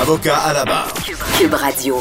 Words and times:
Avocat 0.00 0.36
à 0.36 0.52
la 0.52 0.64
barre. 0.64 0.92
Cube 1.38 1.54
Radio. 1.54 1.98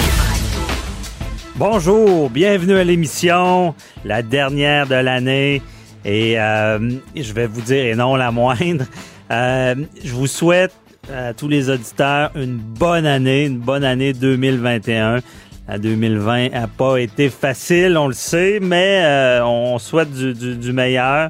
Bonjour, 1.56 2.30
bienvenue 2.30 2.78
à 2.78 2.84
l'émission, 2.84 3.76
la 4.06 4.22
dernière 4.22 4.88
de 4.88 4.96
l'année. 4.96 5.62
Et 6.06 6.40
euh, 6.40 6.92
je 7.16 7.34
vais 7.34 7.48
vous 7.48 7.62
dire, 7.62 7.86
et 7.86 7.96
non 7.96 8.16
la 8.16 8.32
moindre, 8.32 8.86
euh, 9.30 9.76
je 10.04 10.14
vous 10.14 10.28
souhaite 10.28 10.74
à 11.14 11.34
tous 11.34 11.48
les 11.48 11.70
auditeurs 11.70 12.32
une 12.36 12.58
bonne 12.58 13.06
année, 13.06 13.46
une 13.46 13.60
bonne 13.60 13.84
année 13.84 14.14
2021. 14.14 15.20
La 15.68 15.78
2020 15.78 16.50
n'a 16.50 16.68
pas 16.68 16.98
été 16.98 17.30
facile, 17.30 17.98
on 17.98 18.08
le 18.08 18.14
sait, 18.14 18.60
mais 18.62 19.02
euh, 19.04 19.46
on 19.46 19.78
souhaite 19.80 20.12
du, 20.12 20.34
du, 20.34 20.56
du, 20.56 20.74
meilleur 20.74 21.30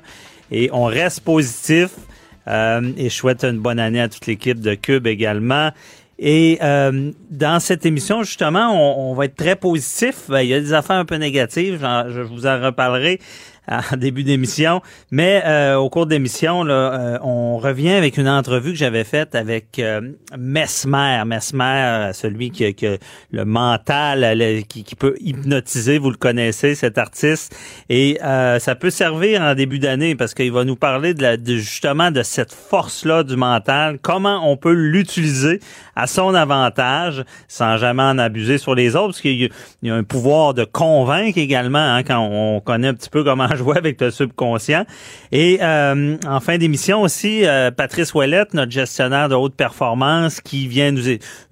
et 0.51 0.69
on 0.71 0.85
reste 0.85 1.21
positif. 1.21 1.89
Euh, 2.47 2.81
et 2.97 3.09
je 3.09 3.15
souhaite 3.15 3.43
une 3.43 3.59
bonne 3.59 3.79
année 3.79 4.01
à 4.01 4.09
toute 4.09 4.25
l'équipe 4.25 4.59
de 4.59 4.73
Cube 4.73 5.05
également. 5.07 5.71
Et 6.23 6.59
euh, 6.61 7.11
dans 7.31 7.59
cette 7.59 7.83
émission, 7.83 8.21
justement, 8.21 8.69
on, 8.71 9.11
on, 9.11 9.15
va 9.15 9.25
être 9.25 9.35
très 9.35 9.55
positif. 9.55 10.25
Il 10.29 10.45
y 10.45 10.53
a 10.53 10.59
des 10.59 10.71
affaires 10.71 10.97
un 10.97 11.05
peu 11.05 11.15
négatives, 11.15 11.79
je 11.81 12.21
vous 12.21 12.45
en 12.45 12.61
reparlerai 12.61 13.19
en 13.71 13.97
début 13.97 14.23
d'émission. 14.23 14.81
Mais 15.11 15.41
euh, 15.45 15.75
au 15.75 15.89
cours 15.89 16.05
d'émission, 16.05 16.63
là, 16.63 16.73
euh, 16.73 17.17
on 17.21 17.57
revient 17.57 17.91
avec 17.91 18.17
une 18.17 18.27
entrevue 18.27 18.71
que 18.71 18.77
j'avais 18.77 19.03
faite 19.03 19.33
avec 19.33 19.79
euh, 19.79 20.01
Mesmer. 20.37 21.23
Mesmer, 21.25 22.11
celui 22.13 22.51
qui, 22.51 22.65
a 22.65 22.97
le 23.31 23.45
mental, 23.45 24.63
qui, 24.67 24.83
qui, 24.83 24.95
peut 24.95 25.15
hypnotiser, 25.19 25.97
vous 25.97 26.11
le 26.11 26.17
connaissez, 26.17 26.75
cet 26.75 26.97
artiste. 26.97 27.55
Et 27.89 28.19
ça 28.21 28.75
peut 28.75 28.89
servir 28.89 29.41
en 29.41 29.55
début 29.55 29.79
d'année 29.79 30.15
parce 30.15 30.33
qu'il 30.33 30.51
va 30.51 30.63
nous 30.63 30.75
parler 30.75 31.13
de, 31.13 31.21
la, 31.21 31.37
de 31.37 31.55
justement 31.55 32.11
de 32.11 32.23
cette 32.23 32.53
force-là 32.53 33.23
du 33.23 33.35
mental, 33.35 33.99
comment 34.01 34.49
on 34.49 34.57
peut 34.57 34.73
l'utiliser 34.73 35.59
à 35.95 36.07
son 36.07 36.33
avantage 36.33 37.23
sans 37.47 37.77
jamais 37.77 38.03
en 38.03 38.17
abuser 38.17 38.57
sur 38.57 38.75
les 38.75 38.95
autres, 38.95 39.07
parce 39.09 39.21
qu'il 39.21 39.49
y, 39.83 39.89
a 39.89 39.95
un 39.95 40.03
pouvoir 40.03 40.53
de 40.53 40.63
convaincre 40.63 41.37
également 41.37 41.79
hein, 41.79 42.03
quand 42.03 42.19
on 42.19 42.59
connaît 42.59 42.89
un 42.89 42.93
petit 42.93 43.09
peu 43.09 43.23
comment 43.23 43.47
jouer 43.61 43.77
avec 43.77 43.99
le 44.01 44.11
subconscient. 44.11 44.85
Et 45.31 45.59
euh, 45.61 46.17
en 46.27 46.39
fin 46.39 46.57
d'émission 46.57 47.01
aussi, 47.01 47.45
euh, 47.45 47.71
Patrice 47.71 48.13
Ouellette, 48.13 48.53
notre 48.53 48.71
gestionnaire 48.71 49.29
de 49.29 49.35
haute 49.35 49.55
performance, 49.55 50.41
qui 50.41 50.67
vient 50.67 50.91
nous, 50.91 51.03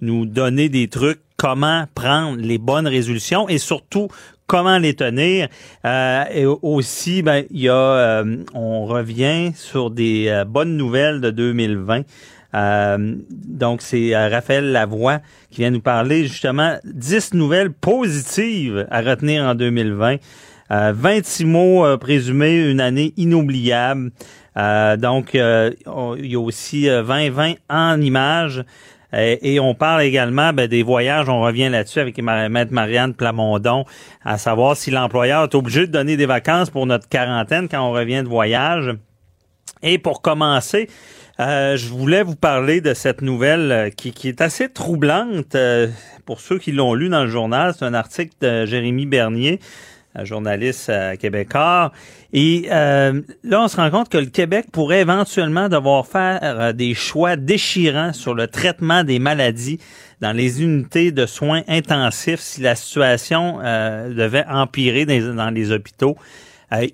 nous 0.02 0.26
donner 0.26 0.70
des 0.70 0.88
trucs 0.88 1.20
comment 1.38 1.86
prendre 1.96 2.38
les 2.38 2.58
bonnes 2.58 2.88
résolutions 2.88 3.48
et 3.48 3.58
surtout 3.58 4.10
comment 4.50 4.78
les 4.78 4.96
tenir. 4.96 5.48
Euh, 5.86 6.24
et 6.34 6.46
aussi, 6.46 7.22
ben, 7.22 7.46
il 7.50 7.62
y 7.62 7.70
a, 7.70 7.74
euh, 7.74 8.44
on 8.54 8.86
revient 8.86 9.54
sur 9.56 9.90
des 9.92 10.26
euh, 10.28 10.44
bonnes 10.44 10.76
nouvelles 10.76 11.22
de 11.22 11.30
2020. 11.30 12.02
Euh, 12.56 13.16
donc, 13.30 13.82
c'est 13.82 14.18
Raphaël 14.18 14.72
Lavoie 14.72 15.20
qui 15.52 15.62
vient 15.62 15.70
nous 15.70 15.82
parler 15.82 16.26
justement 16.26 16.78
10 16.84 17.36
nouvelles 17.36 17.72
positives 17.72 18.88
à 18.90 19.02
retenir 19.02 19.44
en 19.44 19.56
2020. 19.56 20.18
26 20.70 21.46
mots 21.46 21.98
présumés, 21.98 22.70
une 22.70 22.82
année 22.82 23.14
inoubliable. 23.18 24.12
donc, 24.56 25.34
il 25.34 26.26
y 26.26 26.36
a 26.36 26.40
aussi 26.40 26.86
2020 26.86 27.54
en 27.70 28.02
images. 28.02 28.64
Et, 29.12 29.60
on 29.60 29.74
parle 29.74 30.04
également 30.04 30.54
ben, 30.54 30.68
des 30.68 30.84
voyages. 30.84 31.30
On 31.30 31.42
revient 31.42 31.70
là-dessus 31.70 32.00
avec 32.00 32.22
Maître 32.22 32.72
Marianne 32.72 33.16
Plamondon, 33.16 33.86
à 34.24 34.38
savoir 34.38 34.78
si 34.78 34.92
l'employeur 34.92 35.44
est 35.44 35.56
obligé 35.56 35.88
de 35.88 35.92
donner 35.92 36.16
des 36.16 36.28
vacances 36.28 36.70
pour 36.70 36.86
notre 36.86 37.10
quarantaine 37.10 37.68
quand 37.68 37.82
on 37.82 37.92
revient 37.92 38.22
de 38.22 38.30
voyage. 38.30 38.96
Et 39.82 39.98
pour 39.98 40.22
commencer, 40.22 40.90
euh, 41.40 41.78
je 41.78 41.88
voulais 41.88 42.22
vous 42.22 42.36
parler 42.36 42.82
de 42.82 42.94
cette 42.94 43.22
nouvelle 43.22 43.72
euh, 43.72 43.90
qui, 43.90 44.28
est 44.28 44.42
assez 44.42 44.68
troublante 44.68 45.56
euh, 45.56 45.88
pour 46.26 46.42
ceux 46.42 46.60
qui 46.60 46.74
l'ont 46.74 46.94
lu 46.94 47.08
dans 47.08 47.24
le 47.24 47.30
journal. 47.30 47.74
C'est 47.78 47.86
un 47.86 47.94
article 47.94 48.34
de 48.42 48.66
Jérémy 48.66 49.06
Bernier, 49.06 49.60
journaliste 50.26 50.92
québécois. 51.20 51.92
Et 52.34 52.68
là, 52.70 53.14
on 53.64 53.68
se 53.68 53.78
rend 53.78 53.90
compte 53.90 54.10
que 54.10 54.18
le 54.18 54.28
Québec 54.28 54.68
pourrait 54.72 55.02
éventuellement 55.02 55.70
devoir 55.70 56.08
faire 56.08 56.74
des 56.74 56.94
choix 56.94 57.36
déchirants 57.36 58.14
sur 58.14 58.34
le 58.34 58.48
traitement 58.48 59.04
des 59.04 59.20
maladies 59.20 59.80
dans 60.22 60.32
les 60.32 60.62
unités 60.62 61.12
de 61.12 61.26
soins 61.26 61.62
intensifs 61.68 62.40
si 62.40 62.62
la 62.62 62.76
situation 62.76 63.60
devait 63.60 64.46
empirer 64.48 65.06
dans, 65.06 65.36
dans 65.36 65.50
les 65.50 65.72
hôpitaux. 65.72 66.16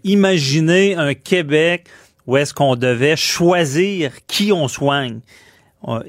imaginez 0.03 0.95
un 0.95 1.13
Québec 1.13 1.87
où 2.27 2.37
est-ce 2.37 2.53
qu'on 2.53 2.75
devait 2.75 3.15
choisir 3.15 4.11
qui 4.27 4.51
on 4.51 4.67
soigne. 4.67 5.19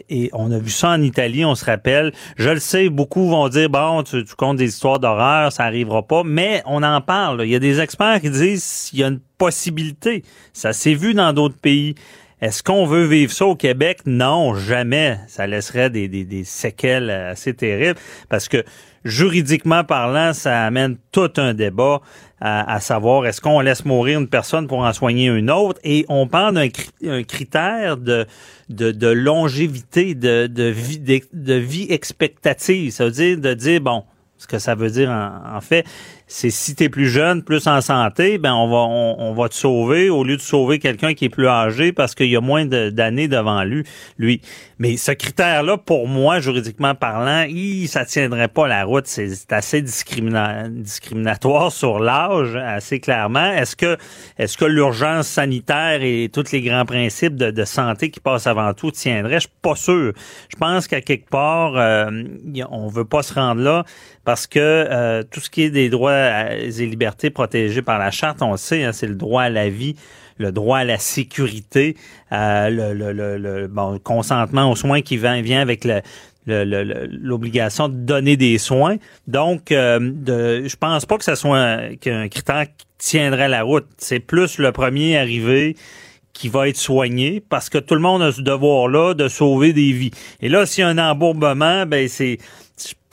Et 0.09 0.31
on 0.32 0.50
a 0.50 0.59
vu 0.59 0.70
ça 0.70 0.91
en 0.91 1.03
Italie, 1.03 1.44
on 1.44 1.54
se 1.54 1.64
rappelle. 1.64 2.12
Je 2.37 2.50
le 2.50 2.60
sais, 2.60 2.88
beaucoup 2.88 3.28
vont 3.28 3.48
dire, 3.48 3.69
bon, 3.69 4.03
tu, 4.03 4.25
tu 4.25 4.34
comptes 4.34 4.56
des 4.56 4.69
histoires 4.69 4.98
d'horreur, 4.98 5.53
ça 5.53 5.64
arrivera 5.64 6.03
pas, 6.03 6.22
mais 6.25 6.62
on 6.66 6.82
en 6.82 7.00
parle. 7.00 7.42
Il 7.44 7.50
y 7.50 7.54
a 7.54 7.59
des 7.59 7.81
experts 7.81 8.20
qui 8.20 8.31
disent 8.31 8.88
qu'il 8.91 9.00
y 9.00 9.04
a 9.04 9.09
une 9.09 9.20
possibilité. 9.38 10.22
Ça 10.53 10.72
s'est 10.72 10.94
vu 10.94 11.14
dans 11.14 11.32
d'autres 11.32 11.59
pays. 11.59 11.94
Est-ce 12.41 12.62
qu'on 12.62 12.84
veut 12.84 13.04
vivre 13.04 13.32
ça 13.32 13.47
au 13.47 13.56
Québec? 13.56 14.00
Non, 14.04 14.54
jamais. 14.54 15.19
Ça 15.26 15.47
laisserait 15.47 15.88
des, 15.88 16.06
des, 16.06 16.25
des 16.25 16.44
séquelles 16.44 17.10
assez 17.10 17.54
terribles 17.54 17.98
parce 18.28 18.48
que 18.48 18.62
juridiquement 19.06 19.84
parlant, 19.84 20.34
ça 20.34 20.64
amène 20.64 20.98
tout 21.12 21.32
un 21.38 21.54
débat 21.54 22.00
à, 22.41 22.81
savoir 22.81 23.27
est-ce 23.27 23.41
qu'on 23.41 23.61
laisse 23.61 23.85
mourir 23.85 24.21
une 24.21 24.29
personne 24.29 24.67
pour 24.67 24.79
en 24.79 24.93
soigner 24.93 25.29
une 25.29 25.51
autre? 25.51 25.81
Et 25.85 26.05
on 26.09 26.27
parle 26.27 26.55
d'un 26.55 27.23
critère 27.23 27.97
de, 27.97 28.27
de, 28.69 28.93
de 28.93 29.09
longévité, 29.09 30.15
de, 30.15 30.47
de, 30.47 30.65
vie, 30.65 30.99
de, 31.33 31.55
vie 31.55 31.87
expectative. 31.89 32.93
Ça 32.93 33.07
veut 33.07 33.11
dire 33.11 33.39
de 33.39 33.55
dire, 33.55 33.81
bon, 33.81 34.05
ce 34.39 34.47
que 34.47 34.59
ça 34.59 34.75
veut 34.75 34.91
dire 34.91 35.11
en, 35.11 35.61
fait, 35.61 35.87
c'est 36.28 36.50
si 36.50 36.75
tu 36.75 36.91
plus 36.91 37.09
jeune, 37.09 37.44
plus 37.44 37.69
en 37.69 37.81
santé, 37.81 38.38
ben 38.38 38.53
on 38.53 38.69
va 38.69 38.78
on, 38.78 39.32
va 39.32 39.48
te 39.48 39.54
sauver 39.54 40.10
au 40.10 40.25
lieu 40.25 40.37
de 40.37 40.42
sauver 40.42 40.81
quelqu'un 40.81 41.14
qui 41.14 41.26
est 41.26 41.28
plus 41.28 41.47
âgé 41.47 41.92
parce 41.92 42.16
qu'il 42.16 42.26
y 42.26 42.37
a 42.37 42.41
moins 42.41 42.66
d'années 42.66 43.28
devant 43.28 43.62
lui. 43.62 43.84
Lui, 44.19 44.41
mais 44.78 44.97
ce 44.97 45.12
critère-là, 45.12 45.78
pour 45.78 46.08
moi, 46.08 46.40
juridiquement 46.40 46.94
parlant, 46.94 47.46
il, 47.49 47.87
ça 47.88 48.05
tiendrait 48.05 48.49
pas 48.49 48.67
la 48.67 48.84
route. 48.84 49.06
C'est 49.06 49.52
assez 49.52 49.82
discriminatoire 49.82 51.70
sur 51.70 52.00
l'âge, 52.00 52.56
assez 52.56 52.99
clairement. 52.99 53.52
Est-ce 53.52 53.76
que, 53.76 53.96
est-ce 54.37 54.58
que 54.58 54.64
l'urgence 54.64 55.29
sanitaire 55.29 56.02
et 56.02 56.29
tous 56.32 56.50
les 56.52 56.61
grands 56.61 56.84
principes 56.84 57.37
de, 57.37 57.64
santé 57.64 58.11
qui 58.11 58.20
passent 58.20 58.46
avant 58.46 58.75
tout 58.75 58.90
tiendraient? 58.90 59.37
Je 59.37 59.46
suis 59.46 59.50
pas 59.62 59.76
sûr. 59.76 60.12
Je 60.49 60.56
pense 60.56 60.88
qu'à 60.88 61.00
quelque 61.00 61.31
part, 61.31 61.76
euh, 61.76 62.11
on 62.70 62.88
veut 62.88 63.05
pas 63.05 63.22
se 63.22 63.32
rendre 63.32 63.62
là 63.62 63.84
parce 64.25 64.46
que 64.46 64.58
euh, 64.58 65.22
tout 65.22 65.40
ce 65.40 65.49
qui 65.49 65.62
est 65.62 65.70
des 65.70 65.88
droits 65.88 66.16
et 66.17 66.87
libertés 66.87 67.31
protégés 67.31 67.83
par 67.83 67.99
la 67.99 68.11
charte, 68.11 68.43
on 68.43 68.53
le 68.53 68.57
sait, 68.57 68.85
hein, 68.85 68.93
c'est 68.93 69.07
le 69.07 69.15
droit 69.15 69.43
à 69.43 69.51
la 69.51 69.69
vie 69.69 69.97
le 70.39 70.53
droit 70.53 70.79
à 70.79 70.85
la 70.85 70.99
sécurité, 70.99 71.97
euh, 72.33 72.69
le, 72.69 72.93
le, 72.93 73.39
le, 73.39 73.67
bon, 73.69 73.99
consentement 73.99 74.71
aux 74.71 74.77
soins 74.77 75.01
qui 75.01 75.17
vient, 75.17 75.41
vient 75.41 75.61
avec 75.61 75.85
le, 75.85 76.03
l'obligation 76.47 77.89
de 77.89 77.95
donner 77.95 78.37
des 78.37 78.59
soins. 78.59 78.97
Donc, 79.27 79.73
euh, 79.73 79.99
de, 80.01 80.67
je 80.67 80.77
pense 80.77 81.07
pas 81.07 81.19
que 81.19 81.25
ce 81.25 81.35
soit 81.35 81.59
un, 81.59 81.97
qu'un 81.97 82.29
critère 82.29 82.67
qui 82.67 82.87
tiendrait 82.99 83.49
la 83.49 83.63
route. 83.63 83.87
C'est 83.99 84.21
plus 84.21 84.59
le 84.59 84.73
premier 84.73 85.19
arrivé 85.19 85.77
qui 86.33 86.49
va 86.49 86.69
être 86.69 86.77
soigné 86.77 87.43
parce 87.49 87.71
que 87.71 87.79
tout 87.79 87.95
le 87.95 88.01
monde 88.01 88.23
a 88.23 88.31
ce 88.31 88.43
devoir-là 88.43 89.15
de 89.15 89.27
sauver 89.27 89.73
des 89.73 89.93
vies. 89.93 90.11
Et 90.41 90.49
là, 90.49 90.67
s'il 90.67 90.83
y 90.83 90.85
a 90.85 90.89
un 90.89 90.99
embourbement, 90.99 91.87
ben 91.87 92.09
c'est 92.09 92.39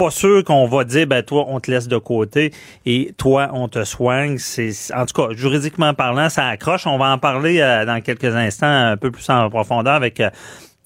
pas 0.03 0.11
sûr 0.11 0.43
qu'on 0.43 0.67
va 0.67 0.83
dire 0.83 1.07
ben 1.07 1.23
toi 1.23 1.45
on 1.47 1.61
te 1.61 1.71
laisse 1.71 1.87
de 1.87 1.97
côté 1.97 2.51
et 2.85 3.13
toi 3.17 3.49
on 3.53 3.69
te 3.69 3.85
soigne. 3.85 4.37
C'est 4.37 4.73
en 4.93 5.05
tout 5.05 5.13
cas 5.13 5.33
juridiquement 5.33 5.93
parlant 5.93 6.27
ça 6.27 6.47
accroche. 6.47 6.85
On 6.87 6.97
va 6.97 7.11
en 7.11 7.17
parler 7.17 7.61
euh, 7.61 7.85
dans 7.85 8.01
quelques 8.01 8.35
instants 8.35 8.67
un 8.67 8.97
peu 8.97 9.11
plus 9.11 9.29
en 9.29 9.49
profondeur 9.49 9.93
avec 9.93 10.19
euh, 10.19 10.29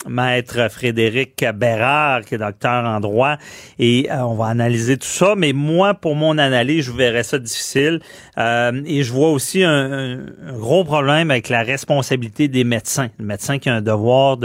maître 0.05 0.69
Frédéric 0.69 1.44
Bérard, 1.55 2.23
qui 2.23 2.35
est 2.35 2.38
docteur 2.38 2.85
en 2.85 2.99
droit, 2.99 3.38
et 3.79 4.09
euh, 4.11 4.21
on 4.21 4.35
va 4.35 4.45
analyser 4.45 4.97
tout 4.97 5.07
ça. 5.07 5.33
Mais 5.35 5.53
moi, 5.53 5.95
pour 5.95 6.15
mon 6.15 6.38
analyse, 6.38 6.85
je 6.85 6.91
verrais 6.91 7.23
ça 7.23 7.39
difficile. 7.39 7.99
Euh, 8.38 8.81
et 8.85 9.03
je 9.03 9.11
vois 9.11 9.29
aussi 9.29 9.63
un, 9.63 10.19
gros 10.53 10.83
problème 10.83 11.31
avec 11.31 11.49
la 11.49 11.63
responsabilité 11.63 12.47
des 12.47 12.63
médecins. 12.63 13.09
Le 13.17 13.25
médecin 13.25 13.57
qui 13.57 13.69
a 13.69 13.75
un 13.75 13.81
devoir 13.81 14.38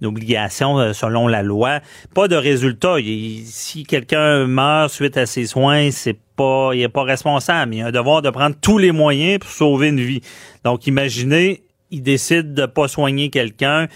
d'obligation 0.00 0.78
euh, 0.78 0.92
selon 0.92 1.26
la 1.26 1.42
loi. 1.42 1.80
Pas 2.14 2.28
de 2.28 2.36
résultat. 2.36 2.96
si 3.44 3.84
quelqu'un 3.84 4.46
meurt 4.46 4.90
suite 4.90 5.16
à 5.16 5.26
ses 5.26 5.46
soins, 5.46 5.90
c'est 5.90 6.18
pas, 6.36 6.70
il 6.74 6.82
est 6.82 6.88
pas 6.88 7.04
responsable. 7.04 7.74
Il 7.74 7.82
a 7.82 7.86
un 7.86 7.92
devoir 7.92 8.22
de 8.22 8.30
prendre 8.30 8.56
tous 8.60 8.78
les 8.78 8.92
moyens 8.92 9.40
pour 9.40 9.50
sauver 9.50 9.88
une 9.88 10.00
vie. 10.00 10.20
Donc, 10.64 10.86
imaginez, 10.86 11.62
il 11.90 12.02
décide 12.02 12.52
de 12.54 12.66
pas 12.66 12.86
soigner 12.86 13.30
quelqu'un 13.30 13.88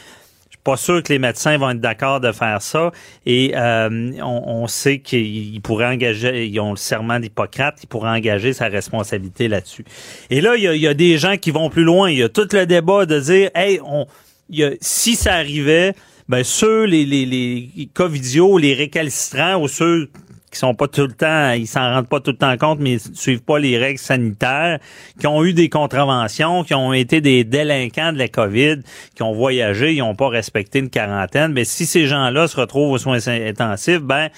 pas 0.65 0.77
sûr 0.77 1.03
que 1.03 1.13
les 1.13 1.19
médecins 1.19 1.59
vont 1.59 1.71
être 1.71 1.81
d'accord 1.81 2.21
de 2.21 2.31
faire 2.33 2.63
ça. 2.63 2.93
Et 3.27 3.53
euh, 3.57 4.13
on, 4.23 4.67
sait 4.69 5.01
qu'ils 5.01 5.61
pourraient 5.61 5.87
engager, 5.87 6.47
ils 6.47 6.61
ont 6.61 6.71
le 6.71 6.77
serment 6.77 7.19
d'Hippocrate, 7.19 7.79
ils 7.83 7.87
pourraient 7.87 8.17
engager 8.17 8.53
sa 8.53 8.69
responsabilité 8.69 9.49
là-dessus. 9.49 9.85
Et 10.31 10.41
là, 10.41 10.55
il 10.57 10.63
y, 10.63 10.87
a, 10.87 10.95
des 10.95 11.19
gens 11.19 11.37
qui 11.37 11.51
vont 11.51 11.69
plus 11.69 11.85
loin. 11.85 12.11
Il 12.11 12.19
y 12.19 12.23
a 12.23 12.29
tout 12.29 12.49
le 12.53 12.65
débat 12.67 13.07
de 13.07 13.19
dire, 13.19 13.51
hey, 13.55 13.81
on, 13.85 14.07
y 14.51 14.63
a, 14.63 14.71
si 14.81 15.17
ça 15.17 15.35
arrivait, 15.35 15.95
ben 16.29 16.45
ceux, 16.45 16.85
les, 16.85 17.05
les, 17.05 17.27
les 17.27 17.89
cas 17.93 18.07
vidéo, 18.07 18.59
les 18.59 18.75
récalcitrants 18.75 19.61
ou 19.61 19.69
ceux 19.69 20.11
qui 20.53 20.59
sont 20.59 20.75
pas 20.75 20.87
tout 20.87 21.07
le 21.07 21.13
temps, 21.13 21.51
ils 21.53 21.67
s'en 21.67 21.93
rendent 21.93 22.09
pas 22.09 22.21
tout 22.21 22.31
le 22.31 22.37
temps 22.37 22.57
compte, 22.57 22.79
mais 22.79 22.93
ils 22.93 23.17
suivent 23.17 23.43
pas 23.43 23.59
les 23.59 23.79
règles 23.79 23.99
sanitaires, 23.99 24.79
qui 25.19 25.27
ont 25.27 25.43
eu 25.45 25.55
des 25.55 25.69
contraventions, 25.69 26.63
qui 26.63 26.75
ont 26.75 26.93
été 26.93 27.21
des 27.21 27.43
délinquants 27.45 28.13
de 28.13 28.19
la 28.19 28.29
COVID, 28.29 28.81
qui 29.15 29.23
ont 29.23 29.33
voyagé, 29.33 29.95
ils 29.95 29.99
n'ont 29.99 30.15
pas 30.15 30.29
respecté 30.29 30.79
une 30.79 30.91
quarantaine. 30.91 31.53
Mais 31.53 31.65
si 31.65 31.87
ces 31.87 32.07
gens-là 32.07 32.47
se 32.47 32.57
retrouvent 32.57 32.93
aux 32.93 32.99
soins 32.99 33.27
intensifs, 33.27 34.03
ben 34.03 34.29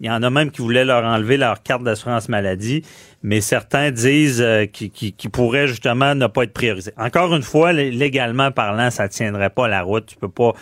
il 0.00 0.06
y 0.06 0.10
en 0.10 0.22
a 0.22 0.30
même 0.30 0.50
qui 0.50 0.60
voulaient 0.60 0.84
leur 0.84 1.04
enlever 1.04 1.36
leur 1.36 1.62
carte 1.62 1.84
d'assurance 1.84 2.28
maladie, 2.28 2.82
mais 3.22 3.40
certains 3.40 3.90
disent 3.90 4.42
euh, 4.42 4.66
qu'ils 4.66 5.30
pourraient 5.30 5.68
justement 5.68 6.14
ne 6.14 6.26
pas 6.26 6.42
être 6.42 6.52
priorisés. 6.52 6.92
Encore 6.98 7.34
une 7.34 7.42
fois, 7.42 7.72
légalement 7.72 8.50
parlant, 8.50 8.90
ça 8.90 9.08
tiendrait 9.08 9.50
pas 9.50 9.68
la 9.68 9.82
route. 9.82 10.06
Tu 10.06 10.16
peux 10.16 10.28
pas 10.28 10.52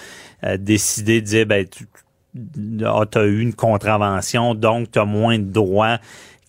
euh, 0.44 0.58
décider 0.58 1.22
de 1.22 1.26
dire 1.26 1.46
ben 1.46 1.66
tu, 1.66 1.86
ah, 2.84 3.04
tu 3.10 3.18
as 3.18 3.24
eu 3.24 3.40
une 3.40 3.54
contravention, 3.54 4.54
donc 4.54 4.90
tu 4.90 4.98
as 4.98 5.04
moins 5.04 5.38
de 5.38 5.50
droits 5.52 5.98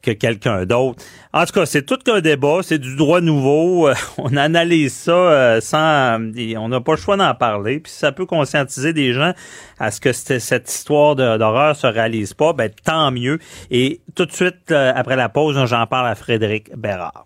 que 0.03 0.11
quelqu'un 0.11 0.65
d'autre. 0.65 1.03
En 1.33 1.45
tout 1.45 1.53
cas, 1.53 1.65
c'est 1.65 1.83
tout 1.83 1.97
qu'un 1.97 2.19
débat, 2.19 2.59
c'est 2.61 2.77
du 2.77 2.95
droit 2.95 3.21
nouveau. 3.21 3.87
Euh, 3.87 3.95
on 4.17 4.35
analyse 4.35 4.93
ça 4.93 5.11
euh, 5.11 5.61
sans... 5.61 6.19
On 6.57 6.69
n'a 6.69 6.81
pas 6.81 6.91
le 6.91 6.97
choix 6.97 7.17
d'en 7.17 7.33
parler. 7.33 7.79
Puis 7.79 7.91
ça 7.91 8.11
peut 8.11 8.25
conscientiser 8.25 8.93
des 8.93 9.13
gens 9.13 9.33
à 9.79 9.89
ce 9.89 10.01
que 10.01 10.11
cette 10.11 10.69
histoire 10.69 11.15
d'horreur 11.15 11.75
se 11.75 11.87
réalise 11.87 12.33
pas, 12.33 12.53
ben 12.53 12.69
tant 12.83 13.11
mieux. 13.11 13.39
Et 13.71 14.01
tout 14.13 14.25
de 14.25 14.31
suite, 14.31 14.71
euh, 14.71 14.91
après 14.93 15.15
la 15.15 15.29
pause, 15.29 15.57
j'en 15.65 15.87
parle 15.87 16.07
à 16.07 16.15
Frédéric 16.15 16.75
Bérard. 16.75 17.25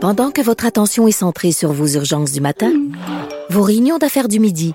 Pendant 0.00 0.30
que 0.32 0.42
votre 0.42 0.66
attention 0.66 1.08
est 1.08 1.12
centrée 1.12 1.52
sur 1.52 1.72
vos 1.72 1.86
urgences 1.86 2.32
du 2.32 2.40
matin, 2.42 2.72
vos 3.48 3.62
réunions 3.62 3.96
d'affaires 3.96 4.28
du 4.28 4.38
midi, 4.38 4.74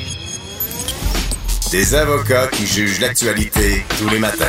Des 1.71 1.95
avocats 1.95 2.47
qui 2.47 2.65
jugent 2.65 2.99
l'actualité 2.99 3.85
tous 3.97 4.09
les 4.09 4.19
matins. 4.19 4.43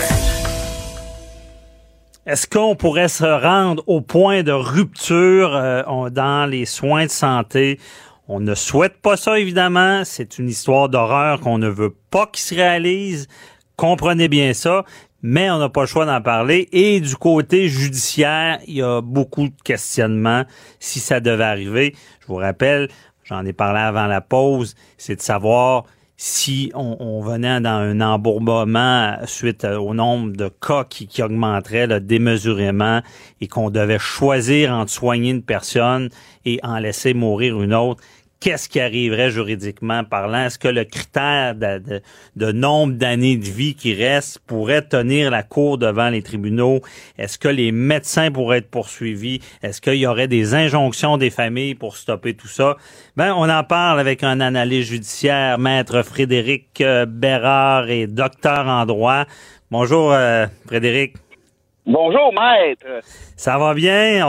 Est-ce 2.27 2.49
qu'on 2.49 2.75
pourrait 2.75 3.07
se 3.07 3.23
rendre 3.23 3.85
au 3.87 4.01
point 4.01 4.43
de 4.43 4.51
rupture 4.51 5.55
euh, 5.55 6.11
dans 6.11 6.51
les 6.51 6.65
soins 6.65 7.07
de 7.07 7.11
santé? 7.13 7.79
On 8.27 8.41
ne 8.41 8.57
souhaite 8.57 9.01
pas 9.01 9.17
ça, 9.17 9.39
évidemment. 9.39 10.03
C'est 10.05 10.41
une 10.41 10.49
histoire 10.49 10.89
d'horreur 10.89 11.39
qu'on 11.39 11.59
ne 11.59 11.69
veut 11.69 11.95
pas 12.11 12.27
qu'il 12.27 12.43
se 12.43 12.57
réalise. 12.57 13.29
Comprenez 13.77 14.27
bien 14.27 14.53
ça. 14.53 14.85
Mais 15.23 15.49
on 15.49 15.59
n'a 15.59 15.69
pas 15.69 15.83
le 15.83 15.87
choix 15.87 16.07
d'en 16.07 16.23
parler. 16.23 16.69
Et 16.73 16.99
du 16.99 17.15
côté 17.15 17.69
judiciaire, 17.69 18.59
il 18.67 18.75
y 18.75 18.83
a 18.83 19.01
beaucoup 19.01 19.47
de 19.47 19.63
questionnements 19.63 20.43
si 20.81 20.99
ça 20.99 21.21
devait 21.21 21.45
arriver. 21.45 21.95
Je 22.21 22.27
vous 22.27 22.35
rappelle, 22.35 22.89
j'en 23.23 23.47
ai 23.47 23.53
parlé 23.53 23.79
avant 23.79 24.09
la 24.09 24.21
pause, 24.21 24.75
c'est 24.99 25.15
de 25.15 25.23
savoir 25.23 25.85
si 26.25 26.71
on, 26.77 27.21
venait 27.21 27.61
dans 27.61 27.81
un 27.81 28.01
embourbement 28.01 29.17
suite 29.25 29.65
au 29.65 29.93
nombre 29.93 30.31
de 30.37 30.49
cas 30.49 30.85
qui, 30.85 31.09
qui 31.09 31.21
augmenterait 31.21 32.01
démesurément 32.01 33.01
et 33.41 33.49
qu'on 33.49 33.71
devait 33.71 33.99
choisir 33.99 34.73
entre 34.73 34.93
soigner 34.93 35.33
une 35.33 35.43
personne 35.43 36.11
et 36.45 36.61
en 36.63 36.79
laisser 36.79 37.13
mourir 37.13 37.61
une 37.61 37.75
autre, 37.75 38.05
qu'est-ce 38.43 38.69
qui 38.69 38.81
arriverait 38.81 39.31
juridiquement 39.31 40.03
parlant? 40.03 40.47
Est-ce 40.47 40.59
que 40.59 40.69
le 40.69 40.85
critère 40.85 41.55
de, 41.55 42.53
nombre 42.53 42.95
d'années 42.95 43.37
de 43.37 43.45
vie 43.45 43.77
qui 43.77 43.95
reste 43.95 44.41
pourrait 44.41 44.83
tenir 44.83 45.31
la 45.31 45.45
cour 45.45 45.79
devant 45.79 46.09
les 46.09 46.23
tribunaux? 46.23 46.81
Est-ce 47.19 47.39
que 47.39 47.49
les 47.49 47.71
médecins 47.71 48.33
pourraient 48.33 48.59
être 48.59 48.71
poursuivis? 48.71 49.41
Est-ce 49.63 49.81
qu'il 49.81 49.95
y 49.95 50.07
aurait 50.07 50.27
des 50.27 50.55
injonctions 50.55 51.19
des 51.19 51.31
familles 51.31 51.77
pour 51.77 51.97
stopper 51.97 52.35
tout 52.35 52.49
ça? 52.49 52.77
Ben, 53.17 53.33
on 53.33 53.49
en 53.49 53.63
parle 53.63 54.01
avec 54.01 54.25
un 54.25 54.41
analyste 54.41 54.91
judiciaire, 54.91 55.59
maître 55.59 56.03
Frédéric 56.03 56.81
euh, 56.81 57.07
Bérard 57.07 57.91
et 57.91 58.09
docteur 58.09 58.67
en 58.67 58.85
droit. 58.87 59.25
Bonjour, 59.71 60.13
euh, 60.13 60.47
Frédéric. 60.67 61.15
Bonjour, 61.87 62.33
maître. 62.33 62.87
Ça 63.37 63.57
va 63.57 63.73
bien? 63.75 64.21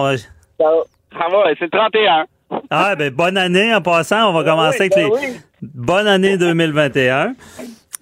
Ça, 0.59 0.71
ça 1.11 1.27
va, 1.29 1.43
c'est 1.57 1.65
le 1.65 1.69
31. 1.69 2.25
Ah, 2.69 2.95
ben, 2.95 3.13
bonne 3.13 3.37
année 3.37 3.73
en 3.73 3.81
passant. 3.81 4.29
On 4.29 4.33
va 4.33 4.43
ben 4.43 4.51
commencer 4.51 4.81
avec 4.81 4.95
ben 4.95 5.09
les. 5.09 5.33
Bonne 5.61 6.07
année 6.07 6.37
2021. 6.37 7.35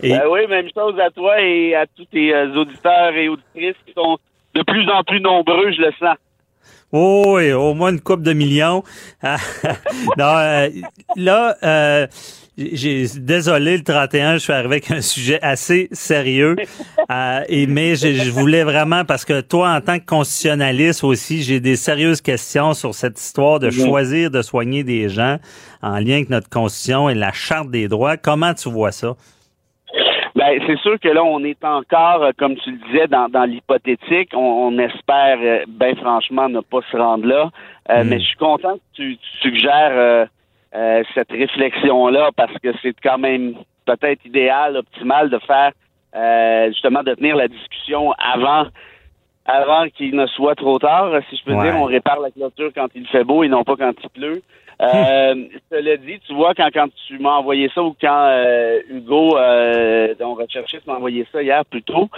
Et... 0.04 0.10
Ben 0.10 0.24
oui, 0.30 0.48
même 0.48 0.68
chose 0.76 1.00
à 1.00 1.12
toi 1.12 1.40
et 1.40 1.76
à 1.76 1.86
tous 1.86 2.06
tes 2.06 2.34
euh, 2.34 2.56
auditeurs 2.56 3.14
et 3.14 3.30
auditrices 3.30 3.76
qui 3.86 3.94
sont 3.94 4.18
de 4.56 4.64
plus 4.64 4.90
en 4.90 5.04
plus 5.04 5.22
nombreux, 5.22 5.72
je 5.72 5.82
le 5.82 5.92
sens. 6.00 6.18
Oh 6.92 7.36
oui, 7.36 7.54
au 7.54 7.74
moins 7.74 7.92
une 7.92 8.02
coupe 8.02 8.22
de 8.22 8.34
millions. 8.34 8.84
non, 9.24 9.30
euh, 10.38 10.70
là, 11.16 11.56
euh, 11.64 12.08
j'ai 12.74 13.06
désolé 13.20 13.78
le 13.78 13.84
31, 13.84 14.34
je 14.34 14.38
suis 14.40 14.54
arrivé 14.54 14.76
avec 14.76 14.92
un 14.92 15.02
sujet 15.02 15.40
assez 15.42 15.88
sérieux. 15.92 16.56
Euh, 17.10 17.42
et 17.50 17.68
mais 17.68 17.96
je, 17.96 18.30
voulais 18.30 18.64
vraiment 18.64 19.04
parce 19.04 19.26
que 19.26 19.42
toi 19.42 19.72
en 19.72 19.82
tant 19.82 20.00
que 20.00 20.06
constitutionnaliste 20.06 21.04
aussi, 21.04 21.42
j'ai 21.42 21.60
des 21.60 21.76
sérieuses 21.76 22.22
questions 22.22 22.74
sur 22.74 22.94
cette 22.94 23.20
histoire 23.20 23.60
de 23.60 23.70
choisir 23.70 24.32
de 24.32 24.42
soigner 24.42 24.86
des 24.86 25.10
gens 25.10 25.38
en 25.82 26.00
lien 26.00 26.16
avec 26.16 26.30
notre 26.30 26.48
constitution 26.48 27.10
et 27.10 27.16
la 27.16 27.34
charte 27.34 27.70
des 27.70 27.90
droits. 27.90 28.16
Comment 28.16 28.54
tu 28.54 28.70
vois 28.70 28.94
ça? 28.94 29.16
Ben, 30.36 30.60
c'est 30.66 30.80
sûr 30.80 31.00
que 31.00 31.10
là, 31.10 31.24
on 31.24 31.44
est 31.44 31.64
encore, 31.64 32.24
euh, 32.24 32.32
comme 32.38 32.56
tu 32.56 32.72
le 32.72 32.78
disais, 32.88 33.08
dans, 33.08 33.28
dans 33.28 33.44
l'hypothétique. 33.44 34.32
On, 34.34 34.78
espère, 34.80 35.38
euh, 35.42 35.66
ben 35.68 35.96
franchement, 35.98 36.48
ne 36.50 36.62
pas 36.62 36.80
se 36.90 36.98
rendre 36.98 37.28
là. 37.28 37.52
Hmm. 37.90 38.08
Mais 38.08 38.20
je 38.20 38.26
suis 38.26 38.38
content 38.38 38.76
que 38.76 38.82
tu, 38.94 39.18
tu 39.18 39.38
suggères 39.42 39.92
euh, 39.92 40.26
cette 41.14 41.32
réflexion-là 41.32 42.30
parce 42.36 42.58
que 42.60 42.70
c'est 42.82 42.96
quand 43.04 43.18
même 43.18 43.56
peut-être 43.86 44.26
idéal, 44.26 44.78
optimal 44.78 45.30
de 45.30 45.40
faire 45.40 45.72
euh, 46.16 46.68
justement 46.68 47.04
de 47.04 47.14
tenir 47.14 47.36
la 47.36 47.48
discussion 47.48 48.12
avant 48.14 48.66
avant 49.46 49.90
qu'il 49.90 50.16
ne 50.16 50.28
soit 50.28 50.56
trop 50.56 50.78
tard. 50.78 51.12
Si 51.30 51.36
je 51.36 51.44
peux 51.44 51.54
dire, 51.54 51.76
on 51.76 51.86
répare 51.86 52.20
la 52.20 52.30
clôture 52.30 52.72
quand 52.76 52.88
il 52.94 53.08
fait 53.08 53.24
beau 53.24 53.44
et 53.44 53.48
non 53.48 53.64
pas 53.64 53.76
quand 53.76 53.94
il 54.04 54.10
pleut. 54.10 54.42
Euh, 54.82 55.36
cela 55.72 55.98
dit, 55.98 56.20
tu 56.28 56.34
vois, 56.34 56.54
quand, 56.56 56.70
quand 56.74 56.88
tu 57.08 57.20
m'as 57.20 57.38
envoyé 57.38 57.70
ça 57.74 57.84
ou 57.84 57.96
quand 58.00 58.26
euh, 58.30 58.80
Hugo, 58.90 59.38
euh, 59.38 60.14
ton 60.16 60.34
recherchiste, 60.34 60.88
m'a 60.88 60.96
envoyé 60.96 61.26
ça 61.32 61.42
hier 61.44 61.64
plus 61.66 61.84
tôt, 61.84 62.10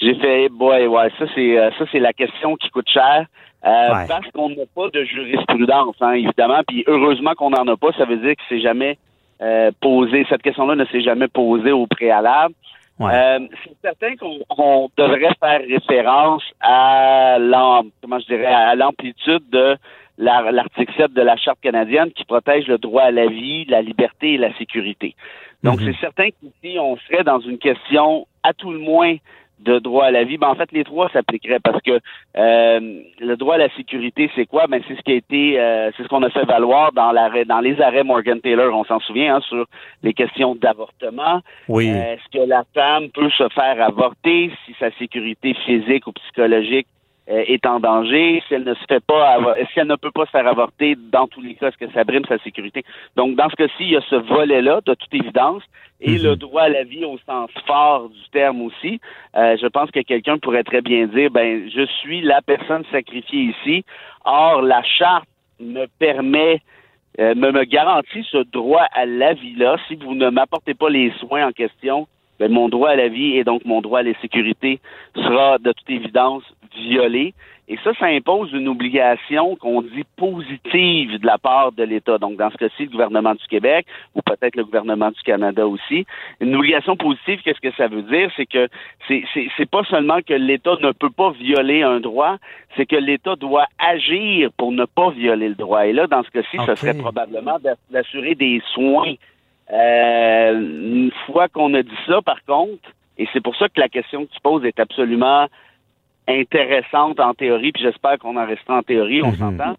j'ai 0.00 0.14
fait, 0.16 0.48
boy, 0.48 0.86
ouais, 0.86 1.10
ça 1.18 1.26
c'est 1.34 1.56
ça 1.78 1.84
c'est 1.92 2.00
la 2.00 2.12
question 2.12 2.56
qui 2.56 2.70
coûte 2.70 2.88
cher. 2.88 3.26
Euh, 3.64 3.88
parce 4.06 4.30
qu'on 4.32 4.50
n'a 4.50 4.66
pas 4.72 4.88
de 4.92 5.02
jurisprudence, 5.04 5.96
hein, 6.00 6.12
évidemment. 6.12 6.60
Puis 6.66 6.84
heureusement 6.86 7.34
qu'on 7.34 7.50
n'en 7.50 7.66
a 7.66 7.76
pas, 7.76 7.90
ça 7.98 8.04
veut 8.04 8.16
dire 8.18 8.36
que 8.36 8.42
c'est 8.48 8.60
jamais 8.60 8.98
euh, 9.42 9.72
posée, 9.80 10.24
cette 10.28 10.42
question-là 10.42 10.76
ne 10.76 10.84
s'est 10.86 11.00
jamais 11.00 11.26
posée 11.28 11.72
au 11.72 11.86
préalable. 11.88 12.54
Ouais. 13.00 13.10
Euh, 13.12 13.40
c'est 13.64 13.76
certain 13.82 14.16
qu'on 14.16 14.38
on 14.56 14.88
devrait 14.96 15.34
faire 15.40 15.60
référence 15.60 16.42
à 16.60 17.38
l'am- 17.40 17.90
comment 18.00 18.18
je 18.20 18.26
dirais 18.26 18.46
à 18.46 18.74
l'amplitude 18.76 19.42
de 19.50 19.76
l'article 20.18 20.92
7 20.96 21.12
de 21.12 21.22
la 21.22 21.36
Charte 21.36 21.60
canadienne 21.62 22.10
qui 22.10 22.24
protège 22.24 22.66
le 22.66 22.78
droit 22.78 23.04
à 23.04 23.10
la 23.10 23.26
vie, 23.26 23.64
la 23.66 23.82
liberté 23.82 24.34
et 24.34 24.38
la 24.38 24.52
sécurité. 24.58 25.14
Donc, 25.62 25.80
Mhm. 25.80 25.86
c'est 25.92 26.00
certain 26.00 26.28
qu'ici, 26.30 26.78
on 26.78 26.96
serait 26.98 27.24
dans 27.24 27.40
une 27.40 27.58
question, 27.58 28.26
à 28.42 28.52
tout 28.52 28.72
le 28.72 28.78
moins, 28.78 29.16
de 29.60 29.80
droit 29.80 30.04
à 30.04 30.10
la 30.12 30.22
vie. 30.22 30.38
Ben, 30.38 30.46
en 30.48 30.54
fait, 30.54 30.70
les 30.70 30.84
trois 30.84 31.08
s'appliqueraient 31.10 31.58
parce 31.58 31.82
que 31.82 31.98
euh, 32.36 33.00
le 33.18 33.36
droit 33.36 33.56
à 33.56 33.58
la 33.58 33.68
sécurité, 33.70 34.30
c'est 34.36 34.46
quoi? 34.46 34.68
Ben, 34.68 34.80
c'est 34.86 34.94
ce 34.94 35.02
qui 35.02 35.10
a 35.10 35.16
été, 35.16 35.58
euh, 35.60 35.90
c'est 35.96 36.04
ce 36.04 36.08
qu'on 36.08 36.22
a 36.22 36.30
fait 36.30 36.44
valoir 36.44 36.92
dans 36.92 37.10
l'arrêt, 37.10 37.44
dans 37.44 37.58
les 37.58 37.80
arrêts 37.80 38.04
Morgan 38.04 38.40
Taylor, 38.40 38.72
on 38.72 38.84
s'en 38.84 39.00
souvient, 39.00 39.36
hein, 39.36 39.40
sur 39.40 39.66
les 40.04 40.14
questions 40.14 40.54
d'avortement. 40.54 41.40
Oui. 41.68 41.90
Euh, 41.90 42.14
Est-ce 42.14 42.38
que 42.38 42.48
la 42.48 42.62
femme 42.72 43.08
peut 43.10 43.30
se 43.30 43.48
faire 43.48 43.82
avorter 43.82 44.52
si 44.64 44.74
sa 44.78 44.92
sécurité 44.92 45.54
physique 45.66 46.06
ou 46.06 46.12
psychologique 46.12 46.86
est 47.28 47.66
en 47.66 47.78
danger, 47.78 48.42
si 48.48 48.54
elle 48.54 48.64
ne 48.64 48.74
se 48.74 48.84
fait 48.88 49.04
pas 49.04 49.38
si 49.72 49.80
elle 49.80 49.86
ne 49.86 49.96
peut 49.96 50.10
pas 50.10 50.24
se 50.26 50.30
faire 50.30 50.46
avorter, 50.46 50.96
dans 50.96 51.26
tous 51.26 51.42
les 51.42 51.54
cas, 51.54 51.68
est-ce 51.68 51.76
que 51.76 51.90
ça 51.92 52.04
brime 52.04 52.24
sa 52.26 52.38
sécurité? 52.38 52.84
Donc, 53.16 53.36
dans 53.36 53.48
ce 53.50 53.56
cas-ci, 53.56 53.80
il 53.80 53.90
y 53.90 53.96
a 53.96 54.00
ce 54.08 54.16
volet-là, 54.16 54.80
de 54.86 54.94
toute 54.94 55.12
évidence, 55.14 55.62
et 56.00 56.12
Mhm. 56.12 56.22
le 56.22 56.36
droit 56.36 56.62
à 56.62 56.68
la 56.68 56.84
vie 56.84 57.04
au 57.04 57.18
sens 57.26 57.50
fort 57.66 58.08
du 58.08 58.30
terme 58.32 58.62
aussi. 58.62 59.00
Euh, 59.36 59.56
je 59.60 59.66
pense 59.66 59.90
que 59.90 60.00
quelqu'un 60.00 60.38
pourrait 60.38 60.62
très 60.62 60.80
bien 60.80 61.06
dire, 61.06 61.30
ben, 61.30 61.68
je 61.68 61.84
suis 62.00 62.20
la 62.22 62.40
personne 62.40 62.84
sacrifiée 62.90 63.52
ici. 63.54 63.84
Or, 64.24 64.62
la 64.62 64.82
charte 64.82 65.28
me 65.60 65.86
permet 65.98 66.60
euh, 67.20 67.34
me, 67.34 67.50
me 67.50 67.64
garantit 67.64 68.24
ce 68.30 68.38
droit 68.52 68.86
à 68.94 69.04
la 69.04 69.32
vie-là. 69.34 69.76
Si 69.88 69.96
vous 69.96 70.14
ne 70.14 70.30
m'apportez 70.30 70.74
pas 70.74 70.88
les 70.88 71.10
soins 71.18 71.48
en 71.48 71.50
question, 71.50 72.06
ben, 72.38 72.52
mon 72.52 72.68
droit 72.68 72.90
à 72.90 72.94
la 72.96 73.08
vie 73.08 73.36
et 73.36 73.42
donc 73.42 73.64
mon 73.64 73.80
droit 73.80 73.98
à 73.98 74.02
la 74.04 74.14
sécurité 74.20 74.78
sera 75.16 75.58
de 75.58 75.72
toute 75.72 75.90
évidence 75.90 76.44
violé. 76.76 77.34
Et 77.70 77.76
ça, 77.84 77.92
ça 78.00 78.06
impose 78.06 78.50
une 78.54 78.66
obligation 78.66 79.54
qu'on 79.56 79.82
dit 79.82 80.04
positive 80.16 81.18
de 81.18 81.26
la 81.26 81.36
part 81.36 81.72
de 81.72 81.82
l'État. 81.82 82.16
Donc, 82.16 82.36
dans 82.38 82.50
ce 82.50 82.56
cas-ci, 82.56 82.84
le 82.84 82.90
gouvernement 82.90 83.34
du 83.34 83.46
Québec 83.46 83.86
ou 84.14 84.22
peut-être 84.22 84.56
le 84.56 84.64
gouvernement 84.64 85.10
du 85.10 85.20
Canada 85.22 85.66
aussi. 85.66 86.06
Une 86.40 86.56
obligation 86.56 86.96
positive, 86.96 87.42
qu'est-ce 87.42 87.60
que 87.60 87.74
ça 87.74 87.86
veut 87.88 88.00
dire? 88.02 88.30
C'est 88.36 88.46
que 88.46 88.68
c'est, 89.06 89.22
c'est, 89.34 89.48
c'est 89.58 89.68
pas 89.70 89.84
seulement 89.84 90.20
que 90.26 90.32
l'État 90.32 90.76
ne 90.80 90.92
peut 90.92 91.10
pas 91.10 91.30
violer 91.32 91.82
un 91.82 92.00
droit, 92.00 92.36
c'est 92.74 92.86
que 92.86 92.96
l'État 92.96 93.36
doit 93.36 93.66
agir 93.78 94.50
pour 94.56 94.72
ne 94.72 94.86
pas 94.86 95.10
violer 95.10 95.50
le 95.50 95.54
droit. 95.54 95.86
Et 95.86 95.92
là, 95.92 96.06
dans 96.06 96.22
ce 96.22 96.30
cas-ci, 96.30 96.56
ce 96.64 96.70
Ok. 96.70 96.78
serait 96.78 96.94
probablement 96.94 97.58
d'a- 97.58 97.76
d'assurer 97.90 98.34
des 98.34 98.62
soins. 98.72 99.12
Euh, 99.70 100.52
une 100.58 101.12
fois 101.26 101.48
qu'on 101.48 101.74
a 101.74 101.82
dit 101.82 101.90
ça, 102.06 102.22
par 102.22 102.42
contre, 102.46 102.88
et 103.18 103.28
c'est 103.32 103.42
pour 103.42 103.54
ça 103.56 103.68
que 103.68 103.78
la 103.78 103.88
question 103.90 104.24
que 104.24 104.32
tu 104.32 104.40
poses 104.42 104.64
est 104.64 104.80
absolument 104.80 105.46
intéressante 106.28 107.18
en 107.20 107.34
théorie, 107.34 107.72
puis 107.72 107.82
j'espère 107.82 108.18
qu'on 108.18 108.36
en 108.36 108.46
restera 108.46 108.78
en 108.78 108.82
théorie, 108.82 109.22
on 109.22 109.28
Mhm. 109.32 109.36
s'entend, 109.36 109.76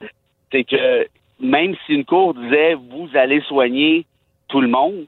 c'est 0.52 0.64
que 0.64 1.08
même 1.40 1.76
si 1.86 1.94
une 1.94 2.06
cour 2.06 2.34
disait 2.34 2.74
vous 2.76 3.10
allez 3.14 3.42
soigner 3.42 4.06
tout 4.48 4.60
le 4.62 4.68
monde, 4.68 5.06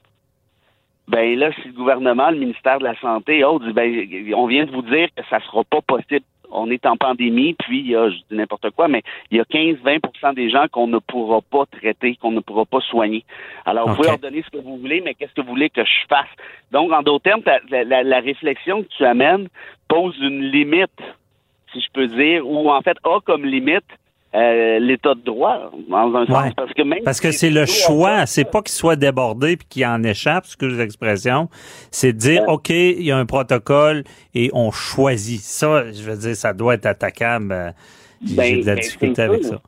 ben 1.08 1.36
là, 1.38 1.50
si 1.60 1.68
le 1.68 1.74
gouvernement, 1.74 2.30
le 2.30 2.38
ministère 2.38 2.78
de 2.78 2.84
la 2.84 2.94
Santé 3.00 3.38
et 3.40 3.44
autres 3.44 3.70
ben 3.72 4.06
on 4.34 4.46
vient 4.46 4.64
de 4.64 4.70
vous 4.70 4.82
dire 4.82 5.08
que 5.16 5.22
ça 5.28 5.40
sera 5.40 5.64
pas 5.64 5.80
possible. 5.82 6.24
On 6.54 6.70
est 6.70 6.84
en 6.84 6.98
pandémie, 6.98 7.54
puis 7.54 7.80
il 7.80 7.88
y 7.88 7.96
a, 7.96 8.10
je 8.10 8.16
dis 8.16 8.24
n'importe 8.36 8.70
quoi, 8.72 8.86
mais 8.86 9.02
il 9.30 9.38
y 9.38 9.40
a 9.40 9.44
15-20% 9.44 10.34
des 10.34 10.50
gens 10.50 10.66
qu'on 10.70 10.86
ne 10.86 10.98
pourra 10.98 11.40
pas 11.40 11.64
traiter, 11.66 12.14
qu'on 12.16 12.30
ne 12.30 12.40
pourra 12.40 12.66
pas 12.66 12.80
soigner. 12.80 13.24
Alors, 13.64 13.88
vous 13.88 13.96
pouvez 13.96 14.08
leur 14.08 14.18
donner 14.18 14.42
ce 14.42 14.50
que 14.50 14.62
vous 14.62 14.76
voulez, 14.76 15.00
mais 15.00 15.14
qu'est-ce 15.14 15.32
que 15.32 15.40
vous 15.40 15.48
voulez 15.48 15.70
que 15.70 15.82
je 15.82 16.06
fasse? 16.10 16.28
Donc, 16.70 16.92
en 16.92 17.00
d'autres 17.02 17.22
termes, 17.24 17.42
ta- 17.42 17.60
la, 17.70 17.84
la- 17.84 18.02
la 18.02 18.20
réflexion 18.20 18.82
que 18.82 18.88
tu 18.88 19.02
amènes 19.04 19.48
pose 19.88 20.14
une 20.20 20.42
limite, 20.42 20.90
si 21.72 21.80
je 21.80 21.86
peux 21.92 22.06
dire, 22.08 22.46
ou 22.46 22.70
en 22.70 22.80
fait 22.82 22.96
a 23.04 23.20
comme 23.24 23.44
limite 23.44 23.84
euh, 24.34 24.78
l'état 24.78 25.14
de 25.14 25.20
droit, 25.20 25.70
dans 25.88 26.14
un 26.14 26.24
sens. 26.26 26.44
Ouais. 26.44 26.52
Parce 26.56 26.72
que 26.72 26.82
même 26.82 27.00
Parce 27.04 27.20
que 27.20 27.32
c'est 27.32 27.50
le 27.50 27.66
choix, 27.66 28.24
c'est 28.24 28.50
pas 28.50 28.62
qu'il 28.62 28.72
soit 28.72 28.96
débordé 28.96 29.56
puis 29.58 29.66
qu'il 29.68 29.84
en 29.86 30.02
échappe, 30.02 30.46
ce 30.46 30.56
que 30.56 30.64
l'expression, 30.64 31.48
c'est 31.90 32.14
de 32.14 32.18
dire 32.18 32.42
OK, 32.48 32.70
il 32.70 33.02
y 33.02 33.10
a 33.10 33.18
un 33.18 33.26
protocole 33.26 34.04
et 34.34 34.48
on 34.54 34.70
choisit. 34.70 35.40
Ça, 35.40 35.84
je 35.92 36.02
veux 36.02 36.16
dire, 36.16 36.34
ça 36.34 36.54
doit 36.54 36.74
être 36.74 36.86
attaquable. 36.86 37.52
euh, 37.52 37.70
J'ai 38.24 38.36
Ben, 38.36 38.60
de 38.60 38.66
la 38.66 38.74
ben, 38.74 38.80
difficulté 38.80 39.20
avec 39.22 39.44
ça. 39.44 39.50
ça. 39.56 39.60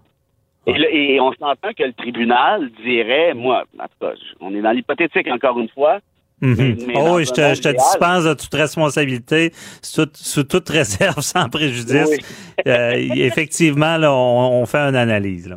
Et, 0.67 1.15
et 1.15 1.21
on 1.21 1.31
s'entend 1.35 1.75
que 1.77 1.85
le 1.85 1.93
tribunal 1.93 2.71
dirait, 2.83 3.35
moi, 3.35 3.65
en 3.79 3.85
tout 3.85 3.99
cas, 4.01 4.13
on 4.41 4.55
est 4.55 4.63
dans 4.63 4.71
l'hypothétique 4.71 5.29
encore 5.29 5.59
une 5.61 5.69
fois, 5.69 5.99
Mhm. 6.45 6.77
mais 6.87 6.95
oh, 6.97 7.21
je 7.21 7.31
te, 7.31 7.55
je 7.55 7.63
te 7.63 7.69
dispense 7.73 8.25
de 8.25 8.35
toute 8.35 8.55
responsabilité, 8.55 9.51
sous, 9.83 10.07
sous 10.15 10.45
toute 10.45 10.69
réserve, 10.69 11.21
sans 11.21 11.49
préjudice. 11.49 12.19
Euh, 12.67 12.93
effectivement, 13.17 13.97
là, 13.97 14.13
on, 14.13 14.63
on 14.63 14.67
fait 14.67 14.79
une 14.79 14.97
analyse. 14.97 15.49
Là. 15.49 15.57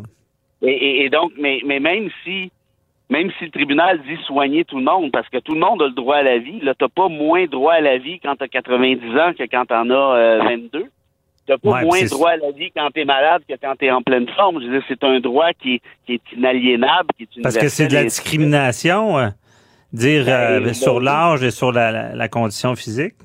Et, 0.62 0.70
et- 0.72 1.06
et 1.06 1.10
donc, 1.10 1.32
mais, 1.40 1.60
mais 1.66 1.80
même 1.80 2.10
si 2.24 2.52
même 3.10 3.30
si 3.40 3.46
le 3.46 3.52
tribunal 3.52 4.02
dit 4.02 4.18
soigner 4.26 4.66
tout 4.66 4.78
le 4.80 4.84
monde, 4.84 5.12
parce 5.14 5.30
que 5.30 5.38
tout 5.38 5.54
le 5.54 5.60
monde 5.62 5.82
a 5.82 5.86
le 5.86 5.94
droit 5.94 6.18
à 6.18 6.24
la 6.24 6.40
vie, 6.40 6.60
là, 6.62 6.74
t'as 6.78 6.90
pas 6.90 7.08
moins 7.08 7.46
droit 7.46 7.74
à 7.76 7.80
la 7.80 7.98
vie 7.98 8.20
quand 8.20 8.36
t'as 8.36 8.50
90 8.50 9.00
ans 9.18 9.32
que 9.38 9.44
quand 9.50 9.66
t'en 9.66 9.90
as 9.90 9.94
euh, 10.18 10.40
22. 10.44 10.86
T'as 11.48 11.58
pas 11.58 11.70
Ouais, 11.70 11.84
moins 11.86 12.04
droit 12.04 12.32
à 12.32 12.36
la 12.36 12.52
vie 12.52 12.70
quand 12.76 12.90
t'es 12.94 13.06
malade 13.06 13.44
que 13.48 13.54
quand 13.62 13.76
t'es 13.80 13.90
en 13.92 14.02
pleine 14.02 14.28
forme. 14.36 14.60
Je 14.62 14.66
veux 14.68 14.72
dire, 14.80 14.84
c'est 14.90 15.02
un 15.06 15.22
droit 15.22 15.52
qui 15.54 15.76
est, 15.76 15.82
qui 16.06 16.14
est 16.16 16.22
inaliénable, 16.38 17.08
qui 17.18 17.24
est 17.24 17.42
Parce 17.42 17.58
que 17.58 17.70
c'est 17.70 17.88
de 17.88 17.94
la 17.94 18.04
discrimination, 18.04 19.18
euh, 19.98 20.24
dire 20.24 20.26
euh, 20.28 20.60
Ben, 20.62 20.74
sur 20.74 20.96
ben, 21.00 21.06
l'âge 21.06 21.44
et 21.44 21.52
sur 21.52 21.72
la, 21.72 21.92
la- 21.92 22.16
la 22.16 22.28
condition 22.28 22.76
physique? 22.76 23.16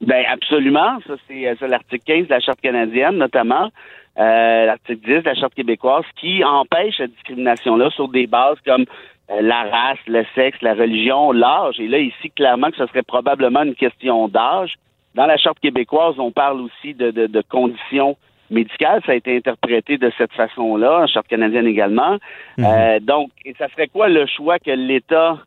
Ben 0.00 0.24
absolument. 0.32 0.98
Ça, 1.06 1.14
c'est 1.26 1.48
euh, 1.48 1.54
l'article 1.68 2.04
15 2.06 2.24
de 2.28 2.30
la 2.30 2.40
Charte 2.40 2.60
canadienne, 2.60 3.16
notamment. 3.18 3.70
Euh, 4.18 4.66
l'article 4.66 5.00
10 5.04 5.06
de 5.22 5.22
la 5.24 5.34
Charte 5.34 5.54
québécoise, 5.54 6.04
qui 6.20 6.42
empêche 6.44 6.96
cette 6.98 7.12
discrimination-là 7.12 7.90
sur 7.90 8.08
des 8.08 8.26
bases 8.26 8.58
comme 8.64 8.84
euh, 9.30 9.40
la 9.42 9.62
race, 9.64 9.98
le 10.06 10.24
sexe, 10.34 10.58
la 10.62 10.74
religion, 10.74 11.32
l'âge. 11.32 11.78
Et 11.80 11.88
là, 11.88 11.98
ici, 11.98 12.30
clairement, 12.30 12.70
que 12.70 12.76
ce 12.76 12.86
serait 12.86 13.02
probablement 13.02 13.62
une 13.62 13.74
question 13.74 14.28
d'âge. 14.28 14.74
Dans 15.14 15.26
la 15.26 15.36
Charte 15.36 15.58
québécoise, 15.60 16.14
on 16.18 16.30
parle 16.30 16.60
aussi 16.60 16.94
de, 16.94 17.10
de, 17.10 17.26
de 17.26 17.42
conditions 17.48 18.16
médicales. 18.50 19.02
Ça 19.04 19.12
a 19.12 19.14
été 19.16 19.36
interprété 19.36 19.98
de 19.98 20.10
cette 20.16 20.32
façon-là, 20.32 21.00
en 21.02 21.06
Charte 21.08 21.26
canadienne 21.28 21.66
également. 21.66 22.18
Euh, 22.60 22.98
donc, 23.00 23.30
et 23.44 23.54
ça 23.58 23.68
serait 23.70 23.88
quoi 23.88 24.08
le 24.08 24.26
choix 24.26 24.58
que 24.58 24.70
l'État 24.70 25.38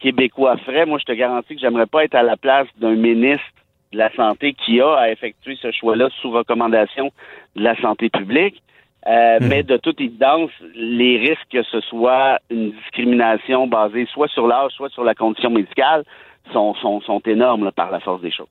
québécois 0.00 0.56
ferait? 0.58 0.86
Moi, 0.86 0.98
je 0.98 1.04
te 1.04 1.12
garantis 1.12 1.54
que 1.54 1.60
j'aimerais 1.60 1.86
pas 1.86 2.04
être 2.04 2.14
à 2.14 2.22
la 2.22 2.36
place 2.36 2.66
d'un 2.78 2.94
ministre 2.96 3.44
de 3.92 3.98
la 3.98 4.12
Santé 4.14 4.54
qui 4.54 4.80
a 4.80 4.94
à 4.94 5.10
effectuer 5.10 5.56
ce 5.60 5.70
choix-là 5.72 6.08
sous 6.20 6.30
recommandation 6.30 7.10
de 7.56 7.62
la 7.62 7.80
santé 7.80 8.08
publique. 8.10 8.62
Euh, 9.06 9.38
Mais 9.40 9.62
de 9.62 9.76
toute 9.78 10.00
évidence, 10.00 10.50
les 10.74 11.16
risques 11.18 11.48
que 11.50 11.62
ce 11.62 11.80
soit 11.80 12.38
une 12.50 12.72
discrimination 12.72 13.66
basée 13.66 14.06
soit 14.12 14.28
sur 14.28 14.46
l'âge, 14.46 14.72
soit 14.72 14.90
sur 14.90 15.04
la 15.04 15.14
condition 15.14 15.50
médicale 15.50 16.04
sont, 16.52 16.74
sont, 16.74 17.00
sont 17.00 17.20
énormes 17.26 17.64
là, 17.64 17.72
par 17.72 17.90
la 17.90 18.00
force 18.00 18.20
des 18.20 18.30
choses. 18.30 18.48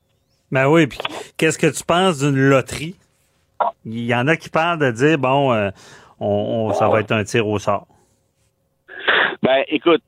Ben 0.50 0.66
oui, 0.68 0.86
puis 0.88 0.98
qu'est-ce 1.38 1.58
que 1.58 1.68
tu 1.68 1.84
penses 1.84 2.18
d'une 2.18 2.36
loterie? 2.36 2.96
Il 3.84 4.04
y 4.04 4.14
en 4.14 4.26
a 4.26 4.36
qui 4.36 4.48
parlent 4.50 4.80
de 4.80 4.90
dire, 4.90 5.18
bon, 5.18 5.52
euh, 5.52 5.70
on, 6.18 6.26
on- 6.70 6.72
ça 6.72 6.88
va 6.88 7.00
être 7.00 7.12
un 7.12 7.22
tir 7.24 7.46
au 7.46 7.58
sort. 7.60 7.86
Ben, 9.42 9.62
écoute, 9.68 10.02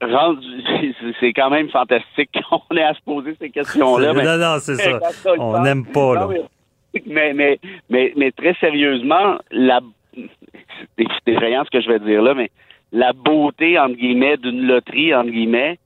c'est 1.20 1.32
quand 1.32 1.50
même 1.50 1.68
fantastique 1.70 2.30
qu'on 2.50 2.76
ait 2.76 2.82
à 2.82 2.94
se 2.94 3.00
poser 3.02 3.34
ces 3.40 3.50
questions-là. 3.50 4.12
mais- 4.14 4.24
non, 4.24 4.36
non, 4.38 4.56
c'est 4.60 4.74
ça. 4.76 5.00
On 5.38 5.62
n'aime 5.62 5.86
pas, 5.86 6.14
là. 6.14 6.28
Mais- 6.28 7.02
Mais, 7.06 7.32
mais, 7.34 7.58
mais, 7.90 8.12
mais 8.16 8.30
très 8.32 8.54
sérieusement, 8.54 9.36
la, 9.50 9.80
c'est 10.14 11.04
c'est 11.24 11.32
effrayant 11.32 11.62
ce 11.64 11.70
que 11.70 11.80
je 11.82 11.88
vais 11.88 11.98
dire 12.00 12.22
là, 12.22 12.32
mais 12.34 12.50
la 12.92 13.12
beauté, 13.12 13.78
entre 13.78 13.96
guillemets, 13.96 14.36
d'une 14.38 14.66
loterie, 14.66 15.14
entre 15.14 15.30
guillemets, 15.30 15.78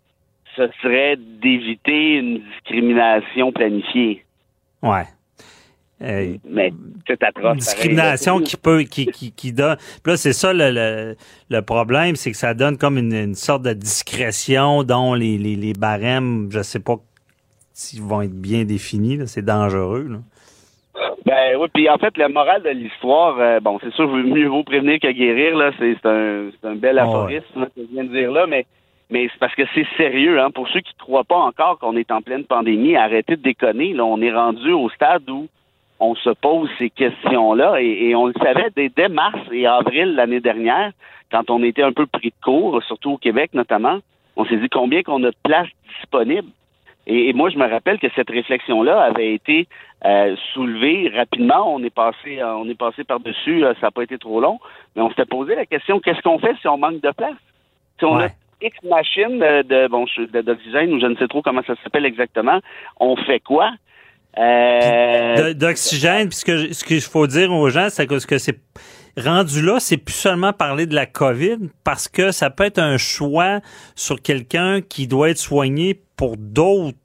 ce 0.57 0.69
serait 0.83 1.17
d'éviter 1.17 2.15
une 2.19 2.39
discrimination 2.41 3.51
planifiée. 3.53 4.25
Ouais. 4.83 5.05
Euh, 6.03 6.37
Mais 6.49 6.73
c'est 7.07 7.23
atroce. 7.23 7.43
pareil, 7.43 7.59
discrimination 7.59 8.41
qui 8.41 8.57
peut 8.57 8.83
qui 8.85 9.07
qui, 9.07 9.33
qui 9.33 9.53
donne 9.53 9.77
puis 10.03 10.13
là 10.13 10.17
c'est 10.17 10.33
ça 10.33 10.55
le, 10.55 10.71
le, 10.71 11.15
le 11.51 11.63
problème 11.63 12.17
c'est 12.17 12.31
que 12.31 12.39
ça 12.39 12.55
donne 12.55 12.79
comme 12.79 12.97
une, 12.97 13.13
une 13.13 13.35
sorte 13.35 13.63
de 13.65 13.75
discrétion 13.75 14.83
dont 14.83 15.13
les, 15.13 15.37
les, 15.37 15.57
les 15.57 15.75
barèmes 15.75 16.49
je 16.51 16.63
sais 16.63 16.81
pas 16.81 16.97
s'ils 17.75 18.01
vont 18.03 18.23
être 18.23 18.33
bien 18.41 18.65
définis 18.65 19.19
c'est 19.27 19.45
dangereux 19.45 20.07
là. 20.09 20.19
Ben 21.27 21.57
oui, 21.59 21.69
puis 21.73 21.89
en 21.89 21.99
fait, 21.99 22.17
la 22.17 22.29
morale 22.29 22.63
de 22.63 22.71
l'histoire, 22.71 23.39
euh, 23.39 23.61
bon, 23.61 23.79
c'est 23.83 23.93
sûr, 23.93 24.09
mieux 24.09 24.49
vaut 24.49 24.65
prévenir 24.65 24.99
que 25.01 25.11
guérir, 25.13 25.57
là, 25.57 25.71
c'est 25.79 26.05
un, 26.05 26.49
un 26.65 26.75
bel 26.75 26.99
aphorisme 26.99 27.67
que 27.75 27.83
je 27.83 27.93
viens 27.93 28.05
de 28.05 28.09
dire 28.09 28.31
là, 28.33 28.47
mais, 28.47 28.67
mais 29.11 29.29
c'est 29.31 29.39
parce 29.39 29.55
que 29.55 29.63
c'est 29.75 29.87
sérieux, 29.97 30.41
hein. 30.41 30.51
Pour 30.51 30.67
ceux 30.69 30.81
qui 30.81 30.93
ne 30.99 31.03
croient 31.05 31.25
pas 31.25 31.37
encore 31.39 31.79
qu'on 31.79 31.97
est 31.97 32.11
en 32.11 32.21
pleine 32.23 32.45
pandémie, 32.45 32.97
arrêtez 32.97 33.37
de 33.37 33.43
déconner, 33.43 33.93
là, 33.93 34.05
on 34.05 34.21
est 34.21 34.33
rendu 34.33 34.73
au 34.73 34.89
stade 34.91 35.29
où 35.31 35.47
on 36.01 36.15
se 36.15 36.31
pose 36.31 36.69
ces 36.79 36.91
questions-là, 36.91 37.81
et, 37.81 38.09
et 38.09 38.15
on 38.17 38.27
le 38.27 38.35
savait 38.43 38.71
dès, 38.75 38.89
dès 38.89 39.09
mars 39.09 39.39
et 39.53 39.67
avril 39.67 40.15
l'année 40.15 40.41
dernière, 40.41 40.91
quand 41.31 41.51
on 41.51 41.63
était 41.63 41.83
un 41.83 41.93
peu 41.93 42.07
pris 42.07 42.31
de 42.31 42.45
court, 42.45 42.83
surtout 42.85 43.13
au 43.13 43.19
Québec 43.19 43.51
notamment, 43.55 43.99
On 44.37 44.45
s'est 44.47 44.57
dit 44.57 44.69
combien 44.71 45.03
qu'on 45.03 45.23
a 45.25 45.31
de 45.31 45.37
places 45.43 45.69
disponibles. 45.99 46.49
Et, 47.07 47.29
et 47.29 47.33
moi, 47.33 47.51
je 47.51 47.59
me 47.59 47.69
rappelle 47.69 47.99
que 47.99 48.07
cette 48.15 48.31
réflexion-là 48.31 49.01
avait 49.03 49.35
été 49.35 49.67
euh, 50.05 50.37
soulevée 50.53 51.11
rapidement. 51.15 51.75
On 51.75 51.83
est 51.83 51.95
passé, 51.95 52.41
euh, 52.41 52.55
on 52.57 52.69
est 52.69 52.79
passé 52.79 53.05
par-dessus, 53.05 53.65
euh, 53.65 53.75
ça 53.81 53.87
n'a 53.89 53.91
pas 53.91 54.03
été 54.05 54.17
trop 54.19 54.41
long, 54.41 54.59
mais 54.95 55.03
on 55.03 55.09
s'était 55.11 55.27
posé 55.27 55.55
la 55.55 55.67
question 55.67 56.01
qu'est-ce 56.01 56.23
qu'on 56.23 56.39
fait 56.39 56.57
si 56.61 56.69
on 56.69 56.79
manque 56.79 57.01
de 57.03 57.11
place? 57.11 57.37
Si 57.99 58.05
on 58.05 58.17
Ouais. 58.17 58.27
a 58.27 58.29
X 58.63 58.77
machines 58.85 59.39
de, 59.39 59.63
de 59.63 59.89
bon 59.89 60.07
je- 60.07 60.23
de- 60.23 60.43
d'oxygène 60.43 60.93
ou 60.95 61.01
je 61.01 61.07
ne 61.07 61.17
sais 61.17 61.29
trop 61.29 61.43
comment 61.43 61.63
ça 61.67 61.75
s'appelle 61.83 62.07
exactement, 62.07 62.61
on 62.99 63.17
fait 63.17 63.41
quoi? 63.41 63.71
Euh, 64.39 65.55
D'oxygène, 65.55 66.29
puis 66.29 66.39
ce 66.39 66.45
que 66.45 66.73
ce 66.73 66.85
qu'il 66.85 67.01
faut 67.01 67.27
dire 67.27 67.53
aux 67.53 67.69
gens, 67.69 67.89
c'est 67.91 68.07
que 68.07 68.19
ce 68.19 68.27
que 68.27 68.39
c'est 68.39 68.59
rendu 69.17 69.63
là, 69.63 69.81
c'est 69.81 69.97
plus 69.97 70.15
seulement 70.15 70.53
parler 70.53 70.87
de 70.87 70.95
la 70.95 71.07
COVID, 71.07 71.59
parce 71.85 72.09
que 72.09 72.31
ça 72.31 72.51
peut 72.51 72.65
être 72.65 72.79
un 72.79 72.97
choix 72.97 73.61
sur 73.97 74.23
quelqu'un 74.23 74.81
qui 74.81 75.07
doit 75.07 75.31
être 75.31 75.39
soigné 75.39 76.01
pour 76.17 76.37
d'autres 76.37 76.97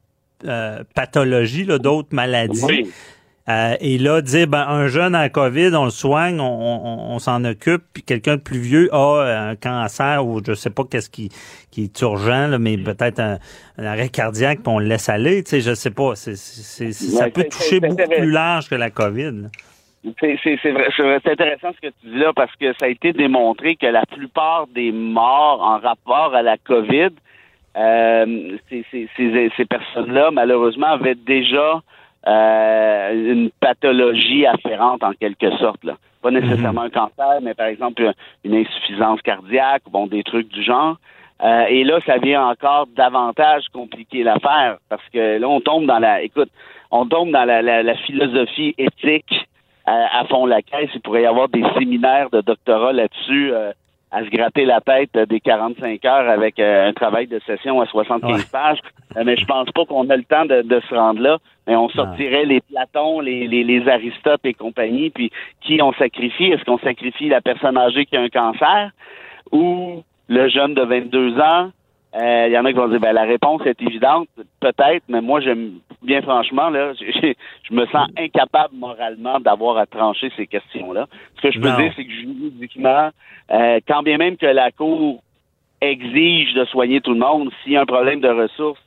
euh, 0.46 0.84
pathologies, 0.94 1.66
là, 1.66 1.80
d'autres 1.80 2.10
maladies. 2.12 2.64
oui. 2.64 2.92
Euh, 3.48 3.76
et 3.80 4.00
là, 4.00 4.22
dire, 4.22 4.48
ben, 4.48 4.66
un 4.68 4.88
jeune 4.88 5.16
en 5.16 5.30
COVID, 5.30 5.70
on 5.76 5.86
le 5.86 5.92
soigne, 5.92 6.40
on, 6.40 6.46
on- 6.46 7.14
on 7.16 7.20
s'en 7.20 7.44
occupe, 7.46 7.84
puis 7.94 8.02
quelqu'un 8.02 8.38
de 8.38 8.42
plus 8.42 8.58
vieux 8.58 8.90
a 8.92 9.50
un 9.50 9.56
cancer 9.56 10.26
ou 10.26 10.42
je 10.44 10.54
sais 10.54 10.72
pas 10.72 10.82
qu'est-ce 10.90 11.12
qui, 11.12 11.30
qui 11.70 11.84
est 11.84 12.02
urgent, 12.02 12.48
là, 12.48 12.58
mais 12.58 12.76
peut-être 12.78 13.20
un, 13.20 13.38
un 13.78 13.86
arrêt 13.86 14.10
cardiaque, 14.10 14.62
puis 14.64 14.74
on 14.74 14.80
le 14.80 14.88
laisse 14.88 15.10
aller, 15.10 15.44
tu 15.44 15.52
sais, 15.52 15.62
je 15.62 15.76
sais 15.76 15.92
pas. 15.92 16.16
C'est, 16.16 16.36
c'est- 16.36 16.92
ça 16.92 17.30
peut 17.30 17.44
toucher 17.44 17.80
beaucoup 17.80 18.10
plus 18.10 18.32
large 18.32 18.68
que 18.68 18.76
la 18.76 18.90
COVID. 18.90 19.32
là. 19.44 19.48
C'est 20.20 20.40
c'est- 20.44 20.58
c'est 20.64 20.72
vrai, 20.72 20.88
c'est 20.98 21.04
c'est 21.24 21.32
intéressant 21.32 21.70
ce 21.76 21.88
que 21.88 21.94
tu 22.02 22.10
dis 22.10 22.18
là 22.20 22.32
parce 22.36 22.56
que 22.56 22.74
ça 22.80 22.86
a 22.86 22.90
été 22.90 23.12
démontré 23.14 23.76
que 23.76 23.88
la 23.88 24.06
plupart 24.08 24.66
des 24.74 24.92
morts 24.92 25.62
en 25.62 25.80
rapport 25.80 26.34
à 26.36 26.42
la 26.44 26.58
COVID, 26.58 27.10
euh, 27.78 28.58
ces, 28.70 28.86
ces- 28.92 29.10
ces- 29.18 29.52
ces 29.58 29.66
personnes-là, 29.66 30.32
malheureusement, 30.32 30.88
avaient 30.88 31.16
déjà 31.16 31.82
euh, 32.28 33.34
une 33.34 33.50
pathologie 33.60 34.46
afférente 34.46 35.04
en 35.04 35.14
quelque 35.14 35.52
sorte. 35.58 35.84
Là. 35.84 35.94
Pas 36.22 36.32
nécessairement 36.32 36.82
un 36.82 36.90
cancer, 36.90 37.40
mais 37.42 37.54
par 37.54 37.68
exemple 37.68 38.12
une 38.44 38.56
insuffisance 38.56 39.22
cardiaque, 39.22 39.84
bon, 39.92 40.08
des 40.08 40.24
trucs 40.24 40.48
du 40.50 40.64
genre. 40.64 40.98
Euh, 41.44 41.66
et 41.68 41.84
là, 41.84 42.00
ça 42.06 42.18
vient 42.18 42.48
encore 42.48 42.88
davantage 42.96 43.66
compliquer 43.74 44.24
l'affaire 44.24 44.78
parce 44.90 45.04
que 45.14 45.38
là, 45.38 45.48
on 45.50 45.60
tombe 45.60 45.86
dans 45.86 46.00
la, 46.00 46.22
écoute, 46.22 46.50
on 46.92 47.06
tombe 47.06 47.32
dans 47.32 47.44
la, 47.46 47.62
la- 47.62 47.84
la 47.84 47.96
philosophie 47.96 48.74
éthique 48.78 49.46
à, 49.86 50.20
à 50.22 50.26
fond 50.26 50.46
la 50.46 50.62
caisse. 50.62 50.90
Il 50.96 51.02
pourrait 51.02 51.24
y 51.24 51.26
avoir 51.26 51.50
des 51.50 51.64
séminaires 51.78 52.30
de 52.32 52.40
doctorat 52.42 52.94
là-dessus, 52.94 53.52
euh, 53.54 53.74
à 54.16 54.24
se 54.24 54.30
gratter 54.30 54.64
la 54.64 54.80
tête 54.80 55.10
euh, 55.18 55.26
des 55.26 55.42
45 55.42 56.06
heures 56.06 56.30
avec 56.30 56.58
euh, 56.60 56.88
un 56.88 56.94
travail 56.94 57.28
de 57.28 57.40
session 57.46 57.82
à 57.82 57.86
75 57.86 58.32
Ouais. 58.32 58.40
pages. 58.52 58.80
Euh, 59.18 59.24
mais 59.26 59.36
je 59.36 59.46
pense 59.46 59.70
pas 59.72 59.84
qu'on 59.86 60.10
a 60.10 60.16
le 60.16 60.24
temps 60.24 60.46
de, 60.46 60.62
de 60.62 60.80
se 60.88 60.96
rendre 60.96 61.20
là. 61.22 61.38
Mais 61.68 61.76
on 61.76 61.90
sortirait 61.90 62.46
les 62.46 62.62
Platons, 62.62 63.20
les, 63.20 63.48
les, 63.48 63.64
les 63.64 63.88
Aristotes 63.90 64.46
et 64.46 64.54
compagnie. 64.54 65.10
Puis 65.10 65.32
qui 65.62 65.82
on 65.82 65.92
sacrifie? 65.94 66.46
Est-ce 66.46 66.64
qu'on 66.64 66.78
sacrifie 66.80 67.28
la 67.28 67.42
personne 67.42 67.78
âgée 67.78 68.06
qui 68.06 68.16
a 68.16 68.22
un 68.22 68.30
cancer 68.30 68.92
ou 69.52 70.02
le 70.30 70.48
jeune 70.48 70.74
de 70.76 70.82
22 70.84 71.40
ans 71.40 71.72
Il 72.18 72.52
y 72.52 72.58
en 72.58 72.64
a 72.64 72.72
qui 72.72 72.78
vont 72.78 72.88
dire 72.88 73.00
ben 73.02 73.12
la 73.12 73.24
réponse 73.24 73.62
est 73.66 73.82
évidente, 73.82 74.30
peut-être, 74.62 75.04
mais 75.10 75.20
moi 75.22 75.42
j'aime 75.42 75.80
bien 76.02 76.22
franchement 76.22 76.70
là, 76.70 76.94
je 77.00 77.74
me 77.74 77.86
sens 77.88 78.08
incapable 78.18 78.74
moralement 78.76 79.40
d'avoir 79.42 79.78
à 79.78 79.86
trancher 79.86 80.32
ces 80.38 80.48
questions-là. 80.48 81.08
Ce 81.36 81.42
que 81.42 81.52
je 81.52 81.60
peux 81.60 81.70
Non. 81.70 81.78
dire, 81.78 81.92
c'est 81.96 82.06
que 82.06 82.12
juridiquement, 82.12 83.10
euh, 83.52 83.80
quand 83.88 84.02
bien 84.04 84.18
même 84.18 84.38
que 84.38 84.46
la 84.46 84.72
cour 84.72 85.22
exige 85.82 86.54
de 86.54 86.64
soigner 86.66 87.02
tout 87.02 87.12
le 87.14 87.20
monde, 87.20 87.52
s'il 87.64 87.74
y 87.74 87.78
a 87.78 87.82
un 87.82 87.86
problème 87.86 88.22
de 88.22 88.30
ressources, 88.30 88.80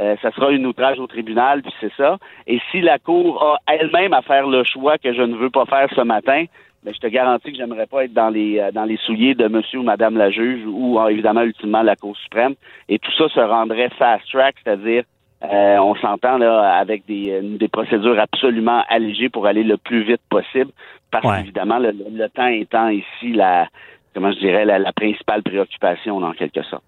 euh, 0.00 0.16
ça 0.22 0.32
sera 0.32 0.50
une 0.50 0.66
outrage 0.66 0.98
au 0.98 1.06
tribunal, 1.06 1.62
puis 1.62 1.72
c'est 1.80 1.92
ça. 1.96 2.18
Et 2.48 2.60
si 2.70 2.80
la 2.80 2.98
Cour 2.98 3.40
a 3.44 3.72
elle-même 3.72 4.12
à 4.12 4.22
faire 4.22 4.48
le 4.48 4.64
choix 4.64 4.98
que 4.98 5.12
je 5.14 5.22
ne 5.22 5.36
veux 5.36 5.50
pas 5.50 5.66
faire 5.66 5.88
ce 5.94 6.00
matin, 6.00 6.46
ben, 6.84 6.92
je 6.94 6.98
te 7.00 7.06
garantis 7.06 7.50
que 7.52 7.56
j'aimerais 7.56 7.86
pas 7.86 8.04
être 8.04 8.12
dans 8.12 8.28
les 8.28 8.58
euh, 8.60 8.70
dans 8.72 8.84
les 8.84 8.98
souliers 8.98 9.34
de 9.34 9.48
monsieur 9.48 9.78
ou 9.80 9.82
madame 9.82 10.16
la 10.16 10.30
juge 10.30 10.60
ou 10.66 10.98
euh, 11.00 11.08
évidemment 11.08 11.42
ultimement 11.42 11.82
la 11.82 11.96
Cour 11.96 12.16
suprême. 12.18 12.54
Et 12.88 12.98
tout 12.98 13.10
ça 13.18 13.28
se 13.28 13.40
rendrait 13.40 13.90
fast 13.98 14.24
track, 14.30 14.54
c'est-à-dire 14.62 15.04
euh, 15.42 15.76
on 15.78 15.94
s'entend 15.96 16.38
là 16.38 16.76
avec 16.78 17.04
des, 17.06 17.30
euh, 17.30 17.56
des 17.58 17.68
procédures 17.68 18.18
absolument 18.18 18.82
allégées 18.88 19.28
pour 19.28 19.46
aller 19.46 19.62
le 19.62 19.76
plus 19.76 20.02
vite 20.04 20.22
possible, 20.30 20.70
parce 21.10 21.24
Ouais. 21.26 21.38
qu'évidemment 21.38 21.78
le, 21.78 21.90
le- 21.90 22.06
le 22.22 22.28
temps 22.28 22.46
étant 22.46 22.88
ici 22.88 23.32
la 23.32 23.66
comment 24.14 24.32
je 24.32 24.38
dirais 24.38 24.64
la, 24.64 24.78
la 24.78 24.92
principale 24.92 25.42
préoccupation 25.42 26.16
en 26.18 26.32
quelque 26.32 26.62
sorte. 26.62 26.84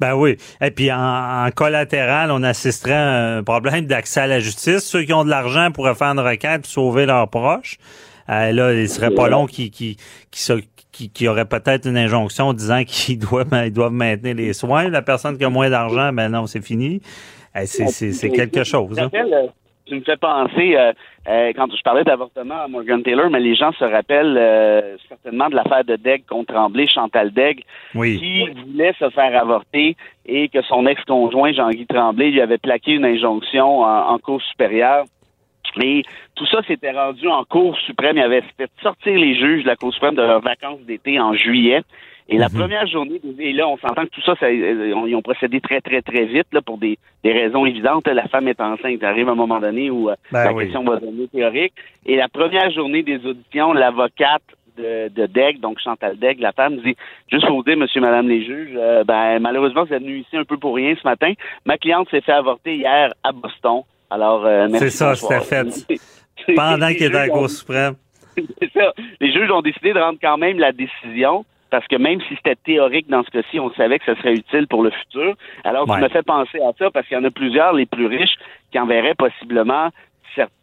Ben 0.00 0.14
oui. 0.14 0.36
Et 0.60 0.70
puis 0.70 0.92
en, 0.92 0.96
en 1.46 1.50
collatéral, 1.50 2.30
on 2.30 2.44
assisterait 2.44 2.92
à 2.94 3.36
un 3.38 3.42
problème 3.42 3.86
d'accès 3.86 4.20
à 4.20 4.26
la 4.28 4.38
justice. 4.38 4.88
Ceux 4.88 5.02
qui 5.02 5.12
ont 5.12 5.24
de 5.24 5.28
l'argent 5.30 5.72
pourraient 5.72 5.96
faire 5.96 6.12
une 6.12 6.20
requête 6.20 6.62
pour 6.62 6.70
sauver 6.70 7.04
leurs 7.04 7.28
proches. 7.28 7.78
Euh, 8.30 8.52
là, 8.52 8.72
il 8.74 8.88
serait 8.88 9.14
pas 9.14 9.28
long 9.28 9.46
qui 9.46 9.70
qui 9.70 9.96
qui, 10.30 10.40
se- 10.40 10.60
qui, 10.92 11.10
qui 11.10 11.28
aurait 11.28 11.44
peut-être 11.46 11.86
une 11.88 11.96
injonction 11.96 12.52
disant 12.52 12.82
qu'ils 12.84 13.18
doivent 13.30 13.48
ils 13.64 13.72
doivent 13.72 13.92
maintenir 13.92 14.34
les 14.34 14.52
soins. 14.52 14.88
La 14.88 15.02
personne 15.02 15.38
qui 15.38 15.44
a 15.44 15.50
moins 15.50 15.70
d'argent, 15.70 16.12
ben 16.12 16.28
non, 16.28 16.46
c'est 16.46 16.64
fini. 16.64 17.00
Eh, 17.56 17.66
c'est 17.66 17.86
c'est 17.88 18.12
c'est 18.12 18.30
quelque 18.30 18.64
chose. 18.64 18.96
Tu 18.96 19.02
me 19.02 19.06
hein. 19.06 19.28
euh, 19.32 19.46
Tu 19.86 19.94
me 19.94 20.00
fais 20.02 20.18
penser, 20.18 20.76
euh, 20.76 20.92
euh, 21.28 21.52
quand 21.56 21.66
je 21.74 21.82
parlais 21.82 22.04
d'avortement 22.04 22.60
à 22.64 22.68
Morgan 22.68 23.02
Taylor, 23.02 23.30
mais 23.30 23.40
les 23.40 23.54
gens 23.54 23.72
se 23.72 23.84
rappellent 23.84 24.36
euh, 24.38 24.96
certainement 25.08 25.48
de 25.48 25.54
l'affaire 25.56 25.82
de 25.84 25.96
Degg 25.96 26.24
contre 26.28 26.52
Tremblay, 26.52 26.86
Chantal 26.86 27.32
Degg, 27.32 27.62
Oui. 27.94 28.18
qui 28.18 28.60
voulait 28.66 28.92
se 28.98 29.08
faire 29.08 29.40
avorter 29.40 29.96
et 30.26 30.50
que 30.50 30.60
son 30.62 30.86
ex-conjoint, 30.86 31.52
Jean-Guy 31.54 31.86
Tremblay, 31.86 32.30
lui 32.32 32.42
avait 32.42 32.58
plaqué 32.58 32.92
une 32.92 33.06
injonction 33.06 33.80
en, 33.80 34.08
en 34.10 34.18
cour 34.18 34.42
supérieure. 34.42 35.04
Et 35.80 36.02
tout 36.34 36.46
ça 36.46 36.62
s'était 36.62 36.92
rendu 36.92 37.28
en 37.28 37.44
Cour 37.44 37.76
suprême. 37.86 38.16
Il 38.16 38.22
avait 38.22 38.42
fait 38.56 38.70
sortir 38.82 39.18
les 39.18 39.34
juges 39.34 39.62
de 39.62 39.68
la 39.68 39.76
Cour 39.76 39.92
suprême 39.92 40.14
de 40.14 40.22
leurs 40.22 40.40
vacances 40.40 40.80
d'été 40.82 41.20
en 41.20 41.34
juillet. 41.34 41.82
Et 42.30 42.36
la 42.36 42.50
première 42.50 42.86
journée, 42.86 43.20
et 43.38 43.52
là, 43.54 43.66
on 43.68 43.78
s'entend 43.78 44.04
que 44.04 44.10
tout 44.10 44.20
ça, 44.20 44.34
ça 44.38 44.46
euh, 44.46 44.92
on- 44.94 45.06
ils 45.06 45.16
ont 45.16 45.22
procédé 45.22 45.60
très, 45.62 45.80
très, 45.80 46.02
très 46.02 46.26
vite, 46.26 46.46
là, 46.52 46.60
pour 46.60 46.76
des, 46.76 46.98
des 47.24 47.32
raisons 47.32 47.64
évidentes. 47.64 48.06
La 48.06 48.28
femme 48.28 48.48
est 48.48 48.60
enceinte. 48.60 49.00
Ça 49.00 49.08
arrive 49.08 49.30
à 49.30 49.32
un 49.32 49.34
moment 49.34 49.58
donné 49.60 49.90
où 49.90 50.10
euh, 50.10 50.14
Ben 50.30 50.44
la 50.44 50.52
oui. 50.52 50.64
question 50.64 50.84
va 50.84 50.96
devenir 50.96 51.26
théorique. 51.30 51.72
Et 52.04 52.16
la 52.16 52.28
première 52.28 52.70
journée 52.70 53.02
des 53.02 53.24
auditions, 53.24 53.72
l'avocate 53.72 54.42
de, 54.76 55.08
de 55.08 55.24
Degg, 55.26 55.58
donc 55.60 55.78
Chantal 55.80 56.18
Degg, 56.18 56.38
la 56.40 56.52
femme, 56.52 56.76
dit 56.76 56.94
Juste 57.32 57.46
pour 57.46 57.56
vous 57.56 57.62
dire, 57.64 57.78
monsieur, 57.78 58.02
madame 58.02 58.28
les 58.28 58.44
juges, 58.44 58.74
euh, 58.76 59.04
ben, 59.04 59.38
malheureusement, 59.40 59.84
vous 59.84 59.94
êtes 59.94 60.02
venus 60.02 60.26
ici 60.26 60.36
un 60.36 60.44
peu 60.44 60.58
pour 60.58 60.74
rien 60.76 60.94
ce 61.02 61.08
matin. 61.08 61.32
Ma 61.64 61.78
cliente 61.78 62.10
s'est 62.10 62.20
fait 62.20 62.32
avorter 62.32 62.74
hier 62.76 63.10
à 63.24 63.32
Boston. 63.32 63.80
Alors, 64.10 64.44
euh, 64.46 64.68
merci. 64.70 64.90
C'est 64.90 64.96
ça, 64.96 65.14
c'était 65.14 65.40
fait. 65.40 65.66
Pendant 66.54 66.88
qu'il 66.88 67.04
était 67.04 67.16
à 67.16 67.26
la 67.26 67.28
Cour 67.28 67.50
suprême. 67.50 67.94
c'est 68.36 68.72
ça. 68.72 68.92
Les 69.20 69.32
juges 69.32 69.50
ont 69.50 69.62
décidé 69.62 69.92
de 69.92 69.98
rendre 69.98 70.18
quand 70.22 70.38
même 70.38 70.58
la 70.58 70.72
décision 70.72 71.44
parce 71.70 71.86
que 71.86 71.96
même 71.96 72.18
si 72.22 72.34
c'était 72.36 72.56
théorique 72.56 73.10
dans 73.10 73.22
ce 73.24 73.30
cas-ci, 73.30 73.60
on 73.60 73.70
savait 73.74 73.98
que 73.98 74.06
ça 74.06 74.16
serait 74.16 74.32
utile 74.32 74.66
pour 74.68 74.82
le 74.82 74.90
futur. 74.90 75.34
Alors, 75.64 75.86
Ouais. 75.86 75.96
tu 75.96 76.02
me 76.02 76.08
fais 76.08 76.22
penser 76.22 76.58
à 76.60 76.72
ça 76.78 76.90
parce 76.90 77.06
qu'il 77.06 77.18
y 77.18 77.20
en 77.20 77.24
a 77.24 77.30
plusieurs, 77.30 77.74
les 77.74 77.84
plus 77.84 78.06
riches, 78.06 78.36
qui 78.72 78.78
enverraient 78.78 79.14
possiblement 79.14 79.90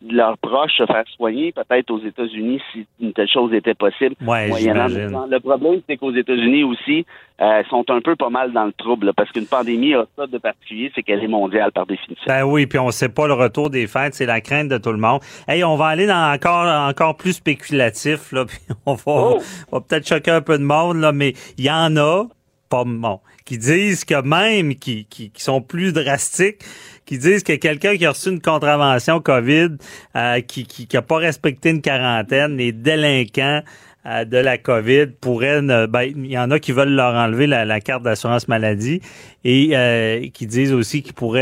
leurs 0.10 0.38
proches 0.38 0.78
se 0.78 0.86
faire 0.86 1.04
soigner, 1.16 1.52
peut-être 1.52 1.92
aux 1.92 2.00
États-Unis 2.00 2.62
si 2.72 2.86
une 3.00 3.14
telle 3.14 3.28
chose 3.28 3.54
était 3.54 3.74
possible. 3.74 4.16
Ouais, 4.26 4.50
le 4.50 5.38
problème, 5.40 5.82
c'est 5.88 5.98
qu'aux 5.98 6.14
États-Unis 6.14 6.64
aussi, 6.64 7.06
euh, 7.42 7.64
sont 7.70 7.84
un 7.90 8.00
peu 8.00 8.16
pas 8.16 8.30
mal 8.30 8.54
dans 8.54 8.66
le 8.66 8.72
trouble 8.72 9.08
là, 9.08 9.14
parce 9.14 9.30
qu'une 9.32 9.46
pandémie 9.48 9.94
a 9.94 10.06
ça 10.16 10.26
de 10.28 10.38
particulier, 10.38 10.92
c'est 10.96 11.04
qu'elle 11.04 11.24
est 11.24 11.28
mondiale 11.28 11.72
par 11.74 11.86
définition. 11.86 12.24
Ben 12.28 12.44
oui, 12.44 12.66
puis 12.66 12.80
on 12.80 12.92
sait 12.92 13.10
pas 13.10 13.28
le 13.28 13.34
retour 13.34 13.70
des 13.70 13.88
fêtes, 13.88 14.14
c'est 14.14 14.26
la 14.26 14.40
crainte 14.40 14.70
de 14.70 14.78
tout 14.78 14.92
le 14.92 14.98
monde. 14.98 15.20
Hey, 15.48 15.64
on 15.64 15.76
va 15.76 15.88
aller 15.88 16.08
dans 16.08 16.34
encore 16.34 16.66
encore 16.66 17.18
plus 17.18 17.34
spéculatif 17.34 18.32
là, 18.32 18.46
puis 18.48 18.60
on 18.86 18.94
va, 18.94 19.02
Oh! 19.08 19.40
va 19.72 19.82
peut-être 19.82 20.08
choquer 20.08 20.32
un 20.32 20.42
peu 20.42 20.58
de 20.58 20.64
monde 20.64 20.98
là, 20.98 21.12
mais 21.12 21.34
il 21.58 21.66
y 21.66 21.72
en 21.72 21.96
a 21.98 22.24
pas 22.70 22.84
bon 22.86 23.20
qui 23.46 23.58
disent 23.58 24.06
que 24.06 24.22
même 24.22 24.76
qui, 24.76 25.06
qui, 25.06 25.30
qui 25.30 25.44
sont 25.44 25.62
plus 25.62 25.94
drastiques, 25.94 26.64
qui 27.06 27.18
disent 27.18 27.44
que 27.44 27.54
quelqu'un 27.54 27.96
qui 27.98 28.06
a 28.06 28.10
reçu 28.10 28.30
une 28.30 28.42
contravention 28.42 29.20
Covid, 29.20 29.70
euh, 30.16 30.42
qui, 30.42 30.66
qui 30.66 30.88
qui 30.88 30.98
a 30.98 31.02
pas 31.02 31.18
respecté 31.18 31.70
une 31.70 31.82
quarantaine, 31.82 32.58
les 32.58 32.72
délinquants 32.72 33.62
euh, 34.08 34.24
de 34.26 34.38
la 34.38 34.58
COVID 34.58 35.08
pourraient 35.22 35.62
ne- 35.62 35.86
ben 35.88 36.04
il 36.04 36.28
y 36.32 36.38
en 36.38 36.52
a 36.52 36.60
qui 36.60 36.72
veulent 36.72 36.94
leur 36.96 37.14
enlever 37.16 37.48
la, 37.48 37.66
la 37.66 37.80
carte 37.80 38.04
d'assurance 38.04 38.48
maladie 38.48 39.02
et 39.44 39.70
euh, 39.76 40.28
qui 40.34 40.46
disent 40.48 40.74
aussi 40.74 41.02
qu'ils 41.04 41.14
pourraient 41.16 41.42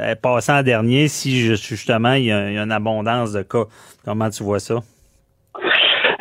euh, 0.00 0.14
passer 0.14 0.52
en 0.52 0.62
dernier 0.62 1.08
si 1.08 1.36
ju- 1.36 1.56
justement 1.56 2.12
il 2.14 2.24
y, 2.26 2.32
a, 2.32 2.48
il 2.50 2.54
y 2.54 2.58
a 2.58 2.62
une 2.62 2.72
abondance 2.72 3.32
de 3.32 3.42
cas. 3.42 3.64
Comment 4.04 4.30
tu 4.30 4.42
vois 4.44 4.60
ça? 4.60 4.76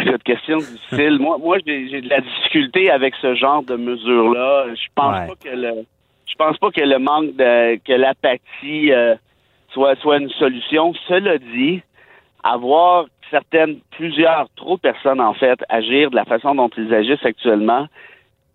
Cette 0.05 0.23
question 0.23 0.57
difficile. 0.57 1.17
moi, 1.19 1.37
moi 1.37 1.57
j'ai 1.65 1.89
j'ai 1.89 2.01
de 2.01 2.09
la 2.09 2.21
difficulté 2.21 2.89
avec 2.89 3.13
ce 3.21 3.35
genre 3.35 3.63
de 3.63 3.75
mesures-là. 3.75 4.65
Je 4.75 4.87
pense 4.95 5.13
Ouais. 5.19 5.27
pas 5.27 5.33
que 5.43 5.55
le 5.55 5.85
je 6.33 6.37
pense 6.37 6.57
pas 6.57 6.71
que 6.71 6.81
le 6.81 6.97
manque 6.97 7.35
de 7.35 7.75
que 7.85 7.93
l'apathie 7.93 8.91
euh, 8.91 9.15
soit 9.71 9.95
soit 10.01 10.17
une 10.17 10.29
solution. 10.31 10.93
Cela 11.07 11.37
dit, 11.37 11.81
avoir 12.43 13.05
certaines 13.29 13.79
plusieurs 13.91 14.47
trop 14.55 14.75
de 14.75 14.81
personnes 14.81 15.21
en 15.21 15.33
fait 15.35 15.59
agir 15.69 16.09
de 16.09 16.15
la 16.15 16.25
façon 16.25 16.55
dont 16.55 16.69
ils 16.75 16.93
agissent 16.93 17.25
actuellement, 17.25 17.87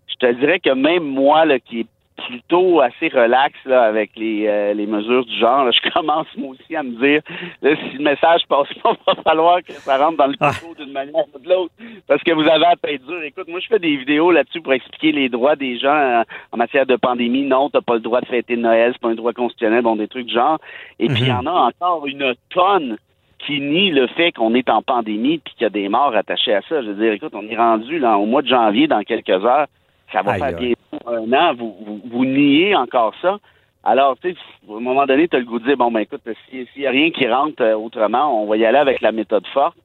je 0.07 0.15
te 0.15 0.31
dirais 0.33 0.59
que 0.59 0.71
même 0.71 1.03
moi 1.03 1.45
là, 1.45 1.59
qui 1.59 1.81
est 1.81 1.87
plutôt 2.27 2.81
assez 2.81 3.07
relax 3.09 3.53
là, 3.65 3.83
avec 3.83 4.11
les, 4.15 4.45
euh, 4.47 4.73
les 4.73 4.85
mesures 4.85 5.25
du 5.25 5.35
genre. 5.37 5.65
là. 5.65 5.71
Je 5.83 5.89
commence 5.89 6.27
moi 6.37 6.51
aussi 6.51 6.75
à 6.75 6.83
me 6.83 6.91
dire 6.91 7.21
là, 7.61 7.75
si 7.75 7.97
le 7.97 8.03
message 8.03 8.41
passe 8.47 8.67
pas, 8.83 8.93
va 9.07 9.15
falloir 9.23 9.63
que 9.63 9.73
ça 9.73 9.97
rentre 9.97 10.17
dans 10.17 10.27
le 10.27 10.35
Ah. 10.39 10.51
couteau 10.59 10.83
d'une 10.83 10.93
manière 10.93 11.25
ou 11.33 11.39
de 11.39 11.49
l'autre. 11.49 11.73
Parce 12.07 12.21
que 12.23 12.31
vous 12.33 12.47
avez 12.47 12.65
à 12.65 12.75
tête 12.75 13.05
dure. 13.05 13.23
Écoute, 13.23 13.47
moi 13.47 13.59
je 13.59 13.67
fais 13.67 13.79
des 13.79 13.95
vidéos 13.97 14.31
là-dessus 14.31 14.61
pour 14.61 14.73
expliquer 14.73 15.11
les 15.11 15.29
droits 15.29 15.55
des 15.55 15.77
gens 15.77 15.89
euh, 15.95 16.23
en 16.51 16.57
matière 16.57 16.85
de 16.85 16.95
pandémie. 16.95 17.43
Non, 17.43 17.69
t'as 17.69 17.81
pas 17.81 17.95
le 17.95 17.99
droit 18.01 18.21
de 18.21 18.27
fêter 18.27 18.55
Noël, 18.57 18.91
c'est 18.93 19.01
pas 19.01 19.09
un 19.09 19.15
droit 19.15 19.33
constitutionnel, 19.33 19.81
bon, 19.83 19.95
des 19.95 20.07
trucs 20.07 20.25
du 20.27 20.33
genre. 20.33 20.57
Et 20.99 21.07
puis 21.07 21.21
il 21.21 21.27
y 21.27 21.31
en 21.31 21.45
a 21.45 21.51
encore 21.51 22.05
une 22.07 22.33
tonne 22.49 22.97
qui 23.45 23.61
nie 23.61 23.89
le 23.91 24.07
fait 24.07 24.33
qu'on 24.33 24.53
est 24.53 24.69
en 24.69 24.81
pandémie 24.81 25.37
puis 25.37 25.53
qu'il 25.53 25.63
y 25.63 25.65
a 25.65 25.69
des 25.69 25.87
morts 25.87 26.13
attachés 26.13 26.53
à 26.53 26.61
ça. 26.63 26.81
Je 26.81 26.87
veux 26.89 27.01
dire, 27.01 27.13
écoute, 27.13 27.31
on 27.33 27.47
est 27.47 27.55
rendu 27.55 27.97
là 27.97 28.17
au 28.17 28.25
mois 28.25 28.41
de 28.41 28.47
janvier 28.47 28.87
dans 28.87 29.01
quelques 29.03 29.29
heures. 29.29 29.67
Ça 30.11 30.21
va 30.21 30.33
Aïe, 30.33 30.39
faire 30.39 30.57
bientôt 30.57 31.07
un 31.09 31.33
an. 31.33 31.53
Vous, 31.55 31.75
vous, 31.85 32.01
vous 32.05 32.25
niez 32.25 32.75
encore 32.75 33.13
ça. 33.21 33.37
Alors, 33.83 34.17
tu 34.19 34.31
sais, 34.33 34.37
à 34.69 34.75
un 34.75 34.79
moment 34.81 35.05
donné, 35.05 35.27
tu 35.27 35.35
as 35.35 35.39
le 35.39 35.45
goût 35.45 35.59
de 35.59 35.65
dire, 35.65 35.77
bon, 35.77 35.91
ben 35.91 36.01
écoute, 36.01 36.21
si- 36.49 36.67
s'il 36.73 36.81
n'y 36.81 36.87
a 36.87 36.91
rien 36.91 37.11
qui 37.11 37.27
rentre 37.27 37.61
euh, 37.63 37.75
autrement, 37.75 38.43
on 38.43 38.47
va 38.47 38.57
y 38.57 38.65
aller 38.65 38.77
avec 38.77 38.99
la 39.01 39.11
méthode 39.11 39.47
forte. 39.47 39.77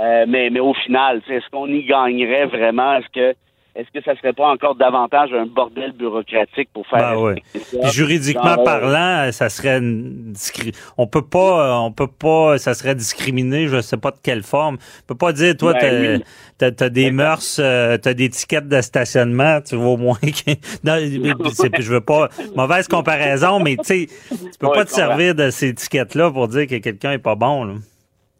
Euh, 0.00 0.24
mais, 0.26 0.48
mais 0.50 0.60
au 0.60 0.72
final, 0.72 1.20
est-ce 1.28 1.48
qu'on 1.50 1.66
y 1.66 1.84
gagnerait 1.84 2.46
vraiment? 2.46 2.94
Est-ce 2.94 3.08
que 3.10 3.34
est-ce 3.74 3.90
que 3.90 4.04
ça 4.04 4.14
serait 4.16 4.32
pas 4.34 4.48
encore 4.48 4.74
davantage 4.74 5.32
un 5.32 5.46
bordel 5.46 5.92
bureaucratique 5.92 6.68
pour 6.74 6.86
faire 6.86 7.14
Ben 7.14 7.18
ouais. 7.18 7.42
ça? 7.54 7.88
Juridiquement 7.88 8.42
Genre, 8.54 8.60
euh, 8.60 8.64
parlant, 8.64 9.32
ça 9.32 9.48
serait 9.48 9.78
une 9.78 10.32
discri- 10.32 10.74
on 10.98 11.06
peut 11.06 11.22
pas 11.26 11.68
euh, 11.68 11.86
on 11.86 11.90
peut 11.92 12.06
pas 12.06 12.58
ça 12.58 12.74
serait 12.74 12.94
discriminé, 12.94 13.68
je 13.68 13.80
sais 13.80 13.96
pas 13.96 14.10
de 14.10 14.18
quelle 14.22 14.42
forme. 14.42 14.76
On 14.76 15.06
peut 15.06 15.14
pas 15.16 15.32
dire 15.32 15.56
toi 15.56 15.72
Ben 15.72 16.20
t'as 16.58 16.68
oui. 16.68 16.72
t'as 16.76 16.88
des 16.90 17.10
mœurs, 17.10 17.58
euh, 17.60 17.96
t'as 17.96 18.12
des 18.14 18.28
tickets 18.28 18.68
de 18.68 18.80
stationnement, 18.82 19.60
tu 19.62 19.76
vois 19.76 19.92
au 19.92 19.96
moins 19.96 20.18
que 20.20 20.50
non, 20.84 20.96
je 21.80 21.92
veux 21.92 22.00
pas 22.02 22.28
mauvaise 22.54 22.88
comparaison 22.88 23.58
mais 23.58 23.76
tu 23.78 23.84
sais 23.84 24.06
tu 24.30 24.58
peux 24.60 24.66
Ouais, 24.66 24.74
pas 24.74 24.84
te 24.84 24.90
servir 24.90 25.34
de 25.34 25.50
ces 25.50 25.68
étiquettes 25.68 26.14
là 26.14 26.30
pour 26.30 26.48
dire 26.48 26.66
que 26.66 26.76
quelqu'un 26.76 27.12
est 27.12 27.18
pas 27.18 27.34
bon 27.36 27.64
là. 27.64 27.74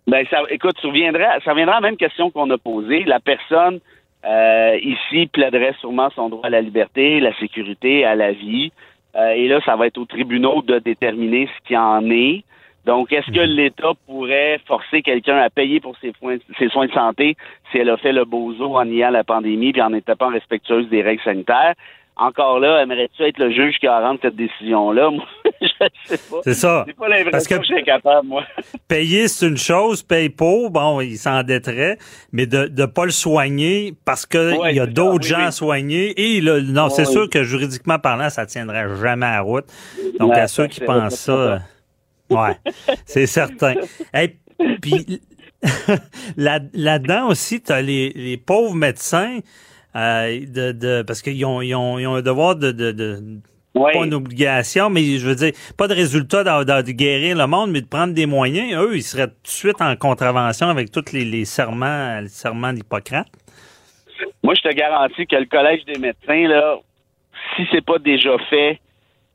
Ben, 0.08 0.26
ça, 0.30 0.38
écoute, 0.50 0.74
ça 0.82 0.88
reviendra, 0.88 1.38
ça 1.44 1.52
reviendra 1.52 1.76
à 1.76 1.80
la 1.80 1.86
même 1.88 1.96
question 1.96 2.30
qu'on 2.32 2.50
a 2.50 2.58
posée. 2.58 3.04
La 3.04 3.20
personne 3.20 3.78
euh, 4.24 4.78
ici 4.82 5.26
plaiderait 5.26 5.74
sûrement 5.80 6.10
son 6.14 6.28
droit 6.28 6.46
à 6.46 6.50
la 6.50 6.60
liberté, 6.60 7.20
la 7.20 7.34
sécurité, 7.38 8.04
à 8.04 8.14
la 8.14 8.32
vie. 8.32 8.72
Euh, 9.16 9.30
et 9.30 9.48
là, 9.48 9.60
ça 9.64 9.76
va 9.76 9.86
être 9.88 9.98
aux 9.98 10.06
tribunaux 10.06 10.62
de 10.62 10.78
déterminer 10.78 11.46
ce 11.48 11.66
qu'il 11.68 11.76
en 11.76 12.08
est. 12.10 12.44
Donc, 12.84 13.12
est-ce 13.12 13.30
que 13.30 13.40
l'État 13.40 13.92
pourrait 14.06 14.58
forcer 14.66 15.02
quelqu'un 15.02 15.36
à 15.36 15.50
payer 15.50 15.78
pour 15.80 15.96
ses, 15.98 16.12
soins- 16.18 16.38
ses 16.58 16.68
soins 16.68 16.86
de 16.86 16.92
santé 16.92 17.36
si 17.70 17.78
elle 17.78 17.90
a 17.90 17.96
fait 17.96 18.12
le 18.12 18.24
bozo 18.24 18.76
en 18.76 18.84
niant 18.84 19.10
la 19.10 19.22
pandémie 19.22 19.72
puis 19.72 19.82
en 19.82 19.90
n'étant 19.90 20.16
pas 20.16 20.28
respectueuse 20.30 20.88
des 20.88 21.02
règles 21.02 21.22
sanitaires? 21.22 21.74
Encore 22.14 22.60
là, 22.60 22.82
aimerais-tu 22.82 23.22
être 23.22 23.38
le 23.38 23.50
juge 23.50 23.76
qui 23.80 23.86
a 23.86 23.98
rendu 24.00 24.18
cette 24.22 24.36
décision-là? 24.36 25.10
Moi, 25.12 25.24
je 25.62 25.66
sais 26.06 26.18
pas. 26.30 26.36
C'est 26.44 26.54
ça. 26.54 26.84
J'ai 26.86 26.92
pas 26.92 27.08
l'impression 27.08 27.30
Parce 27.30 27.46
que- 27.48 27.54
que 27.56 27.62
je 27.62 27.68
serais 27.68 27.82
capable, 27.82 28.28
moi. 28.28 28.44
Payer, 28.88 29.28
c'est 29.28 29.46
une 29.48 29.56
chose, 29.56 30.02
paye 30.02 30.28
pour, 30.28 30.70
bon, 30.70 31.00
il 31.00 31.16
s'endetterait, 31.16 31.96
mais 32.30 32.46
de 32.46 32.68
ne 32.76 32.86
pas 32.86 33.06
le 33.06 33.10
soigner 33.12 33.94
parce 34.04 34.26
que 34.26 34.58
Ouais, 34.58 34.72
il 34.72 34.76
y 34.76 34.80
a 34.80 34.84
c'est 34.84 34.92
d'autres 34.92 35.26
gens 35.26 35.38
oui. 35.38 35.44
à 35.44 35.50
soigner. 35.52 36.36
Et 36.36 36.40
non, 36.42 36.90
c'est 36.90 37.06
sûr 37.06 37.30
que 37.30 37.42
juridiquement 37.44 37.98
parlant, 37.98 38.28
ça 38.28 38.44
tiendrait 38.44 38.94
jamais 39.00 39.26
à 39.26 39.40
route. 39.40 39.64
Donc, 40.18 40.32
Ouais, 40.32 40.40
à 40.40 40.48
ceux 40.48 40.66
qui 40.66 40.80
c'est 40.80 40.84
pensent 40.84 41.14
ça, 41.14 41.60
ouais, 42.30 42.56
c'est 43.06 43.26
certain. 43.26 43.74
Hey, 44.12 44.36
puis 44.82 45.22
là- 46.36 46.60
là-dedans 46.74 47.28
aussi, 47.28 47.62
tu 47.62 47.72
as 47.72 47.80
les, 47.82 48.10
les 48.14 48.36
pauvres 48.36 48.74
médecins 48.74 49.38
de, 49.94 50.72
de 50.72 51.02
parce 51.02 51.22
qu'ils 51.22 51.44
ont, 51.44 51.60
ils 51.62 51.74
ont, 51.74 51.98
ils 51.98 52.06
ont 52.06 52.14
un 52.14 52.22
devoir 52.22 52.56
de, 52.56 52.72
de, 52.72 52.92
de 52.92 53.20
pas 53.74 54.04
une 54.04 54.14
obligation, 54.14 54.90
mais 54.90 55.02
je 55.18 55.26
veux 55.26 55.34
dire, 55.34 55.52
pas 55.78 55.88
de 55.88 55.94
résultat 55.94 56.44
dans, 56.44 56.62
dans- 56.64 56.84
de 56.84 56.92
guérir 56.92 57.36
le 57.38 57.46
monde, 57.46 57.70
mais 57.70 57.80
de 57.80 57.86
prendre 57.86 58.12
des 58.12 58.26
moyens. 58.26 58.74
Eux, 58.74 58.96
ils 58.96 59.02
seraient 59.02 59.28
tout 59.28 59.42
de 59.44 59.48
suite 59.48 59.80
en 59.80 59.96
contravention 59.96 60.68
avec 60.68 60.90
tous 60.90 61.12
les, 61.12 61.24
les 61.24 61.44
serments, 61.46 62.20
les 62.20 62.28
serments 62.28 62.72
d'Hippocrate. 62.72 63.28
Moi, 64.42 64.54
je 64.54 64.68
te 64.68 64.74
garantis 64.74 65.26
que 65.26 65.36
le 65.36 65.46
Collège 65.46 65.84
des 65.86 65.98
médecins, 65.98 66.48
là, 66.48 66.76
si 67.56 67.62
c'est 67.72 67.84
pas 67.84 67.98
déjà 67.98 68.36
fait, 68.50 68.78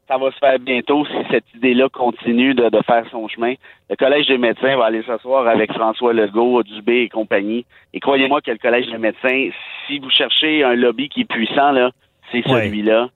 ça 0.08 0.18
va 0.18 0.32
se 0.32 0.38
faire 0.38 0.58
bientôt 0.60 1.06
si 1.06 1.14
cette 1.30 1.46
idée-là 1.56 1.90
continue 1.90 2.54
de, 2.54 2.70
de 2.70 2.82
faire 2.84 3.04
son 3.12 3.28
chemin. 3.28 3.54
Le 3.90 3.96
Collège 3.96 4.28
des 4.28 4.38
médecins 4.38 4.78
va 4.78 4.86
aller 4.86 5.04
s'asseoir 5.04 5.48
avec 5.48 5.72
François 5.74 6.14
Legault, 6.14 6.64
Dubé 6.64 7.02
et 7.02 7.10
compagnie. 7.10 7.66
Et 7.94 8.00
croyez-moi 8.00 8.42
que 8.42 8.52
le 8.52 8.58
Collège 8.58 8.88
des 8.88 8.98
médecins, 8.98 9.50
si 9.86 10.00
vous 10.00 10.10
cherchez 10.10 10.64
un 10.64 10.76
lobby 10.76 11.10
qui 11.10 11.22
est 11.22 11.26
puissant, 11.26 11.72
là, 11.72 11.92
c'est 12.32 12.42
celui-là. 12.48 13.10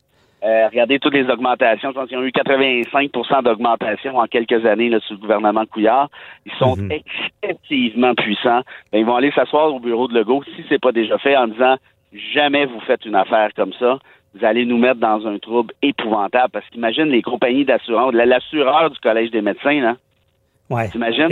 Euh, 0.44 0.68
regardez 0.70 0.98
toutes 1.00 1.14
les 1.14 1.30
augmentations. 1.30 1.90
Je 1.92 1.94
pense 1.94 2.10
qu'ils 2.10 2.18
ont 2.18 2.24
eu 2.24 2.32
85% 2.32 3.44
d'augmentation 3.44 4.18
en 4.18 4.26
quelques 4.26 4.66
années 4.66 4.90
là, 4.90 5.00
sous 5.02 5.14
le 5.14 5.20
gouvernement 5.20 5.66
Couillard. 5.68 6.10
Ils 6.48 6.52
sont 6.54 6.76
Mhm. 6.78 6.92
excessivement 7.44 8.16
puissants. 8.16 8.62
Ben, 8.92 9.00
ils 9.00 9.06
vont 9.06 9.16
aller 9.16 9.32
s'asseoir 9.32 9.74
au 9.74 9.80
bureau 9.80 10.08
de 10.08 10.16
Legault, 10.18 10.44
si 10.56 10.64
c'est 10.68 10.82
pas 10.82 10.92
déjà 10.92 11.18
fait, 11.20 11.38
en 11.38 11.48
disant 11.48 11.76
jamais 12.34 12.66
vous 12.66 12.80
faites 12.82 13.06
une 13.06 13.16
affaire 13.16 13.52
comme 13.56 13.74
ça. 13.74 14.00
Vous 14.34 14.46
allez 14.46 14.66
nous 14.66 14.78
mettre 14.78 15.00
dans 15.00 15.26
un 15.28 15.38
trouble 15.40 15.74
épouvantable. 15.82 16.52
Parce 16.52 16.66
qu'imagine 16.70 17.06
les 17.06 17.22
compagnies 17.22 17.66
d'assurance, 17.66 18.14
la- 18.14 18.26
l'assureur 18.26 18.90
du 18.90 19.00
Collège 19.00 19.32
des 19.32 19.42
médecins, 19.42 19.82
là. 19.82 19.98
Ouais. 20.70 20.90
T'imagines? 20.90 21.30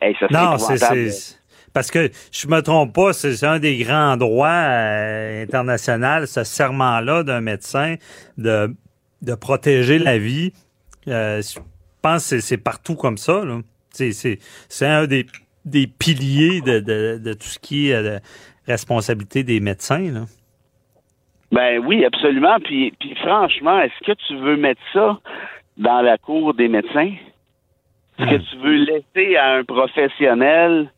Hey, 0.00 0.14
ça 0.20 0.26
non, 0.30 0.58
c'est, 0.58 0.78
parce 1.72 1.90
que 1.90 2.10
je 2.30 2.46
me 2.46 2.60
trompe 2.60 2.94
pas, 2.94 3.12
c'est, 3.12 3.42
un 3.44 3.58
des 3.58 3.78
grands 3.78 4.16
droits 4.16 4.48
euh, 4.48 5.42
internationaux, 5.42 6.26
ce 6.26 6.44
serment-là 6.44 7.24
d'un 7.24 7.40
médecin 7.40 7.96
de, 8.38 8.72
de 9.22 9.34
protéger 9.34 9.98
la 9.98 10.18
vie. 10.18 10.52
Euh, 11.08 11.42
je 11.42 11.58
pense 12.00 12.30
que 12.30 12.40
c'est, 12.40 12.58
partout 12.58 12.94
comme 12.94 13.16
ça. 13.16 13.44
Là. 13.44 13.60
C'est, 13.90 14.38
un 14.82 15.06
des, 15.06 15.26
des 15.64 15.86
piliers 15.86 16.60
de, 16.60 16.78
de, 16.80 17.18
de 17.22 17.32
tout 17.32 17.48
ce 17.48 17.58
qui 17.58 17.88
est 17.88 17.94
euh, 17.94 18.18
responsabilité 18.66 19.42
des 19.42 19.60
médecins. 19.60 20.12
Là. 20.12 20.26
Ben 21.52 21.78
oui, 21.84 22.04
absolument. 22.04 22.58
Puis, 22.64 22.92
puis 22.98 23.14
franchement, 23.16 23.80
est-ce 23.80 24.04
que 24.04 24.12
tu 24.26 24.36
veux 24.36 24.56
mettre 24.56 24.80
ça 24.92 25.18
dans 25.76 26.00
la 26.00 26.18
cour 26.18 26.54
des 26.54 26.68
médecins? 26.68 27.12
Est-ce 28.18 28.30
que 28.30 28.50
tu 28.50 28.56
veux 28.58 28.76
laisser 28.76 29.36
à 29.36 29.54
un 29.54 29.64
professionnel 29.64 30.90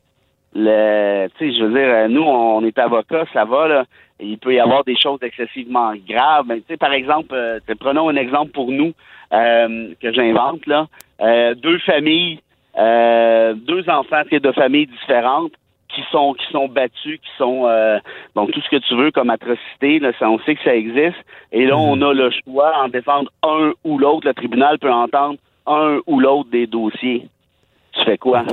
le 0.55 1.29
tu 1.39 1.53
sais, 1.53 1.59
je 1.59 1.65
veux 1.65 1.79
dire, 1.79 2.09
nous, 2.09 2.23
on 2.23 2.65
est 2.65 2.79
avocats, 2.79 3.27
ça 3.33 3.45
va, 3.45 3.69
là. 3.69 3.85
Il 4.19 4.39
peut 4.39 4.55
y 4.55 4.61
avoir 4.61 4.85
des 4.85 4.97
choses 4.97 5.19
excessivement 5.23 5.93
graves. 6.09 6.47
Mais 6.49 6.61
tu 6.61 6.65
sais, 6.69 6.77
par 6.79 6.93
exemple, 6.93 7.35
euh, 7.35 7.61
prenons 7.79 8.09
un 8.09 8.17
exemple 8.17 8.53
pour 8.53 8.73
nous 8.73 8.93
euh, 9.33 9.93
que 10.01 10.13
j'invente, 10.13 10.67
là. 10.67 10.87
Euh, 11.21 11.55
deux 11.55 11.79
familles, 11.81 12.41
deux 12.77 13.85
enfants 13.89 14.23
de 14.31 14.53
familles 14.53 14.87
différentes 14.87 15.53
qui 15.97 16.05
sont 16.13 16.35
qui 16.35 16.47
sont 16.53 16.69
battus, 16.69 17.19
qui 17.21 17.31
sont 17.39 17.67
euh, 17.67 17.99
bon 18.35 18.47
tout 18.47 18.61
ce 18.61 18.69
que 18.69 18.77
tu 18.77 18.95
veux 18.95 19.11
comme 19.11 19.31
atrocité, 19.31 19.99
là, 19.99 20.13
ça, 20.19 20.29
on 20.29 20.39
sait 20.41 20.55
que 20.55 20.63
ça 20.63 20.77
existe. 20.77 21.17
Et 21.53 21.67
là, 21.67 21.77
on 21.77 22.01
a 22.03 22.13
le 22.13 22.31
choix 22.45 22.77
en 22.77 22.89
défendre 22.89 23.31
un 23.43 23.73
ou 23.83 23.99
l'autre. 23.99 24.27
Le 24.27 24.35
tribunal 24.35 24.79
peut 24.79 24.93
entendre 24.93 25.39
un 25.67 26.01
ou 26.07 26.21
l'autre 26.21 26.51
des 26.51 26.67
dossiers. 26.67 27.29
Tu 27.93 28.05
fais 28.05 28.19
quoi? 28.19 28.45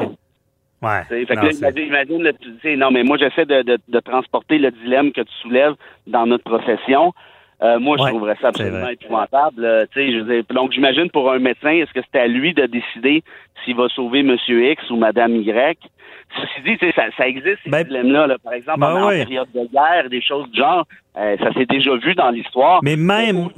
Ouais. 0.81 1.03
Fait 1.07 1.25
que 1.25 1.35
Non, 1.35 1.49
là, 1.61 1.81
imagine, 1.81 2.31
tu 2.41 2.49
sais, 2.61 2.75
non, 2.75 2.91
mais 2.91 3.03
moi, 3.03 3.17
j'essaie 3.17 3.45
de, 3.45 3.61
de, 3.61 3.77
de 3.87 3.99
transporter 3.99 4.57
le 4.57 4.71
dilemme 4.71 5.11
que 5.11 5.21
tu 5.21 5.33
soulèves 5.41 5.75
dans 6.07 6.25
notre 6.25 6.43
profession. 6.43 7.13
Euh, 7.61 7.79
moi, 7.79 7.97
je 7.97 8.03
trouverais 8.07 8.35
ça 8.41 8.49
absolument 8.49 8.89
épouvantable. 8.89 9.63
euh, 9.63 9.85
tu 9.93 9.99
sais, 10.01 10.11
je 10.11 10.19
veux 10.19 10.33
dire, 10.33 10.43
donc, 10.53 10.71
j'imagine 10.73 11.09
pour 11.09 11.31
un 11.31 11.39
médecin, 11.39 11.69
est-ce 11.71 11.93
que 11.93 11.99
c'est 12.11 12.19
à 12.19 12.27
lui 12.27 12.53
de 12.53 12.65
décider 12.65 13.23
s'il 13.63 13.75
va 13.75 13.87
sauver 13.89 14.23
Monsieur 14.23 14.69
X 14.71 14.89
ou 14.89 14.95
Madame 14.97 15.35
Y? 15.35 15.77
Ceci 16.35 16.61
dit, 16.77 16.91
ça, 16.95 17.03
ça 17.15 17.27
existe, 17.27 17.59
ces 17.63 17.69
Ben, 17.69 17.83
dilemmes-là. 17.83 18.25
là. 18.27 18.35
Par 18.43 18.53
exemple, 18.53 18.79
ben 18.79 18.87
en, 18.95 19.03
en 19.03 19.09
oui. 19.09 19.19
période 19.23 19.47
de 19.53 19.67
guerre, 19.71 20.09
des 20.09 20.21
choses 20.21 20.49
du 20.49 20.59
genre, 20.59 20.85
euh, 21.17 21.37
ça 21.37 21.53
s'est 21.53 21.67
déjà 21.67 21.95
vu 21.95 22.15
dans 22.15 22.31
l'histoire. 22.31 22.79
Mais 22.83 22.95
même, 22.95 23.49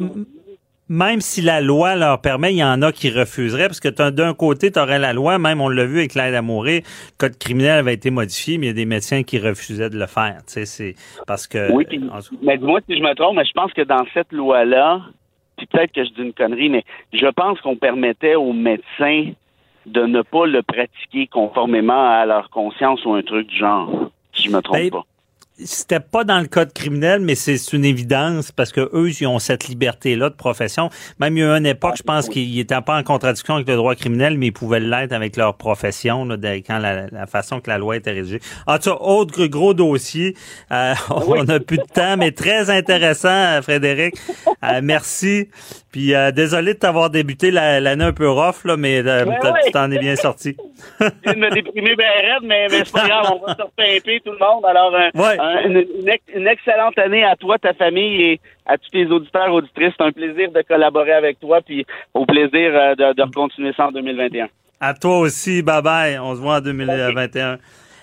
même 0.87 1.21
si 1.21 1.41
la 1.41 1.61
loi 1.61 1.95
leur 1.95 2.21
permet, 2.21 2.53
il 2.53 2.57
y 2.57 2.63
en 2.63 2.81
a 2.81 2.91
qui 2.91 3.09
refuseraient, 3.09 3.67
parce 3.67 3.79
que 3.79 3.89
d'un 4.09 4.33
côté, 4.33 4.71
tu 4.71 4.79
aurais 4.79 4.99
la 4.99 5.13
loi, 5.13 5.39
même 5.39 5.61
on 5.61 5.69
l'a 5.69 5.85
vu 5.85 5.99
avec 5.99 6.13
l'aide 6.15 6.35
à 6.35 6.41
mourir, 6.41 6.81
le 6.83 7.17
code 7.17 7.37
criminel 7.37 7.79
avait 7.79 7.93
été 7.93 8.11
modifié, 8.11 8.57
mais 8.57 8.67
il 8.67 8.69
y 8.69 8.71
a 8.71 8.75
des 8.75 8.85
médecins 8.85 9.23
qui 9.23 9.39
refusaient 9.39 9.89
de 9.89 9.97
le 9.97 10.05
faire. 10.05 10.37
Tu 10.45 10.53
sais, 10.53 10.65
c'est 10.65 10.95
parce 11.25 11.47
que. 11.47 11.71
Oui, 11.71 11.85
mais 12.41 12.57
dis-moi 12.57 12.79
si 12.87 12.97
je 12.97 13.01
me 13.01 13.13
trompe, 13.15 13.37
mais 13.37 13.45
je 13.45 13.53
pense 13.53 13.73
que 13.73 13.81
dans 13.81 14.05
cette 14.13 14.31
loi-là, 14.31 15.01
puis 15.57 15.65
peut-être 15.67 15.91
que 15.91 16.03
je 16.03 16.09
dis 16.09 16.21
une 16.21 16.33
connerie, 16.33 16.69
mais 16.69 16.83
je 17.13 17.27
pense 17.27 17.59
qu'on 17.61 17.77
permettait 17.77 18.35
aux 18.35 18.53
médecins 18.53 19.31
de 19.85 20.01
ne 20.01 20.21
pas 20.21 20.45
le 20.45 20.61
pratiquer 20.63 21.27
conformément 21.27 22.09
à 22.09 22.25
leur 22.25 22.49
conscience 22.49 23.05
ou 23.05 23.13
un 23.13 23.21
truc 23.21 23.47
du 23.47 23.57
genre. 23.57 24.09
Si 24.33 24.43
je 24.43 24.49
me 24.49 24.61
trompe 24.61 24.77
Ben, 24.77 24.89
pas. 24.89 25.05
C'était 25.63 26.01
pas 26.01 26.23
dans 26.23 26.39
le 26.39 26.47
code 26.47 26.73
criminel, 26.73 27.21
mais 27.21 27.35
c'est 27.35 27.55
une 27.73 27.85
évidence 27.85 28.51
parce 28.51 28.71
que 28.71 28.89
eux, 28.93 29.09
ils 29.09 29.25
ont 29.25 29.39
cette 29.39 29.67
liberté-là 29.67 30.29
de 30.29 30.35
profession. 30.35 30.89
Même 31.19 31.37
il 31.37 31.41
y 31.41 31.43
a 31.43 31.57
une 31.57 31.65
époque, 31.65 31.95
je 31.97 32.03
pense 32.03 32.27
qu'ils 32.27 32.55
n'étaient 32.55 32.81
pas 32.81 32.97
en 32.97 33.03
contradiction 33.03 33.55
avec 33.55 33.67
le 33.67 33.75
droit 33.75 33.95
criminel, 33.95 34.37
mais 34.37 34.47
ils 34.47 34.51
pouvaient 34.51 34.81
l'être 34.81 35.13
avec 35.13 35.37
leur 35.37 35.55
profession, 35.55 36.25
là, 36.25 36.37
quand 36.57 36.79
la, 36.79 37.27
façon 37.27 37.61
que 37.61 37.69
la 37.69 37.77
loi 37.77 37.95
était 37.95 38.11
rédigée. 38.11 38.41
En 38.67 38.77
tout 38.77 38.89
cas, 38.91 38.97
autre 38.99 39.45
gros 39.45 39.73
dossier. 39.73 40.35
Euh, 40.71 40.93
on 41.09 41.47
a 41.47 41.59
plus 41.59 41.77
de 41.77 41.83
temps, 41.83 42.17
mais 42.17 42.31
très 42.31 42.69
intéressant, 42.69 43.61
Frédéric. 43.61 44.15
Euh, 44.63 44.81
merci. 44.83 45.49
Puis 45.95 46.13
euh, 46.13 46.31
désolé 46.31 46.73
de 46.73 46.79
t'avoir 46.79 47.09
débuté 47.09 47.51
l'année 47.51 48.03
un 48.03 48.11
peu 48.11 48.29
rough, 48.29 48.65
là, 48.65 48.75
mais 48.75 49.01
tu 49.01 49.71
t'en 49.71 49.89
es 49.91 49.97
bien 49.97 50.17
sorti. 50.17 50.57
Je 50.99 51.39
me 51.39 51.49
déprimer 51.53 51.95
bien 51.95 52.11
raide, 52.21 52.43
mais, 52.43 52.67
mais 52.69 52.83
c'est 52.83 52.91
pas 52.91 53.07
grave, 53.07 53.31
on 53.31 53.45
va 53.45 53.55
se 53.55 53.61
repimper 53.61 54.19
tout 54.19 54.33
le 54.33 54.37
monde. 54.37 54.65
Alors, 54.65 54.93
une, 55.63 56.47
excellente 56.49 56.99
année 56.99 57.23
à 57.23 57.37
toi, 57.37 57.57
ta 57.59 57.73
famille 57.73 58.23
et 58.23 58.41
à 58.65 58.77
tous 58.77 58.89
tes 58.89 59.05
auditeurs 59.05 59.53
auditrices. 59.53 59.93
C'est 59.97 60.03
un 60.03 60.11
plaisir 60.11 60.51
de 60.51 60.61
collaborer 60.63 61.13
avec 61.13 61.39
toi, 61.39 61.61
puis 61.65 61.85
au 62.13 62.25
plaisir 62.25 62.75
euh, 62.75 62.95
de, 62.95 63.33
continuer 63.33 63.71
ça 63.77 63.87
en 63.87 63.93
2021. 63.93 64.49
À 64.81 64.95
toi 64.95 65.19
aussi, 65.19 65.61
bye 65.61 65.81
bye. 65.81 66.19
On 66.19 66.35
se 66.35 66.41
voit 66.41 66.57
en 66.57 66.61
2021. 66.61 67.57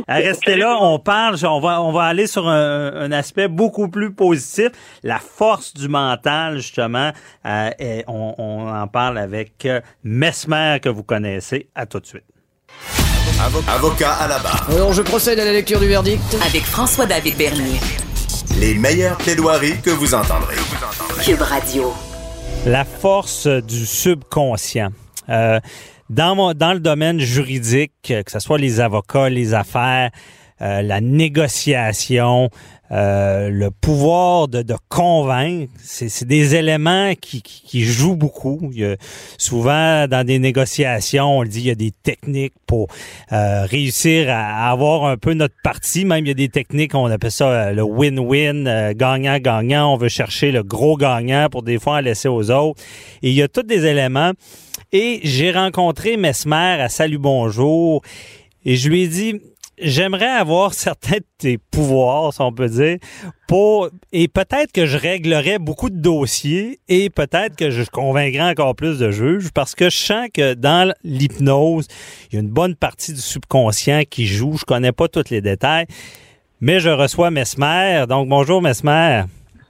Restez 0.09 0.57
là, 0.57 0.77
on 0.81 0.99
parle, 0.99 1.37
on 1.45 1.61
va, 1.61 1.83
on 1.83 1.93
va 1.93 2.05
aller 2.05 2.27
sur 2.27 2.49
un, 2.49 3.13
aspect 3.13 3.49
beaucoup 3.49 3.89
plus 3.89 4.13
positif, 4.13 4.71
la 5.03 5.19
force 5.19 5.75
du 5.75 5.89
mental, 5.89 6.59
justement. 6.59 7.13
Euh, 7.47 7.71
et 7.79 8.05
on, 8.07 8.35
on, 8.39 8.73
en 8.73 8.87
parle 8.87 9.19
avec 9.19 9.67
euh, 9.67 9.81
Mesmer, 10.03 10.79
que 10.83 10.89
vous 10.89 11.03
connaissez. 11.03 11.69
À 11.75 11.87
tout 11.87 12.01
de 12.01 12.07
suite. 12.07 12.25
Avocat 13.69 14.13
à 14.15 14.29
la 14.29 14.39
barre. 14.39 14.67
Alors 14.71 14.93
je 14.93 15.03
procède 15.03 15.39
à 15.39 15.45
la 15.45 15.53
lecture 15.53 15.81
du 15.81 15.89
verdict. 15.89 16.23
Avec 16.47 16.63
François-David 16.63 17.37
Bernier. 17.37 17.81
Les 18.59 18.75
meilleures 18.75 19.17
plaidoiries 19.17 19.81
que 19.81 19.91
vous 19.91 20.15
entendrez. 20.15 20.57
Cube 21.25 21.43
Radio. 21.43 21.93
La 22.67 22.85
force 22.85 23.47
du 23.47 23.85
subconscient. 23.87 24.91
Euh, 25.29 25.61
dans, 26.13 26.53
dans 26.53 26.75
le 26.75 26.81
domaine 26.81 27.21
juridique, 27.21 27.93
que 28.03 28.31
ce 28.31 28.39
soit 28.39 28.59
les 28.59 28.81
avocats, 28.81 29.31
les 29.31 29.55
affaires, 29.55 30.11
euh, 30.61 30.83
la 30.83 31.01
négociation, 31.01 32.51
euh, 32.91 33.49
le 33.49 33.71
pouvoir 33.71 34.49
de, 34.49 34.61
de 34.61 34.75
convaincre, 34.91 35.73
c'est 35.83 36.27
des 36.27 36.55
éléments 36.55 37.15
qui, 37.19 37.41
qui, 37.41 37.83
jouent 37.85 38.17
beaucoup. 38.17 38.61
Il 38.71 38.79
y 38.79 38.85
a, 38.85 38.97
souvent, 39.39 40.07
dans 40.07 40.27
des 40.27 40.39
négociations, 40.39 41.39
on 41.39 41.43
le 41.43 41.49
dit, 41.49 41.61
il 41.61 41.67
y 41.69 41.71
a 41.71 41.75
des 41.75 41.91
techniques 41.91 42.53
pour 42.67 42.89
euh, 43.33 43.65
réussir 43.65 44.27
à, 44.29 44.71
avoir 44.71 45.07
un 45.07 45.17
peu 45.17 45.33
notre 45.33 45.55
partie. 45.65 46.05
Même, 46.05 46.27
il 46.27 46.29
y 46.29 46.33
a 46.33 46.35
des 46.35 46.51
techniques, 46.51 46.95
on 46.95 47.07
appelle 47.07 47.33
ça 47.33 47.49
euh, 47.49 47.73
le 47.73 47.83
win-win, 47.83 48.93
gagnant-gagnant. 48.93 49.95
On 49.95 49.97
veut 49.97 50.11
chercher 50.11 50.53
le 50.53 50.63
gros 50.63 50.99
gagnant 50.99 51.49
pour 51.51 51.63
des 51.63 51.79
fois 51.79 51.95
en 51.95 52.01
laisser 52.01 52.29
aux 52.29 52.51
autres. 52.51 52.79
Et 53.23 53.31
il 53.31 53.35
y 53.35 53.43
a 53.43 53.49
tous 53.49 53.63
des 53.63 53.87
éléments. 53.87 54.33
Et 54.95 55.21
j'ai 55.23 55.53
rencontré 55.53 56.19
Mesmer 56.19 56.77
à 56.79 56.91
Salut 56.91 57.17
Bonjour 57.17 58.03
et 58.67 58.77
je 58.77 58.91
lui 58.91 59.05
ai 59.05 59.09
dit, 59.09 59.41
j'aimerais 59.79 60.29
avoir 60.29 60.75
certains 60.75 61.17
de 61.17 61.25
tes 61.39 61.57
pouvoirs, 61.57 62.35
si 62.35 62.43
on 62.43 62.53
peut 62.53 62.69
dire, 62.69 62.99
pour 63.49 63.89
et 64.13 64.29
peut-être 64.29 64.71
que 64.71 64.85
je 64.85 64.99
réglerais 64.99 65.59
beaucoup 65.59 65.89
de 65.89 65.97
dossiers 65.97 66.79
et 66.89 67.09
peut-être 67.09 67.57
que 67.57 67.71
je 67.71 67.85
convaincrais 67.85 68.51
encore 68.51 68.77
plus 68.77 68.99
de 68.99 69.11
juges 69.11 69.51
parce 69.55 69.75
que 69.75 69.89
je 69.89 69.97
sens 69.97 70.29
que 70.35 70.53
dans 70.53 70.93
l'hypnose, 71.05 71.87
il 72.31 72.35
y 72.35 72.37
a 72.37 72.43
une 72.43 72.51
bonne 72.51 72.75
partie 72.75 73.15
du 73.15 73.21
subconscient 73.23 74.03
qui 74.11 74.27
joue. 74.27 74.59
Je 74.59 74.65
connais 74.67 74.93
pas 74.93 75.09
tous 75.09 75.31
les 75.31 75.41
détails, 75.41 75.87
mais 76.61 76.81
je 76.81 76.91
reçois 76.91 77.31
Mesmer. 77.31 78.05
Donc 78.07 78.29
bonjour 78.29 78.61
Mesmer. 78.61 79.23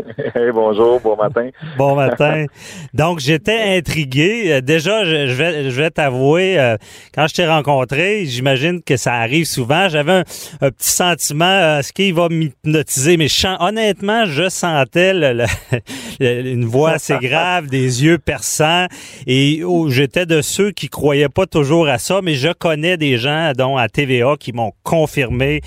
Hey, 0.34 0.50
bonjour, 0.52 1.00
bon 1.00 1.16
matin. 1.16 1.50
bon 1.76 1.94
matin. 1.94 2.46
Donc, 2.94 3.20
j'étais 3.20 3.76
intrigué. 3.76 4.52
Euh, 4.52 4.60
déjà, 4.60 5.04
je, 5.04 5.32
vais, 5.32 5.70
je 5.70 5.88
t'avouer, 5.88 6.58
euh, 6.58 6.76
quand 7.14 7.26
je 7.26 7.34
t'ai 7.34 7.46
rencontré, 7.46 8.24
j'imagine 8.26 8.82
que 8.82 8.96
ça 8.96 9.14
arrive 9.14 9.44
souvent. 9.44 9.88
J'avais 9.88 10.22
un, 10.60 10.70
petit 10.70 10.90
sentiment, 10.90 11.44
euh, 11.44 11.78
est-ce 11.80 11.92
qu'il 11.92 12.14
va 12.14 12.28
m'hypnotiser? 12.28 13.16
Mais 13.16 13.28
honnêtement, 13.60 14.24
je 14.26 14.48
sentais 14.48 15.12
une 16.20 16.64
voix 16.64 16.92
assez 16.92 17.18
grave, 17.18 17.66
des 17.66 18.04
yeux 18.04 18.18
perçants. 18.18 18.86
Et 19.26 19.62
oh, 19.64 19.88
j'étais 19.90 20.26
de 20.26 20.40
ceux 20.40 20.70
qui 20.70 20.88
croyaient 20.88 21.28
pas 21.28 21.46
toujours 21.46 21.88
à 21.88 21.98
ça, 21.98 22.20
mais 22.22 22.34
je 22.34 22.52
connais 22.52 22.96
des 22.96 23.18
gens, 23.18 23.52
dont 23.56 23.76
à 23.76 23.88
TVA, 23.88 24.36
qui 24.38 24.52
m'ont 24.52 24.72
confirmé 24.82 25.60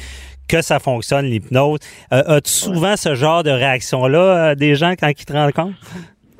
que 0.47 0.61
ça 0.61 0.79
fonctionne, 0.79 1.25
l'hypnose. 1.25 1.79
Euh, 2.13 2.37
As-tu 2.37 2.51
souvent 2.51 2.95
ce 2.97 3.15
genre 3.15 3.43
de 3.43 3.49
réaction-là 3.51 4.19
euh, 4.19 4.55
des 4.55 4.75
gens 4.75 4.93
quand 4.99 5.09
ils 5.09 5.25
te 5.25 5.33
rendent 5.33 5.53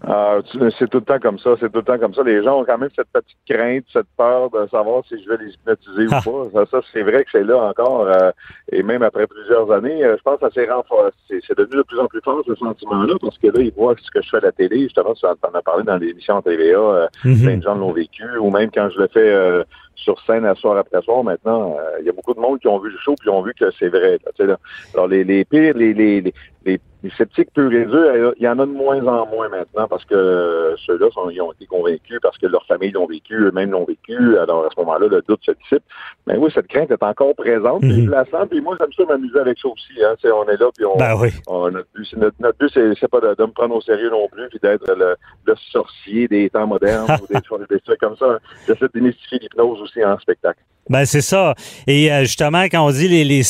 Ah, 0.08 0.38
c'est 0.78 0.90
tout 0.90 1.00
le 1.00 1.04
temps 1.04 1.20
comme 1.20 1.40
ça, 1.40 1.56
c'est 1.60 1.72
tout 1.72 1.80
le 1.80 1.84
temps 1.84 1.98
comme 1.98 2.14
ça. 2.14 2.24
Les 2.24 2.44
gens 2.44 2.60
ont 2.60 2.66
quand 2.66 2.78
même 2.78 2.90
cette 2.96 3.08
petite 3.12 3.38
crainte, 3.50 3.86
cette 3.92 4.08
peur 4.18 4.52
de 4.52 4.68
savoir 4.68 5.04
si 5.08 5.22
je 5.24 5.28
vais 5.28 5.38
les 5.44 5.54
hypnotiser 5.54 6.08
ou 6.08 6.12
ah. 6.12 6.22
pas. 6.54 6.66
Ça, 6.72 6.82
c'est 6.94 7.02
vrai 7.02 7.24
que 7.24 7.32
c'est 7.32 7.44
là 7.44 7.58
encore. 7.58 8.08
Euh, 8.08 8.32
et 8.72 8.84
même 8.84 9.02
après 9.02 9.26
plusieurs 9.26 9.72
années, 9.72 10.02
je 10.02 10.22
pense 10.24 10.40
que 10.40 10.48
ça 10.48 10.52
s'est 10.52 10.72
renforcé. 10.72 11.42
C'est 11.48 11.58
devenu 11.58 11.78
de 11.78 11.82
plus 11.84 12.00
en 12.00 12.08
plus 12.08 12.22
fort 12.22 12.44
ce 12.46 12.56
sentiment-là, 12.56 13.16
parce 13.20 13.38
que 13.38 13.48
là, 13.48 13.62
ils 13.62 13.74
voient 13.74 13.96
ce 14.00 14.12
que 14.12 14.22
je 14.22 14.30
fais 14.30 14.38
à 14.38 14.42
la 14.42 14.52
télé. 14.52 14.84
Justement, 14.84 15.14
tu 15.14 15.26
en 15.26 15.32
as 15.32 15.62
parlé 15.62 15.84
dans 15.84 15.98
l'émission 15.98 16.42
TVA, 16.42 17.10
mm 17.24 17.44
plein 17.46 17.58
de 17.58 17.64
gens 17.64 17.76
l'ont 17.76 17.92
vécu, 17.92 18.26
ou 18.38 18.50
même 18.50 18.70
quand 18.72 18.90
je 18.90 19.00
le 19.00 19.08
fais 19.08 19.66
sur 19.96 20.22
scène 20.26 20.46
à 20.46 20.56
soir 20.56 20.78
après 20.78 21.02
soir 21.02 21.24
maintenant, 21.24 21.76
euh, 21.80 22.00
il 22.00 22.06
y 22.06 22.10
a 22.10 22.12
beaucoup 22.12 22.34
de 22.34 22.40
monde 22.40 22.60
qui 22.60 22.68
ont 22.68 22.80
vu 22.80 22.92
le 22.92 22.98
show 22.98 23.16
puis 23.20 23.30
ont 23.30 23.42
vu 23.42 23.54
que 23.54 23.72
c'est 23.80 23.90
vrai. 23.90 24.20
Là, 24.40 24.58
alors 24.94 25.08
les, 25.08 25.24
les 25.24 25.46
pires, 25.46 25.76
les, 25.76 25.94
les, 25.94 26.22
les, 26.66 26.80
les 27.06 27.12
sceptiques 27.12 27.54
purs 27.54 27.72
et 27.72 27.86
durs, 27.86 28.34
il 28.38 28.44
y 28.44 28.48
en 28.48 28.58
a 28.58 28.66
de 28.66 28.72
moins 28.72 29.06
en 29.06 29.28
moins 29.28 29.48
maintenant 29.48 29.88
parce 29.88 30.04
que 30.06 30.76
ceux-là 30.88 31.08
ils 31.32 31.42
ont 31.42 31.52
été 31.52 31.68
convaincus 31.68 32.20
parce 32.22 32.38
que 32.40 32.48
leur 32.48 32.66
famille 32.66 32.92
l'ont 32.92 33.06
vécu, 33.06 33.36
eux-mêmes 33.36 33.72
l'ont 33.72 33.86
vécu. 33.86 34.38
Alors 34.40 34.66
à 34.66 34.70
ce 34.74 34.80
moment-là, 34.82 35.08
le 35.08 35.22
doute 35.28 35.42
se 35.46 35.52
dissipe. 35.52 35.84
Mais 36.26 36.36
oui, 36.38 36.50
cette 36.54 36.68
crainte 36.68 36.90
est 36.90 37.04
encore 37.04 37.36
présente. 37.36 37.84
Mm 37.84 37.92
-hmm. 37.92 38.10
la 38.10 38.26
sens, 38.26 38.48
puis 38.50 38.60
moi, 38.60 38.76
j'aime 38.80 38.94
ça 38.98 39.04
m'amuser 39.06 39.40
avec 39.40 39.60
ça 39.60 39.68
aussi. 39.68 39.94
Hein. 40.04 40.16
on 40.24 40.48
est 40.50 40.60
là, 40.60 40.68
puis 40.76 40.86
on, 40.86 40.98
ben 40.98 41.16
oui. 41.22 41.30
notre 41.48 41.90
but, 41.94 42.08
notre, 42.18 42.38
notre 42.40 42.58
but 42.58 42.72
c'est, 42.74 43.08
pas 43.08 43.22
de, 43.22 43.46
me 43.50 43.54
prendre 43.60 43.76
au 43.76 43.82
sérieux 43.82 44.10
non 44.10 44.28
plus, 44.34 44.48
puis 44.50 44.60
d'être 44.64 44.88
le, 45.02 45.16
le, 45.48 45.56
sorcier 45.72 46.28
des 46.28 46.50
temps 46.50 46.68
modernes 46.74 47.08
ou 47.22 47.28
des, 47.32 47.40
des 47.76 47.82
trucs 47.82 48.00
comme 48.00 48.18
ça. 48.18 48.40
J'essaie 48.66 48.88
de 48.88 48.96
démystifier 49.00 49.38
l'hypnose 49.44 49.80
aussi 49.82 50.04
en 50.04 50.18
spectacle. 50.26 50.62
Ben 50.90 51.06
c'est 51.06 51.22
ça. 51.34 51.56
Et 51.88 52.12
euh, 52.12 52.22
justement, 52.30 52.64
quand 52.72 52.82
on 52.88 52.92
dit 52.92 53.08
les, 53.08 53.24
les 53.24 53.44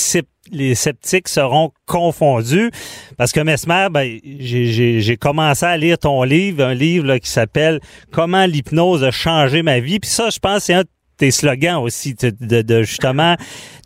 les 0.52 0.76
sceptiques 0.76 1.28
seront 1.28 1.72
confondus. 1.86 2.72
Parce 3.18 3.32
que 3.32 3.40
Mesmer, 3.40 3.88
ben, 3.92 4.20
j'ai 4.24 5.18
commencé 5.18 5.66
à 5.66 5.78
lire 5.78 5.98
ton 5.98 6.24
livre, 6.24 6.64
un 6.64 6.74
livre 6.74 7.18
qui 7.18 7.30
s'appelle 7.30 7.80
Comment 8.12 8.46
l'hypnose 8.46 9.04
a 9.04 9.12
changé 9.12 9.64
ma 9.64 9.80
vie. 9.80 10.00
Puis 10.00 10.10
ça, 10.10 10.30
je 10.30 10.40
pense, 10.40 10.64
c'est 10.66 10.74
un 10.74 10.82
de 10.82 10.88
tes 11.18 11.32
slogans 11.32 11.82
aussi, 11.82 12.14
de, 12.14 12.62
de, 12.62 12.84
justement, 12.84 13.36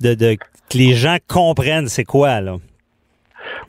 de, 0.01 0.13
de, 0.13 0.35
que 0.35 0.77
les 0.77 0.93
gens 0.93 1.17
comprennent 1.27 1.87
c'est 1.87 2.05
quoi, 2.05 2.41
là. 2.41 2.57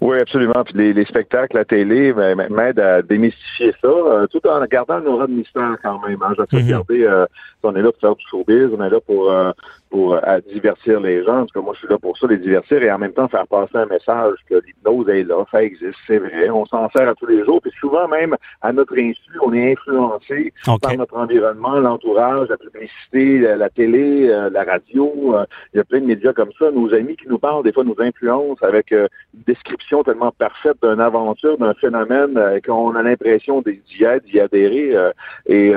Oui, 0.01 0.19
absolument. 0.19 0.65
Puis 0.65 0.75
les, 0.77 0.93
les 0.93 1.05
spectacles, 1.05 1.57
la 1.57 1.65
télé 1.65 2.13
ben, 2.13 2.35
m'aident 2.51 2.81
à 2.81 3.03
démystifier 3.03 3.73
ça, 3.81 3.89
euh, 3.89 4.27
tout 4.27 4.41
en 4.47 4.65
gardant 4.65 5.01
nos 5.01 5.27
de 5.27 5.33
mystère 5.33 5.77
quand 5.83 6.01
même. 6.07 6.19
Hein. 6.23 6.33
Mm-hmm. 6.53 6.85
euh, 6.91 7.27
on 7.63 7.75
est 7.77 7.83
là 7.83 7.93
pour 7.93 8.01
faire 8.01 8.17
du 8.17 8.25
showbiz, 8.31 8.71
on 8.77 8.83
est 8.83 8.91
là 8.91 9.01
pour 9.01 9.31
euh, 9.31 9.53
pour 9.91 10.15
euh, 10.15 10.41
divertir 10.53 11.01
les 11.01 11.25
gens. 11.25 11.41
En 11.41 11.47
tout 11.47 11.59
cas, 11.59 11.65
moi, 11.65 11.75
je 11.75 11.81
suis 11.81 11.89
là 11.89 11.99
pour 11.99 12.17
ça, 12.17 12.27
les 12.29 12.39
divertir 12.39 12.83
et 12.83 12.91
en 12.91 12.99
même 12.99 13.13
temps 13.13 13.29
faire 13.29 13.47
passer 13.47 13.77
un 13.77 13.87
message 13.87 14.35
que 14.49 14.55
l'hypnose 14.55 15.09
est 15.09 15.25
là, 15.25 15.45
ça 15.51 15.63
existe, 15.63 15.99
c'est 16.07 16.19
vrai. 16.19 16.49
On 16.49 16.65
s'en 16.67 16.89
sert 16.91 17.09
à 17.09 17.15
tous 17.15 17.27
les 17.27 17.45
jours. 17.45 17.61
Puis 17.61 17.73
souvent, 17.81 18.07
même 18.07 18.37
à 18.63 18.73
notre 18.73 18.97
insu, 18.97 19.21
on 19.43 19.53
est 19.53 19.73
influencé 19.73 20.53
par 20.81 20.97
notre 20.97 21.17
environnement, 21.17 21.75
l'entourage, 21.81 22.49
la 22.49 22.57
publicité, 22.57 23.41
la, 23.57 23.69
télé, 23.69 24.29
euh, 24.29 24.49
la 24.51 24.63
radio. 24.63 25.35
Euh, 25.35 25.45
il 25.75 25.79
y 25.79 25.81
a 25.81 25.85
plein 25.85 26.01
de 26.01 26.07
médias 26.07 26.33
comme 26.33 26.53
ça. 26.59 26.71
Nos 26.71 26.95
amis 26.95 27.17
qui 27.17 27.29
nous 27.29 27.39
parlent, 27.39 27.65
des 27.65 27.73
fois, 27.73 27.85
nous 27.85 27.97
influencent 27.99 28.65
avec 28.65 28.93
une 28.93 29.09
description 29.47 30.05
tellement 30.05 30.31
parfaite 30.31 30.77
d'une 30.83 31.01
aventure, 31.01 31.59
d'un 31.59 31.75
phénomène 31.75 32.39
qu'on 32.65 32.95
a 32.95 33.03
l'impression 33.03 33.61
d'y 33.63 34.05
être, 34.05 34.25
d'y 34.25 34.39
adhérer. 34.39 34.95
et 35.47 35.73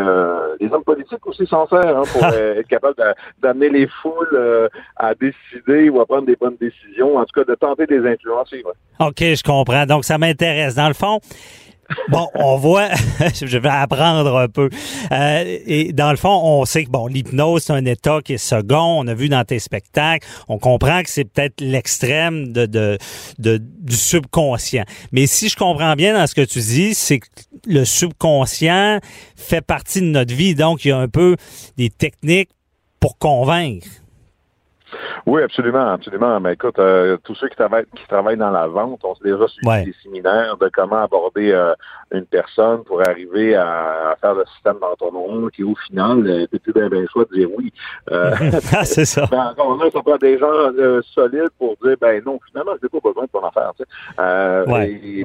les 0.60 0.70
hommes 0.72 0.84
politiques 0.84 1.26
aussi 1.26 1.46
s'en 1.48 1.68
servent 1.68 1.98
hein, 1.98 2.04
pour 2.14 2.26
être 2.34 2.68
capable 2.68 2.96
d'amener 3.42 3.70
les 3.70 3.88
euh, 4.10 4.68
à 4.98 5.14
décider 5.16 5.90
ou 5.90 6.02
à 6.02 6.06
prendre 6.06 6.26
des 6.26 6.36
bonnes 6.36 6.58
décisions, 6.60 7.18
en 7.18 7.26
tout 7.26 7.40
cas 7.40 7.50
de 7.50 7.56
tenter 7.56 7.86
des 7.86 8.00
influencer. 8.00 8.64
OK, 9.00 9.20
je 9.20 9.44
comprends. 9.44 9.86
Donc, 9.86 10.06
ça 10.06 10.18
m'intéresse. 10.18 10.76
Dans 10.76 10.88
le 10.88 10.94
fond, 10.94 11.20
Bon, 12.10 12.28
on 12.36 12.58
voit, 12.58 12.90
je 13.42 13.58
vais 13.58 13.70
apprendre 13.70 14.38
un 14.38 14.48
peu. 14.48 14.70
Euh, 15.12 15.60
et 15.66 15.94
dans 15.94 16.12
le 16.12 16.18
fond, 16.18 16.42
on 16.44 16.66
sait 16.66 16.86
que 16.86 16.90
bon, 16.90 17.08
l'hypnose 17.08 17.64
c'est 17.64 17.74
un 17.74 17.86
état 17.86 18.20
qui 18.24 18.34
est 18.34 18.38
second. 18.38 19.00
On 19.00 19.08
a 19.08 19.14
vu 19.14 19.30
dans 19.30 19.44
tes 19.44 19.60
spectacles, 19.60 20.28
on 20.48 20.58
comprend 20.58 21.02
que 21.04 21.10
c'est 21.10 21.26
peut-être 21.26 21.62
l'extrême 21.62 22.52
de, 22.52 22.66
de, 22.66 22.98
de, 23.40 23.58
du 23.58 23.96
subconscient. 23.96 24.86
Mais 25.12 25.28
si 25.28 25.50
je 25.50 25.56
comprends 25.56 25.96
bien 25.96 26.14
dans 26.14 26.28
ce 26.28 26.36
que 26.36 26.46
tu 26.46 26.60
dis, 26.60 26.94
c'est 26.94 27.20
que 27.20 27.28
le 27.66 27.86
subconscient 27.86 29.00
fait 29.36 29.62
partie 29.62 30.02
de 30.02 30.08
notre 30.08 30.34
vie. 30.34 30.56
Donc, 30.56 30.86
il 30.86 30.90
y 30.90 30.92
a 30.92 30.98
un 30.98 31.08
peu 31.08 31.36
des 31.78 31.90
techniques 31.90 32.50
pour 33.04 33.18
convaincre. 33.18 34.03
Oui, 35.26 35.42
absolument, 35.42 35.94
absolument. 35.94 36.40
Mais 36.40 36.54
écoute, 36.54 36.78
euh, 36.80 37.18
tous 37.24 37.36
ceux 37.36 37.48
qui 37.48 37.56
travaillent, 37.56 37.86
qui 37.96 38.06
travaillent 38.08 38.38
dans 38.38 38.52
la 38.52 38.68
vente 38.68 39.04
ont 39.06 39.14
déjà 39.24 39.48
suivi 39.48 39.86
des 39.86 39.96
séminaires 40.04 40.58
de 40.58 40.70
comment 40.74 41.04
aborder 41.04 41.52
euh, 41.52 41.74
une 42.12 42.26
personne 42.26 42.84
pour 42.84 43.02
arriver 43.02 43.56
à, 43.56 44.16
faire 44.20 44.36
le 44.36 44.46
système 44.54 44.78
d'entonnoir 44.80 45.50
qui, 45.52 45.64
au 45.64 45.76
final, 45.76 46.28
euh, 46.28 46.46
t'es 46.48 46.60
plus 46.60 46.74
bien, 46.74 46.90
bien 46.90 47.06
choix 47.12 47.26
de 47.26 47.38
dire 47.38 47.50
oui. 47.56 47.72
ah, 48.12 48.86
c'est 48.86 49.06
ça. 49.14 49.28
Ben, 49.32 49.52
encore 49.52 49.78
là, 49.78 49.90
ça 49.92 50.02
prend 50.02 50.18
des 50.18 50.38
gens 50.38 50.52
solides 51.14 51.50
pour 51.58 51.76
dire, 51.84 51.96
ben 52.00 52.22
non, 52.26 52.40
finalement, 52.50 52.74
j'ai 52.82 52.90
pas 52.90 53.00
besoin 53.04 53.24
de 53.24 53.30
ton 53.30 53.46
affaire. 53.46 53.72
Sais. 53.78 53.86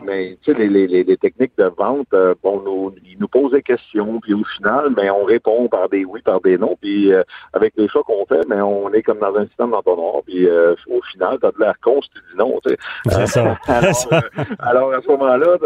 mais 0.05 0.39
tu 0.43 0.53
sais, 0.53 0.59
les, 0.59 0.69
les, 0.69 1.05
les, 1.05 1.17
techniques 1.17 1.57
de 1.59 1.71
vente, 1.77 2.15
bon, 2.43 2.63
nous, 2.65 2.95
ils 3.05 3.19
nous 3.19 3.29
posent 3.29 3.53
des 3.53 3.63
questions, 3.63 4.21
puis 4.21 4.35
au 4.35 4.45
final, 4.45 4.95
ben, 4.95 5.11
on 5.11 5.25
répond 5.25 5.69
par 5.69 5.89
des 5.89 6.05
oui, 6.05 6.23
par 6.23 6.41
des 6.41 6.57
non, 6.57 6.77
puis 6.81 7.13
avec 7.53 7.75
les 7.77 7.89
choix 7.89 8.03
qu'on 8.05 8.25
fait, 8.27 8.47
mais 8.49 8.61
on 8.61 8.93
est 8.93 9.03
comme 9.03 9.19
dans 9.19 9.35
un 9.35 9.47
système 9.59 9.71
d'entonnoir 9.71 10.23
puis 10.25 10.49
euh, 10.49 10.75
au 10.89 11.01
final, 11.03 11.39
t'as 11.41 11.51
de 11.51 11.59
l'air 11.59 11.75
con 11.83 12.01
si 12.03 12.11
tu 12.11 12.21
dis 12.31 12.39
non. 12.39 12.61
Tu 12.65 12.77
sais. 13.11 13.27
Ça. 13.27 13.59
Euh, 13.69 14.23
alors, 14.61 14.93
à 14.93 15.01
ce 15.03 15.09
moment-là, 15.09 15.57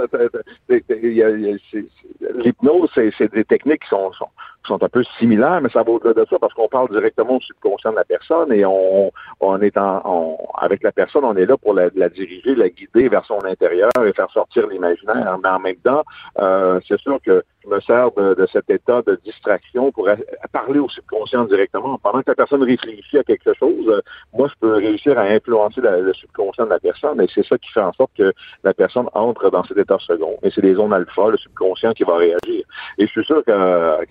l'hypnose, 2.34 2.90
c'est 2.94 3.32
des 3.32 3.44
techniques 3.44 3.82
qui 3.82 3.88
sont, 3.88 4.12
sont, 4.12 4.28
sont, 4.66 4.82
un 4.82 4.88
peu 4.88 5.02
similaires, 5.18 5.60
mais 5.62 5.68
ça 5.70 5.82
va 5.82 5.90
au-delà 5.90 6.14
de 6.14 6.26
ça 6.28 6.38
parce 6.38 6.54
qu'on 6.54 6.68
parle 6.68 6.88
directement 6.90 7.36
au 7.36 7.40
subconscient 7.40 7.90
de 7.92 7.96
la 7.96 8.04
personne 8.04 8.52
et 8.52 8.64
on, 8.64 9.12
on 9.40 9.60
est 9.60 9.76
en, 9.76 10.38
avec 10.58 10.82
la 10.82 10.92
personne, 10.92 11.24
on 11.24 11.36
est 11.36 11.46
là 11.46 11.56
pour 11.56 11.74
la, 11.74 11.88
la, 11.94 12.08
diriger, 12.08 12.54
la 12.54 12.68
guider 12.68 13.08
vers 13.08 13.24
son 13.24 13.44
intérieur 13.44 13.90
et 14.04 14.12
faire 14.12 14.30
sortir 14.30 14.66
l'imaginaire. 14.68 15.38
Mais 15.42 15.48
en 15.48 15.58
même 15.58 15.76
temps, 15.76 16.02
euh, 16.38 16.80
c'est 16.86 17.00
sûr 17.00 17.18
que 17.24 17.42
je 17.64 17.68
me 17.68 17.80
sers 17.80 18.10
de, 18.12 18.34
de, 18.34 18.46
cet 18.46 18.68
état 18.70 19.02
de 19.02 19.18
distraction 19.24 19.92
pour 19.92 20.08
parler 20.52 20.80
au 20.80 20.88
subconscient 20.88 21.44
directement. 21.44 21.98
Pendant 21.98 22.20
que 22.22 22.30
la 22.30 22.34
personne 22.34 22.62
réfléchit 22.62 23.18
à 23.18 23.24
quelque 23.24 23.54
chose, 23.54 24.02
moi, 24.32 24.48
je 24.48 24.54
peux 24.60 24.74
réussir 24.74 25.18
à 25.18 25.22
influencer 25.22 25.80
le 25.80 26.12
subconscient 26.14 26.64
de 26.64 26.70
la 26.70 26.80
personne 26.80 27.20
et 27.20 27.28
c'est 27.34 27.46
ça 27.46 27.56
qui 27.58 27.70
fait 27.70 27.80
en 27.80 27.92
sorte 27.92 28.12
que 28.16 28.32
la 28.64 28.74
personne 28.74 29.08
entre 29.14 29.50
dans 29.50 29.64
cet 29.64 29.78
état 29.78 29.98
second. 30.00 30.38
Et 30.42 30.50
c'est 30.50 30.62
les 30.62 30.74
zones 30.74 30.92
alpha, 30.92 31.28
le 31.28 31.36
subconscient 31.36 31.92
qui 31.92 32.04
va 32.04 32.16
réagir. 32.16 32.64
Et 32.98 33.06
je 33.06 33.10
suis 33.10 33.24
sûr 33.24 33.44
que, 33.44 33.50
euh, 33.50 34.04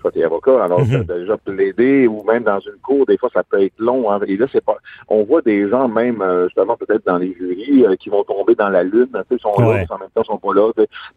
toi, 0.00 0.10
tu 0.12 0.18
es 0.20 0.24
avocat, 0.24 0.64
alors 0.64 0.80
mm 0.80 0.84
-hmm. 0.84 1.06
tu 1.06 1.12
as 1.12 1.18
déjà 1.18 1.36
plaidé 1.36 2.06
ou 2.06 2.22
même 2.24 2.44
dans 2.44 2.60
une 2.60 2.80
cour, 2.82 3.06
des 3.06 3.18
fois, 3.18 3.30
ça 3.32 3.42
peut 3.42 3.62
être 3.62 3.78
long. 3.78 4.10
Hein, 4.10 4.20
et 4.26 4.36
là, 4.36 4.46
c'est 4.52 4.64
pas. 4.64 4.76
On 5.08 5.22
voit 5.24 5.42
des 5.42 5.68
gens, 5.68 5.88
même 5.88 6.20
euh, 6.22 6.44
justement, 6.48 6.76
peut-être 6.76 7.04
dans 7.06 7.18
les 7.18 7.32
jurys, 7.34 7.84
euh, 7.86 7.96
qui 7.96 8.08
vont 8.14 8.24
tomber 8.24 8.54
dans 8.54 8.70
la 8.78 8.82
lune. 8.82 9.12
Ils 9.30 9.38
sont 9.46 9.54
là, 9.58 9.66
en 9.94 9.98
même 10.02 10.12
temps, 10.14 10.22
ils 10.22 10.32
sont 10.34 10.38
pas 10.46 10.54
là. 10.54 10.66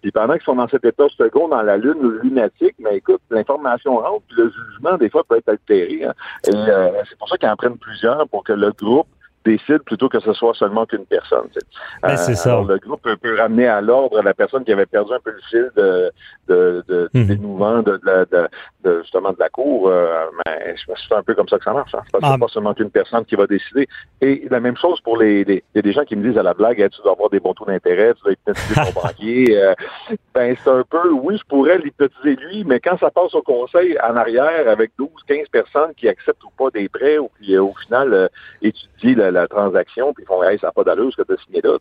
Puis 0.02 0.12
pendant 0.12 0.34
qu'ils 0.34 0.50
sont 0.52 0.60
dans 0.64 0.68
cet 0.68 0.84
état 0.86 1.08
second, 1.22 1.48
dans 1.56 1.62
la 1.62 1.78
lune 1.78 2.02
lunatique, 2.24 2.76
mais 2.84 2.98
écoute, 2.98 3.22
l'information 3.30 3.98
rentre, 3.98 4.24
puis 4.28 4.38
le 4.42 4.52
jugement, 4.58 4.98
des 4.98 5.10
fois, 5.10 5.24
peut 5.28 5.38
être 5.42 5.50
altéré. 5.50 5.98
Hein. 6.06 6.14
Et 6.48 6.52
c'est 7.08 7.18
pour 7.20 7.28
ça 7.30 7.38
qu'ils 7.38 7.50
en 7.50 7.56
prennent 7.56 7.78
plusieurs 7.78 8.28
pour 8.32 8.44
que 8.48 8.54
le 8.54 8.72
groupe 8.72 9.08
décide 9.48 9.80
plutôt 9.80 10.10
que 10.10 10.20
ce 10.20 10.34
soit 10.34 10.54
seulement 10.54 10.86
qu'une 10.86 11.06
personne. 11.06 11.48
Ben, 12.02 12.18
c'est 12.18 12.36
ça. 12.36 12.62
le 12.68 12.78
groupe 12.78 13.02
peut, 13.02 13.38
ramener 13.38 13.68
à 13.68 13.82
l'ordre 13.82 14.22
la 14.22 14.34
personne 14.34 14.64
qui 14.64 14.74
avait 14.74 14.86
perdu 14.86 15.14
un 15.14 15.20
peu 15.20 15.32
le 15.32 15.42
fil 15.50 15.72
de, 15.76 16.12
de, 16.48 16.84
de, 16.88 17.10
mhm. 17.14 17.84
de, 17.84 18.00
de, 18.04 18.48
de, 18.84 19.02
justement 19.02 19.32
de 19.32 19.40
la 19.40 19.50
cour. 19.50 19.88
Euh, 19.88 20.26
mais 20.46 20.76
c'est 20.76 21.16
un 21.16 21.24
peu 21.24 21.34
comme 21.36 21.48
ça 21.48 21.58
que 21.58 21.64
ça 21.64 21.74
marche. 21.74 21.94
Hein. 21.96 22.02
C'est 22.06 22.20
pas, 22.20 22.34
ah. 22.34 22.38
pas, 22.38 22.48
seulement 22.48 22.74
qu'une 22.74 22.90
personne 22.90 23.26
qui 23.26 23.36
va 23.36 23.48
décider. 23.48 23.88
Et 24.22 24.48
la 24.50 24.60
même 24.60 24.78
chose 24.78 25.00
pour 25.02 25.18
les, 25.18 25.42
il 25.42 25.62
y 25.76 25.80
a 25.80 25.82
des 25.82 25.94
gens 25.94 26.04
qui 26.04 26.16
me 26.16 26.28
disent 26.28 26.38
à 26.38 26.44
la 26.44 26.54
blague, 26.54 26.78
tu 26.90 27.02
dois 27.02 27.14
avoir 27.14 27.30
des 27.30 27.40
bons 27.40 27.54
taux 27.54 27.66
d'intérêt, 27.66 28.14
tu 28.16 28.24
dois 28.24 28.34
hypnotiser 28.34 28.76
ton 28.76 29.02
banquier. 29.02 29.58
Euh, 29.58 29.74
ben 30.34 30.56
c'est 30.64 30.70
un 30.70 30.84
peu, 30.90 31.12
oui, 31.12 31.38
je 31.38 31.44
pourrais 31.48 31.78
l'hypnotiser 31.78 32.36
lui, 32.36 32.64
mais 32.66 32.80
quand 32.80 32.98
ça 33.00 33.12
passe 33.12 33.34
au 33.34 33.42
conseil 33.42 33.98
en 34.02 34.16
arrière 34.16 34.68
avec 34.68 34.92
12, 34.98 35.10
15 35.28 35.48
personnes 35.52 35.94
qui 35.96 36.08
acceptent 36.08 36.44
ou 36.44 36.52
pas 36.58 36.70
des 36.72 36.90
prêts 36.90 37.18
ou 37.18 37.30
qui 37.40 37.58
au 37.58 37.74
final 37.86 38.14
euh, 38.14 38.28
étudient 38.62 39.32
la, 39.32 39.37
la 39.38 39.48
transaction, 39.48 40.14
puis 40.14 40.24
ils 40.24 40.28
font 40.28 40.44
hey, 40.44 40.58
ça 40.60 40.68
n'a 40.68 40.72
pas 40.74 40.84
d'allure 40.84 41.12
ce 41.12 41.22
que 41.22 41.28
tu 41.28 41.34
as 41.34 41.44
signé 41.44 41.62
là. 41.62 41.78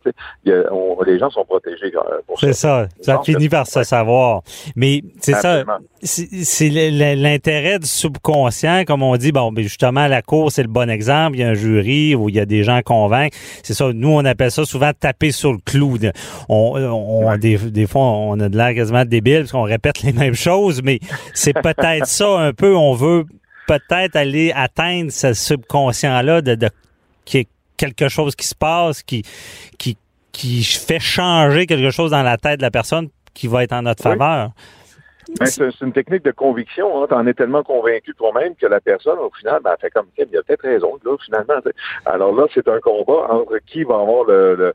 les 1.05 1.19
gens 1.19 1.29
sont 1.29 1.45
protégés 1.45 1.93
euh, 1.95 2.19
pour 2.25 2.39
ça. 2.39 2.47
C'est 2.47 2.53
ça. 2.53 2.87
Ça 3.01 3.21
finit 3.23 3.49
par 3.49 3.67
se 3.67 3.83
savoir. 3.83 4.41
Mais 4.75 5.01
c'est 5.21 5.33
ça. 5.33 5.63
C'est 6.01 6.69
l'intérêt 7.15 7.79
du 7.79 7.87
subconscient, 7.87 8.83
comme 8.85 9.03
on 9.03 9.15
dit, 9.17 9.31
bon, 9.31 9.51
ben, 9.51 9.63
justement, 9.63 10.07
la 10.07 10.21
cour, 10.21 10.51
c'est 10.51 10.63
le 10.63 10.69
bon 10.69 10.89
exemple. 10.89 11.37
Il 11.37 11.41
y 11.41 11.43
a 11.43 11.49
un 11.49 11.53
jury 11.53 12.15
où 12.15 12.29
il 12.29 12.35
y 12.35 12.39
a 12.39 12.45
des 12.45 12.63
gens 12.63 12.81
convaincre. 12.81 13.35
C'est 13.63 13.73
ça. 13.73 13.91
Nous, 13.93 14.09
on 14.09 14.25
appelle 14.25 14.51
ça 14.51 14.65
souvent 14.65 14.91
taper 14.97 15.31
sur 15.31 15.51
le 15.51 15.59
clou. 15.65 15.97
On, 16.49 16.75
on 16.77 17.37
des, 17.37 17.57
des, 17.57 17.87
fois, 17.87 18.01
on 18.01 18.39
a 18.39 18.49
de 18.49 18.57
l'air 18.57 18.73
quasiment 18.73 19.05
débile 19.05 19.39
parce 19.39 19.51
qu'on 19.51 19.63
répète 19.63 20.03
les 20.03 20.13
mêmes 20.13 20.35
choses, 20.35 20.81
mais 20.83 20.99
c'est 21.33 21.53
peut-être 21.53 22.07
ça 22.07 22.39
un 22.39 22.53
peu. 22.53 22.75
On 22.75 22.93
veut 22.93 23.25
peut-être 23.67 24.15
aller 24.15 24.51
atteindre 24.55 25.11
ce 25.11 25.33
subconscient-là 25.33 26.41
de, 26.41 26.55
de 26.55 26.69
qui 27.27 27.39
est 27.39 27.47
quelque 27.75 28.07
chose 28.09 28.35
qui 28.35 28.47
se 28.47 28.55
passe, 28.55 29.03
qui, 29.03 29.23
qui, 29.77 29.97
qui 30.31 30.63
fait 30.63 30.99
changer 30.99 31.67
quelque 31.67 31.91
chose 31.91 32.11
dans 32.11 32.23
la 32.23 32.37
tête 32.37 32.57
de 32.57 32.63
la 32.63 32.71
personne 32.71 33.09
qui 33.33 33.47
va 33.47 33.63
être 33.63 33.73
en 33.73 33.83
notre 33.83 34.01
faveur. 34.01 34.51
Ben, 35.39 35.45
c'est 35.45 35.81
une 35.81 35.93
technique 35.93 36.23
de 36.23 36.31
conviction. 36.31 37.01
Hein. 37.01 37.07
Tu 37.07 37.13
en 37.13 37.27
es 37.27 37.33
tellement 37.33 37.63
convaincu 37.63 38.13
toi-même 38.15 38.55
que 38.55 38.65
la 38.67 38.79
personne, 38.79 39.19
au 39.19 39.31
final, 39.31 39.61
ben, 39.63 39.71
elle 39.73 39.81
fait 39.81 39.89
comme 39.91 40.07
il 40.17 40.23
a 40.37 40.43
peut-être 40.43 40.61
raison, 40.61 40.97
là, 41.03 41.15
finalement. 41.23 41.55
Alors 42.05 42.35
là, 42.35 42.45
c'est 42.53 42.67
un 42.67 42.79
combat 42.79 43.27
entre 43.29 43.57
qui 43.65 43.83
va 43.83 43.95
avoir 43.95 44.25
le, 44.25 44.73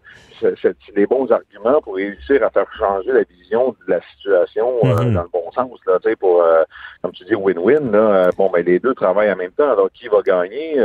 les 0.95 1.07
bons 1.07 1.31
arguments 1.31 1.81
pour 1.81 1.97
réussir 1.97 2.43
à 2.45 2.51
faire 2.51 2.67
changer 2.79 3.13
la 3.13 3.23
vision 3.23 3.75
de 3.87 3.93
la 3.93 4.01
situation 4.17 4.79
euh, 4.85 4.89
mm-hmm. 4.89 5.13
dans 5.15 5.23
le 5.23 5.29
bon 5.33 5.51
sens. 5.53 5.79
Là, 5.87 5.99
pour, 6.19 6.43
euh, 6.43 6.63
comme 7.03 7.13
tu 7.13 7.25
dis, 7.25 7.35
win-win. 7.35 7.91
Là, 7.91 7.99
euh, 7.99 8.31
bon, 8.37 8.51
ben, 8.51 8.65
les 8.65 8.79
deux 8.79 8.95
travaillent 8.95 9.33
en 9.33 9.37
même 9.37 9.53
temps. 9.53 9.71
Alors, 9.71 9.91
qui 9.93 10.09
va 10.09 10.23
gagner? 10.23 10.77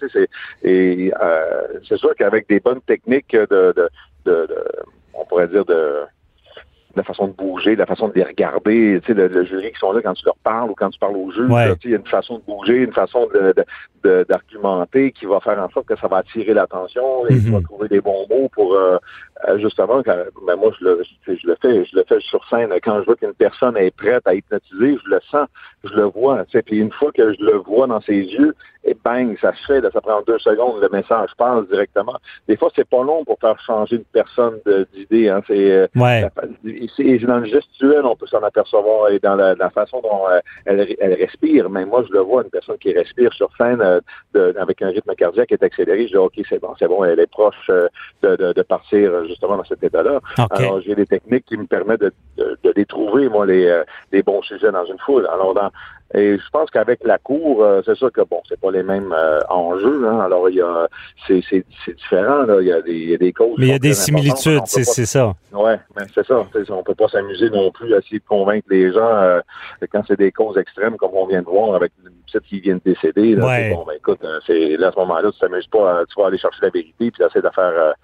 c'est, 0.00 0.28
et 0.62 1.12
c'est 1.88 1.96
sûr 1.96 2.14
qu'avec 2.16 2.48
des 2.48 2.60
bonnes 2.60 2.80
techniques 2.82 3.34
de, 3.34 3.74
de, 3.76 3.88
de 4.24 4.48
on 5.14 5.24
pourrait 5.24 5.48
dire, 5.48 5.64
de 5.64 6.04
la 6.98 7.04
façon 7.04 7.28
de 7.28 7.32
bouger, 7.32 7.76
la 7.76 7.86
façon 7.86 8.08
de 8.08 8.14
les 8.14 8.24
regarder, 8.24 9.00
tu 9.04 9.14
sais, 9.14 9.28
le, 9.28 9.44
jury 9.44 9.72
qui 9.72 9.78
sont 9.78 9.92
là 9.92 10.00
quand 10.02 10.14
tu 10.14 10.24
leur 10.24 10.36
parles 10.36 10.70
ou 10.70 10.74
quand 10.74 10.90
tu 10.90 10.98
parles 10.98 11.16
au 11.16 11.30
juge, 11.30 11.50
il 11.84 11.90
y 11.90 11.94
a 11.94 11.96
une 11.96 12.06
façon 12.06 12.38
de 12.38 12.42
bouger, 12.42 12.76
une 12.76 12.92
façon 12.92 13.26
de, 13.32 13.54
d'argumenter 14.28 15.12
qui 15.12 15.26
va 15.26 15.40
faire 15.40 15.58
en 15.58 15.68
sorte 15.70 15.86
que 15.86 15.96
ça 15.96 16.08
va 16.08 16.18
attirer 16.18 16.54
l'attention 16.54 17.26
et 17.26 17.38
tu 17.40 17.50
vas 17.50 17.60
trouver 17.60 17.88
des 17.88 18.00
bons 18.00 18.26
mots 18.28 18.48
pour 18.52 18.74
euh, 18.74 18.98
euh, 19.48 19.58
justement 19.58 20.02
quand 20.02 20.16
ben 20.46 20.56
moi 20.56 20.70
je 20.78 20.84
le 20.84 21.02
je 21.26 21.46
le 21.46 21.56
fais 21.60 21.84
je 21.84 21.96
le 21.96 22.04
fais 22.08 22.20
sur 22.20 22.46
scène. 22.48 22.72
Quand 22.82 23.00
je 23.00 23.04
vois 23.04 23.16
qu'une 23.16 23.34
personne 23.34 23.76
est 23.76 23.94
prête 23.94 24.26
à 24.26 24.34
hypnotiser 24.34 24.98
je 25.04 25.10
le 25.10 25.20
sens 25.30 25.46
je 25.84 25.94
le 25.94 26.04
vois 26.04 26.44
tu 26.44 26.52
sais. 26.52 26.62
Puis 26.62 26.78
une 26.78 26.92
fois 26.92 27.12
que 27.12 27.32
je 27.34 27.42
le 27.42 27.56
vois 27.58 27.86
dans 27.86 28.00
ses 28.00 28.18
yeux 28.18 28.54
et 28.84 28.96
bang 29.04 29.36
ça 29.40 29.52
se 29.54 29.66
fait 29.66 29.82
ça 29.92 30.00
prend 30.00 30.22
deux 30.26 30.38
secondes 30.38 30.80
le 30.80 30.88
message 30.90 31.30
passe 31.36 31.66
directement. 31.68 32.16
Des 32.48 32.56
fois 32.56 32.70
c'est 32.74 32.88
pas 32.88 33.02
long 33.02 33.24
pour 33.24 33.38
faire 33.40 33.58
changer 33.60 33.96
une 33.96 34.04
personne 34.04 34.58
d'idée 34.94 35.28
hein. 35.28 35.42
C'est 35.46 35.70
euh, 35.70 35.86
ouais. 35.96 36.28
Et 36.98 37.18
dans 37.18 37.38
le 37.38 37.46
gestuel 37.46 38.04
on 38.04 38.16
peut 38.16 38.26
s'en 38.26 38.42
apercevoir 38.42 39.10
et 39.10 39.18
dans 39.18 39.34
la, 39.34 39.70
façon 39.70 40.00
dont 40.00 40.22
elle, 40.64 40.96
elle, 40.98 41.14
respire 41.14 41.68
mais 41.70 41.84
moi 41.84 42.04
je 42.08 42.12
le 42.12 42.20
vois 42.20 42.42
une 42.42 42.50
personne 42.50 42.78
qui 42.78 42.92
respire 42.92 43.32
sur 43.32 43.48
scène 43.56 43.82
de, 44.34 44.54
avec 44.58 44.82
un 44.82 44.88
rythme 44.88 45.14
cardiaque 45.14 45.48
qui 45.48 45.54
est 45.54 45.62
accéléré 45.62 46.06
je 46.06 46.12
dis 46.12 46.16
ok 46.16 46.34
c'est 46.48 46.60
bon 46.60 46.74
c'est 46.78 46.88
bon 46.88 47.04
elle 47.04 47.20
est 47.20 47.30
proche 47.30 47.70
de, 48.22 48.36
de, 48.36 48.52
de 48.52 48.62
partir 48.62 49.24
justement 49.26 49.56
dans 49.56 49.64
cet 49.64 49.82
état-là. 49.82 50.20
Alors, 50.50 50.80
j'ai 50.80 50.94
des 50.94 51.06
techniques 51.06 51.44
qui 51.46 51.56
me 51.56 51.66
permettent 51.66 52.00
de, 52.00 52.12
de, 52.36 52.72
les 52.74 52.86
trouver, 52.86 53.28
moi, 53.28 53.46
les, 53.46 53.66
euh, 53.66 53.84
les 54.12 54.22
bons 54.22 54.42
sujets 54.42 54.70
dans 54.70 54.84
une 54.84 54.98
foule. 54.98 55.26
Alors, 55.32 55.54
dans, 55.54 55.70
et 56.14 56.38
je 56.38 56.50
pense 56.50 56.70
qu'avec 56.70 57.04
la 57.04 57.18
cour, 57.18 57.62
euh, 57.62 57.82
c'est 57.84 57.94
sûr 57.94 58.10
que 58.10 58.22
bon, 58.22 58.40
c'est 58.48 58.58
pas 58.58 58.70
les 58.70 58.82
mêmes 58.82 59.12
euh, 59.12 59.40
enjeux. 59.50 60.08
Hein. 60.08 60.20
Alors 60.20 60.48
il 60.48 60.56
y 60.56 60.62
a, 60.62 60.88
c'est, 61.26 61.42
c'est, 61.50 61.66
c'est 61.84 61.94
différent. 61.96 62.44
Là. 62.44 62.62
Il 62.62 62.66
y 62.66 62.72
a 62.72 62.80
des, 62.80 62.94
il 62.94 63.10
y 63.10 63.14
a 63.14 63.18
des 63.18 63.32
causes. 63.34 63.56
Mais 63.58 63.66
il 63.66 63.70
y 63.72 63.74
a 63.74 63.78
des 63.78 63.92
similitudes, 63.92 64.62
c'est, 64.64 64.84
c'est 64.84 65.04
ça. 65.04 65.34
Ouais, 65.52 65.78
mais 65.94 66.06
c'est 66.14 66.26
ça. 66.26 66.46
On 66.70 66.82
peut 66.82 66.94
pas 66.94 67.08
s'amuser 67.08 67.50
non 67.50 67.70
plus 67.70 67.94
à 67.94 67.98
essayer 67.98 68.20
de 68.20 68.24
convaincre 68.24 68.66
les 68.70 68.90
gens 68.90 69.00
euh, 69.00 69.40
quand 69.92 70.02
c'est 70.08 70.18
des 70.18 70.32
causes 70.32 70.56
extrêmes, 70.56 70.96
comme 70.96 71.10
on 71.12 71.26
vient 71.26 71.42
de 71.42 71.46
voir 71.46 71.74
avec 71.74 71.92
une 72.02 72.10
petite 72.24 72.48
qui 72.48 72.60
vient 72.60 72.76
de 72.76 72.82
décéder. 72.84 73.34
Là, 73.34 73.46
ouais. 73.46 73.70
Bon, 73.70 73.84
ben 73.86 73.94
écoute, 73.96 74.20
c'est 74.46 74.78
là 74.78 74.88
à 74.88 74.92
ce 74.92 74.98
moment-là, 75.00 75.30
tu 75.30 75.38
t'amuses 75.38 75.66
pas, 75.66 76.04
tu 76.06 76.18
vas 76.18 76.28
aller 76.28 76.38
chercher 76.38 76.60
la 76.62 76.70
vérité 76.70 77.10
puis 77.10 77.22
essayer 77.22 77.42
de 77.42 77.50
faire, 77.54 77.94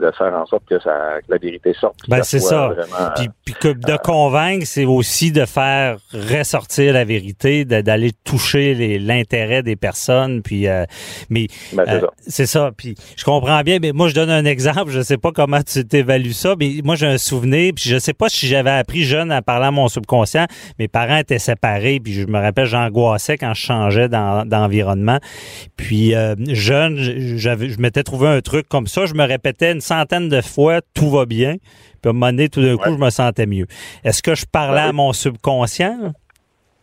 de 0.00 0.10
faire 0.10 0.34
en 0.34 0.44
sorte 0.44 0.64
que 0.68 0.78
ça, 0.80 1.20
que 1.26 1.32
la 1.32 1.38
vérité 1.38 1.72
sorte. 1.72 1.96
Ben 2.08 2.22
c'est 2.22 2.40
ça. 2.40 2.72
puis, 3.16 3.28
puis 3.44 3.54
que 3.54 3.68
de 3.68 3.96
convaincre, 4.02 4.66
c'est 4.66 4.84
aussi 4.84 5.32
de 5.32 5.46
faire 5.46 5.96
ressortir 6.12 6.92
la 6.92 7.04
vérité, 7.04 7.37
d'aller 7.44 8.12
toucher 8.24 8.98
l'intérêt 8.98 9.62
des 9.62 9.76
personnes. 9.76 10.42
Puis, 10.42 10.68
euh, 10.68 10.84
mais 11.30 11.46
ben, 11.72 11.84
euh, 11.88 12.00
c'est 12.26 12.46
ça. 12.46 12.70
Puis 12.76 12.94
je 13.16 13.24
comprends 13.24 13.62
bien. 13.62 13.78
Mais 13.80 13.92
moi, 13.92 14.08
je 14.08 14.14
donne 14.14 14.30
un 14.30 14.44
exemple. 14.44 14.90
Je 14.90 15.00
sais 15.00 15.18
pas 15.18 15.32
comment 15.32 15.62
tu 15.62 15.84
t'évalues 15.84 16.32
ça, 16.32 16.54
mais 16.58 16.80
moi, 16.84 16.96
j'ai 16.96 17.06
un 17.06 17.18
souvenir. 17.18 17.72
Puis 17.74 17.88
je 17.88 17.98
sais 17.98 18.12
pas 18.12 18.28
si 18.28 18.46
j'avais 18.46 18.70
appris 18.70 19.04
jeune 19.04 19.30
à 19.32 19.42
parler 19.42 19.66
à 19.66 19.70
mon 19.70 19.88
subconscient. 19.88 20.46
Mes 20.78 20.88
parents 20.88 21.18
étaient 21.18 21.38
séparés. 21.38 22.00
Puis 22.00 22.14
je 22.14 22.26
me 22.26 22.38
rappelle, 22.38 22.66
j'angoissais 22.66 23.38
quand 23.38 23.54
je 23.54 23.60
changeais 23.60 24.08
d'environnement. 24.08 25.18
puis 25.76 26.14
euh, 26.14 26.34
jeune, 26.48 26.96
j'avais, 27.36 27.68
je 27.68 27.78
m'étais 27.78 28.02
trouvé 28.02 28.28
un 28.28 28.40
truc 28.40 28.68
comme 28.68 28.86
ça. 28.86 29.06
Je 29.06 29.14
me 29.14 29.24
répétais 29.24 29.72
une 29.72 29.80
centaine 29.80 30.28
de 30.28 30.40
fois, 30.40 30.80
tout 30.94 31.10
va 31.10 31.26
bien. 31.26 31.56
Puis 32.00 32.08
à 32.08 32.10
un 32.10 32.12
moment 32.12 32.26
donné, 32.26 32.48
tout 32.48 32.62
d'un 32.62 32.76
coup, 32.76 32.92
je 32.92 32.98
me 32.98 33.10
sentais 33.10 33.46
mieux. 33.46 33.66
Est-ce 34.04 34.22
que 34.22 34.34
je 34.34 34.46
parlais 34.46 34.80
à 34.80 34.92
mon 34.92 35.12
subconscient? 35.12 36.12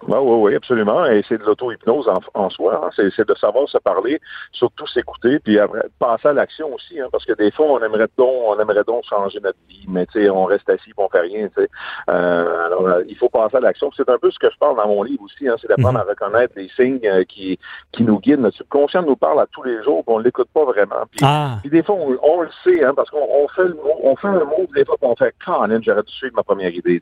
Oui, 0.07 0.17
oui, 0.21 0.35
oui, 0.41 0.55
absolument. 0.55 1.05
Et 1.05 1.23
c'est 1.27 1.37
de 1.37 1.43
l'auto-hypnose 1.43 2.07
en, 2.09 2.19
en, 2.39 2.49
soi. 2.49 2.81
Hein. 2.83 2.89
C'est 2.95 3.27
de 3.27 3.35
savoir 3.35 3.67
se 3.69 3.77
parler, 3.77 4.19
surtout 4.51 4.85
s'écouter, 4.87 5.39
puis 5.39 5.57
après, 5.57 5.81
passer 5.99 6.27
à 6.27 6.33
l'action 6.33 6.73
aussi. 6.73 6.99
Hein, 6.99 7.07
parce 7.11 7.25
que 7.25 7.33
des 7.33 7.49
fois, 7.51 7.65
on 7.67 7.79
aimerait 7.81 8.07
donc, 8.17 8.29
on 8.45 8.59
aimerait 8.59 8.83
donc 8.83 9.03
changer 9.05 9.39
notre 9.39 9.57
vie, 9.67 9.85
mais 9.87 10.05
tu 10.07 10.21
sais, 10.21 10.29
on 10.29 10.43
reste 10.45 10.69
assis, 10.69 10.91
on 10.97 11.09
fait 11.09 11.21
rien. 11.21 11.47
Tu 11.47 11.63
sais. 11.63 11.69
Euh, 12.09 12.65
alors, 12.65 12.87
euh, 12.87 13.03
il 13.07 13.15
faut 13.17 13.29
passer 13.29 13.57
à 13.57 13.61
l'action. 13.61 13.89
C'est 13.95 14.07
un 14.09 14.17
peu 14.19 14.29
ce 14.31 14.37
que 14.37 14.49
je 14.51 14.57
parle 14.59 14.75
dans 14.77 14.87
mon 14.87 15.01
livre 15.01 15.23
aussi. 15.23 15.47
Hein, 15.47 15.55
c'est 15.59 15.67
d'apprendre 15.69 15.97
Mhm. 15.99 16.05
à 16.07 16.09
reconnaître 16.09 16.53
les 16.57 16.69
signes 16.75 16.99
euh, 17.05 17.23
qui, 17.23 17.57
qui 17.91 18.03
nous 18.03 18.19
guident. 18.19 18.41
Notre 18.41 18.57
subconscient 18.57 19.01
nous 19.01 19.15
parle 19.15 19.39
à 19.39 19.47
tous 19.47 19.63
les 19.63 19.81
jours, 19.83 20.03
puis 20.05 20.13
on 20.13 20.19
l'écoute 20.19 20.49
pas 20.53 20.65
vraiment. 20.65 21.03
Puis, 21.09 21.21
Ah, 21.23 21.57
puis 21.61 21.69
des 21.71 21.81
fois, 21.83 21.95
on, 21.95 22.17
on 22.21 22.41
le 22.41 22.49
sait, 22.63 22.83
hein, 22.83 22.93
parce 22.95 23.09
qu'on 23.09 23.25
on 23.27 23.47
fait 23.47 23.63
le 23.63 23.73
mot, 23.75 23.95
on 24.03 24.15
fait 24.17 24.27
un 24.27 24.43
mot, 24.43 24.67
des 24.75 24.85
fois, 24.85 24.97
on 25.01 25.15
fait 25.15 25.33
Colin, 25.43 25.79
j'aurais 25.81 26.03
dû 26.03 26.13
suivre 26.13 26.35
ma 26.35 26.43
première 26.43 26.69
idée. 26.73 27.01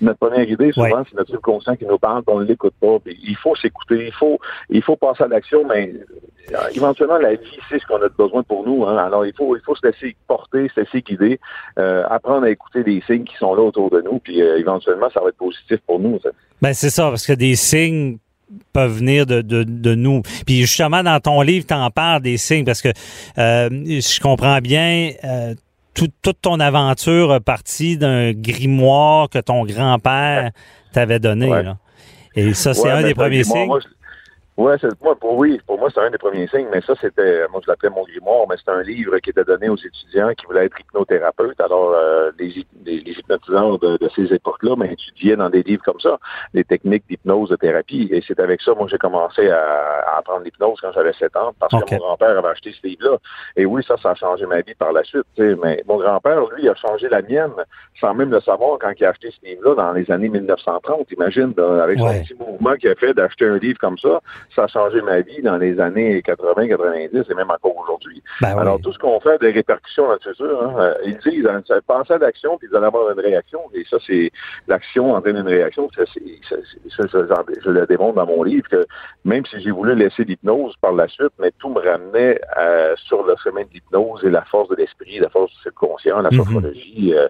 Notre 0.00 0.18
première 0.18 0.48
idée, 0.48 0.70
souvent, 0.72 0.84
Ouais. 0.98 1.02
c'est 1.10 1.16
notre 1.16 1.30
subconscient 1.30 1.74
qui 1.76 1.86
nous 1.86 1.98
parle, 1.98 2.22
on 2.34 2.40
ne 2.40 2.44
l'écoute 2.44 2.74
pas. 2.80 2.98
Puis 3.04 3.18
il 3.26 3.36
faut 3.36 3.54
s'écouter, 3.56 4.06
il 4.06 4.12
faut, 4.12 4.38
il 4.70 4.82
faut 4.82 4.96
passer 4.96 5.24
à 5.24 5.28
l'action, 5.28 5.64
mais 5.66 5.92
euh, 6.52 6.58
éventuellement, 6.74 7.18
la 7.18 7.34
vie, 7.34 7.58
c'est 7.70 7.78
ce 7.78 7.86
qu'on 7.86 8.02
a 8.02 8.08
besoin 8.08 8.42
pour 8.42 8.66
nous. 8.66 8.84
Hein. 8.84 8.96
Alors, 8.98 9.24
il 9.24 9.32
faut, 9.34 9.56
il 9.56 9.62
faut 9.64 9.74
se 9.74 9.86
laisser 9.86 10.14
porter, 10.28 10.70
se 10.74 10.80
laisser 10.80 11.00
guider, 11.02 11.40
euh, 11.78 12.04
apprendre 12.10 12.44
à 12.44 12.50
écouter 12.50 12.82
les 12.82 13.00
signes 13.06 13.24
qui 13.24 13.36
sont 13.36 13.54
là 13.54 13.62
autour 13.62 13.90
de 13.90 14.00
nous, 14.02 14.18
puis 14.18 14.42
euh, 14.42 14.58
éventuellement, 14.58 15.08
ça 15.14 15.20
va 15.20 15.28
être 15.28 15.36
positif 15.38 15.78
pour 15.86 15.98
nous. 16.00 16.18
ça. 16.22 16.30
ben 16.60 16.74
c'est 16.74 16.90
ça, 16.90 17.08
parce 17.08 17.26
que 17.26 17.32
des 17.32 17.54
signes 17.56 18.18
peuvent 18.72 18.92
venir 18.98 19.24
de, 19.26 19.40
de, 19.40 19.62
de 19.64 19.94
nous. 19.94 20.20
Puis 20.46 20.60
justement, 20.60 21.02
dans 21.02 21.18
ton 21.18 21.40
livre, 21.40 21.66
tu 21.66 21.74
en 21.74 21.90
parles 21.90 22.20
des 22.22 22.36
signes, 22.36 22.64
parce 22.64 22.82
que 22.82 22.90
euh, 23.38 23.68
je 23.70 24.20
comprends 24.20 24.58
bien, 24.58 25.10
tout- 25.94 26.10
toute 26.22 26.40
ton 26.42 26.60
aventure 26.60 27.32
a 27.32 27.40
parti 27.40 27.96
d'un 27.96 28.32
grimoire 28.32 29.28
que 29.30 29.38
ton 29.38 29.64
grand-père 29.64 30.50
t'avait 30.92 31.20
donné. 31.20 31.48
Ouais. 31.48 31.62
là. 31.62 31.76
Et 32.36 32.54
ça, 32.54 32.74
c'est 32.74 32.82
Ouais, 32.82 32.90
un 32.90 33.02
des 33.02 33.14
premiers 33.14 33.44
moi, 33.44 33.56
signes. 33.56 33.66
moi, 33.66 33.80
je- 33.80 33.88
Ouais, 34.56 34.76
c'est, 34.80 34.88
moi, 35.02 35.16
pour, 35.16 35.36
oui, 35.36 35.60
pour 35.66 35.78
moi, 35.80 35.88
c'est 35.92 36.00
un 36.00 36.10
des 36.10 36.18
premiers 36.18 36.46
signes, 36.46 36.68
mais 36.72 36.80
ça, 36.82 36.94
c'était, 37.00 37.48
moi, 37.50 37.60
je 37.64 37.68
l'appelais 37.68 37.90
mon 37.90 38.04
grimoire, 38.04 38.46
mais 38.48 38.56
c'était 38.56 38.70
un 38.70 38.82
livre 38.82 39.18
qui 39.18 39.30
était 39.30 39.42
donné 39.42 39.68
aux 39.68 39.76
étudiants 39.76 40.32
qui 40.34 40.46
voulaient 40.46 40.66
être 40.66 40.78
hypnothérapeutes. 40.78 41.60
Alors, 41.60 41.92
euh, 41.92 42.30
les, 42.38 42.64
les, 42.84 43.00
les 43.00 43.12
hypnotiseurs 43.12 43.80
de, 43.80 43.96
de 43.96 44.08
ces 44.14 44.32
époques-là, 44.32 44.76
mais 44.76 44.92
étudiaient 44.92 45.34
dans 45.34 45.50
des 45.50 45.64
livres 45.64 45.82
comme 45.84 45.98
ça, 45.98 46.18
les 46.52 46.62
techniques 46.62 47.02
d'hypnose, 47.08 47.48
de 47.50 47.56
thérapie. 47.56 48.08
Et 48.12 48.22
c'est 48.26 48.38
avec 48.38 48.62
ça, 48.62 48.74
moi, 48.74 48.86
j'ai 48.88 48.96
commencé 48.98 49.50
à, 49.50 49.58
à 50.06 50.18
apprendre 50.18 50.44
l'hypnose 50.44 50.78
quand 50.80 50.92
j'avais 50.92 51.12
7 51.14 51.34
ans, 51.36 51.52
parce 51.58 51.72
que 51.72 51.90
mon 51.94 51.98
grand-père 51.98 52.38
avait 52.38 52.48
acheté 52.48 52.72
ce 52.80 52.86
livre-là. 52.86 53.16
Et 53.56 53.66
oui, 53.66 53.82
ça, 53.88 53.96
ça 54.00 54.10
a 54.12 54.14
changé 54.14 54.46
ma 54.46 54.60
vie 54.60 54.74
par 54.74 54.92
la 54.92 55.02
suite, 55.02 55.24
mais 55.36 55.82
mon 55.88 55.96
grand-père, 55.98 56.40
lui, 56.56 56.68
a 56.68 56.76
changé 56.76 57.08
la 57.08 57.22
mienne, 57.22 57.50
sans 58.00 58.14
même 58.14 58.30
le 58.30 58.40
savoir 58.40 58.78
quand 58.78 58.92
il 58.96 59.04
a 59.04 59.08
acheté 59.10 59.32
ce 59.32 59.44
livre-là 59.44 59.74
dans 59.74 59.92
les 59.92 60.08
années 60.12 60.28
1930, 60.28 61.10
imagine, 61.10 61.54
avec 61.58 61.98
Ouais. 61.98 62.18
son 62.18 62.22
petit 62.22 62.34
mouvement 62.34 62.74
qu'il 62.76 62.88
a 62.90 62.94
fait 62.94 63.14
d'acheter 63.14 63.46
un 63.46 63.58
livre 63.58 63.78
comme 63.80 63.98
ça, 63.98 64.20
ça 64.54 64.64
a 64.64 64.66
changé 64.68 65.00
ma 65.02 65.20
vie 65.20 65.42
dans 65.42 65.56
les 65.56 65.78
années 65.80 66.22
80, 66.22 66.68
90 66.68 67.24
et 67.30 67.34
même 67.34 67.50
encore 67.50 67.76
aujourd'hui. 67.76 68.22
Ben 68.40 68.54
oui. 68.54 68.60
Alors, 68.60 68.80
tout 68.80 68.92
ce 68.92 68.98
qu'on 68.98 69.20
fait 69.20 69.30
a 69.34 69.38
des 69.38 69.50
répercussions 69.50 70.06
dans 70.06 70.12
le 70.14 70.18
futur. 70.18 70.62
Hein. 70.62 70.74
Euh, 70.78 70.94
Ils 71.04 71.18
disent, 71.18 71.46
hein, 71.46 71.62
pensez 71.86 72.12
à 72.14 72.18
l'action, 72.18 72.56
puis 72.58 72.68
vous 72.68 72.76
allez 72.76 72.86
avoir 72.86 73.10
une 73.10 73.20
réaction. 73.20 73.60
Et 73.74 73.84
ça, 73.90 73.96
c'est 74.06 74.30
l'action 74.68 75.12
entraîne 75.14 75.36
une 75.36 75.48
réaction. 75.48 75.88
Ça, 75.96 76.02
c'est, 76.12 76.22
ça, 76.48 77.08
ça, 77.08 77.18
je, 77.64 77.70
le 77.70 77.86
démontre 77.86 78.14
dans 78.14 78.26
mon 78.26 78.42
livre 78.42 78.68
que 78.68 78.86
même 79.24 79.44
si 79.46 79.60
j'ai 79.60 79.70
voulu 79.70 79.94
laisser 79.94 80.24
l'hypnose 80.24 80.74
par 80.80 80.92
la 80.92 81.08
suite, 81.08 81.32
mais 81.38 81.50
tout 81.58 81.68
me 81.68 81.80
ramenait 81.80 82.40
euh, 82.58 82.94
sur 83.06 83.24
le 83.26 83.34
chemin 83.42 83.62
de 83.62 83.68
l'hypnose 83.72 84.24
et 84.24 84.30
la 84.30 84.42
force 84.42 84.68
de 84.68 84.76
l'esprit, 84.76 85.18
la 85.18 85.28
force 85.28 85.50
du 85.52 85.58
subconscient, 85.62 86.20
la 86.20 86.30
Mhm. 86.30 86.36
sophrologie, 86.38 87.14
euh, 87.14 87.28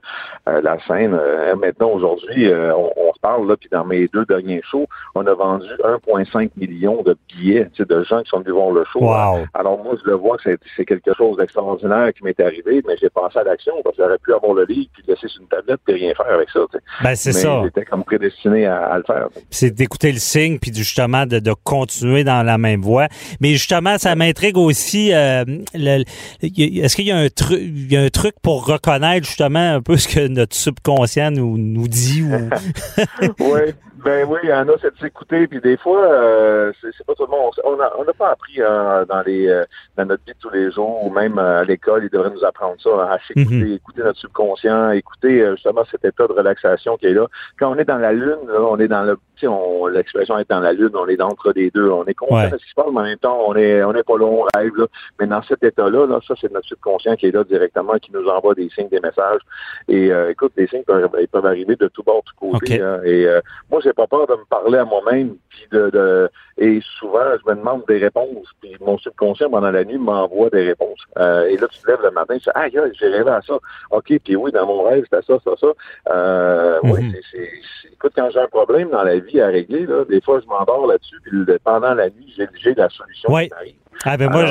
euh, 0.48 0.60
la 0.62 0.78
scène. 0.86 1.14
Euh, 1.14 1.54
maintenant, 1.56 1.90
aujourd'hui, 1.90 2.48
euh, 2.48 2.74
on, 2.74 2.92
on 2.96 3.12
parle, 3.24 3.48
là, 3.48 3.56
puis 3.56 3.70
dans 3.72 3.86
mes 3.86 4.06
deux 4.08 4.26
derniers 4.26 4.60
shows, 4.70 4.86
on 5.14 5.26
a 5.26 5.32
vendu 5.32 5.66
1,5 5.82 6.50
million 6.58 7.02
de 7.02 7.16
billets, 7.28 7.70
tu 7.72 7.82
sais, 7.82 7.88
de 7.88 8.04
gens 8.04 8.22
qui 8.22 8.28
sont 8.28 8.40
venus 8.40 8.52
voir 8.52 8.70
le 8.70 8.84
show. 8.92 9.00
Wow. 9.00 9.46
Alors 9.54 9.82
moi, 9.82 9.94
je 9.98 10.10
le 10.10 10.16
vois 10.16 10.36
que 10.36 10.56
c'est, 10.76 10.84
quelque 10.84 11.14
chose 11.16 11.38
d'extraordinaire 11.38 12.12
qui 12.12 12.22
m'est 12.22 12.38
arrivé, 12.38 12.82
mais 12.86 12.96
j'ai 13.00 13.08
passé 13.08 13.38
à 13.38 13.44
l'action 13.44 13.72
parce 13.82 13.96
que 13.96 14.02
j'aurais 14.02 14.18
pu 14.18 14.34
avoir 14.34 14.52
le 14.52 14.64
livre 14.66 14.90
puis 14.92 15.02
le 15.06 15.14
laisser 15.14 15.28
sur 15.28 15.40
une 15.40 15.48
tablette 15.48 15.80
et 15.88 15.92
rien 15.94 16.12
faire 16.14 16.34
avec 16.34 16.50
ça. 16.50 16.60
tu 16.70 16.76
sais. 16.76 16.84
Ben, 17.02 17.14
c'est 17.14 17.32
ça. 17.32 17.62
j'étais 17.64 17.86
comme 17.86 18.04
prédestiné 18.04 18.66
à, 18.66 18.84
à 18.84 18.98
le 18.98 19.04
faire. 19.04 19.28
c'est 19.50 19.70
d'écouter 19.70 20.12
le 20.12 20.18
signe 20.18 20.58
puis 20.58 20.70
justement 20.74 21.24
de, 21.24 21.38
de 21.38 21.52
continuer 21.64 22.24
dans 22.24 22.42
la 22.42 22.58
même 22.58 22.82
voie. 22.82 23.06
Mais 23.40 23.52
justement, 23.52 23.96
ça 23.96 24.14
m'intrigue 24.14 24.58
aussi. 24.58 25.14
euh, 25.14 25.44
est-ce 25.74 26.96
qu'il 26.96 27.06
y 27.06 27.12
a 27.12 27.16
un 27.16 27.28
truc, 27.30 27.60
il 27.60 27.90
y 27.90 27.96
a 27.96 28.02
un 28.02 28.10
truc 28.10 28.34
pour 28.42 28.66
reconnaître 28.66 29.26
justement 29.26 29.74
un 29.76 29.80
peu 29.80 29.96
ce 29.96 30.08
que 30.08 30.28
notre 30.28 30.54
subconscient 30.54 31.30
nous 31.30 31.56
nous 31.56 31.88
dit 31.88 32.22
ou 32.22 32.50
oui, 33.40 33.74
ben 34.04 34.26
oui, 34.28 34.40
il 34.42 34.48
y 34.48 34.52
en 34.52 34.68
a, 34.68 34.72
c'est 34.80 34.92
de 34.94 34.98
s'écouter, 34.98 35.46
puis 35.46 35.60
des 35.60 35.76
fois, 35.76 36.04
euh, 36.04 36.72
c'est, 36.80 37.06
pas 37.06 37.14
tout 37.14 37.24
le 37.24 37.30
monde. 37.30 37.52
On 37.64 37.76
n'a 37.76 37.92
on 37.98 38.04
n'a 38.04 38.12
pas 38.12 38.30
appris 38.30 38.60
hein, 38.60 39.04
dans 39.08 39.22
les 39.22 39.48
euh, 39.48 39.64
dans 39.96 40.04
notre 40.04 40.24
vie 40.24 40.32
de 40.32 40.38
tous 40.38 40.50
les 40.50 40.70
jours, 40.72 41.04
ou 41.04 41.10
même 41.10 41.38
euh, 41.38 41.60
à 41.60 41.64
l'école, 41.64 42.04
ils 42.04 42.10
devraient 42.10 42.30
nous 42.30 42.44
apprendre 42.44 42.76
ça, 42.80 42.90
hein, 42.90 43.08
à 43.10 43.18
s'écouter, 43.26 43.54
Mhm. 43.54 43.72
écouter 43.74 44.02
notre 44.02 44.18
subconscient, 44.18 44.90
écouter 44.90 45.42
euh, 45.42 45.54
justement 45.54 45.84
cet 45.90 46.04
état 46.04 46.26
de 46.26 46.32
relaxation 46.32 46.96
qui 46.96 47.06
est 47.06 47.14
là. 47.14 47.26
Quand 47.58 47.70
on 47.70 47.78
est 47.78 47.84
dans 47.84 47.98
la 47.98 48.12
lune, 48.12 48.38
là, 48.48 48.60
on 48.60 48.78
est 48.78 48.88
dans 48.88 49.04
le, 49.04 49.18
on, 49.42 49.86
l'expression 49.86 50.38
est 50.38 50.48
dans 50.48 50.60
la 50.60 50.72
lune, 50.72 50.90
on 50.94 51.06
est 51.08 51.16
d'entre 51.16 51.52
les 51.54 51.70
deux, 51.70 51.88
on 51.90 52.04
est 52.04 52.14
conscient 52.14 52.36
Ouais. 52.36 52.50
de 52.50 52.56
ce 52.58 52.64
qui 52.64 52.70
se 52.70 52.74
passe, 52.74 52.86
mais 52.92 53.00
en 53.00 53.04
même 53.04 53.18
temps, 53.18 53.38
on 53.46 53.54
est 53.54 53.82
on 53.84 53.92
n'est 53.92 54.02
pas 54.02 54.16
long, 54.16 54.42
on 54.44 54.58
rêve, 54.58 54.72
là. 54.76 54.86
mais 55.20 55.26
dans 55.26 55.42
cet 55.42 55.62
état-là, 55.62 56.06
là, 56.06 56.20
ça 56.26 56.34
c'est 56.40 56.50
notre 56.52 56.66
subconscient 56.66 57.16
qui 57.16 57.26
est 57.26 57.32
là 57.32 57.44
directement, 57.44 57.94
qui 57.94 58.12
nous 58.12 58.26
envoie 58.28 58.54
des 58.54 58.68
signes, 58.70 58.88
des 58.88 59.00
messages. 59.00 59.40
Et 59.88 60.12
euh, 60.12 60.30
écoute, 60.30 60.52
des 60.56 60.66
signes 60.68 60.84
peuvent, 60.84 61.08
ils 61.20 61.28
peuvent 61.28 61.46
arriver 61.46 61.76
de 61.76 61.88
tout 61.88 62.02
bord, 62.02 62.22
de 62.22 62.30
tout 62.30 62.50
côté. 62.52 62.80
Hein. 62.80 63.00
et 63.04 63.26
euh, 63.26 63.40
moi, 63.70 63.80
j'ai 63.82 63.92
pas 63.92 64.06
peur 64.06 64.26
de 64.26 64.32
me 64.34 64.44
parler 64.48 64.78
à 64.78 64.84
moi-même, 64.84 65.36
puis 65.50 65.66
de, 65.72 65.90
de 65.90 66.30
et 66.56 66.80
souvent, 67.00 67.24
je 67.44 67.50
me 67.50 67.56
demande 67.56 67.82
des 67.88 67.98
réponses, 67.98 68.46
puis 68.60 68.76
mon 68.80 68.96
subconscient 68.98 69.50
pendant 69.50 69.72
la 69.72 69.84
nuit 69.84 69.98
m'envoie 69.98 70.50
des 70.50 70.62
réponses. 70.64 71.00
Euh, 71.18 71.46
et 71.46 71.56
là, 71.56 71.66
tu 71.68 71.80
te 71.80 71.90
lèves 71.90 72.00
le 72.02 72.10
matin, 72.12 72.34
tu 72.34 72.44
dis 72.44 72.50
ah 72.54 72.66
j'ai 72.70 73.08
rêvé 73.08 73.30
à 73.30 73.40
ça. 73.42 73.54
Ok, 73.90 74.12
puis 74.22 74.36
oui, 74.36 74.52
dans 74.52 74.64
mon 74.66 74.84
rêve, 74.84 75.04
c'était 75.10 75.22
ça, 75.26 75.38
ça, 75.44 75.50
ça. 75.60 75.66
Euh, 76.12 76.78
Mhm. 76.82 76.90
oui, 76.92 77.12
c'est, 77.12 77.22
c'est, 77.30 77.50
c'est- 77.82 77.92
écoute, 77.92 78.12
quand 78.16 78.30
j'ai 78.30 78.38
un 78.40 78.46
problème 78.48 78.90
dans 78.90 79.02
la 79.02 79.18
vie 79.18 79.23
à 79.40 79.46
régler, 79.48 79.86
là, 79.86 80.04
des 80.08 80.20
fois, 80.20 80.40
je 80.40 80.46
m'endors 80.46 80.86
là-dessus, 80.86 81.16
puis 81.24 81.32
pendant 81.64 81.94
la 81.94 82.06
nuit, 82.10 82.32
j'ai, 82.36 82.74
la 82.74 82.88
solution 82.88 83.32
Ouais. 83.32 83.48
qui 83.48 83.54
m'arrive. 83.54 83.74
Ah 84.06 84.16
ben 84.18 84.28
moi 84.28 84.44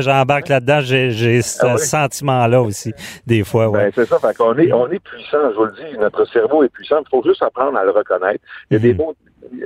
j'embarque 0.00 0.48
là-dedans, 0.48 0.80
j'ai 0.80 1.42
ce 1.42 1.58
Ah 1.64 1.74
oui? 1.74 1.80
sentiment-là 1.80 2.62
aussi 2.62 2.92
des 3.26 3.44
fois. 3.44 3.68
Ouais. 3.68 3.84
Ben, 3.84 3.92
c'est 3.94 4.06
ça. 4.06 4.18
Fait 4.18 4.34
qu'on 4.36 4.56
est, 4.56 4.72
on 4.72 4.90
est 4.90 4.98
puissant, 4.98 5.50
je 5.52 5.54
vous 5.54 5.64
le 5.66 5.72
dis. 5.72 5.98
Notre 5.98 6.24
cerveau 6.24 6.64
est 6.64 6.68
puissant. 6.70 6.96
Il 7.06 7.08
faut 7.10 7.22
juste 7.22 7.42
apprendre 7.42 7.76
à 7.78 7.84
le 7.84 7.90
reconnaître. 7.90 8.42
Il 8.70 8.74
y 8.74 8.76
a 8.76 8.80
des 8.80 8.92
Mhm. 8.94 8.98
mots. 8.98 9.14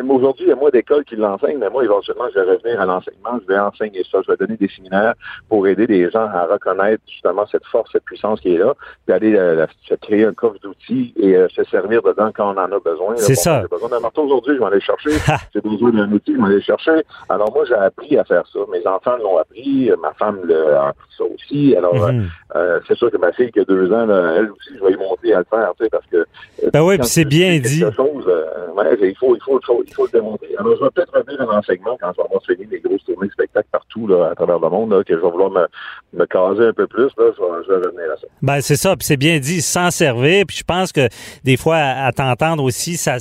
Aujourd'hui, 0.08 0.44
il 0.46 0.48
y 0.50 0.52
a 0.52 0.56
moins 0.56 0.70
d'écoles 0.70 1.04
qui 1.04 1.16
l'enseignent, 1.16 1.58
mais 1.58 1.70
moi, 1.70 1.82
éventuellement, 1.84 2.24
je 2.34 2.38
vais 2.40 2.52
revenir 2.52 2.80
à 2.80 2.86
l'enseignement. 2.86 3.38
Je 3.42 3.52
vais 3.52 3.58
enseigner 3.58 4.02
ça. 4.10 4.18
Je 4.24 4.30
vais 4.30 4.36
donner 4.36 4.56
des 4.56 4.68
séminaires 4.68 5.14
pour 5.48 5.66
aider 5.66 5.86
les 5.86 6.10
gens 6.10 6.26
à 6.26 6.46
reconnaître 6.46 7.02
justement 7.08 7.46
cette 7.50 7.64
force, 7.66 7.90
cette 7.92 8.04
puissance 8.04 8.40
qui 8.40 8.54
est 8.54 8.58
là, 8.58 8.74
puis 9.06 9.14
aller 9.14 9.34
euh, 9.36 9.66
se 9.88 9.94
créer 9.94 10.24
un 10.24 10.32
coffre 10.34 10.58
d'outils 10.62 11.12
et 11.16 11.36
euh, 11.36 11.48
se 11.48 11.64
servir 11.64 12.02
dedans 12.02 12.30
quand 12.34 12.54
on 12.54 12.58
en 12.58 12.70
a 12.72 12.78
besoin. 12.80 13.16
C'est 13.16 13.34
ça. 13.34 13.62
J'ai 13.62 13.68
besoin 13.68 13.88
d'un 13.88 14.00
marteau 14.00 14.22
aujourd'hui, 14.24 14.54
je 14.54 14.60
vais 14.60 14.66
aller 14.66 14.76
le 14.76 14.80
chercher. 14.80 15.10
j'ai 15.54 15.60
besoin 15.60 15.90
d'un 15.90 16.10
outil, 16.12 16.34
je 16.34 16.38
vais 16.38 16.44
aller 16.46 16.54
le 16.56 16.60
chercher. 16.60 17.02
Alors 17.28 17.52
moi, 17.52 17.64
j'ai 17.66 17.74
appris 17.74 18.16
à 18.18 18.24
faire 18.24 18.44
ça. 18.52 18.58
Mes 18.70 18.86
enfants 18.86 19.16
l'ont 19.18 19.38
appris. 19.38 19.90
Ma 20.00 20.12
femme 20.14 20.40
l'a 20.44 20.88
appris 20.88 21.08
ça 21.16 21.24
aussi. 21.24 21.74
Alors, 21.76 22.04
euh, 22.04 22.12
Mhm. 22.12 22.28
euh, 22.56 22.80
c'est 22.86 22.96
sûr 22.96 23.10
que 23.10 23.16
ma 23.16 23.32
fille 23.32 23.50
qui 23.50 23.60
a 23.60 23.64
deux 23.64 23.90
ans, 23.92 24.06
là, 24.06 24.34
elle 24.36 24.50
aussi, 24.50 24.70
je 24.78 24.84
vais 24.84 24.92
y 24.92 24.96
monter 24.96 25.32
à 25.34 25.38
le 25.38 25.44
faire, 25.48 25.72
tu 25.78 25.84
sais, 25.84 25.90
parce 25.90 26.06
que. 26.06 26.16
euh, 26.18 26.70
Ben 26.72 26.82
oui, 26.82 26.98
puis 26.98 27.06
c'est 27.06 27.24
bien 27.24 27.58
dit. 27.58 27.80
Chose, 27.96 28.24
euh, 28.28 28.68
ouais, 28.76 28.96
il, 29.02 29.16
faut, 29.16 29.34
il, 29.34 29.42
faut, 29.42 29.58
il, 29.62 29.66
faut, 29.66 29.82
il 29.86 29.94
faut 29.94 30.06
le 30.06 30.12
démonter. 30.12 30.48
Alors, 30.58 30.76
je 30.76 30.84
vais 30.84 30.90
peut-être 30.90 31.14
revenir 31.16 31.40
à 31.40 31.54
l'enseignement 31.56 31.96
quand 32.00 32.12
je 32.12 32.16
vais 32.16 32.24
avoir 32.24 32.42
fini 32.44 32.66
les 32.70 32.80
grosses 32.80 33.04
tournées 33.04 33.28
de 33.28 33.32
spectacles 33.32 33.68
partout 33.70 34.06
là, 34.06 34.30
à 34.32 34.34
travers 34.34 34.58
le 34.58 34.68
monde, 34.68 34.92
là, 34.92 35.04
que 35.04 35.14
je 35.14 35.20
vais 35.20 35.30
vouloir 35.30 35.50
me, 35.50 35.66
me 36.12 36.26
caser 36.26 36.66
un 36.66 36.72
peu 36.72 36.86
plus. 36.86 37.10
Là, 37.16 37.30
je, 37.36 37.42
vais, 37.42 37.64
je 37.66 37.68
vais 37.72 37.86
revenir 37.86 38.12
à 38.12 38.16
ça. 38.16 38.26
Ben 38.42 38.60
c'est 38.60 38.76
ça, 38.76 38.96
puis 38.96 39.06
c'est 39.06 39.16
bien 39.16 39.38
dit, 39.38 39.62
s'en 39.62 39.90
servir. 39.90 40.44
Puis 40.46 40.58
je 40.58 40.64
pense 40.64 40.92
que 40.92 41.08
des 41.44 41.56
fois, 41.56 41.76
à, 41.76 42.06
à 42.06 42.12
t'entendre 42.12 42.64
aussi, 42.64 42.96
ça, 42.96 43.16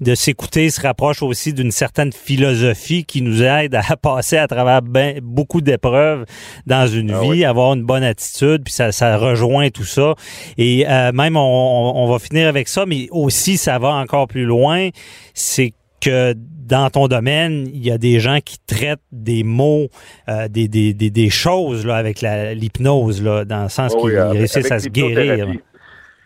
de 0.00 0.14
s'écouter 0.14 0.70
se 0.70 0.80
rapproche 0.80 1.22
aussi 1.22 1.52
d'une 1.52 1.70
certaine 1.70 2.12
philosophie 2.12 3.04
qui 3.04 3.22
nous 3.22 3.42
aide 3.42 3.74
à 3.74 3.96
passer 4.02 4.36
à 4.36 4.46
travers 4.48 4.82
ben, 4.82 5.20
beaucoup 5.22 5.60
d'épreuves 5.60 6.24
dans 6.66 6.86
une 6.86 7.12
Ah 7.12 7.20
vie, 7.20 7.28
oui. 7.28 7.44
avoir 7.44 7.74
une 7.74 7.84
bonne 7.84 8.04
attitude, 8.04 8.62
puis 8.64 8.72
ça, 8.74 8.92
ça 8.92 9.16
rejoint 9.16 9.70
tout 9.70 9.84
ça. 9.84 10.14
Et 10.58 10.86
euh, 10.88 11.12
même, 11.12 11.36
on, 11.36 11.40
on- 11.40 12.04
on 12.04 12.10
va 12.10 12.18
finir 12.18 12.48
avec 12.48 12.68
ça, 12.68 12.84
mais 12.86 13.08
aussi, 13.10 13.56
ça 13.56 13.78
va 13.78 13.90
encore 13.94 14.26
plus 14.28 14.44
loin, 14.44 14.88
c'est 15.34 15.72
que 16.00 16.34
dans 16.66 16.90
ton 16.90 17.06
domaine, 17.06 17.68
il 17.72 17.84
y 17.86 17.92
a 17.92 17.96
des 17.98 18.18
gens 18.18 18.38
qui 18.44 18.56
traitent 18.66 18.98
des 19.12 19.44
mots, 19.44 19.86
euh, 20.28 20.48
des, 20.48 20.66
des, 20.66 20.92
des, 20.94 21.10
des 21.10 21.30
choses 21.30 21.86
là, 21.86 21.94
avec 21.96 22.20
la- 22.22 22.54
l'hypnose, 22.54 23.22
là, 23.22 23.44
dans 23.44 23.62
le 23.62 23.68
sens 23.68 23.92
Oh 23.96 24.02
qu'ils 24.02 24.18
réussissent 24.18 24.72
à 24.72 24.80
se 24.80 24.88
guérir. 24.88 25.46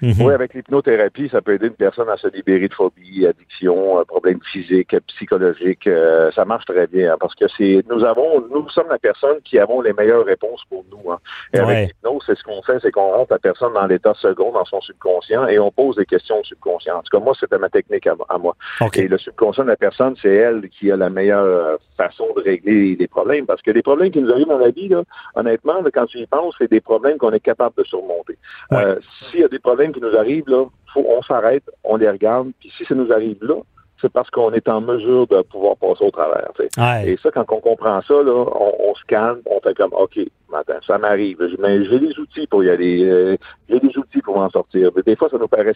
Mhm. 0.02 0.14
Oui, 0.22 0.32
avec 0.32 0.54
l'hypnothérapie, 0.54 1.28
ça 1.30 1.42
peut 1.42 1.54
aider 1.54 1.66
une 1.66 1.74
personne 1.74 2.08
à 2.08 2.16
se 2.16 2.28
libérer 2.28 2.68
de 2.68 2.74
phobie, 2.74 3.26
addiction, 3.26 3.98
euh, 3.98 4.04
problèmes 4.04 4.40
physiques, 4.52 4.96
psychologiques. 5.08 5.86
Euh, 5.86 6.30
ça 6.32 6.44
marche 6.44 6.64
très 6.64 6.86
bien 6.86 7.12
hein, 7.12 7.16
parce 7.20 7.34
que 7.34 7.44
c'est 7.56 7.84
nous 7.88 8.04
avons, 8.04 8.44
nous 8.50 8.68
sommes 8.70 8.88
la 8.88 8.98
personne 8.98 9.40
qui 9.44 9.58
avons 9.58 9.80
les 9.80 9.92
meilleures 9.92 10.24
réponses 10.24 10.62
pour 10.68 10.84
nous. 10.90 11.10
Hein. 11.10 11.18
Et 11.52 11.58
avec 11.58 11.88
l'hypnose, 11.88 12.22
c'est 12.26 12.36
ce 12.36 12.42
qu'on 12.42 12.62
fait, 12.62 12.78
c'est 12.80 12.90
qu'on 12.90 13.12
rentre 13.12 13.32
la 13.32 13.38
personne 13.38 13.74
dans 13.74 13.86
l'état 13.86 14.14
second, 14.14 14.52
dans 14.52 14.64
son 14.64 14.80
subconscient, 14.80 15.46
et 15.48 15.58
on 15.58 15.70
pose 15.70 15.96
des 15.96 16.06
questions 16.06 16.38
au 16.40 16.44
subconscient. 16.44 16.96
En 16.96 17.02
tout 17.02 17.16
cas, 17.16 17.22
moi, 17.22 17.34
c'était 17.38 17.58
ma 17.58 17.68
technique 17.68 18.06
à, 18.06 18.16
à 18.28 18.38
moi. 18.38 18.56
OK. 18.80 18.98
Et 18.98 19.08
le 19.08 19.18
subconscient 19.18 19.64
de 19.64 19.70
la 19.70 19.76
personne, 19.76 20.14
c'est 20.20 20.34
elle 20.34 20.68
qui 20.70 20.90
a 20.90 20.96
la 20.96 21.10
meilleure 21.10 21.44
euh, 21.44 21.76
façon 22.02 22.26
de 22.36 22.42
régler 22.42 22.96
les 22.96 23.08
problèmes. 23.08 23.46
Parce 23.46 23.62
que 23.62 23.70
les 23.70 23.82
problèmes 23.82 24.10
qui 24.10 24.20
nous 24.20 24.30
arrivent 24.30 24.48
dans 24.48 24.58
la 24.58 24.70
vie, 24.70 24.88
là, 24.88 25.02
honnêtement, 25.34 25.80
là, 25.82 25.90
quand 25.92 26.06
tu 26.06 26.18
y 26.18 26.26
penses, 26.26 26.54
c'est 26.58 26.70
des 26.70 26.80
problèmes 26.80 27.18
qu'on 27.18 27.32
est 27.32 27.46
capable 27.52 27.76
de 27.76 27.84
surmonter. 27.84 28.36
Ouais. 28.70 28.84
Euh, 28.84 28.96
S'il 29.30 29.40
y 29.40 29.44
a 29.44 29.48
des 29.48 29.58
problèmes 29.58 29.92
qui 29.92 30.00
nous 30.00 30.16
arrivent, 30.16 30.48
là, 30.48 30.64
faut, 30.92 31.04
on 31.06 31.22
s'arrête, 31.22 31.64
on 31.84 31.96
les 31.96 32.10
regarde. 32.10 32.48
Puis 32.60 32.70
si 32.76 32.84
ça 32.84 32.94
nous 32.94 33.12
arrive 33.12 33.38
là, 33.42 33.56
c'est 34.00 34.12
parce 34.12 34.30
qu'on 34.30 34.52
est 34.52 34.68
en 34.68 34.80
mesure 34.80 35.26
de 35.26 35.42
pouvoir 35.42 35.76
passer 35.76 36.04
au 36.04 36.10
travers. 36.10 36.50
Ouais. 36.58 37.10
Et 37.10 37.16
ça, 37.22 37.30
quand 37.30 37.44
on 37.50 37.60
comprend 37.60 38.00
ça, 38.02 38.14
là, 38.14 38.32
on, 38.32 38.72
on 38.90 38.94
se 38.94 39.04
calme, 39.06 39.40
on 39.46 39.60
fait 39.60 39.74
comme, 39.74 39.92
OK, 39.92 40.18
attends, 40.58 40.80
ça 40.86 40.98
m'arrive, 40.98 41.38
mais 41.58 41.84
j'ai 41.84 41.98
des 41.98 42.18
outils 42.18 42.46
pour 42.46 42.64
y 42.64 42.70
aller, 42.70 43.04
euh, 43.04 43.36
j'ai 43.68 43.80
des 43.80 43.96
outils 43.98 44.22
pour 44.22 44.36
m'en 44.36 44.50
sortir. 44.50 44.90
Mais 44.96 45.02
des 45.02 45.16
fois, 45.16 45.28
ça 45.30 45.38
nous 45.38 45.48
paraît 45.48 45.74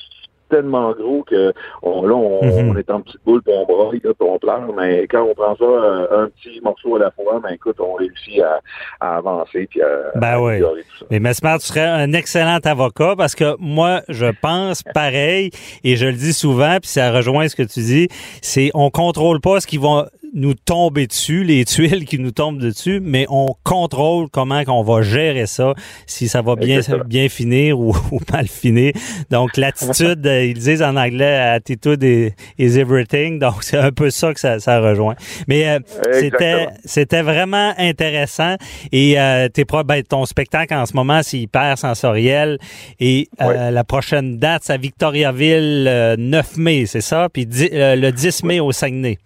tellement 0.51 0.93
gros 0.93 1.23
que 1.25 1.53
on, 1.83 2.07
là, 2.07 2.15
on, 2.15 2.45
Mhm. 2.45 2.71
on 2.71 2.77
est 2.77 2.91
en 2.91 3.01
petite 3.01 3.21
boule, 3.25 3.43
puis 3.43 3.53
on 3.57 3.65
braille, 3.65 3.99
puis 3.99 4.11
on 4.21 4.39
pleure, 4.39 4.63
mais 4.77 5.07
quand 5.09 5.23
on 5.23 5.35
prend 5.35 5.57
ça 5.57 5.65
euh, 5.65 6.25
un 6.25 6.29
petit 6.29 6.61
morceau 6.63 6.97
à 6.97 6.99
la 6.99 7.11
fois, 7.13 7.41
ben 7.43 7.51
écoute, 7.55 7.77
on 7.81 7.95
réussit 7.95 8.41
à, 8.43 8.61
à 9.01 9.17
avancer, 9.17 9.67
puis 9.71 9.81
à, 9.83 9.89
Ben 10.19 10.35
à 10.35 10.41
oui. 10.43 10.61
tout 10.61 10.67
ça. 11.01 11.07
Mais 11.11 11.19
Mesmer, 11.19 11.57
tu 11.61 11.67
serais 11.67 11.81
un 11.87 12.13
excellent 12.13 12.59
avocat 12.63 13.15
parce 13.17 13.35
que 13.35 13.57
moi, 13.59 14.03
je 14.09 14.27
pense 14.43 14.83
pareil 14.95 15.51
et 15.83 15.97
je 15.97 16.07
le 16.07 16.13
dis 16.13 16.33
souvent, 16.35 16.77
puis 16.81 16.91
ça 16.91 17.11
rejoint 17.11 17.49
ce 17.49 17.57
que 17.57 17.63
tu 17.63 17.81
dis, 17.81 18.09
c'est 18.43 18.71
on 18.75 18.91
contrôle 18.91 19.41
pas 19.41 19.61
ce 19.61 19.67
qui 19.67 19.79
va 19.79 20.09
nous 20.35 20.55
tomber 20.55 21.07
dessus, 21.07 21.45
les 21.45 21.65
tuiles 21.65 22.05
qui 22.05 22.19
nous 22.19 22.33
tombent 22.33 22.59
dessus, 22.59 23.01
mais 23.03 23.25
on 23.31 23.55
contrôle 23.63 24.29
comment 24.31 24.65
qu'on 24.65 24.83
va 24.83 25.03
gérer 25.03 25.47
ça, 25.47 25.75
si 26.07 26.29
ça 26.29 26.43
va 26.43 26.57
bien 26.57 26.79
Exactement. 26.79 27.05
bien 27.09 27.29
finir 27.29 27.79
ou, 27.79 27.95
ou 28.13 28.19
mal 28.33 28.49
finir. 28.49 28.93
Donc 29.31 29.57
l'attitude, 29.57 30.27
euh, 30.27 30.45
ils 30.45 30.59
disent 30.59 30.83
en 30.83 30.97
anglais, 30.97 31.37
attitude 31.39 32.03
is, 32.03 32.33
is 32.59 32.79
everything. 32.79 33.39
Donc 33.39 33.63
c'est 33.63 33.79
un 33.79 33.93
peu 33.93 34.11
ça 34.11 34.35
que 34.35 34.41
ça, 34.41 34.59
ça 34.59 34.81
rejoint. 34.81 35.15
Mais 35.49 35.69
euh, 35.69 35.79
c'était 36.13 36.67
c'était 36.85 37.23
vraiment 37.23 37.73
intéressant 37.79 38.57
et 38.93 39.19
euh, 39.19 39.49
t'es 39.49 39.65
pro- 39.65 39.85
ben, 39.85 40.03
ton 40.03 40.25
spectacle 40.27 40.75
en 40.75 40.87
ce 40.87 40.95
moment 40.95 41.21
c'est 41.23 41.39
hyper 41.39 41.79
sensoriel 41.79 42.59
et 43.01 43.29
euh, 43.41 43.71
la 43.71 43.85
prochaine 43.85 44.39
date 44.39 44.63
c'est 44.65 44.73
à 44.73 44.77
Victoriaville 44.77 45.87
euh, 45.89 46.17
9 46.19 46.57
mai 46.57 46.87
c'est 46.87 47.01
ça? 47.01 47.29
Puis 47.33 47.47
euh, 47.73 47.97
le 47.97 48.11
10 48.13 48.43
mai 48.45 48.61
au 48.61 48.73
Saguenay 48.73 49.19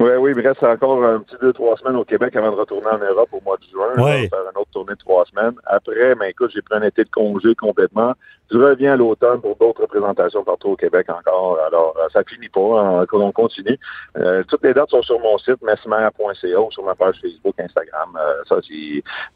Oui, 0.00 0.10
oui, 0.20 0.30
il 0.30 0.36
me 0.36 0.46
reste 0.46 0.62
encore 0.62 1.02
un 1.04 1.20
petit 1.20 1.36
deux, 1.40 1.52
trois 1.52 1.76
semaines 1.76 1.96
au 1.96 2.04
Québec 2.04 2.36
avant 2.36 2.52
de 2.52 2.56
retourner 2.56 2.86
en 2.86 2.98
Europe 2.98 3.30
au 3.32 3.40
mois 3.44 3.56
de 3.56 3.64
juin. 3.64 3.88
On 3.96 4.02
va 4.02 4.12
faire 4.28 4.50
une 4.54 4.60
autre 4.60 4.70
tournée 4.72 4.92
de 4.92 4.98
trois 4.98 5.24
semaines. 5.24 5.54
Après, 5.66 6.14
ben 6.14 6.26
écoute, 6.26 6.52
j'ai 6.54 6.62
pris 6.62 6.78
un 6.78 6.82
été 6.82 7.02
de 7.02 7.10
congé 7.10 7.54
complètement. 7.56 8.14
Je 8.50 8.58
reviens 8.58 8.94
à 8.94 8.96
l'automne 8.96 9.40
pour 9.40 9.56
d'autres 9.56 9.82
représentations 9.82 10.42
partout 10.42 10.68
au 10.70 10.76
Québec 10.76 11.06
encore. 11.10 11.58
Alors, 11.66 11.94
euh, 11.98 12.08
ça 12.12 12.22
finit 12.24 12.48
pas. 12.48 12.80
hein, 12.80 13.06
on 13.12 13.32
continue. 13.32 13.78
Euh, 14.16 14.42
toutes 14.48 14.64
les 14.64 14.72
dates 14.72 14.90
sont 14.90 15.02
sur 15.02 15.18
mon 15.20 15.36
site, 15.38 15.60
mesmer.ca 15.62 16.60
ou 16.60 16.70
sur 16.70 16.82
ma 16.84 16.94
page 16.94 17.16
Facebook, 17.20 17.54
Instagram. 17.58 18.08
Euh, 18.18 18.42
ça, 18.48 18.56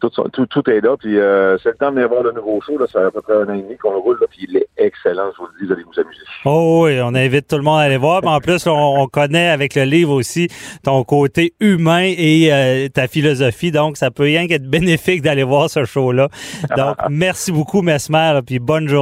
tout, 0.01 0.09
tout, 0.33 0.47
tout 0.47 0.71
est 0.71 0.81
là. 0.81 0.97
Puis 0.97 1.19
euh, 1.19 1.59
c'est 1.63 1.71
le 1.71 1.75
temps 1.77 1.91
de 1.91 1.97
venir 1.97 2.09
voir 2.09 2.23
le 2.23 2.33
nouveau 2.33 2.61
show. 2.63 2.79
Là, 2.79 2.87
ça 2.87 3.01
fait 3.01 3.07
à 3.07 3.11
peu 3.11 3.21
près 3.21 3.35
un 3.35 3.49
an 3.49 3.55
et 3.55 3.63
demi 3.63 3.77
qu'on 3.77 3.91
le 3.93 3.99
roule. 3.99 4.19
Là, 4.21 4.27
puis 4.31 4.47
il 4.49 4.57
est 4.57 4.69
excellent, 4.79 5.31
je 5.33 5.39
vous 5.39 5.49
le 5.53 5.61
dis, 5.61 5.67
vous 5.67 5.73
allez 5.73 5.83
vous 5.85 6.01
amuser. 6.01 6.23
Oh 6.47 6.83
oui, 6.87 6.99
on 7.03 7.15
invite 7.15 7.49
tout 7.49 7.57
le 7.57 7.63
monde 7.63 7.81
à 7.81 7.83
aller 7.83 7.99
voir. 7.99 8.21
Puis 8.23 8.31
en 8.31 8.41
plus, 8.41 8.67
on, 8.67 9.01
on 9.03 9.07
connaît 9.09 9.49
avec 9.49 9.75
le 9.75 9.83
livre 9.85 10.13
aussi 10.15 10.49
ton 10.85 11.05
côté 11.05 11.55
humain 11.61 12.03
et 12.17 12.49
euh, 12.53 12.89
ta 12.89 13.09
philosophie. 13.09 13.71
Donc, 13.73 13.97
ça 13.99 14.11
peut 14.11 14.23
rien 14.25 14.47
qu'être 14.47 14.69
bénéfique 14.69 15.21
d'aller 15.23 15.45
voir 15.45 15.69
ce 15.69 15.85
show-là. 15.85 16.29
Donc, 16.77 16.97
merci 17.11 17.53
beaucoup, 17.53 17.83
Mesmer, 17.83 18.41
puis 18.47 18.59
bonne 18.59 18.89
journée. 18.89 19.01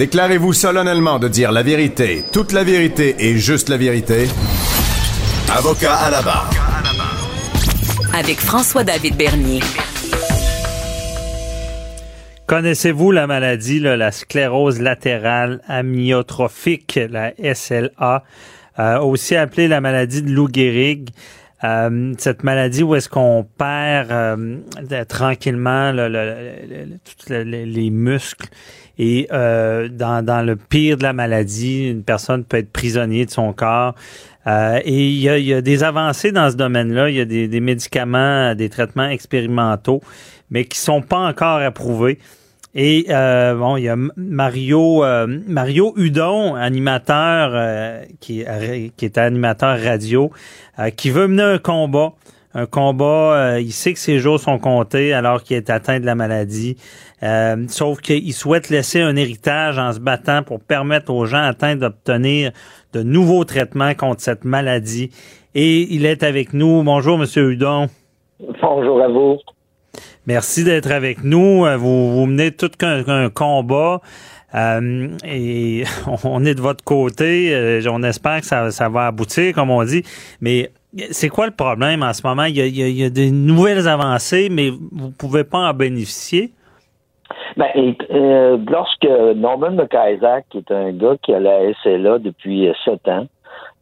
Déclarez-vous 0.00 0.54
solennellement 0.54 1.18
de 1.18 1.28
dire 1.28 1.52
la 1.52 1.62
vérité, 1.62 2.24
toute 2.32 2.52
la 2.52 2.64
vérité 2.64 3.16
et 3.18 3.36
juste 3.36 3.68
la 3.68 3.76
vérité. 3.76 4.28
Avocat 5.54 5.94
à 5.94 6.10
la 6.10 6.22
barre. 6.22 6.50
Avec 8.14 8.40
François-David 8.40 9.18
Bernier. 9.18 9.60
Connaissez-vous 12.46 13.10
la 13.10 13.26
maladie, 13.26 13.78
là, 13.78 13.98
la 13.98 14.10
sclérose 14.10 14.80
latérale 14.80 15.60
amyotrophique, 15.68 16.98
la 17.10 17.34
SLA, 17.54 18.24
euh, 18.78 19.00
aussi 19.00 19.36
appelée 19.36 19.68
la 19.68 19.82
maladie 19.82 20.22
de 20.22 20.30
Lou 20.30 20.48
Gehrig? 20.50 21.10
Euh, 21.62 22.14
cette 22.16 22.42
maladie 22.42 22.82
où 22.82 22.94
est-ce 22.94 23.08
qu'on 23.08 23.46
perd 23.58 24.10
euh, 24.10 24.56
tranquillement 25.06 25.92
le- 25.92 26.08
le- 26.08 26.24
le- 26.68 26.84
le- 26.84 26.98
tous 27.04 27.28
le- 27.28 27.44
le- 27.44 27.64
les 27.64 27.90
muscles 27.90 28.48
et 28.98 29.28
euh, 29.32 29.88
dans, 29.88 30.44
le 30.46 30.56
pire 30.56 30.96
de 30.96 31.02
la 31.02 31.12
maladie, 31.12 31.88
une 31.88 32.02
personne 32.02 32.44
peut 32.44 32.58
être 32.58 32.72
prisonnier 32.72 33.26
de 33.26 33.30
son 33.30 33.52
corps. 33.52 33.94
Et 34.46 35.08
il 35.08 35.20
y 35.20 35.28
a, 35.28 35.38
il 35.38 35.46
y 35.46 35.54
a 35.54 35.60
des 35.60 35.84
avancées 35.84 36.32
dans 36.32 36.50
ce 36.50 36.56
domaine-là. 36.56 37.08
Il 37.08 37.16
y 37.16 37.20
a 37.20 37.24
des, 37.24 37.46
des 37.46 37.60
médicaments, 37.60 38.54
des 38.54 38.68
traitements 38.68 39.08
expérimentaux, 39.08 40.00
mais 40.50 40.64
qui 40.64 40.78
sont 40.78 41.02
pas 41.02 41.18
encore 41.18 41.60
approuvés. 41.60 42.18
Et 42.74 43.06
euh, 43.10 43.54
bon, 43.56 43.76
il 43.76 43.84
y 43.84 43.88
a 43.88 43.96
Mario 44.16 45.02
euh, 45.04 45.26
Mario 45.48 45.92
Hudon, 45.96 46.54
animateur 46.54 47.50
euh, 47.52 48.02
qui, 48.20 48.44
qui 48.96 49.04
est 49.04 49.18
animateur 49.18 49.80
radio, 49.80 50.30
euh, 50.78 50.90
qui 50.90 51.10
veut 51.10 51.26
mener 51.26 51.42
un 51.42 51.58
combat. 51.58 52.12
Un 52.52 52.66
combat, 52.66 53.54
euh, 53.54 53.60
il 53.60 53.70
sait 53.70 53.92
que 53.92 54.00
ses 54.00 54.18
jours 54.18 54.40
sont 54.40 54.58
comptés 54.58 55.12
alors 55.12 55.44
qu'il 55.44 55.56
est 55.56 55.70
atteint 55.70 56.00
de 56.00 56.06
la 56.06 56.16
maladie. 56.16 56.76
Euh, 57.22 57.64
sauf 57.68 58.00
qu'il 58.00 58.32
souhaite 58.32 58.70
laisser 58.70 59.00
un 59.00 59.14
héritage 59.14 59.78
en 59.78 59.92
se 59.92 60.00
battant 60.00 60.42
pour 60.42 60.58
permettre 60.60 61.12
aux 61.12 61.26
gens 61.26 61.42
atteints 61.42 61.76
d'obtenir 61.76 62.50
de 62.92 63.04
nouveaux 63.04 63.44
traitements 63.44 63.94
contre 63.94 64.20
cette 64.20 64.44
maladie. 64.44 65.10
Et 65.54 65.94
il 65.94 66.06
est 66.06 66.24
avec 66.24 66.52
nous. 66.52 66.82
Bonjour, 66.82 67.18
Monsieur 67.18 67.52
Hudon. 67.52 67.86
Bonjour 68.60 69.00
à 69.00 69.08
vous. 69.08 69.38
Merci 70.26 70.64
d'être 70.64 70.90
avec 70.90 71.24
nous. 71.24 71.64
Euh, 71.66 71.76
Vous, 71.76 72.12
vous 72.12 72.26
menez 72.26 72.52
tout 72.52 72.70
qu'un 72.78 73.06
un 73.08 73.30
combat. 73.30 74.00
Euh, 74.54 75.08
et 75.24 75.84
on 76.24 76.44
est 76.44 76.54
de 76.54 76.60
votre 76.60 76.84
côté. 76.84 77.54
Euh, 77.54 77.80
on 77.90 78.02
espère 78.02 78.40
que 78.40 78.46
ça, 78.46 78.70
ça 78.70 78.88
va 78.88 79.06
aboutir, 79.06 79.54
comme 79.54 79.70
on 79.70 79.84
dit. 79.84 80.02
Mais 80.40 80.70
c'est 81.10 81.28
quoi 81.28 81.46
le 81.46 81.52
problème 81.52 82.02
en 82.02 82.12
ce 82.12 82.26
moment? 82.26 82.44
Il 82.44 82.56
y 82.56 82.60
a, 82.60 82.66
il 82.66 82.76
y 82.76 82.82
a- 82.82 82.88
il 82.88 82.96
y 82.96 83.04
a 83.04 83.10
des 83.10 83.30
nouvelles 83.30 83.86
avancées, 83.88 84.48
mais 84.50 84.70
vous 84.70 85.10
pouvez 85.10 85.44
pas 85.44 85.70
en 85.70 85.72
bénéficier. 85.74 86.50
Ben, 87.56 87.66
et, 87.74 87.96
euh, 88.12 88.58
lorsque 88.68 89.06
Norman 89.36 89.70
McIsaac, 89.72 90.44
qui 90.50 90.58
est 90.58 90.70
un 90.72 90.92
gars 90.92 91.14
qui 91.22 91.32
a 91.32 91.38
la 91.40 91.60
SLA 91.82 92.18
depuis 92.18 92.68
sept 92.84 93.06
ans, 93.08 93.26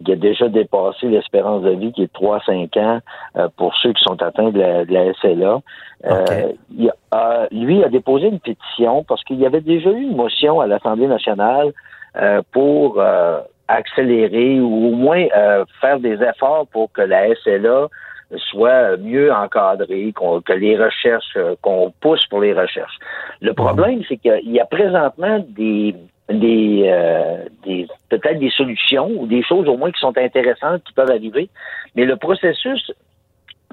qui 0.04 0.12
a 0.12 0.16
déjà 0.16 0.48
dépassé 0.48 1.06
l'espérance 1.08 1.62
de 1.62 1.70
vie 1.70 1.92
qui 1.92 2.02
est 2.02 2.06
de 2.06 2.26
3-5 2.26 2.78
ans 2.78 3.00
euh, 3.36 3.48
pour 3.56 3.74
ceux 3.76 3.92
qui 3.92 4.02
sont 4.04 4.20
atteints 4.22 4.50
de 4.50 4.60
la, 4.60 4.84
de 4.84 4.92
la 4.92 5.12
SLA, 5.14 5.60
euh, 6.06 6.52
il 6.76 6.90
a- 7.10 7.48
lui 7.50 7.82
a 7.82 7.88
déposé 7.88 8.28
une 8.28 8.38
pétition 8.40 9.02
parce 9.04 9.24
qu'il 9.24 9.40
y 9.40 9.46
avait 9.46 9.60
déjà 9.60 9.90
eu 9.90 10.02
une 10.02 10.14
motion 10.16 10.60
à 10.60 10.66
l'Assemblée 10.66 11.08
nationale 11.08 11.72
euh, 12.16 12.40
pour 12.52 13.00
euh, 13.00 13.40
accélérer 13.66 14.60
ou 14.60 14.88
au 14.88 14.94
moins 14.94 15.24
euh, 15.36 15.64
faire 15.80 15.98
des 15.98 16.22
efforts 16.22 16.66
pour 16.72 16.92
que 16.92 17.02
la 17.02 17.34
SLA 17.34 17.88
soit 18.36 18.96
mieux 18.98 19.32
encadrée, 19.32 20.12
que 20.44 20.52
les 20.52 20.76
recherches, 20.76 21.34
euh, 21.36 21.54
qu'on 21.62 21.92
pousse 22.00 22.24
pour 22.26 22.40
les 22.40 22.52
recherches. 22.52 22.96
Le 23.40 23.52
problème, 23.54 24.02
c'est 24.08 24.18
qu'il 24.18 24.52
y 24.52 24.60
a 24.60 24.66
présentement 24.66 25.44
des 25.48 25.94
des, 26.28 26.82
euh, 26.86 27.44
des 27.64 27.86
peut-être 28.08 28.38
des 28.38 28.50
solutions 28.50 29.10
ou 29.16 29.26
des 29.26 29.42
choses 29.42 29.68
au 29.68 29.76
moins 29.76 29.90
qui 29.90 30.00
sont 30.00 30.16
intéressantes 30.16 30.82
qui 30.84 30.92
peuvent 30.92 31.10
arriver, 31.10 31.48
mais 31.94 32.04
le 32.04 32.16
processus 32.16 32.92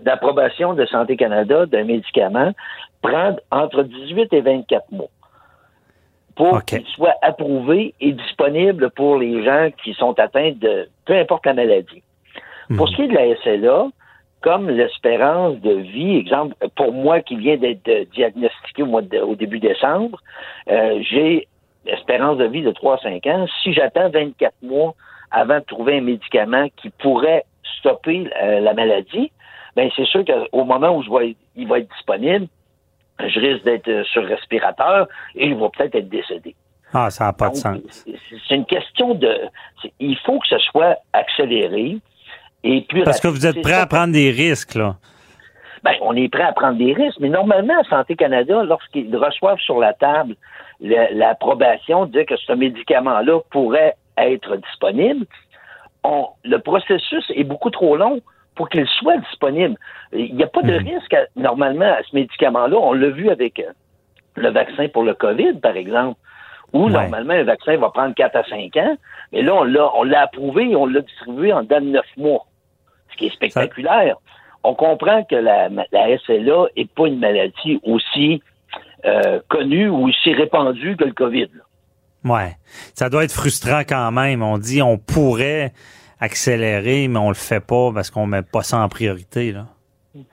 d'approbation 0.01 0.73
de 0.73 0.85
Santé 0.85 1.17
Canada 1.17 1.65
d'un 1.65 1.83
médicament 1.83 2.51
prend 3.01 3.35
entre 3.51 3.83
18 3.83 4.33
et 4.33 4.41
24 4.41 4.91
mois 4.91 5.09
pour 6.35 6.63
qu'il 6.65 6.85
soit 6.87 7.15
approuvé 7.21 7.93
et 8.01 8.11
disponible 8.11 8.89
pour 8.91 9.17
les 9.17 9.43
gens 9.43 9.69
qui 9.83 9.93
sont 9.93 10.19
atteints 10.19 10.51
de 10.51 10.89
peu 11.05 11.17
importe 11.17 11.45
la 11.45 11.53
maladie. 11.53 12.03
Pour 12.75 12.89
ce 12.89 12.95
qui 12.95 13.03
est 13.03 13.07
de 13.07 13.13
la 13.13 13.35
SLA, 13.37 13.87
comme 14.41 14.69
l'espérance 14.69 15.59
de 15.61 15.71
vie, 15.71 16.17
exemple, 16.17 16.55
pour 16.75 16.91
moi 16.91 17.21
qui 17.21 17.35
viens 17.35 17.57
d'être 17.57 18.11
diagnostiqué 18.11 18.83
au, 18.83 18.87
mois 18.87 19.01
au 19.23 19.35
début 19.35 19.59
décembre, 19.59 20.19
euh, 20.69 20.99
j'ai 21.01 21.47
espérance 21.88 22.38
de 22.38 22.45
vie 22.45 22.61
de 22.61 22.71
3 22.71 22.95
à 22.95 22.97
5 22.99 23.25
ans. 23.27 23.45
Si 23.63 23.73
j'attends 23.73 24.09
24 24.09 24.53
mois 24.63 24.95
avant 25.31 25.59
de 25.59 25.65
trouver 25.65 25.97
un 25.97 26.01
médicament 26.01 26.67
qui 26.77 26.89
pourrait 26.89 27.45
stopper 27.79 28.29
euh, 28.41 28.59
la 28.59 28.73
maladie, 28.73 29.31
ben 29.75 29.89
c'est 29.95 30.05
sûr 30.05 30.23
qu'au 30.25 30.63
moment 30.63 30.97
où 30.97 31.03
je 31.03 31.09
vais, 31.09 31.36
il 31.55 31.67
va 31.67 31.79
être 31.79 31.91
disponible, 31.91 32.47
je 33.19 33.39
risque 33.39 33.63
d'être 33.63 34.05
sur 34.07 34.25
respirateur 34.25 35.07
et 35.36 35.47
il 35.47 35.55
va 35.55 35.69
peut-être 35.69 35.95
être 35.95 36.09
décédé. 36.09 36.55
Ah, 36.93 37.09
ça 37.09 37.25
n'a 37.25 37.33
pas 37.33 37.49
de 37.49 37.55
sens. 37.55 38.05
C'est 38.47 38.55
une 38.55 38.65
question 38.65 39.15
de. 39.15 39.38
Il 39.99 40.17
faut 40.19 40.39
que 40.39 40.47
ce 40.47 40.59
soit 40.59 40.97
accéléré 41.11 41.97
et 42.63 42.81
plus 42.81 43.03
Parce 43.03 43.19
que 43.19 43.27
vous 43.27 43.45
êtes 43.45 43.61
prêt 43.61 43.73
à 43.73 43.86
prendre 43.86 44.13
des 44.13 44.31
risques, 44.31 44.75
là. 44.75 44.95
Ben, 45.83 45.93
on 46.01 46.15
est 46.15 46.29
prêt 46.29 46.43
à 46.43 46.51
prendre 46.51 46.77
des 46.77 46.93
risques, 46.93 47.19
mais 47.19 47.29
normalement, 47.29 47.83
Santé 47.89 48.15
Canada, 48.15 48.63
lorsqu'ils 48.63 49.15
reçoivent 49.15 49.59
sur 49.59 49.79
la 49.79 49.93
table 49.93 50.36
l'approbation 50.80 52.05
de 52.05 52.23
que 52.23 52.36
ce 52.38 52.53
médicament-là 52.53 53.39
pourrait 53.49 53.95
être 54.17 54.55
disponible, 54.57 55.26
le 56.43 56.57
processus 56.57 57.26
est 57.36 57.43
beaucoup 57.43 57.69
trop 57.69 57.95
long 57.95 58.21
pour 58.55 58.69
qu'il 58.69 58.88
soit 58.88 59.17
disponible. 59.17 59.76
Il 60.13 60.36
n'y 60.36 60.43
a 60.43 60.47
pas 60.47 60.61
de 60.61 60.78
mhm. 60.78 60.88
risque, 60.88 61.15
normalement, 61.36 61.86
à 61.86 62.01
ce 62.03 62.15
médicament-là. 62.15 62.78
On 62.78 62.93
l'a 62.93 63.09
vu 63.09 63.30
avec 63.30 63.59
euh, 63.59 63.71
le 64.36 64.49
vaccin 64.49 64.88
pour 64.88 65.03
le 65.03 65.13
COVID, 65.13 65.59
par 65.61 65.76
exemple, 65.76 66.19
où 66.73 66.89
normalement, 66.89 67.34
un 67.34 67.43
vaccin 67.43 67.78
va 67.78 67.89
prendre 67.89 68.15
4 68.15 68.36
à 68.36 68.43
5 68.43 68.76
ans, 68.78 68.97
mais 69.32 69.41
là, 69.41 69.55
on 69.55 70.03
l'a, 70.03 70.21
approuvé 70.21 70.71
et 70.71 70.76
on 70.76 70.86
l'a 70.86 71.01
distribué 71.01 71.53
en 71.53 71.63
dedans 71.63 71.82
de 71.82 71.88
9 71.88 72.05
mois, 72.17 72.45
ce 73.11 73.17
qui 73.17 73.28
est 73.28 73.34
spectaculaire. 73.34 74.17
On 74.63 74.73
comprend 74.73 75.23
que 75.23 75.36
la, 75.36 75.69
la 75.69 76.17
SLA 76.19 76.65
n'est 76.76 76.86
pas 76.86 77.07
une 77.07 77.19
maladie 77.19 77.80
aussi 77.84 78.41
euh, 79.05 79.39
connue 79.49 79.89
ou 79.89 80.07
aussi 80.07 80.33
répandue 80.33 80.95
que 80.97 81.05
le 81.05 81.13
COVID. 81.13 81.49
Ouais, 82.23 82.55
ça 82.93 83.09
doit 83.09 83.23
être 83.23 83.33
frustrant 83.33 83.81
quand 83.87 84.11
même. 84.11 84.41
On 84.41 84.57
dit 84.57 84.81
on 84.81 84.97
pourrait 84.97 85.73
accélérer, 86.19 87.07
mais 87.07 87.19
on 87.19 87.29
le 87.29 87.35
fait 87.35 87.59
pas 87.59 87.91
parce 87.93 88.09
qu'on 88.09 88.25
met 88.25 88.41
pas 88.41 88.61
ça 88.61 88.79
en 88.79 88.89
priorité 88.89 89.51
là. 89.51 89.65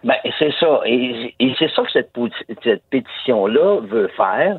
Ben, 0.05 0.15
c'est 0.39 0.53
ça. 0.61 0.81
Et, 0.87 1.35
c'est 1.59 1.71
ça 1.71 1.83
que 1.83 1.91
cette, 1.91 2.83
pétition-là 2.91 3.81
veut 3.81 4.09
faire, 4.17 4.59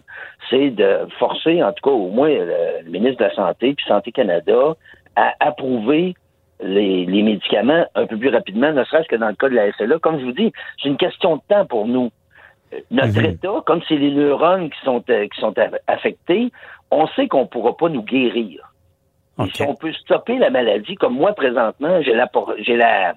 c'est 0.49 0.69
de 0.69 1.07
forcer, 1.17 1.63
en 1.63 1.71
tout 1.71 1.89
cas, 1.89 1.95
au 1.95 2.09
moins, 2.09 2.29
le, 2.29 2.89
ministre 2.89 3.19
de 3.19 3.29
la 3.29 3.35
Santé 3.35 3.73
puis 3.73 3.85
Santé 3.87 4.11
Canada 4.11 4.75
à 5.15 5.33
approuver 5.39 6.15
les, 6.61 7.05
médicaments 7.05 7.85
un 7.95 8.05
peu 8.05 8.17
plus 8.17 8.29
rapidement, 8.29 8.73
ne 8.73 8.83
serait-ce 8.83 9.07
que 9.07 9.15
dans 9.15 9.29
le 9.29 9.35
cas 9.35 9.49
de 9.49 9.55
la 9.55 9.71
SLA. 9.73 9.99
Comme 9.99 10.19
je 10.19 10.25
vous 10.25 10.33
dis, 10.33 10.51
c'est 10.81 10.89
une 10.89 10.97
question 10.97 11.37
de 11.37 11.41
temps 11.47 11.65
pour 11.65 11.87
nous. 11.87 12.11
Notre 12.91 13.19
mhm. 13.19 13.25
état, 13.25 13.63
comme 13.65 13.81
c'est 13.87 13.95
les 13.95 14.11
neurones 14.11 14.69
qui 14.69 14.79
sont, 14.83 15.03
euh, 15.09 15.27
qui 15.27 15.39
sont 15.39 15.53
affectés, 15.87 16.51
on 16.91 17.07
sait 17.07 17.27
qu'on 17.27 17.41
ne 17.41 17.47
pourra 17.47 17.75
pas 17.75 17.89
nous 17.89 18.03
guérir. 18.03 18.73
Si 19.53 19.63
on 19.63 19.73
peut 19.75 19.93
stopper 19.93 20.37
la 20.37 20.51
maladie, 20.51 20.95
comme 20.95 21.15
moi 21.15 21.33
présentement, 21.33 22.01
j'ai 22.03 22.13
la, 22.13 22.29
j'ai 22.59 22.75
la, 22.75 23.15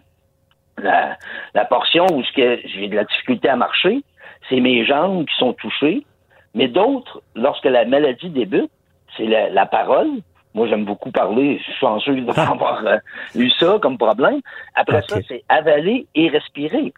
la, 0.78 1.64
portion 1.66 2.06
où 2.10 2.22
j'ai 2.34 2.88
de 2.88 2.96
la 2.96 3.04
difficulté 3.04 3.48
à 3.48 3.56
marcher, 3.56 4.02
c'est 4.48 4.60
mes 4.60 4.84
jambes 4.86 5.26
qui 5.26 5.36
sont 5.36 5.52
touchées. 5.52 6.06
Mais 6.54 6.68
d'autres, 6.68 7.22
lorsque 7.34 7.66
la 7.66 7.84
maladie 7.84 8.30
débute, 8.30 8.70
c'est 9.16 9.26
la, 9.26 9.66
parole. 9.66 10.08
Moi, 10.54 10.66
j'aime 10.68 10.86
beaucoup 10.86 11.10
parler. 11.10 11.58
Je 11.58 11.64
suis 11.64 11.74
chanceux 11.74 12.18
d'avoir 12.22 12.82
euh, 12.86 12.96
eu 13.34 13.50
ça 13.50 13.78
comme 13.80 13.98
problème. 13.98 14.40
Après 14.74 15.02
ça, 15.02 15.18
c'est 15.28 15.44
avaler 15.50 16.06
et 16.14 16.28
respirer. 16.28 16.94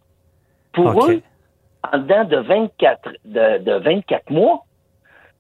Pour 0.73 1.07
eux, 1.07 1.23
en 1.93 1.99
dedans 1.99 2.25
de 2.25 2.37
24, 2.37 3.09
de, 3.25 3.59
de 3.65 3.73
24 3.73 4.31
mois, 4.31 4.65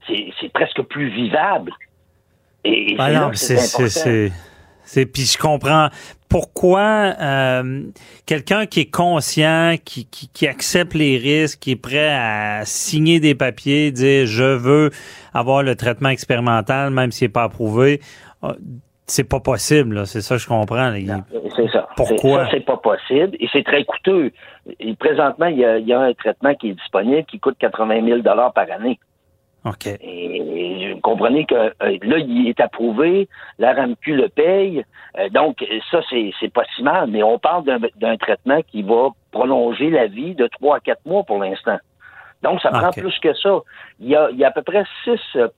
c'est 0.07 0.53
presque 0.53 0.83
plus 0.83 1.11
vivable. 1.11 1.73
Et, 2.65 2.97
ah 2.99 3.31
c'est 3.35 4.31
c'est 4.89 5.05
puis 5.05 5.25
je 5.25 5.37
comprends 5.37 5.91
pourquoi 6.31 7.15
euh, 7.21 7.83
quelqu'un 8.25 8.65
qui 8.65 8.81
est 8.81 8.91
conscient, 8.91 9.75
qui, 9.85 10.07
qui, 10.07 10.29
qui, 10.29 10.47
accepte 10.47 10.95
les 10.95 11.19
risques, 11.19 11.59
qui 11.59 11.73
est 11.73 11.77
prêt 11.77 12.09
à 12.11 12.63
signer 12.65 13.21
des 13.21 13.35
papiers, 13.35 13.93
dire 13.93 14.27
je 14.27 14.45
veux 14.45 14.91
avoir 15.35 15.63
le 15.63 15.77
traitement 15.77 16.09
expérimental, 16.09 16.91
même 16.91 17.13
s'il 17.13 17.27
n'est 17.27 17.33
pas 17.33 17.45
approuvé, 17.45 18.01
euh, 18.45 18.55
c'est 19.07 19.25
pas 19.25 19.41
possible. 19.41 20.07
C'est 20.07 20.23
ça 20.23 20.37
que 20.37 20.43
je 20.43 20.49
comprends. 20.49 20.91
C'est 21.59 21.71
ça. 21.73 21.89
Pourquoi? 21.97 22.49
C'est 22.51 22.61
pas 22.61 22.77
possible 22.77 23.37
et 23.41 23.49
c'est 23.53 23.65
très 23.65 23.85
coûteux. 23.85 24.31
Et 24.79 24.95
présentement, 24.95 25.47
il 25.47 25.59
y, 25.59 25.65
a, 25.65 25.79
il 25.79 25.89
y, 25.89 25.93
a, 25.93 26.01
un 26.01 26.13
traitement 26.13 26.55
qui 26.55 26.71
est 26.71 26.75
disponible 26.75 27.25
qui 27.25 27.41
coûte 27.41 27.57
80 27.59 28.05
000 28.05 28.19
dollars 28.21 28.53
par 28.53 28.71
année. 28.71 29.01
OK. 29.65 29.87
Et 29.87 30.93
vous 30.95 31.01
comprenez 31.01 31.45
que 31.47 31.55
euh, 31.55 31.73
là, 31.81 32.19
il 32.19 32.49
est 32.49 32.61
approuvé, 32.61 33.29
la 33.59 33.73
RAMQ 33.73 34.15
le 34.15 34.29
paye. 34.29 34.85
Euh, 35.19 35.29
donc, 35.31 35.65
ça, 35.91 36.01
c'est 36.09 36.53
pas 36.53 36.63
si 36.77 36.83
mal, 36.85 37.09
mais 37.11 37.25
on 37.25 37.41
parle 37.41 37.65
d'un 37.97 38.17
traitement 38.17 38.61
qui 38.63 38.83
va 38.83 39.09
prolonger 39.33 39.91
la 39.91 40.07
vie 40.07 40.37
de 40.37 40.47
trois 40.47 40.77
à 40.77 40.81
quatre 40.81 41.05
mois 41.07 41.25
pour 41.25 41.39
l'instant. 41.39 41.79
Donc, 42.43 42.61
ça 42.61 42.71
prend 42.71 42.91
plus 42.93 43.19
que 43.19 43.35
ça. 43.35 43.59
Il 43.99 44.09
y 44.09 44.15
a, 44.15 44.31
il 44.31 44.39
y 44.39 44.45
a 44.45 44.49
à 44.49 44.53
peu 44.53 44.63
près 44.63 44.85
six 45.03 45.19
euh, 45.35 45.49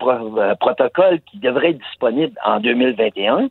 protocoles 0.59 1.21
qui 1.31 1.39
devraient 1.39 1.71
être 1.71 1.85
disponibles 1.91 2.39
en 2.43 2.59
2021, 2.59 3.49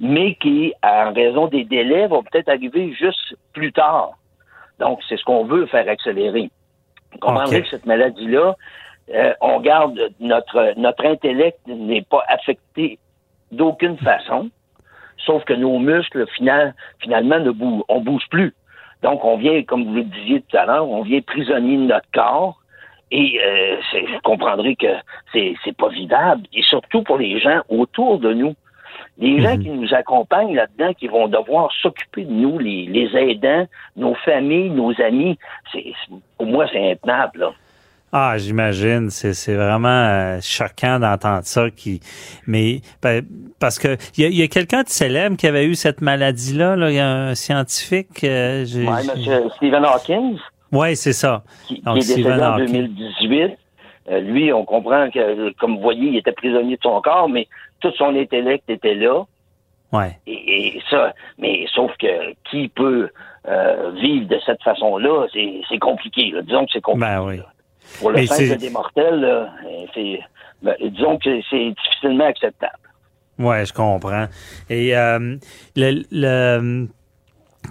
mais 0.00 0.34
qui, 0.36 0.74
en 0.82 1.12
raison 1.12 1.46
des 1.46 1.64
délais, 1.64 2.06
vont 2.06 2.22
peut-être 2.22 2.48
arriver 2.48 2.92
juste 2.92 3.36
plus 3.52 3.72
tard. 3.72 4.12
Donc, 4.78 5.00
c'est 5.08 5.16
ce 5.16 5.24
qu'on 5.24 5.44
veut 5.44 5.66
faire 5.66 5.88
accélérer. 5.88 6.50
Vous 7.12 7.18
comprenez 7.18 7.62
que 7.62 7.68
cette 7.68 7.86
maladie-là, 7.86 8.56
euh, 9.14 9.34
on 9.40 9.60
garde 9.60 10.00
notre 10.18 10.78
notre 10.78 11.04
intellect 11.04 11.58
n'est 11.66 12.02
pas 12.02 12.24
affecté 12.28 12.98
d'aucune 13.52 13.98
façon, 13.98 14.50
sauf 15.18 15.44
que 15.44 15.52
nos 15.52 15.78
muscles 15.78 16.26
finalement 16.34 17.38
ne 17.38 17.50
bougent, 17.50 17.84
on 17.88 18.00
bouge 18.00 18.24
plus. 18.30 18.54
Donc 19.02 19.24
on 19.24 19.36
vient, 19.36 19.62
comme 19.64 19.84
vous 19.84 19.94
le 19.94 20.04
disiez 20.04 20.40
tout 20.40 20.56
à 20.56 20.64
l'heure, 20.64 20.88
on 20.88 21.02
vient 21.02 21.20
prisonnier 21.20 21.76
de 21.76 21.82
notre 21.82 22.10
corps. 22.12 22.60
Et 23.10 23.38
euh, 23.44 23.76
vous 23.92 24.20
comprendrez 24.24 24.74
que 24.74 24.86
c'est 25.32 25.54
c'est 25.62 25.76
pas 25.76 25.88
vivable. 25.88 26.46
Et 26.52 26.62
surtout 26.62 27.02
pour 27.02 27.18
les 27.18 27.38
gens 27.38 27.60
autour 27.68 28.18
de 28.18 28.32
nous. 28.32 28.54
Les 29.18 29.40
gens 29.40 29.56
mhm. 29.56 29.62
qui 29.62 29.70
nous 29.70 29.94
accompagnent 29.94 30.54
là-dedans, 30.54 30.92
qui 30.94 31.06
vont 31.06 31.28
devoir 31.28 31.70
s'occuper 31.80 32.24
de 32.24 32.32
nous, 32.32 32.58
les, 32.58 32.86
les 32.86 33.16
aidants, 33.16 33.66
nos 33.96 34.14
familles, 34.14 34.70
nos 34.70 34.92
amis, 35.00 35.38
c'est 35.72 35.84
pour 36.36 36.46
moi, 36.46 36.66
c'est 36.72 36.92
intenable. 36.92 37.40
Là. 37.40 37.52
Ah, 38.16 38.38
j'imagine, 38.38 39.10
c'est 39.10 39.54
vraiment 39.56 39.88
euh, 39.88 40.38
choquant 40.40 41.00
d'entendre 41.00 41.42
ça. 41.42 41.68
Qui, 41.70 41.98
mais 42.46 42.80
ben, 43.02 43.26
parce 43.58 43.76
que 43.76 43.96
il 44.16 44.32
y 44.32 44.42
a, 44.44 44.46
quelqu'un 44.46 44.84
de 44.84 44.88
célèbre 44.88 45.36
qui 45.36 45.48
avait 45.48 45.66
eu 45.66 45.74
cette 45.74 46.00
maladie-là. 46.00 46.76
Là. 46.76 46.90
Il 46.90 46.94
y 46.94 47.00
a 47.00 47.08
un 47.08 47.34
scientifique. 47.34 48.22
Euh, 48.22 48.64
oui, 48.72 48.86
M. 48.86 49.50
Stephen 49.56 49.84
Hawking. 49.84 50.38
Oui, 50.70 50.94
c'est 50.94 51.12
ça. 51.12 51.42
Qui, 51.66 51.82
est 51.84 51.94
décédé 51.94 52.30
en 52.30 52.58
2018. 52.58 53.58
Euh, 54.10 54.20
lui, 54.20 54.52
on 54.52 54.64
comprend 54.64 55.10
que, 55.10 55.52
comme 55.54 55.74
vous 55.74 55.82
voyez, 55.82 56.10
il 56.10 56.16
était 56.16 56.30
prisonnier 56.30 56.76
de 56.76 56.82
son 56.82 57.00
corps, 57.00 57.28
mais 57.28 57.48
tout 57.80 57.92
son 57.96 58.16
intellect 58.16 58.68
était 58.68 58.94
là. 58.94 59.24
Ouais. 59.92 60.18
Et, 60.26 60.80
ça, 60.90 61.12
mais 61.38 61.66
sauf 61.72 61.92
que 61.98 62.32
qui 62.50 62.68
peut 62.68 63.10
vivre 63.94 64.26
de 64.26 64.38
cette 64.44 64.62
façon-là, 64.62 65.26
c'est 65.32 65.78
compliqué. 65.78 66.34
Disons 66.42 66.64
que 66.66 66.72
c'est 66.72 66.80
compliqué. 66.80 67.06
Ben 67.06 67.22
oui. 67.22 67.40
Pour 68.00 68.10
le 68.10 68.26
simple 68.26 68.56
des 68.58 68.70
mortels, 68.70 69.50
c'est, 69.94 70.20
ben, 70.62 70.74
disons 70.80 71.18
que 71.18 71.40
c'est 71.50 71.70
difficilement 71.70 72.26
acceptable. 72.26 72.78
Oui, 73.38 73.66
je 73.66 73.72
comprends. 73.72 74.26
Et 74.70 74.96
euh, 74.96 75.36
le, 75.76 76.86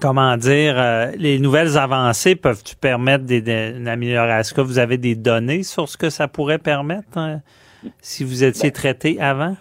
comment 0.01 0.35
dire, 0.37 0.75
euh, 0.77 1.11
les 1.17 1.39
nouvelles 1.39 1.77
avancées 1.77 2.35
peuvent-tu 2.35 2.75
permettre 2.75 3.23
des, 3.23 3.39
une 3.75 3.87
amélioration? 3.87 4.39
Est-ce 4.39 4.53
que 4.53 4.61
vous 4.61 4.79
avez 4.79 4.97
des 4.97 5.15
données 5.15 5.63
sur 5.63 5.87
ce 5.87 5.97
que 5.97 6.09
ça 6.09 6.27
pourrait 6.27 6.59
permettre 6.59 7.17
hein, 7.17 7.41
si 8.01 8.23
vous 8.23 8.43
étiez 8.43 8.69
ben, 8.69 8.73
traité 8.73 9.21
avant? 9.21 9.55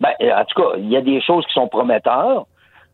Ben, 0.00 0.12
en 0.20 0.44
tout 0.44 0.62
cas, 0.62 0.76
il 0.78 0.88
y 0.88 0.96
a 0.96 1.00
des 1.00 1.20
choses 1.20 1.46
qui 1.46 1.52
sont 1.52 1.68
prometteurs 1.68 2.46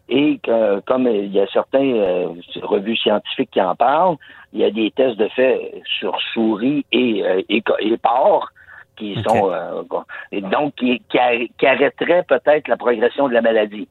et 0.08 0.38
que, 0.42 0.80
comme 0.80 1.06
il 1.06 1.32
y 1.32 1.40
a 1.40 1.46
certains 1.46 1.84
euh, 1.84 2.28
revues 2.62 2.96
scientifiques 2.96 3.50
qui 3.50 3.60
en 3.60 3.74
parlent, 3.74 4.16
il 4.52 4.60
y 4.60 4.64
a 4.64 4.70
des 4.70 4.90
tests 4.90 5.16
de 5.16 5.28
fait 5.28 5.82
sur 5.98 6.18
souris 6.32 6.84
et, 6.92 7.24
euh, 7.24 7.42
et, 7.48 7.62
porcs 7.96 8.52
qui 8.96 9.16
sont 9.26 9.50
euh, 9.50 9.82
donc 10.50 10.74
qui, 10.74 11.02
qui, 11.08 11.66
arrêteraient 11.66 12.24
peut-être 12.24 12.68
la 12.68 12.76
progression 12.76 13.28
de 13.28 13.34
la 13.34 13.40
maladie. 13.40 13.88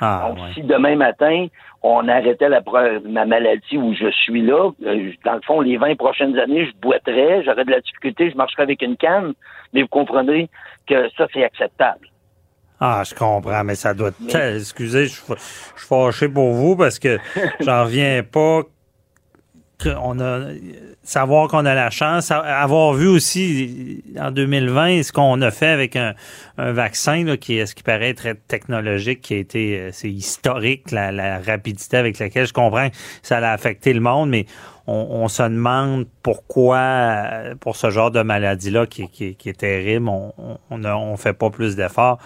Ah, 0.00 0.28
Donc, 0.28 0.38
si 0.52 0.62
demain 0.62 0.94
matin, 0.94 1.46
on 1.82 2.06
arrêtait 2.06 2.50
la, 2.50 2.60
ma 3.04 3.24
maladie 3.24 3.78
où 3.78 3.94
je 3.94 4.10
suis 4.10 4.42
là, 4.42 4.70
euh, 4.84 5.12
dans 5.24 5.34
le 5.34 5.40
fond, 5.40 5.60
les 5.62 5.78
20 5.78 5.96
prochaines 5.96 6.38
années, 6.38 6.66
je 6.66 6.72
boiterais, 6.82 7.42
j'aurais 7.44 7.64
de 7.64 7.70
la 7.70 7.80
difficulté, 7.80 8.30
je 8.30 8.36
marcherais 8.36 8.64
avec 8.64 8.82
une 8.82 8.96
canne, 8.96 9.32
mais 9.72 9.82
vous 9.82 9.88
comprenez 9.88 10.50
que 10.86 11.08
ça, 11.16 11.26
c'est 11.32 11.44
acceptable. 11.44 12.08
Ah, 12.80 13.02
je 13.08 13.14
comprends, 13.14 13.64
mais 13.64 13.74
ça 13.74 13.94
doit 13.94 14.08
être... 14.08 14.56
Excusez, 14.56 15.06
je, 15.06 15.14
je 15.14 15.34
suis 15.34 15.88
fâché 15.88 16.28
pour 16.28 16.52
vous 16.52 16.76
parce 16.76 16.98
que 16.98 17.18
j'en 17.60 17.84
reviens 17.84 18.22
pas 18.22 18.62
qu'on 19.82 20.20
a 20.20 20.40
savoir 21.02 21.48
qu'on 21.48 21.64
a 21.64 21.74
la 21.74 21.90
chance, 21.90 22.30
avoir 22.30 22.94
vu 22.94 23.06
aussi 23.06 24.02
en 24.18 24.30
2020 24.30 25.02
ce 25.02 25.12
qu'on 25.12 25.40
a 25.40 25.50
fait 25.50 25.68
avec 25.68 25.96
un, 25.96 26.14
vaccin 26.58 27.24
là, 27.24 27.36
qui 27.36 27.58
est 27.58 27.66
ce 27.66 27.74
qui 27.74 27.82
paraît 27.82 28.14
très 28.14 28.34
technologique, 28.34 29.20
qui 29.20 29.34
a 29.34 29.36
été 29.36 29.78
euh, 29.78 29.90
c'est 29.92 30.10
historique 30.10 30.90
la, 30.90 31.12
la, 31.12 31.38
rapidité 31.38 31.98
avec 31.98 32.18
laquelle 32.18 32.46
je 32.46 32.52
comprends 32.52 32.88
que 32.88 32.96
ça 33.22 33.38
a 33.38 33.52
affecté 33.52 33.92
le 33.92 34.00
monde, 34.00 34.30
mais 34.30 34.46
on, 34.88 35.26
se 35.26 35.42
demande 35.42 36.06
pourquoi 36.22 36.78
euh, 36.78 37.54
pour 37.56 37.76
ce 37.76 37.90
genre 37.90 38.10
de 38.10 38.22
maladie 38.22 38.70
là 38.70 38.86
qui, 38.86 39.08
qui, 39.08 39.34
qui 39.34 39.48
est 39.48 39.58
terrible, 39.58 40.08
on 40.08 40.32
on, 40.70 40.84
on 40.84 41.16
fait 41.16 41.32
pas 41.32 41.50
plus 41.50 41.76
d'efforts. 41.76 42.18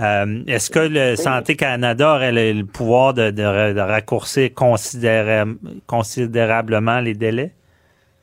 Euh, 0.00 0.42
est-ce 0.46 0.70
que 0.70 0.80
le 0.80 1.16
Santé 1.16 1.56
Canada 1.56 2.14
aurait 2.14 2.32
le, 2.32 2.64
pouvoir 2.64 3.14
de, 3.14 3.30
de, 3.30 3.80
raccourcir 3.80 4.50
considérablement 5.86 7.00
les 7.00 7.14
délais? 7.14 7.52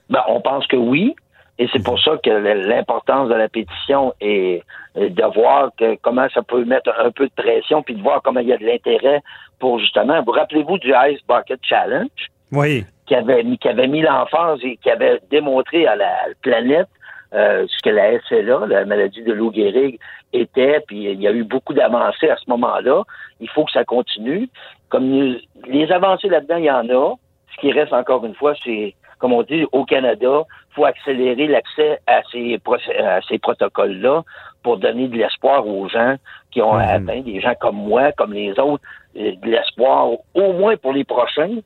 Ben, 0.09 0.21
on 0.27 0.41
pense 0.41 0.67
que 0.67 0.75
oui. 0.75 1.15
Et 1.59 1.69
c'est 1.71 1.83
pour 1.83 2.01
ça 2.01 2.17
que 2.23 2.29
l'importance 2.29 3.29
de 3.29 3.35
la 3.35 3.47
pétition 3.47 4.13
est 4.19 4.63
de 4.95 5.33
voir 5.33 5.69
que, 5.77 5.95
comment 6.01 6.27
ça 6.33 6.41
peut 6.41 6.65
mettre 6.65 6.91
un 6.99 7.11
peu 7.11 7.27
de 7.27 7.33
pression, 7.35 7.83
puis 7.83 7.95
de 7.95 8.01
voir 8.01 8.21
comment 8.23 8.39
il 8.39 8.47
y 8.47 8.53
a 8.53 8.57
de 8.57 8.65
l'intérêt 8.65 9.21
pour 9.59 9.79
justement. 9.79 10.21
Vous 10.23 10.31
rappelez-vous 10.31 10.79
du 10.79 10.91
Ice 11.09 11.19
Bucket 11.27 11.59
Challenge? 11.61 12.09
Oui. 12.51 12.83
Qui 13.05 13.15
avait, 13.15 13.43
qui 13.57 13.67
avait 13.67 13.87
mis 13.87 14.01
l'enfance 14.01 14.59
et 14.63 14.77
qui 14.77 14.89
avait 14.89 15.19
démontré 15.29 15.85
à 15.85 15.95
la 15.95 16.11
planète 16.41 16.87
euh, 17.33 17.65
ce 17.67 17.81
que 17.83 17.89
la 17.89 18.19
SLA, 18.21 18.65
la 18.67 18.85
maladie 18.85 19.23
de 19.23 19.31
Lou 19.31 19.53
Gehrig, 19.53 19.99
était, 20.33 20.81
puis 20.87 21.05
il 21.05 21.21
y 21.21 21.27
a 21.27 21.31
eu 21.31 21.43
beaucoup 21.43 21.73
d'avancées 21.73 22.29
à 22.29 22.37
ce 22.37 22.49
moment-là. 22.49 23.03
Il 23.39 23.49
faut 23.49 23.65
que 23.65 23.71
ça 23.71 23.85
continue. 23.85 24.49
Comme 24.89 25.37
les 25.67 25.91
avancées 25.91 26.29
là-dedans, 26.29 26.57
il 26.57 26.65
y 26.65 26.71
en 26.71 26.89
a. 26.89 27.15
Ce 27.53 27.61
qui 27.61 27.71
reste 27.71 27.93
encore 27.93 28.25
une 28.25 28.35
fois, 28.35 28.53
c'est, 28.63 28.95
comme 29.19 29.33
on 29.33 29.43
dit, 29.43 29.65
au 29.71 29.85
Canada, 29.85 30.43
il 30.71 30.73
faut 30.75 30.85
accélérer 30.85 31.47
l'accès 31.47 31.99
à 32.07 32.21
ces, 32.31 32.59
à 32.99 33.21
ces 33.27 33.39
protocoles-là 33.39 34.23
pour 34.63 34.77
donner 34.77 35.07
de 35.07 35.17
l'espoir 35.17 35.67
aux 35.67 35.87
gens 35.89 36.15
qui 36.51 36.61
ont 36.61 36.77
mm-hmm. 36.77 36.95
atteint, 36.95 37.21
des 37.21 37.41
gens 37.41 37.55
comme 37.59 37.75
moi, 37.75 38.11
comme 38.13 38.33
les 38.33 38.57
autres, 38.59 38.83
euh, 39.17 39.33
de 39.35 39.49
l'espoir 39.49 40.09
au 40.33 40.53
moins 40.53 40.77
pour 40.77 40.93
les 40.93 41.03
prochains, 41.03 41.57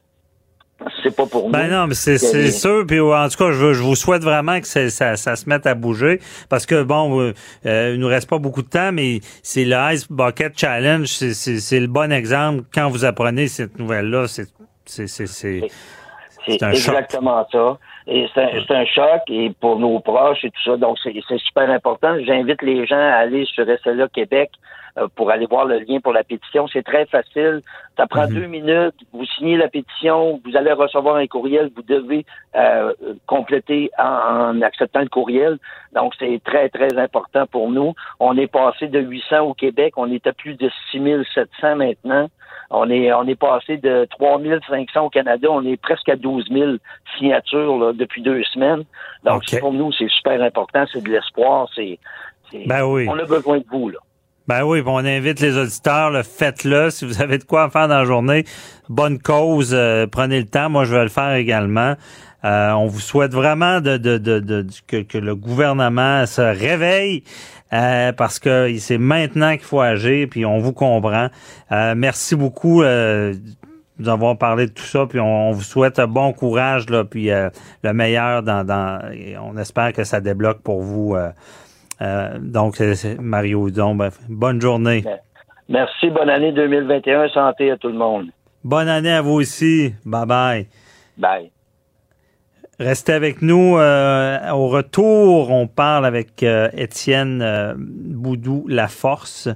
c'est 1.02 1.16
pas 1.16 1.26
pour 1.26 1.50
ben 1.50 1.70
non, 1.70 1.88
mais 1.88 1.94
c'est 1.94 2.18
sûr. 2.18 2.86
Puis 2.86 3.00
en 3.00 3.30
tout 3.30 3.38
cas, 3.38 3.52
je, 3.52 3.74
je 3.74 3.82
vous 3.82 3.96
souhaite 3.96 4.24
vraiment 4.24 4.60
que 4.60 4.68
ça, 4.68 4.90
ça, 4.90 5.36
se 5.36 5.50
mette 5.50 5.66
à 5.66 5.74
bouger 5.74 6.20
parce 6.50 6.66
que 6.66 6.84
bon, 6.84 7.22
euh, 7.22 7.34
euh, 7.66 7.92
il 7.94 8.00
nous 8.00 8.08
reste 8.08 8.30
pas 8.30 8.40
beaucoup 8.40 8.62
de 8.62 8.68
temps, 8.70 8.92
mais 8.92 9.20
c'est 9.42 9.64
le 9.64 9.76
Ice 9.94 10.12
Bucket 10.12 10.58
Challenge, 10.58 11.06
c'est 11.08 11.80
le 11.80 11.88
bon 11.88 12.12
exemple. 12.12 12.64
Quand 12.74 12.90
vous 12.90 13.06
apprenez 13.06 13.48
cette 13.48 13.80
nouvelle-là, 13.80 14.28
c'est 14.28 14.48
c'est 14.86 15.08
c'est 15.08 16.62
exactement 16.62 17.48
ça. 17.52 17.78
Et 18.08 18.28
c'est 18.36 18.42
un, 18.42 18.82
un, 18.82 18.86
choc 18.86 19.22
et 19.30 19.52
pour 19.60 19.80
nos 19.80 20.00
proches 20.00 20.44
et 20.44 20.52
tout 20.52 20.72
ça. 20.72 20.78
Donc 20.78 20.98
c'est 21.04 21.40
super 21.40 21.70
important. 21.70 22.16
J'invite 22.24 22.62
les 22.62 22.86
gens 22.86 22.98
à 22.98 23.16
aller 23.16 23.46
sur 23.46 23.66
SLA 23.66 24.08
Québec 24.10 24.52
pour 25.16 25.30
aller 25.30 25.46
voir 25.46 25.66
le 25.66 25.80
lien 25.80 26.00
pour 26.00 26.14
la 26.14 26.24
pétition. 26.24 26.68
C'est 26.68 26.84
très 26.84 27.06
facile. 27.06 27.62
Ça 27.98 28.08
prend 28.08 28.28
mhm. 28.28 28.34
deux 28.34 28.48
minutes. 28.48 28.96
Vous 29.12 29.26
signez 29.26 29.58
la 29.58 29.68
pétition. 29.68 30.42
Vous 30.46 30.56
allez 30.56 30.72
recevoir 30.72 31.18
un 31.18 31.28
courriel. 31.28 31.70
Vous 31.76 31.82
devez 31.82 32.26
euh, 32.56 32.94
compléter 33.28 33.92
en, 33.98 34.62
acceptant 34.62 35.02
le 35.02 35.10
courriel. 35.10 35.58
Donc, 35.94 36.14
c'est 36.18 36.42
très, 36.44 36.70
très 36.70 36.98
important 36.98 37.46
pour 37.48 37.70
nous. 37.70 37.94
On 38.20 38.38
est 38.38 38.48
passé 38.48 38.88
de 38.88 39.00
800 39.00 39.42
au 39.42 39.54
Québec. 39.54 39.94
On 39.98 40.12
est 40.12 40.26
à 40.28 40.34
plus 40.34 40.56
de 40.56 40.70
6700 40.92 41.76
maintenant. 41.76 42.30
On 42.72 42.90
est, 42.90 43.14
on 43.14 43.28
est 43.28 43.40
passé 43.40 43.78
de 43.78 44.08
3500 44.18 45.06
au 45.06 45.10
Canada. 45.10 45.50
On 45.52 45.66
est 45.66 45.78
presque 45.78 46.10
à 46.10 46.16
12 46.16 46.46
000 46.52 46.72
signatures 47.18 47.78
là, 47.78 47.94
depuis 47.94 48.22
deux 48.22 48.44
semaines. 48.44 48.84
Donc, 49.24 49.44
pour 49.60 49.74
nous, 49.74 49.92
c'est 49.92 50.10
super 50.10 50.42
important. 50.42 50.86
C'est 50.92 51.04
de 51.04 51.10
l'espoir. 51.10 51.70
C'est, 51.76 52.00
ben 52.66 52.84
oui. 52.86 53.08
On 53.10 53.20
a 53.20 53.26
besoin 53.26 53.60
de 53.60 53.66
vous, 53.70 53.90
là. 53.90 54.00
Ben 54.48 54.64
oui, 54.64 54.84
on 54.86 54.98
invite 54.98 55.40
les 55.40 55.58
auditeurs, 55.58 56.12
le 56.12 56.22
faites-le. 56.22 56.92
Si 56.92 57.04
vous 57.04 57.20
avez 57.20 57.40
de 57.40 57.44
quoi 57.44 57.68
faire 57.72 57.88
dans 57.88 57.98
la 57.98 58.06
journée, 58.06 58.46
bonne 58.90 59.18
cause, 59.18 59.72
euh, 59.74 60.06
prenez 60.06 60.40
le 60.40 60.46
temps. 60.46 60.70
Moi, 60.70 60.86
je 60.86 60.94
vais 60.94 61.02
le 61.02 61.10
faire 61.10 61.34
également. 61.34 61.96
Euh, 62.44 62.72
on 62.74 62.86
vous 62.86 63.00
souhaite 63.00 63.34
vraiment 63.34 63.82
de, 63.82 63.98
de, 63.98 64.20
de, 64.20 64.68
que, 64.88 65.18
le 65.18 65.36
gouvernement 65.36 66.28
se 66.28 66.42
réveille 66.42 67.24
euh, 67.74 68.12
parce 68.12 68.38
que 68.38 68.72
c'est 68.78 69.00
maintenant 69.00 69.54
qu'il 69.54 69.66
faut 69.66 69.82
agir, 69.82 70.28
puis 70.30 70.46
on 70.46 70.60
vous 70.60 70.74
comprend. 70.74 71.30
merci 71.72 72.36
beaucoup 72.36 72.84
de 72.84 73.34
nous 73.98 74.10
avoir 74.10 74.38
parlé 74.38 74.68
de 74.68 74.72
tout 74.72 74.84
ça, 74.84 75.08
puis 75.08 75.20
on, 75.20 75.54
vous 75.54 75.64
souhaite 75.64 76.00
bon 76.02 76.34
courage, 76.34 76.88
là, 76.92 77.04
puis 77.04 77.30
le 77.30 77.94
meilleur 77.94 78.44
dans, 78.44 78.64
dans 78.64 79.00
on 79.42 79.58
espère 79.58 79.92
que 79.92 80.04
ça 80.04 80.22
débloque 80.22 80.62
pour 80.62 80.84
vous 80.84 81.16
euh, 81.16 81.32
donc, 82.00 82.82
Mario 83.20 83.68
Hudon, 83.68 83.96
ben, 83.96 84.10
bonne 84.30 84.62
journée. 84.62 85.04
Merci, 85.70 86.10
bonne 86.10 86.30
année 86.30 86.52
2021. 86.52 87.30
Santé 87.30 87.72
à 87.72 87.78
tout 87.78 87.88
le 87.88 87.96
monde. 87.96 88.28
Bonne 88.64 88.88
année 88.88 89.12
à 89.12 89.22
vous 89.22 89.34
aussi. 89.34 89.94
Bye 90.06 90.26
bye. 90.26 90.68
Bye. 91.18 91.52
Restez 92.80 93.14
avec 93.14 93.42
nous. 93.42 93.78
Euh, 93.78 94.52
au 94.52 94.68
retour, 94.68 95.52
on 95.52 95.68
parle 95.68 96.06
avec 96.06 96.44
euh, 96.44 96.70
Étienne 96.74 97.76
Boudou 97.78 98.66
Laforce, 98.68 99.50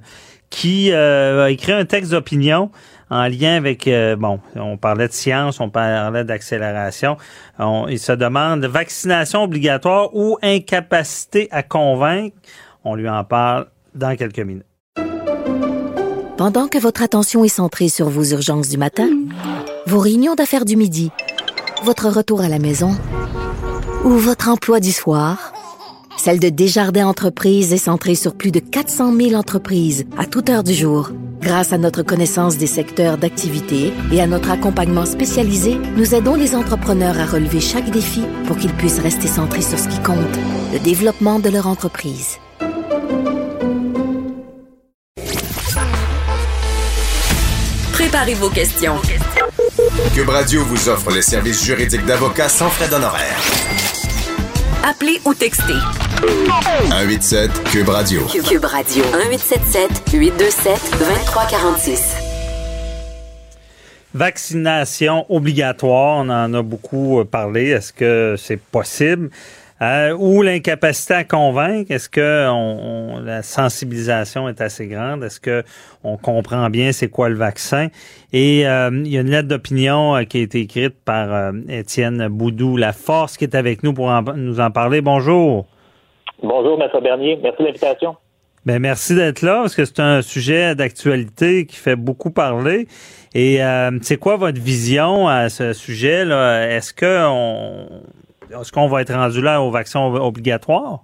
qui 0.50 0.92
a 0.94 1.50
écrit 1.50 1.74
un 1.74 1.86
texte 1.86 2.12
d'opinion 2.12 2.72
en 3.10 3.28
lien 3.28 3.56
avec, 3.56 3.88
euh, 3.88 4.16
bon, 4.16 4.40
on 4.56 4.78
parlait 4.78 5.08
de 5.08 5.14
science, 5.14 5.60
on 5.60 5.70
parlait 5.70 6.24
d'accélération. 6.24 7.18
Il 7.90 8.00
se 8.00 8.12
demande 8.12 8.66
vaccination 8.66 9.44
obligatoire 9.44 10.16
ou 10.16 10.38
incapacité 10.42 11.48
à 11.52 11.64
convaincre? 11.64 12.36
On 12.84 12.96
lui 12.96 13.10
en 13.10 13.24
parle 13.24 13.68
dans 13.96 14.16
quelques 14.16 14.40
minutes. 14.40 14.66
Pendant 16.38 16.70
que 16.70 16.78
votre 16.78 17.04
attention 17.04 17.44
est 17.44 17.50
centrée 17.50 17.90
sur 17.90 18.08
vos 18.08 18.24
urgences 18.24 18.70
du 18.70 18.78
matin, 18.78 19.10
vos 19.88 20.00
réunions 20.00 20.36
d'affaires 20.36 20.64
du 20.64 20.78
midi, 20.78 21.12
votre 21.84 22.08
retour 22.08 22.42
à 22.42 22.48
la 22.48 22.60
maison 22.60 22.92
ou 24.06 24.12
votre 24.12 24.48
emploi 24.48 24.80
du 24.80 24.94
soir, 24.94 25.52
celle 26.20 26.40
de 26.40 26.50
Desjardins 26.50 27.08
Entreprises 27.08 27.72
est 27.72 27.78
centrée 27.78 28.14
sur 28.14 28.36
plus 28.36 28.52
de 28.52 28.60
400 28.60 29.16
000 29.16 29.34
entreprises 29.36 30.06
à 30.18 30.26
toute 30.26 30.50
heure 30.50 30.64
du 30.64 30.74
jour. 30.74 31.12
Grâce 31.40 31.72
à 31.72 31.78
notre 31.78 32.04
connaissance 32.04 32.58
des 32.58 32.68
secteurs 32.68 33.18
d'activité 33.18 33.94
et 34.12 34.20
à 34.22 34.28
notre 34.28 34.52
accompagnement 34.52 35.06
spécialisé, 35.06 35.78
nous 35.96 36.14
aidons 36.14 36.36
les 36.36 36.56
entrepreneurs 36.56 37.18
à 37.18 37.26
relever 37.26 37.62
chaque 37.62 37.90
défi 37.90 38.22
pour 38.48 38.58
qu'ils 38.58 38.74
puissent 38.74 39.00
rester 39.00 39.28
centrés 39.28 39.62
sur 39.62 39.80
ce 39.80 39.88
qui 39.88 40.00
compte, 40.00 40.18
le 40.74 40.80
développement 40.80 41.40
de 41.40 41.50
leur 41.50 41.68
entreprise. 41.68 42.38
Préparez 47.94 48.34
vos 48.34 48.50
questions. 48.50 48.98
Cube 50.14 50.30
Radio 50.30 50.66
vous 50.66 50.90
offre 50.90 51.12
les 51.12 51.22
services 51.22 51.64
juridiques 51.64 52.06
d'avocats 52.06 52.50
sans 52.50 52.70
frais 52.70 52.90
d'honoraires. 52.90 53.59
Appelez 54.84 55.20
ou 55.26 55.34
textez. 55.34 55.74
187 56.90 57.64
Cube 57.66 57.90
Radio. 57.90 58.26
Cube 58.28 58.64
Radio. 58.64 59.04
1877 59.04 60.04
827 60.14 60.92
2346. 60.98 62.16
Vaccination 64.14 65.26
obligatoire, 65.30 66.18
on 66.18 66.30
en 66.30 66.54
a 66.54 66.62
beaucoup 66.62 67.24
parlé. 67.30 67.70
Est-ce 67.70 67.92
que 67.94 68.36
c'est 68.38 68.60
possible? 68.60 69.30
Euh, 69.82 70.14
ou 70.18 70.42
l'incapacité 70.42 71.14
à 71.14 71.24
convaincre, 71.24 71.92
est-ce 71.92 72.10
que 72.10 72.50
on, 72.50 73.20
la 73.24 73.44
sensibilisation 73.44 74.50
est 74.50 74.60
assez 74.60 74.88
grande? 74.88 75.24
Est-ce 75.24 75.40
que 75.40 75.64
on 76.04 76.18
comprend 76.18 76.70
bien 76.70 76.92
c'est 76.92 77.08
quoi 77.08 77.30
le 77.30 77.36
vaccin? 77.36 77.88
Et 78.34 78.68
euh, 78.68 78.90
il 78.94 79.08
y 79.08 79.18
a 79.18 79.22
une 79.22 79.30
lettre 79.30 79.48
d'opinion 79.48 80.18
euh, 80.18 80.24
qui 80.24 80.40
a 80.40 80.42
été 80.42 80.60
écrite 80.60 80.96
par 81.06 81.54
Étienne 81.70 82.28
Boudou, 82.28 82.76
la 82.76 82.92
force 82.92 83.38
qui 83.38 83.46
est 83.46 83.56
avec 83.56 83.84
nous 83.84 83.94
pour 83.94 84.12
nous 84.36 84.60
en 84.60 84.70
parler. 84.70 85.00
Bonjour. 85.00 85.66
Bonjour, 86.44 86.78
Maître 86.78 87.00
Bernier. 87.00 87.40
Merci 87.42 87.62
de 87.62 87.68
l'invitation. 87.68 88.16
Ben, 88.66 88.80
merci 88.80 89.16
d'être 89.16 89.42
là 89.42 89.62
parce 89.62 89.76
que 89.76 89.86
c'est 89.86 90.02
un 90.02 90.22
sujet 90.22 90.76
d'actualité 90.76 91.66
qui 91.66 91.78
fait 91.78 91.96
beaucoup 91.96 92.32
parler. 92.32 92.88
Et 93.34 93.60
c'est 94.02 94.18
quoi 94.18 94.36
votre 94.36 94.60
vision 94.60 95.28
à 95.28 95.50
ce 95.50 95.72
sujet-là? 95.72 96.68
Est-ce 96.70 96.94
que 96.94 97.26
on, 97.28 98.02
est-ce 98.50 98.72
qu'on 98.72 98.88
va 98.88 99.02
être 99.02 99.14
rendu 99.14 99.42
là 99.42 99.62
au 99.62 99.72
vaccin 99.72 100.02
obligatoire? 100.02 101.00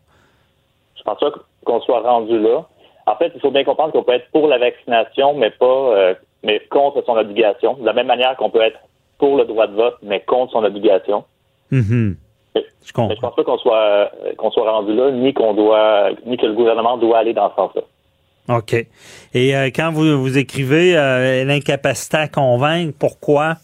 Je 0.97 1.03
pense 1.03 1.19
pas 1.19 1.31
qu'on 1.65 1.81
soit 1.81 2.01
rendu 2.01 2.39
là. 2.39 2.65
En 3.07 3.15
fait, 3.17 3.31
il 3.35 3.41
faut 3.41 3.51
bien 3.51 3.63
comprendre 3.63 3.93
qu'on 3.93 4.03
peut 4.03 4.13
être 4.13 4.29
pour 4.31 4.47
la 4.47 4.57
vaccination, 4.57 5.35
mais 5.35 5.51
pas 5.51 5.65
euh, 5.65 6.13
mais 6.43 6.59
contre 6.69 7.03
son 7.05 7.17
obligation. 7.17 7.75
De 7.75 7.85
la 7.85 7.93
même 7.93 8.07
manière 8.07 8.35
qu'on 8.37 8.49
peut 8.49 8.61
être 8.61 8.79
pour 9.17 9.37
le 9.37 9.45
droit 9.45 9.67
de 9.67 9.75
vote, 9.75 9.97
mais 10.03 10.21
contre 10.21 10.53
son 10.53 10.63
obligation. 10.63 11.23
Mhm. 11.71 12.17
Je 12.85 12.93
comprends. 12.93 13.15
Je 13.15 13.19
pense 13.19 13.35
pas 13.35 13.43
qu'on 13.43 13.57
soit 13.57 14.11
qu'on 14.37 14.51
soit 14.51 14.71
rendu 14.71 14.93
là, 14.93 15.11
ni 15.11 15.33
qu'on 15.33 15.53
doit, 15.53 16.11
ni 16.25 16.37
que 16.37 16.45
le 16.45 16.53
gouvernement 16.53 16.97
doit 16.97 17.19
aller 17.19 17.33
dans 17.33 17.49
ce 17.49 17.55
sens-là. 17.55 17.81
OK. 18.47 18.73
Et 19.33 19.55
euh, 19.55 19.69
quand 19.75 19.91
vous, 19.91 20.21
vous 20.21 20.37
écrivez 20.37 20.95
euh, 20.95 21.43
l'incapacité 21.45 22.17
à 22.17 22.27
convaincre, 22.27 22.93
pourquoi? 22.97 23.55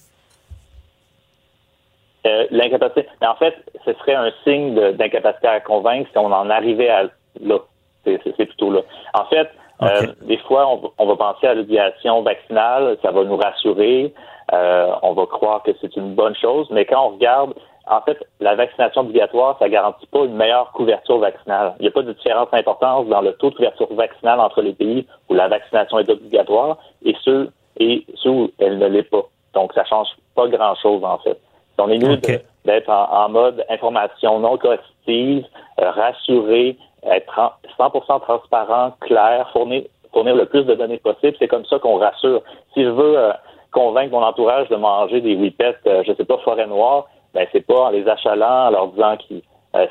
Euh, 2.28 2.46
l'incapacité. 2.52 3.08
Mais 3.20 3.26
en 3.28 3.34
fait, 3.36 3.56
ce 3.84 3.94
serait 3.94 4.14
un 4.14 4.32
signe 4.44 4.76
d'incapacité 4.92 5.48
à 5.48 5.60
convaincre 5.60 6.08
si 6.12 6.18
on 6.20 6.32
en 6.32 6.50
arrivait 6.52 6.90
à 6.90 7.06
là. 7.40 7.58
C'est 8.06 8.46
plutôt 8.46 8.72
là. 8.72 8.82
En 9.16 9.26
fait, 9.26 9.50
euh, 9.82 10.06
des 10.22 10.38
fois, 10.38 10.68
on, 10.68 10.76
va- 10.78 10.90
on 11.00 11.06
va 11.08 11.16
penser 11.16 11.48
à 11.48 11.56
l'obligation 11.56 12.22
vaccinale, 12.22 12.98
ça 13.02 13.10
va 13.10 13.24
nous 13.24 13.38
rassurer, 13.38 14.14
euh, 14.54 14.92
on 15.02 15.14
va 15.14 15.26
croire 15.26 15.64
que 15.64 15.72
c'est 15.82 15.96
une 15.96 16.14
bonne 16.14 16.36
chose, 16.36 16.68
mais 16.70 16.86
quand 16.86 17.04
on 17.08 17.10
regarde, 17.16 17.54
en 17.88 18.02
fait, 18.02 18.18
la 18.40 18.54
vaccination 18.54 19.02
obligatoire, 19.02 19.58
ça 19.58 19.68
garantit 19.68 20.06
pas 20.08 20.20
une 20.26 20.36
meilleure 20.36 20.72
couverture 20.74 21.18
vaccinale. 21.18 21.74
Il 21.80 21.84
n'y 21.84 21.88
a 21.88 21.92
pas 21.92 22.04
de 22.04 22.14
différence 22.14 22.52
d'importance 22.52 23.08
dans 23.08 23.22
le 23.22 23.34
taux 23.34 23.50
de 23.50 23.56
couverture 23.56 23.92
vaccinale 23.96 24.40
entre 24.40 24.62
les 24.62 24.74
pays 24.74 25.08
où 25.30 25.34
la 25.34 25.48
vaccination 25.48 25.98
est 25.98 26.10
obligatoire 26.10 26.78
et 27.04 27.16
ceux 27.24 27.50
et 27.80 28.06
ceux 28.16 28.30
où 28.30 28.52
elle 28.60 28.78
ne 28.78 28.86
l'est 28.88 29.10
pas. 29.10 29.24
Donc, 29.56 29.74
ça 29.74 29.84
change 29.86 30.10
pas 30.36 30.48
grand-chose, 30.48 31.04
en 31.04 31.18
fait. 31.18 31.40
On 31.82 31.90
est 31.90 31.98
mieux 31.98 32.18
d'être 32.66 32.90
en, 32.90 33.26
en 33.26 33.30
mode 33.30 33.66
information 33.70 34.40
non 34.40 34.58
coercitive, 34.58 35.46
euh, 35.80 35.90
rassuré, 35.92 36.78
être 37.04 37.40
en- 37.40 37.52
100% 37.80 38.20
transparent, 38.22 38.92
clair, 39.02 39.50
fournir, 39.54 39.84
fournir 40.14 40.36
le 40.36 40.46
plus 40.46 40.64
de 40.66 40.76
données 40.76 40.98
possible. 40.98 41.36
C'est 41.40 41.48
comme 41.48 41.66
ça 41.66 41.80
qu'on 41.80 41.98
rassure. 41.98 42.42
Si 42.74 42.84
je 42.84 42.90
veux 42.90 43.18
euh, 43.18 43.32
convaincre 43.72 44.12
mon 44.12 44.24
entourage 44.24 44.68
de 44.70 44.76
manger 44.76 45.22
des 45.22 45.36
whippets, 45.36 45.78
euh, 45.88 46.04
je 46.06 46.14
sais 46.14 46.26
pas, 46.26 46.38
forêt 46.40 46.68
noire, 46.68 47.06
ben 47.34 47.48
c'est 47.52 47.66
pas 47.66 47.86
en 47.86 47.90
les 47.90 48.08
achalant, 48.08 48.68
en 48.68 48.70
leur 48.72 48.88
disant 48.88 49.16
que 49.18 49.36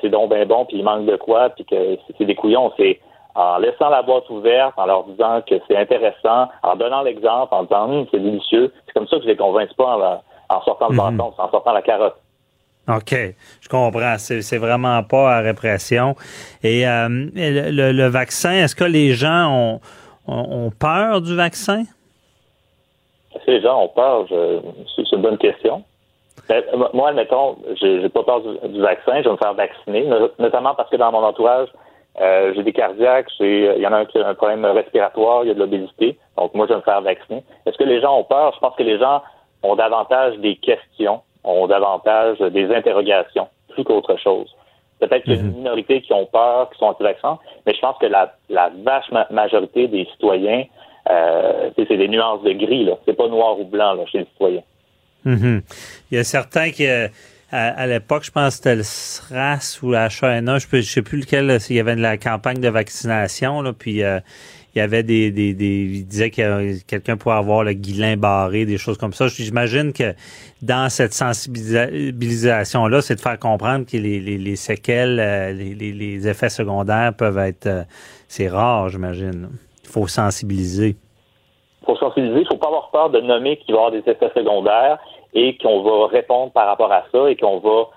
c'est 0.02 0.10
donc 0.10 0.30
bien 0.30 0.44
bon, 0.44 0.66
puis 0.66 0.76
il 0.76 0.84
manque 0.84 1.06
de 1.06 1.16
quoi, 1.16 1.48
puis 1.48 1.64
que 1.64 1.74
c'est- 1.74 2.14
c'est 2.18 2.24
des 2.26 2.34
couillons. 2.34 2.70
C'est 2.76 3.00
en 3.34 3.56
laissant 3.58 3.88
la 3.88 4.02
boîte 4.02 4.28
ouverte, 4.28 4.74
en 4.76 4.84
leur 4.84 5.04
disant 5.04 5.40
que 5.48 5.54
c'est 5.66 5.76
intéressant, 5.76 6.48
en 6.62 6.76
donnant 6.76 7.00
l'exemple, 7.02 7.54
en 7.54 7.62
disant 7.62 7.84
Hum, 7.88 8.06
c'est 8.10 8.18
délicieux. 8.20 8.72
C'est 8.86 8.92
comme 8.92 9.08
ça 9.08 9.16
que 9.16 9.22
je 9.22 9.28
les 9.28 9.36
convainc 9.36 9.72
pas 9.74 9.96
en, 9.96 10.20
en 10.50 10.62
sortant 10.62 10.88
le 10.88 10.94
Mhm. 10.96 11.16
bâton, 11.16 11.32
en 11.38 11.50
sortant 11.50 11.72
la 11.72 11.82
carotte. 11.82 12.16
OK, 12.88 13.14
je 13.60 13.68
comprends. 13.68 14.16
C'est 14.18 14.58
vraiment 14.58 15.02
pas 15.04 15.36
à 15.36 15.40
répression. 15.40 16.16
Et 16.62 16.86
euh, 16.88 17.08
le, 17.08 18.08
vaccin, 18.08 18.52
est-ce 18.52 18.74
que 18.74 18.84
les 18.84 19.12
gens 19.12 19.80
ont, 20.26 20.70
peur 20.78 21.20
du 21.20 21.36
vaccin? 21.36 21.84
Est-ce 23.34 23.44
que 23.46 23.50
les 23.52 23.60
gens 23.62 23.82
ont 23.84 23.88
peur? 23.88 24.26
C'est 24.96 25.12
une 25.12 25.22
bonne 25.22 25.38
question. 25.38 25.84
Ben, 26.48 26.64
moi, 26.94 27.10
admettons, 27.10 27.58
j'ai 27.80 28.08
pas 28.08 28.24
peur 28.24 28.40
du, 28.40 28.68
du 28.70 28.80
vaccin, 28.80 29.18
je 29.22 29.24
vais 29.28 29.32
me 29.32 29.36
faire 29.36 29.54
vacciner, 29.54 30.04
no- 30.06 30.30
notamment 30.40 30.74
parce 30.74 30.90
que 30.90 30.96
dans 30.96 31.12
mon 31.12 31.22
entourage, 31.22 31.68
euh, 32.20 32.52
j'ai 32.56 32.64
des 32.64 32.72
cardiaques, 32.72 33.28
il 33.38 33.76
y 33.78 33.86
en 33.86 33.92
a 33.92 33.98
un 33.98 34.04
qui 34.04 34.18
a 34.18 34.26
un 34.26 34.34
problème 34.34 34.64
respiratoire, 34.64 35.44
il 35.44 35.48
y 35.48 35.50
a 35.52 35.54
de 35.54 35.60
l'obésité, 35.60 36.18
donc 36.36 36.54
moi, 36.54 36.66
je 36.66 36.72
vais 36.72 36.78
me 36.78 36.84
faire 36.84 37.02
vacciner. 37.02 37.44
Est-ce 37.66 37.78
que 37.78 37.84
les 37.84 38.00
gens 38.00 38.18
ont 38.18 38.24
peur? 38.24 38.52
Je 38.56 38.58
pense 38.60 38.74
que 38.74 38.82
les 38.82 38.98
gens 38.98 39.22
ont 39.62 39.76
davantage 39.76 40.38
des 40.38 40.56
questions, 40.56 41.20
ont 41.44 41.66
davantage 41.66 42.38
des 42.38 42.72
interrogations, 42.74 43.48
plus 43.70 43.84
qu'autre 43.84 44.16
chose. 44.18 44.54
Peut-être 44.98 45.24
qu'il 45.24 45.34
y 45.34 45.38
a 45.38 45.40
une 45.40 45.54
minorité 45.56 46.02
qui 46.02 46.12
ont 46.12 46.26
peur, 46.26 46.68
qui 46.70 46.78
sont 46.78 46.86
anti-vaccins, 46.86 47.38
mais 47.66 47.74
je 47.74 47.80
pense 47.80 47.96
que 47.98 48.06
la, 48.06 48.34
la 48.50 48.70
vache 48.84 49.10
ma- 49.10 49.26
majorité 49.30 49.88
des 49.88 50.06
citoyens, 50.12 50.64
euh, 51.10 51.70
c'est 51.76 51.96
des 51.96 52.08
nuances 52.08 52.42
de 52.42 52.52
gris, 52.52 52.84
là. 52.84 52.92
C'est 53.06 53.14
pas 53.14 53.28
noir 53.28 53.58
ou 53.58 53.64
blanc, 53.64 53.94
là, 53.94 54.04
chez 54.06 54.18
les 54.18 54.24
citoyens. 54.26 54.62
Mhm. 55.24 55.62
Il 56.10 56.16
y 56.16 56.20
a 56.20 56.24
certains 56.24 56.70
qui, 56.70 56.86
euh, 56.86 57.08
à, 57.50 57.68
à 57.68 57.86
l'époque, 57.86 58.24
je 58.24 58.30
pense 58.30 58.48
que 58.48 58.56
c'était 58.56 58.76
le 58.76 58.82
SRAS 58.82 59.80
ou 59.82 59.90
la 59.90 60.08
H1N1, 60.08 60.58
je 60.70 60.76
ne 60.76 60.82
sais 60.82 61.02
plus 61.02 61.20
lequel, 61.20 61.46
là, 61.46 61.56
il 61.70 61.76
y 61.76 61.80
avait 61.80 61.96
de 61.96 62.02
la 62.02 62.18
campagne 62.18 62.60
de 62.60 62.68
vaccination, 62.68 63.62
là, 63.62 63.72
puis 63.72 64.02
euh, 64.02 64.20
il 64.74 64.78
y 64.78 64.82
avait 64.82 65.02
des, 65.02 65.32
des, 65.32 65.52
des 65.52 65.66
il 65.66 66.06
disait 66.06 66.30
que 66.30 66.80
quelqu'un 66.84 67.16
pourrait 67.16 67.36
avoir 67.36 67.64
le 67.64 67.72
guilin 67.72 68.16
barré, 68.16 68.64
des 68.64 68.78
choses 68.78 68.98
comme 68.98 69.12
ça. 69.12 69.26
J'imagine 69.26 69.92
que 69.92 70.14
dans 70.62 70.88
cette 70.88 71.12
sensibilisation-là, 71.12 73.02
c'est 73.02 73.16
de 73.16 73.20
faire 73.20 73.38
comprendre 73.38 73.84
que 73.84 73.96
les, 73.96 74.20
les, 74.20 74.38
les 74.38 74.56
séquelles, 74.56 75.18
euh, 75.18 75.52
les, 75.52 75.74
les, 75.74 76.28
effets 76.28 76.50
secondaires 76.50 77.12
peuvent 77.16 77.38
être, 77.38 77.66
euh, 77.66 77.82
c'est 78.28 78.48
rare, 78.48 78.88
j'imagine. 78.88 79.48
Il 79.82 79.88
faut 79.88 80.06
sensibiliser. 80.06 80.94
faut 81.84 81.96
sensibiliser, 81.96 82.42
il 82.42 82.46
faut 82.46 82.58
pas 82.58 82.68
avoir 82.68 82.90
peur 82.90 83.10
de 83.10 83.20
nommer 83.20 83.56
qu'il 83.56 83.74
va 83.74 83.80
y 83.80 83.84
avoir 83.86 84.02
des 84.02 84.08
effets 84.08 84.30
secondaires 84.36 84.98
et 85.34 85.58
qu'on 85.58 85.82
va 85.82 86.06
répondre 86.06 86.52
par 86.52 86.68
rapport 86.68 86.92
à 86.92 87.04
ça 87.10 87.28
et 87.28 87.34
qu'on 87.34 87.58
va 87.58 87.88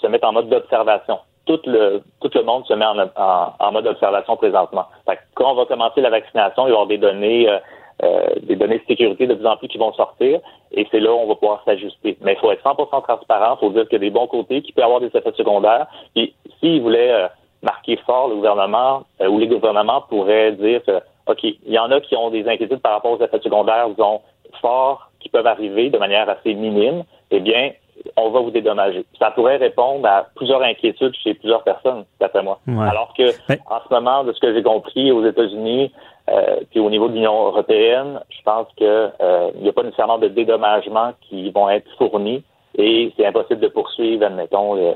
se 0.00 0.06
mettre 0.08 0.28
en 0.28 0.32
mode 0.32 0.50
d'observation. 0.50 1.18
Tout 1.46 1.60
le, 1.66 2.02
tout 2.20 2.30
le 2.34 2.42
monde 2.42 2.66
se 2.66 2.74
met 2.74 2.84
en, 2.84 2.98
en, 2.98 3.54
en 3.58 3.72
mode 3.72 3.84
d'observation 3.84 4.36
présentement. 4.36 4.86
Fait 5.06 5.16
que 5.16 5.22
quand 5.34 5.52
on 5.52 5.54
va 5.54 5.64
commencer 5.64 6.00
la 6.00 6.10
vaccination, 6.10 6.66
il 6.66 6.70
va 6.70 6.70
y 6.70 6.72
avoir 6.72 6.86
des 6.86 6.98
données, 6.98 7.48
euh, 7.48 7.58
euh, 8.02 8.26
des 8.42 8.56
données 8.56 8.78
de 8.78 8.84
sécurité 8.86 9.26
de 9.26 9.34
plus 9.34 9.46
en 9.46 9.56
plus 9.56 9.68
qui 9.68 9.78
vont 9.78 9.92
sortir 9.92 10.40
et 10.72 10.86
c'est 10.90 11.00
là 11.00 11.12
où 11.12 11.18
on 11.18 11.26
va 11.26 11.34
pouvoir 11.34 11.62
s'ajuster. 11.64 12.18
Mais 12.20 12.34
il 12.34 12.38
faut 12.38 12.50
être 12.50 12.62
100% 12.62 13.02
transparent, 13.02 13.56
il 13.56 13.60
faut 13.60 13.70
dire 13.70 13.84
qu'il 13.84 13.94
y 13.94 13.96
a 13.96 13.98
des 14.00 14.10
bons 14.10 14.26
côtés, 14.26 14.60
qui 14.60 14.72
peut 14.72 14.82
avoir 14.82 15.00
des 15.00 15.06
effets 15.06 15.32
secondaires. 15.36 15.86
Puis 16.14 16.34
s'ils 16.60 16.82
voulaient 16.82 17.12
euh, 17.12 17.28
marquer 17.62 17.96
fort 18.04 18.28
le 18.28 18.36
gouvernement 18.36 19.04
euh, 19.20 19.28
ou 19.28 19.38
les 19.38 19.46
gouvernements 19.46 20.02
pourraient 20.02 20.52
dire 20.52 20.82
que 20.84 21.00
OK, 21.26 21.42
il 21.42 21.72
y 21.72 21.78
en 21.78 21.90
a 21.90 22.00
qui 22.00 22.14
ont 22.16 22.30
des 22.30 22.46
inquiétudes 22.46 22.80
par 22.80 22.92
rapport 22.92 23.12
aux 23.12 23.24
effets 23.24 23.40
secondaires, 23.40 23.88
disons, 23.88 24.20
forts, 24.60 25.10
qui 25.20 25.28
peuvent 25.28 25.46
arriver 25.46 25.90
de 25.90 25.98
manière 25.98 26.28
assez 26.28 26.54
minime, 26.54 27.02
eh 27.30 27.40
bien, 27.40 27.72
on 28.16 28.30
va 28.30 28.40
vous 28.40 28.50
dédommager. 28.50 29.04
Ça 29.18 29.30
pourrait 29.30 29.56
répondre 29.56 30.06
à 30.06 30.26
plusieurs 30.34 30.62
inquiétudes 30.62 31.14
chez 31.22 31.34
plusieurs 31.34 31.62
personnes, 31.62 32.04
d'après 32.20 32.42
moi. 32.42 32.58
Ouais. 32.66 32.86
Alors 32.88 33.12
que, 33.16 33.30
en 33.68 33.80
ce 33.88 33.92
moment, 33.94 34.24
de 34.24 34.32
ce 34.32 34.40
que 34.40 34.54
j'ai 34.54 34.62
compris 34.62 35.10
aux 35.12 35.24
États-Unis, 35.24 35.92
euh, 36.28 36.60
puis 36.70 36.80
au 36.80 36.90
niveau 36.90 37.08
de 37.08 37.14
l'Union 37.14 37.46
européenne, 37.46 38.20
je 38.30 38.42
pense 38.44 38.66
que 38.78 39.10
euh, 39.20 39.50
il 39.56 39.62
n'y 39.62 39.68
a 39.68 39.72
pas 39.72 39.82
nécessairement 39.84 40.18
de 40.18 40.28
dédommagement 40.28 41.12
qui 41.28 41.50
vont 41.50 41.68
être 41.70 41.88
fournis 41.98 42.42
et 42.76 43.12
c'est 43.16 43.26
impossible 43.26 43.60
de 43.60 43.68
poursuivre, 43.68 44.24
admettons, 44.26 44.74
le- 44.74 44.94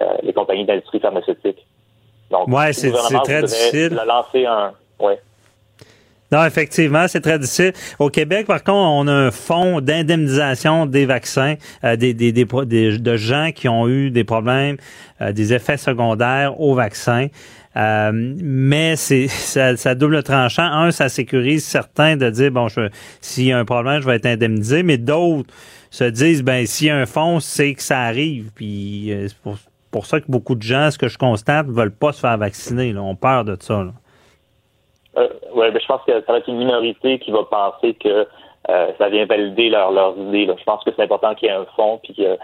euh, 0.00 0.04
les 0.22 0.32
compagnies 0.32 0.64
d'industrie 0.64 1.00
pharmaceutique. 1.00 1.66
Donc, 2.30 2.46
Ouais, 2.48 2.68
le 2.68 2.72
c'est- 2.72 2.92
très 3.24 3.42
difficile. 3.42 3.90
le 4.00 4.06
lancer 4.06 4.46
un, 4.46 4.72
ouais. 5.00 5.20
Non, 6.32 6.44
effectivement, 6.44 7.08
c'est 7.08 7.20
très 7.20 7.38
difficile. 7.38 7.72
Au 7.98 8.08
Québec, 8.08 8.46
par 8.46 8.62
contre, 8.62 8.70
on 8.88 9.08
a 9.08 9.12
un 9.12 9.30
fonds 9.30 9.80
d'indemnisation 9.80 10.86
des 10.86 11.04
vaccins, 11.06 11.54
euh, 11.84 11.96
des, 11.96 12.14
des, 12.14 12.30
des, 12.32 12.44
des- 12.66 12.98
de 12.98 13.16
gens 13.16 13.50
qui 13.52 13.68
ont 13.68 13.88
eu 13.88 14.10
des 14.10 14.22
problèmes, 14.24 14.76
euh, 15.20 15.32
des 15.32 15.52
effets 15.52 15.76
secondaires 15.76 16.60
au 16.60 16.74
vaccin. 16.74 17.26
Euh, 17.76 18.10
mais 18.14 18.96
c'est 18.96 19.26
ça, 19.28 19.76
ça 19.76 19.94
double 19.94 20.22
tranchant. 20.22 20.62
Un, 20.62 20.90
ça 20.92 21.08
sécurise 21.08 21.64
certains 21.64 22.16
de 22.16 22.30
dire 22.30 22.50
bon, 22.52 22.68
s'il 23.20 23.44
y 23.46 23.52
a 23.52 23.58
un 23.58 23.64
problème, 23.64 24.00
je 24.00 24.06
vais 24.06 24.16
être 24.16 24.26
indemnisé, 24.26 24.82
mais 24.82 24.98
d'autres 24.98 25.52
se 25.90 26.04
disent 26.04 26.42
ben 26.44 26.64
s'il 26.66 26.86
y 26.86 26.90
a 26.90 26.96
un 26.96 27.06
fonds, 27.06 27.40
c'est 27.40 27.74
que 27.74 27.82
ça 27.82 28.00
arrive. 28.02 28.50
Puis 28.54 29.12
euh, 29.12 29.26
c'est 29.28 29.36
pour, 29.38 29.58
pour 29.90 30.06
ça 30.06 30.20
que 30.20 30.26
beaucoup 30.28 30.54
de 30.54 30.62
gens, 30.62 30.90
ce 30.92 30.98
que 30.98 31.08
je 31.08 31.18
constate, 31.18 31.66
veulent 31.68 31.90
pas 31.90 32.12
se 32.12 32.20
faire 32.20 32.38
vacciner. 32.38 32.92
Là, 32.92 33.02
ont 33.02 33.16
peur 33.16 33.44
de 33.44 33.56
ça. 33.60 33.82
là. 33.82 33.92
Euh, 35.16 35.28
ouais, 35.54 35.70
ben, 35.70 35.80
je 35.80 35.86
pense 35.86 36.02
que 36.06 36.12
ça 36.24 36.32
va 36.32 36.38
être 36.38 36.48
une 36.48 36.58
minorité 36.58 37.18
qui 37.18 37.30
va 37.30 37.42
penser 37.44 37.94
que 37.94 38.26
euh, 38.68 38.86
ça 38.98 39.08
vient 39.08 39.26
valider 39.26 39.68
leur, 39.70 39.90
leurs 39.90 40.16
idées. 40.16 40.46
là. 40.46 40.54
Je 40.58 40.64
pense 40.64 40.84
que 40.84 40.90
c'est 40.94 41.02
important 41.02 41.34
qu'il 41.34 41.48
y 41.48 41.50
ait 41.50 41.54
un 41.54 41.64
fonds 41.76 41.98
puis 42.02 42.14
euh, 42.20 42.36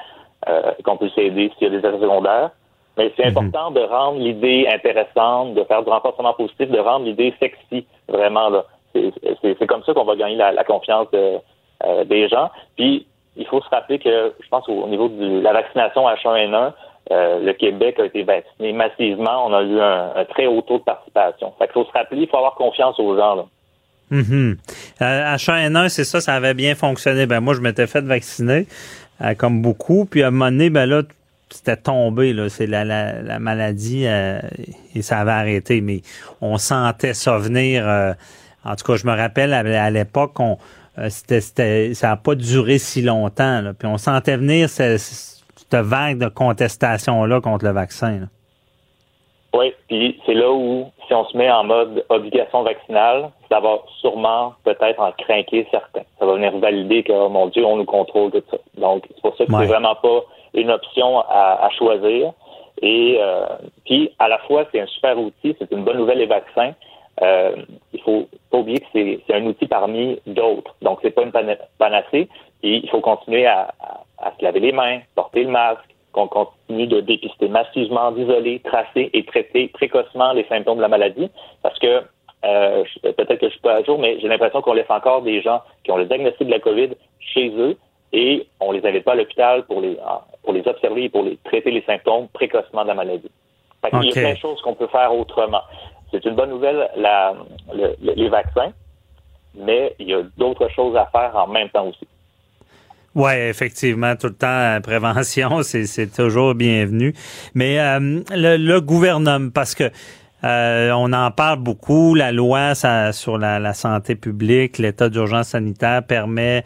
qu'on 0.85 0.97
puisse 0.97 1.17
aider 1.17 1.53
s'il 1.59 1.69
y 1.69 1.77
a 1.77 1.79
des 1.79 1.87
effets 1.87 2.01
secondaires. 2.01 2.51
Mais 2.97 3.13
c'est 3.17 3.27
important 3.27 3.71
de 3.71 3.81
rendre 3.81 4.19
l'idée 4.19 4.67
intéressante, 4.73 5.55
de 5.55 5.63
faire 5.65 5.83
du 5.83 5.91
renforcement 5.91 6.33
positif, 6.33 6.71
de 6.71 6.79
rendre 6.79 7.05
l'idée 7.05 7.35
sexy, 7.39 7.87
vraiment. 8.09 8.49
là. 8.49 8.65
C'est, 8.95 9.13
c'est, 9.43 9.57
c'est 9.59 9.67
comme 9.67 9.83
ça 9.85 9.93
qu'on 9.93 10.05
va 10.05 10.17
gagner 10.17 10.37
la, 10.37 10.53
la 10.53 10.65
confiance 10.65 11.11
de- 11.11 11.37
euh, 11.85 12.05
des 12.05 12.27
gens. 12.29 12.49
Puis, 12.77 13.07
il 13.37 13.47
faut 13.47 13.61
se 13.61 13.69
rappeler 13.69 13.99
que, 13.99 14.33
je 14.41 14.49
pense, 14.49 14.67
au 14.67 14.87
niveau 14.89 15.09
de 15.09 15.41
la 15.43 15.53
vaccination 15.53 16.09
H1N1, 16.09 16.73
euh, 17.11 17.39
le 17.45 17.53
Québec 17.53 17.97
a 18.01 18.05
été 18.07 18.23
vacciné 18.25 18.73
massivement. 18.73 19.47
On 19.47 19.53
a 19.55 19.63
eu 19.63 19.81
un, 19.81 20.13
un 20.17 20.25
très 20.25 20.47
haut 20.47 20.63
taux 20.63 20.79
de 20.79 20.85
participation. 20.85 21.53
Fait 21.59 21.67
qu'il 21.67 21.75
faut 21.75 21.85
se 21.85 21.93
rappeler, 21.93 22.23
il 22.23 22.29
faut 22.29 22.37
avoir 22.39 22.55
confiance 22.55 22.99
aux 22.99 23.17
gens. 23.17 23.35
Là. 23.37 23.45
Mhm. 24.11 24.57
Euh, 25.03 25.35
H1N1, 25.35 25.89
c'est 25.89 26.05
ça, 26.05 26.21
ça 26.21 26.35
avait 26.35 26.55
bien 26.55 26.75
fonctionné. 26.75 27.27
Ben 27.27 27.41
moi, 27.41 27.55
je 27.55 27.61
m'étais 27.61 27.87
fait 27.87 28.03
vacciner, 28.03 28.67
euh, 29.23 29.35
comme 29.35 29.63
beaucoup. 29.63 30.05
Puis 30.05 30.23
à 30.23 30.29
un 30.29 30.31
moment 30.31 30.51
donné, 30.51 30.71
ben 30.71 30.87
là, 30.87 31.03
c'était 31.51 31.77
tombé. 31.77 32.33
Là, 32.33 32.49
c'est 32.49 32.67
la, 32.67 32.85
la, 32.85 33.21
la 33.23 33.39
maladie 33.39 34.05
euh, 34.07 34.39
et 34.95 35.03
ça 35.03 35.19
avait 35.19 35.31
arrêté. 35.33 35.81
Mais 35.81 36.03
on 36.41 36.59
sentait 36.59 37.15
ça 37.15 37.39
venir. 37.39 37.89
euh, 37.89 38.13
en 38.65 38.75
tout 38.75 38.85
cas, 38.85 38.97
je 38.97 39.07
me 39.07 39.15
rappelle 39.17 39.53
à, 39.55 39.91
l'époque, 39.91 40.39
on, 40.41 40.59
c'était, 41.09 41.41
ça 41.95 42.09
n'a 42.09 42.17
pas 42.17 42.35
duré 42.35 42.79
si 42.79 43.01
longtemps. 43.03 43.61
Là, 43.61 43.73
puis 43.79 43.87
on 43.87 43.97
sentait 43.99 44.37
venir 44.37 44.69
ce- 44.69 44.99
ce- 44.99 45.36
cette 45.71 45.85
vague 45.85 46.19
de 46.19 46.29
contestation 46.29 47.25
là 47.25 47.41
contre 47.41 47.65
le 47.65 47.73
vaccin. 47.73 48.21
là. 48.21 48.27
Oui, 49.57 49.73
puis 49.89 50.21
c'est 50.27 50.35
là 50.35 50.53
où 50.53 50.91
si 51.07 51.15
on 51.15 51.25
se 51.25 51.37
met 51.37 51.51
en 51.51 51.65
mode 51.65 52.05
obligation 52.11 52.63
vaccinale, 52.63 53.31
ça 53.49 53.61
va 53.61 53.79
sûrement 54.01 54.55
peut-être 54.65 55.01
en 55.01 55.13
craquer 55.13 55.67
certains. 55.71 56.03
Ça 56.19 56.27
va 56.27 56.35
venir 56.35 56.57
valider 56.59 57.03
que, 57.03 57.13
oh 57.13 57.29
mon 57.29 57.47
Dieu, 57.47 57.65
on 57.65 57.77
nous 57.77 57.85
contrôle 57.85 58.33
tout 58.33 58.43
ça. 58.51 58.59
Donc, 58.77 59.05
c'est 59.09 59.23
pour 59.23 59.37
ça 59.37 59.47
que 59.47 59.53
c'est 59.53 59.67
vraiment 59.67 59.95
pas 59.95 60.21
une 60.53 60.71
option 60.71 61.21
à, 61.21 61.69
choisir. 61.79 62.33
Et 62.83 63.17
euh, 63.19 63.47
puis, 63.87 64.11
à 64.19 64.29
la 64.29 64.39
fois, 64.41 64.67
c'est 64.73 64.81
un 64.81 64.87
super 64.87 65.19
outil, 65.19 65.57
c'est 65.59 65.71
une 65.71 65.85
bonne 65.85 65.97
nouvelle 65.97 66.19
les 66.19 66.27
vaccins. 66.27 66.73
Euh, 67.23 67.57
il 67.95 68.03
faut 68.03 68.29
pas 68.51 68.59
oublier 68.59 68.81
que 68.81 68.87
c'est 68.93 69.35
un 69.35 69.47
outil 69.47 69.67
parmi 69.67 70.21
d'autres. 70.27 70.75
Donc, 70.83 70.99
c'est 71.03 71.13
pas 71.13 71.23
une 71.23 71.33
panacée. 71.79 72.29
Et 72.63 72.77
il 72.83 72.91
faut 72.91 73.01
continuer 73.01 73.47
à, 73.47 73.73
à 73.81 74.01
se 74.39 74.45
laver 74.45 74.61
les 74.61 74.73
mains, 74.73 75.01
porter 75.15 75.45
le 75.45 75.51
masque, 75.51 75.95
qu'on 76.13 76.29
continue 76.29 76.87
de 76.87 77.01
dépister 77.01 77.49
massivement, 77.49 78.11
d'isoler, 78.11 78.61
tracer 78.61 79.11
et 79.13 79.25
traiter 79.25 79.69
précocement 79.69 80.33
les 80.33 80.45
symptômes 80.45 80.79
de 80.79 80.83
la 80.83 80.89
maladie, 80.89 81.31
parce 81.63 81.79
que 81.79 82.03
euh, 82.45 82.85
peut-être 83.03 83.37
que 83.37 83.47
je 83.47 83.53
suis 83.53 83.61
pas 83.61 83.77
à 83.77 83.83
jour, 83.83 83.99
mais 83.99 84.19
j'ai 84.21 84.29
l'impression 84.29 84.63
qu'on 84.63 84.73
laisse 84.73 84.91
encore 84.91 85.23
des 85.23 85.43
gens 85.43 85.61
qui 85.85 85.91
ont 85.91 85.97
le 85.97 86.07
diagnostic 86.07 86.47
de 86.47 86.53
la 86.53 86.61
COVID 86.61 86.91
chez 87.19 87.51
eux 87.59 87.77
et 88.13 88.47
on 88.61 88.73
les 88.73 88.87
invite 88.87 89.05
pas 89.05 89.13
à 89.13 89.17
l'hôpital 89.17 89.65
pour 89.65 89.81
les 89.81 89.99
pour 90.43 90.53
les 90.53 90.67
observer 90.67 91.05
et 91.05 91.09
pour 91.09 91.23
les 91.25 91.39
traiter 91.45 91.71
les 91.71 91.83
symptômes 91.83 92.29
précocement 92.29 92.83
de 92.83 92.89
la 92.89 92.95
maladie. 92.95 93.31
Il 93.93 94.05
y 94.05 94.09
a 94.09 94.13
plein 94.13 94.33
de 94.33 94.39
choses 94.39 94.61
qu'on 94.63 94.75
peut 94.75 94.87
faire 94.87 95.15
autrement. 95.15 95.63
C'est 96.11 96.25
une 96.25 96.35
bonne 96.35 96.51
nouvelle 96.51 96.89
la, 96.97 97.35
les 98.01 98.29
vaccins, 98.29 98.73
mais 99.55 99.95
il 99.99 100.09
y 100.09 100.15
a 100.15 100.23
d'autres 100.37 100.69
choses 100.69 100.97
à 100.97 101.07
faire 101.07 101.37
en 101.37 101.49
même 101.49 101.69
temps 101.71 101.89
aussi. 101.89 102.07
Oui, 103.17 103.33
effectivement, 103.33 104.15
tout 104.15 104.27
le 104.27 104.35
temps, 104.35 104.79
prévention, 104.83 105.63
c'est 105.63 106.15
toujours 106.15 106.55
bienvenu. 106.55 107.15
Mais 107.55 107.81
euh, 107.81 108.21
le, 108.31 108.79
gouvernement, 108.81 109.49
parce 109.49 109.75
que 109.75 109.91
euh, 110.45 110.93
on 110.95 111.11
en 111.15 111.31
parle 111.31 111.61
beaucoup, 111.61 112.15
la 112.15 112.31
loi 112.31 112.75
ça, 112.75 113.15
sur 113.15 113.39
la, 113.39 113.73
santé 113.73 114.17
publique, 114.17 114.77
l'état 114.77 115.09
d'urgence 115.09 115.49
sanitaire 115.49 116.03
permet 116.03 116.63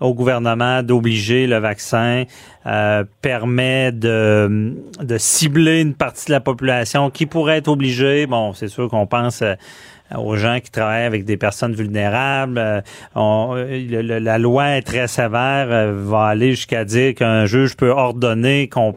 au 0.00 0.12
gouvernement 0.12 0.82
d'obliger 0.82 1.46
le 1.46 1.58
vaccin, 1.58 2.24
euh, 2.66 3.04
permet 3.20 3.92
de, 3.92 4.74
de 5.00 5.18
cibler 5.18 5.82
une 5.82 5.94
partie 5.94 6.26
de 6.26 6.32
la 6.32 6.40
population 6.40 7.10
qui 7.10 7.26
pourrait 7.26 7.58
être 7.58 7.68
obligée. 7.68 8.26
Bon, 8.26 8.54
c'est 8.54 8.66
sûr 8.66 8.88
qu'on 8.88 9.06
pense 9.06 9.44
aux 10.18 10.36
gens 10.36 10.60
qui 10.60 10.70
travaillent 10.70 11.04
avec 11.04 11.24
des 11.24 11.36
personnes 11.36 11.74
vulnérables. 11.74 12.58
Euh, 12.58 12.80
euh, 13.16 14.20
la 14.20 14.38
loi 14.38 14.76
est 14.76 14.82
très 14.82 15.08
sévère, 15.08 15.68
euh, 15.70 15.92
va 15.94 16.26
aller 16.26 16.50
jusqu'à 16.50 16.84
dire 16.84 17.14
qu'un 17.14 17.46
juge 17.46 17.76
peut 17.76 17.90
ordonner 17.90 18.68
qu'on 18.68 18.96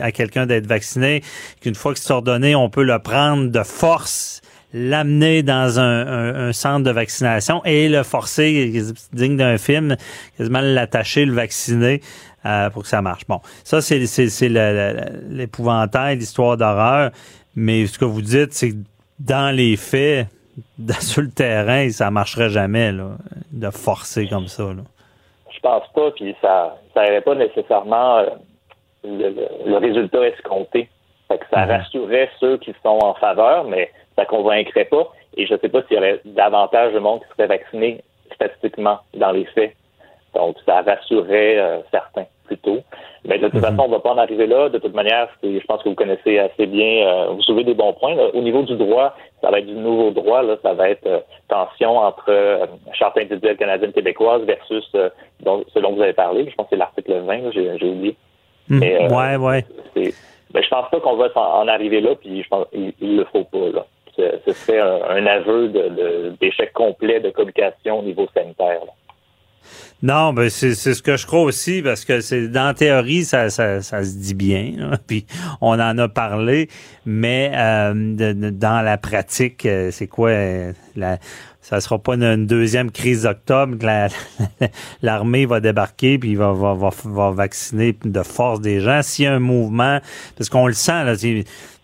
à 0.00 0.12
quelqu'un 0.12 0.46
d'être 0.46 0.66
vacciné, 0.66 1.22
qu'une 1.60 1.76
fois 1.76 1.94
que 1.94 2.00
c'est 2.00 2.12
ordonné, 2.12 2.54
on 2.54 2.68
peut 2.68 2.82
le 2.82 2.98
prendre 2.98 3.48
de 3.48 3.62
force 3.62 4.42
l'amener 4.74 5.42
dans 5.42 5.80
un, 5.80 6.52
centre 6.52 6.84
de 6.84 6.90
vaccination 6.90 7.64
et 7.64 7.88
le 7.88 8.02
forcer, 8.02 8.82
digne 9.14 9.38
d'un 9.38 9.56
film, 9.56 9.96
quasiment 10.36 10.60
l'attacher, 10.60 11.24
le 11.24 11.32
vacciner 11.32 12.02
pour 12.72 12.82
que 12.82 12.88
ça 12.88 13.00
marche. 13.00 13.22
Bon, 13.26 13.40
ça, 13.64 13.80
c'est 13.80 14.00
l'épouvantail, 15.30 16.18
l'histoire 16.18 16.58
d'horreur. 16.58 17.12
Mais 17.54 17.86
ce 17.86 17.98
que 17.98 18.04
vous 18.04 18.22
dites, 18.22 18.52
c'est 18.52 18.74
dans 19.20 19.54
les 19.54 19.76
faits, 19.76 20.26
sur 21.00 21.22
le 21.22 21.30
terrain, 21.30 21.88
ça 21.90 22.10
marcherait 22.10 22.50
jamais 22.50 22.92
là, 22.92 23.10
de 23.52 23.70
forcer 23.70 24.28
comme 24.28 24.48
ça. 24.48 24.64
Là. 24.64 24.82
Je 25.54 25.60
pense 25.60 25.86
pas, 25.94 26.10
puis 26.12 26.34
ça 26.40 26.76
ça 26.94 27.20
pas 27.20 27.34
nécessairement 27.34 28.18
euh, 28.18 28.26
le, 29.04 29.76
résultat 29.76 30.26
escompté. 30.28 30.88
Fait 31.28 31.38
que 31.38 31.44
ça 31.50 31.64
mhm. 31.64 31.70
rassurerait 31.72 32.30
ceux 32.40 32.58
qui 32.58 32.74
sont 32.82 32.98
en 33.02 33.14
faveur, 33.14 33.64
mais 33.64 33.90
ça 34.16 34.24
convaincrait 34.24 34.86
pas. 34.86 35.08
Et 35.36 35.46
je 35.46 35.54
ne 35.54 35.58
sais 35.58 35.68
pas 35.68 35.82
s'il 35.82 35.96
y 35.96 35.98
aurait 35.98 36.20
davantage 36.24 36.94
de 36.94 36.98
monde 36.98 37.20
qui 37.20 37.28
serait 37.36 37.46
vacciné 37.46 38.02
statistiquement 38.34 38.98
dans 39.14 39.32
les 39.32 39.44
faits. 39.46 39.74
Donc, 40.34 40.56
ça 40.66 40.82
rassurerait 40.82 41.58
euh, 41.58 41.78
certains 41.90 42.26
Mais 43.24 43.38
de 43.38 43.46
toute 43.46 43.54
mhm. 43.54 43.60
façon, 43.60 43.82
on 43.82 43.88
ne 43.88 43.92
va 43.92 44.00
pas 44.00 44.12
en 44.12 44.18
arriver 44.18 44.46
là. 44.46 44.68
De 44.68 44.78
toute 44.78 44.94
manière, 44.94 45.28
je 45.42 45.64
pense 45.66 45.82
que 45.82 45.88
vous 45.88 45.94
connaissez 45.94 46.38
assez 46.38 46.66
bien, 46.66 47.06
euh, 47.06 47.26
vous 47.30 47.42
soulevez 47.42 47.64
des 47.64 47.74
bons 47.74 47.92
points. 47.92 48.14
Au 48.32 48.40
niveau 48.40 48.62
du 48.62 48.76
droit, 48.76 49.14
ça 49.40 49.50
va 49.50 49.58
être 49.58 49.66
du 49.66 49.74
nouveau 49.74 50.10
droit. 50.10 50.42
Là, 50.42 50.56
ça 50.62 50.74
va 50.74 50.90
être 50.90 51.06
euh, 51.06 51.20
tension 51.48 51.98
entre 51.98 52.26
euh, 52.28 52.66
charte 52.92 53.18
individuelle 53.18 53.56
canadienne-québécoise 53.56 54.42
versus 54.42 54.88
euh, 54.94 55.10
ce 55.44 55.78
dont 55.78 55.94
vous 55.94 56.02
avez 56.02 56.12
parlé. 56.12 56.48
Je 56.48 56.54
pense 56.54 56.66
que 56.66 56.70
c'est 56.70 56.76
l'article 56.76 57.20
20, 57.20 57.52
j'ai 57.52 57.88
oublié. 57.88 58.16
Mhm. 58.68 58.78
Mais, 58.80 59.12
ouais, 59.12 59.36
ouais. 59.36 59.64
Mais 60.54 60.62
je 60.62 60.68
pense 60.68 60.88
pas 60.90 61.00
qu'on 61.00 61.16
va 61.16 61.28
en, 61.34 61.68
arriver 61.68 62.00
là, 62.00 62.14
puis 62.14 62.42
je 62.42 62.48
pense 62.48 62.66
il, 62.72 63.16
le 63.16 63.24
faut 63.26 63.44
pas. 63.44 63.70
Là. 63.74 63.86
Ce, 64.16 64.52
serait 64.52 64.80
un, 64.80 65.26
aveu 65.26 65.68
d'échec 66.40 66.70
de, 66.70 66.72
complet 66.72 67.20
de 67.20 67.30
communication 67.30 68.00
au 68.00 68.02
niveau 68.02 68.26
sanitaire. 68.34 68.80
Là. 68.84 68.92
Non, 70.00 70.32
ben 70.32 70.48
c'est 70.48 70.74
ce 70.74 71.02
que 71.02 71.16
je 71.16 71.26
crois 71.26 71.42
aussi 71.42 71.82
parce 71.82 72.04
que 72.04 72.20
c'est 72.20 72.46
dans 72.46 72.66
la 72.66 72.74
théorie 72.74 73.24
ça, 73.24 73.50
ça, 73.50 73.82
ça 73.82 74.04
se 74.04 74.16
dit 74.16 74.34
bien, 74.34 74.92
puis 75.08 75.26
on 75.60 75.80
en 75.80 75.98
a 75.98 76.08
parlé, 76.08 76.68
mais 77.04 77.50
euh, 77.54 78.52
dans 78.52 78.84
la 78.84 78.96
pratique, 78.96 79.66
euh, 79.66 79.90
c'est 79.90 80.06
quoi 80.06 80.30
euh, 80.30 80.72
la 80.94 81.18
ça 81.60 81.82
sera 81.82 81.98
pas 81.98 82.14
une, 82.14 82.46
deuxième 82.46 82.90
crise 82.90 83.24
d'octobre 83.24 83.76
que 83.76 84.66
l'armée 85.02 85.44
va 85.44 85.60
débarquer 85.60 86.16
puis 86.16 86.34
va, 86.34 86.52
va, 86.52 86.72
va, 86.72 86.88
va, 87.04 87.30
vacciner 87.30 87.94
de 88.04 88.22
force 88.22 88.62
des 88.62 88.80
gens. 88.80 89.02
S'il 89.02 89.26
y 89.26 89.28
a 89.28 89.34
un 89.34 89.38
mouvement, 89.38 90.00
parce 90.38 90.48
qu'on 90.48 90.66
le 90.66 90.72
sent, 90.72 91.04
là, 91.04 91.12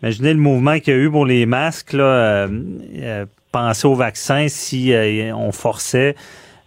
imaginez 0.02 0.32
le 0.32 0.40
mouvement 0.40 0.78
qu'il 0.78 0.94
y 0.94 0.96
a 0.96 1.00
eu 1.00 1.10
pour 1.10 1.26
les 1.26 1.44
masques, 1.44 1.92
là, 1.92 2.48
euh, 2.48 3.26
penser 3.52 3.86
au 3.86 3.94
vaccin 3.94 4.46
si 4.48 4.94
on 5.34 5.52
forçait 5.52 6.14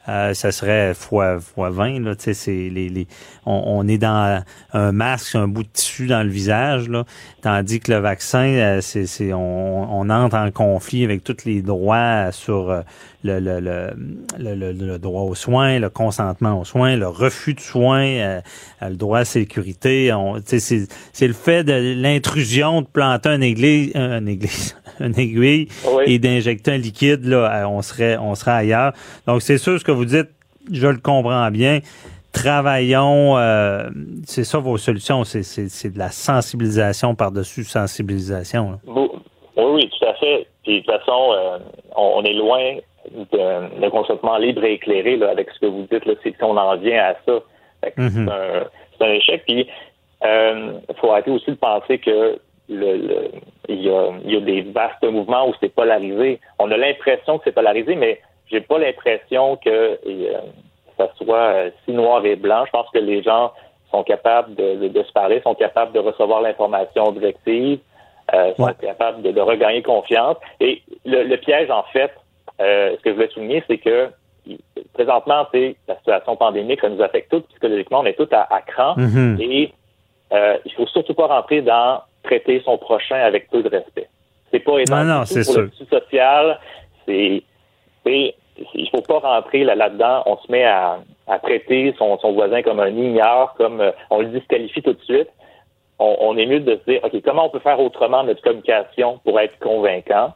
euh, 0.10 0.34
ça 0.34 0.52
serait 0.52 0.94
fois, 0.94 1.40
fois 1.40 1.70
20. 1.70 2.00
Là, 2.00 2.14
c'est 2.18 2.52
les, 2.52 2.90
les, 2.90 3.08
on, 3.46 3.88
est 3.88 3.98
dans 3.98 4.44
un 4.74 4.92
masque, 4.92 5.36
un 5.36 5.48
bout 5.48 5.64
de 5.64 5.70
tissu 5.70 6.08
dans 6.08 6.24
le 6.24 6.30
visage, 6.30 6.90
là, 6.90 7.06
tandis 7.48 7.80
que 7.80 7.94
le 7.94 8.00
vaccin, 8.00 8.46
euh, 8.46 8.82
c'est, 8.82 9.32
on, 9.32 10.02
on, 10.02 10.10
entre 10.10 10.36
en 10.36 10.52
conflit 10.52 11.06
avec 11.06 11.24
tous 11.24 11.46
les 11.46 11.62
droits 11.62 12.34
sur 12.34 12.70
euh, 12.70 12.82
le, 13.24 13.40
le, 13.40 13.62
le, 14.38 14.74
le, 14.74 15.00
droit 15.00 15.22
aux 15.22 15.34
soins, 15.34 15.80
le 15.80 15.90
consentement 15.90 16.60
aux 16.60 16.66
soins, 16.66 16.98
le 16.98 17.08
refus 17.08 17.54
de 17.54 17.62
soins, 17.62 18.42
le 18.82 18.96
droit 18.98 19.20
à 19.20 19.22
la 19.22 19.26
sécurité. 19.26 20.12
C'est, 20.44 20.60
c'est 20.60 21.28
le 21.28 21.34
fait 21.34 21.64
de 21.64 21.96
l'intrusion 21.96 22.82
de 22.82 22.88
planter 22.88 23.30
un 23.30 23.40
église, 23.40 23.92
un 23.96 24.26
église, 24.26 24.76
une 25.00 25.18
aiguille 25.18 25.70
et 26.06 26.20
d'injecter 26.20 26.72
un 26.72 26.78
liquide, 26.78 27.24
là, 27.24 27.66
on 27.70 27.82
serait, 27.82 28.18
on 28.18 28.36
serait 28.36 28.52
ailleurs. 28.52 28.92
Donc, 29.26 29.42
c'est 29.42 29.58
sûr 29.58 29.80
ce 29.80 29.86
que 29.86 29.92
vous 29.94 30.06
dites, 30.06 30.28
je 30.70 30.88
le 30.88 30.98
comprends 30.98 31.50
bien. 31.50 31.80
Travaillons, 32.38 33.38
euh, 33.38 33.90
c'est 34.26 34.44
ça 34.44 34.60
vos 34.60 34.78
solutions, 34.78 35.24
c'est 35.24 35.94
de 35.94 35.98
la 35.98 36.10
sensibilisation 36.10 37.16
par-dessus 37.16 37.64
sensibilisation. 37.64 38.80
Oui, 38.86 39.08
oui, 39.58 39.90
tout 39.90 40.06
à 40.06 40.14
fait. 40.16 40.48
Puis, 40.64 40.82
de 40.82 40.86
toute 40.86 41.00
façon, 41.00 41.32
euh, 41.34 41.58
on, 41.96 42.24
est 42.24 42.34
loin 42.34 42.78
de, 43.12 43.90
consentement 43.90 44.38
libre 44.38 44.64
et 44.64 44.74
éclairé 44.74 45.18
là, 45.18 45.32
avec 45.32 45.50
ce 45.52 45.60
que 45.60 45.66
vous 45.66 45.88
dites. 45.92 46.06
Là, 46.06 46.14
si 46.22 46.34
on 46.42 46.56
en 46.56 46.78
vient 46.78 47.04
à 47.04 47.14
ça, 47.26 47.40
mm-hmm. 47.84 48.66
c'est 48.98 49.06
un, 49.06 49.12
échec. 49.14 49.44
Puis, 49.48 49.68
il 50.22 50.28
euh, 50.28 50.74
faut 51.00 51.12
arrêter 51.12 51.32
aussi 51.32 51.52
de 51.52 51.56
penser 51.56 52.00
que 52.00 52.40
le, 52.70 53.32
il, 53.70 53.82
y 53.82 53.90
a, 53.90 54.10
il 54.24 54.32
y 54.32 54.38
a 54.38 54.42
des 54.42 54.62
vastes 54.62 55.04
mouvements 55.04 55.50
où 55.50 55.54
c'est 55.60 55.74
polarisé. 55.74 56.40
On 56.60 56.72
a 56.72 56.78
l'impression 56.78 57.38
que 57.38 57.46
c'est 57.46 57.56
polarisé, 57.56 57.96
mais 57.96 58.20
j'ai 58.50 58.62
pas 58.62 58.78
l'impression 58.78 59.58
que 59.58 59.70
euh, 59.70 60.42
ça 60.98 61.10
soit 61.18 61.38
euh, 61.38 61.70
si 61.86 61.92
noir 61.92 62.26
et 62.26 62.36
blanc. 62.36 62.66
Je 62.66 62.72
pense 62.72 62.90
que 62.94 63.00
les 63.00 63.24
gens 63.24 63.52
sont 63.92 64.04
capables 64.04 64.56
de, 64.56 64.88
de, 64.88 65.04
se 65.04 65.12
parler, 65.12 65.42
sont 65.42 65.56
capables 65.56 65.94
de 65.94 66.00
recevoir 66.00 66.42
l'information 66.42 67.12
directive, 67.12 67.80
euh, 68.34 68.54
sont 68.56 68.74
capables 68.82 69.22
de, 69.22 69.32
de, 69.32 69.42
regagner 69.42 69.82
confiance. 69.82 70.38
Et 70.60 70.82
le, 71.06 71.36
piège, 71.38 71.70
en 71.72 71.84
fait, 71.94 72.12
euh, 72.60 72.96
ce 72.98 73.02
que 73.02 73.12
je 73.12 73.16
voulais 73.16 73.30
souligner, 73.30 73.64
c'est 73.68 73.78
que 73.78 74.10
présentement, 74.94 75.46
c'est 75.54 75.76
la 75.88 75.98
situation 75.98 76.36
pandémique, 76.36 76.82
ça 76.82 76.90
nous 76.90 77.02
affecte 77.02 77.32
tous 77.32 77.42
psychologiquement, 77.50 78.00
on 78.00 78.06
est 78.06 78.18
tous 78.18 78.34
à, 78.34 78.48
à 78.54 78.62
cran 78.62 78.96
mm-hmm. 78.96 79.42
et 79.42 79.74
il 80.66 80.74
faut 80.74 80.88
surtout 80.88 81.14
pas 81.14 81.28
rentrer 81.28 81.62
dans 81.62 82.02
traiter 82.24 82.62
son 82.64 82.78
prochain 82.78 83.18
avec 83.18 83.50
peu 83.50 83.64
de 83.64 83.70
respect. 83.70 84.08
C'est 84.52 84.60
pas 84.60 84.80
énorme. 84.80 85.08
Non, 85.08 85.20
non, 85.20 85.26
c'est 85.26 85.44
sûr. 85.44 85.62
Le 85.62 85.72
social, 85.72 86.60
c'est, 87.06 87.44
il 88.74 88.90
faut 88.90 89.02
pas 89.02 89.20
rentrer 89.20 89.64
là-dedans. 89.64 90.24
on 90.26 90.38
se 90.38 90.52
met 90.52 90.64
à, 90.64 91.00
traiter 91.44 91.94
son, 91.98 92.18
voisin 92.34 92.62
comme 92.62 92.80
un 92.80 92.90
ignore, 92.90 93.54
comme 93.56 93.82
euh, 93.82 93.92
on 94.10 94.22
le 94.22 94.28
disqualifie 94.28 94.82
tout 94.82 94.94
de 94.94 95.02
suite. 95.04 95.30
On, 96.00 96.38
est 96.38 96.46
mieux 96.46 96.60
de 96.60 96.76
se 96.76 96.92
dire, 96.92 97.00
OK, 97.04 97.20
comment 97.24 97.48
on 97.48 97.50
peut 97.50 97.60
faire 97.60 97.80
autrement 97.80 98.24
notre 98.24 98.44
communication 98.44 99.20
pour 99.24 99.40
être 99.40 99.58
convaincant? 99.58 100.34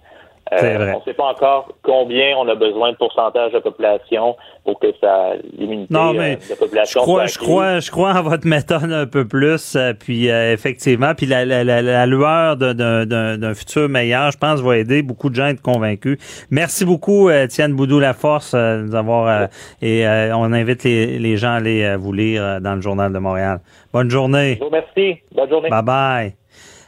C'est 0.60 0.74
vrai. 0.76 0.94
on 0.96 1.00
ne 1.00 1.04
sait 1.06 1.14
pas 1.14 1.26
encore 1.32 1.72
combien 1.82 2.36
on 2.38 2.48
a 2.50 2.56
besoin 2.56 2.92
de 2.92 2.98
pourcentage 2.98 3.54
de 3.54 3.60
population 3.60 4.36
pour 4.66 4.80
que 4.80 4.88
ça 5.00 5.30
l'immunité 5.58 5.94
Non, 5.94 6.10
euh, 6.10 6.18
mais 6.18 6.36
de 6.36 6.42
la 6.50 6.56
population 6.58 7.00
Je 7.02 7.06
crois, 7.06 7.26
je 7.28 7.38
crois, 7.38 7.80
je 7.80 7.92
crois 7.92 8.12
en 8.14 8.22
votre 8.24 8.46
méthode 8.46 8.92
un 8.92 9.06
peu 9.06 9.26
plus, 9.26 9.76
euh, 9.78 9.94
puis 9.94 10.30
euh, 10.30 10.52
effectivement, 10.52 11.14
puis 11.16 11.26
la, 11.26 11.46
la, 11.46 11.64
la, 11.64 11.82
la 11.82 12.06
lueur 12.06 12.58
de- 12.58 12.74
d'un- 12.74 13.06
d'un 13.06 13.38
d'un 13.38 13.54
futur 13.54 13.88
meilleur, 13.88 14.32
je 14.32 14.38
pense, 14.38 14.60
va 14.62 14.78
aider 14.78 15.02
beaucoup 15.04 15.30
de 15.30 15.36
gens 15.36 15.46
à 15.46 15.50
être 15.52 15.62
convaincus. 15.62 16.18
Merci 16.52 16.84
beaucoup, 16.86 17.30
euh, 17.30 17.46
Étienne 17.46 17.74
Boudou-Laforce, 17.74 18.54
euh, 18.54 18.78
de 18.82 18.88
nous 18.88 18.96
avoir, 18.96 19.28
euh, 19.28 19.48
et 19.82 20.06
euh, 20.06 20.36
on 20.36 20.52
invite 20.52 20.84
les, 20.84 21.18
les 21.18 21.38
gens 21.38 21.52
à 21.52 21.56
aller 21.58 21.84
euh, 21.84 21.96
vous 21.98 22.12
lire 22.12 22.44
euh, 22.44 22.60
dans 22.60 22.76
le 22.76 22.82
Journal 22.82 23.14
de 23.14 23.20
Montréal. 23.20 23.60
Bonne 23.94 24.10
journée. 24.10 24.56
Je 24.56 24.60
vous 24.60 24.66
remercie. 24.66 25.22
Bonne 25.34 25.50
journée. 25.50 25.70
Bye 25.70 25.84
bye. 25.84 26.41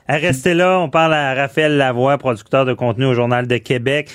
Restez 0.08 0.54
là, 0.54 0.80
on 0.80 0.89
parle 0.89 1.14
à 1.14 1.34
Raphaël 1.34 1.78
Lavoie, 1.78 2.18
producteur 2.18 2.66
de 2.66 2.74
contenu 2.74 3.06
au 3.06 3.14
Journal 3.14 3.47
de 3.47 3.58
Québec. 3.58 4.10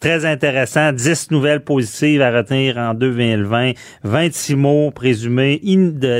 Très 0.00 0.24
intéressant, 0.24 0.92
10 0.92 1.30
nouvelles 1.30 1.64
positives 1.64 2.20
à 2.22 2.30
retenir 2.30 2.76
en 2.76 2.94
2020, 2.94 3.72
26 4.04 4.56
mots 4.56 4.90
présumés 4.90 5.60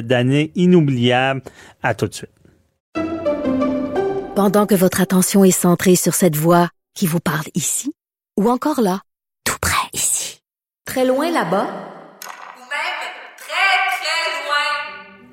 d'années 0.03 0.51
inoubliables. 0.55 1.43
À 1.83 1.95
tout 1.95 2.09
de 2.09 2.15
suite. 2.15 2.31
Pendant 4.35 4.67
que 4.67 4.75
votre 4.75 5.01
attention 5.01 5.45
est 5.45 5.51
centrée 5.51 5.97
sur 5.97 6.15
cette 6.15 6.37
voix 6.37 6.69
qui 6.95 7.07
vous 7.07 7.21
parle 7.21 7.47
ici, 7.55 7.93
ou 8.39 8.51
encore 8.51 8.81
là, 8.81 9.01
tout 9.45 9.57
près 9.61 9.89
ici, 9.93 10.41
très 10.85 11.07
loin 11.07 11.31
là-bas, 11.31 11.67
Ou 11.67 12.61
même 12.61 13.01
très, 13.39 13.55
très 13.99 14.45
loin. 14.45 15.33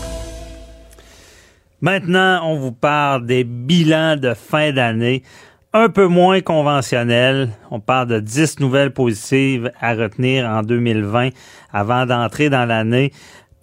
Maintenant, 1.81 2.41
on 2.43 2.59
vous 2.59 2.71
parle 2.71 3.25
des 3.25 3.43
bilans 3.43 4.15
de 4.15 4.35
fin 4.35 4.71
d'année 4.71 5.23
un 5.73 5.89
peu 5.89 6.05
moins 6.05 6.41
conventionnels. 6.41 7.49
On 7.71 7.79
parle 7.79 8.07
de 8.07 8.19
10 8.19 8.59
nouvelles 8.59 8.93
positives 8.93 9.71
à 9.81 9.95
retenir 9.95 10.45
en 10.45 10.61
2020 10.61 11.29
avant 11.73 12.05
d'entrer 12.05 12.51
dans 12.51 12.65
l'année. 12.65 13.11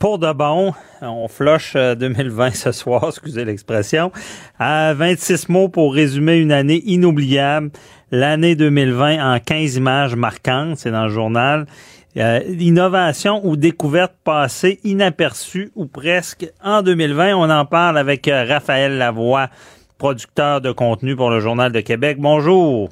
Pour 0.00 0.18
de 0.18 0.32
bon, 0.32 0.74
on 1.00 1.28
floche 1.28 1.74
euh, 1.76 1.94
2020 1.94 2.54
ce 2.56 2.72
soir, 2.72 3.04
excusez 3.08 3.44
l'expression. 3.44 4.10
À 4.58 4.94
26 4.94 5.48
mots 5.48 5.68
pour 5.68 5.94
résumer 5.94 6.38
une 6.38 6.52
année 6.52 6.82
inoubliable. 6.86 7.70
L'année 8.10 8.56
2020 8.56 9.34
en 9.34 9.38
15 9.38 9.76
images 9.76 10.16
marquantes, 10.16 10.78
c'est 10.78 10.90
dans 10.90 11.04
le 11.04 11.10
journal. 11.10 11.66
Euh, 12.18 12.40
innovation 12.58 13.40
ou 13.44 13.56
découverte 13.56 14.14
passée 14.24 14.80
inaperçue 14.82 15.70
ou 15.76 15.86
presque 15.86 16.50
en 16.64 16.82
2020. 16.82 17.36
On 17.36 17.48
en 17.48 17.64
parle 17.64 17.96
avec 17.96 18.26
euh, 18.26 18.44
Raphaël 18.44 18.98
Lavoie, 18.98 19.48
producteur 19.98 20.60
de 20.60 20.72
contenu 20.72 21.14
pour 21.14 21.30
le 21.30 21.38
Journal 21.38 21.70
de 21.70 21.80
Québec. 21.80 22.16
Bonjour. 22.18 22.88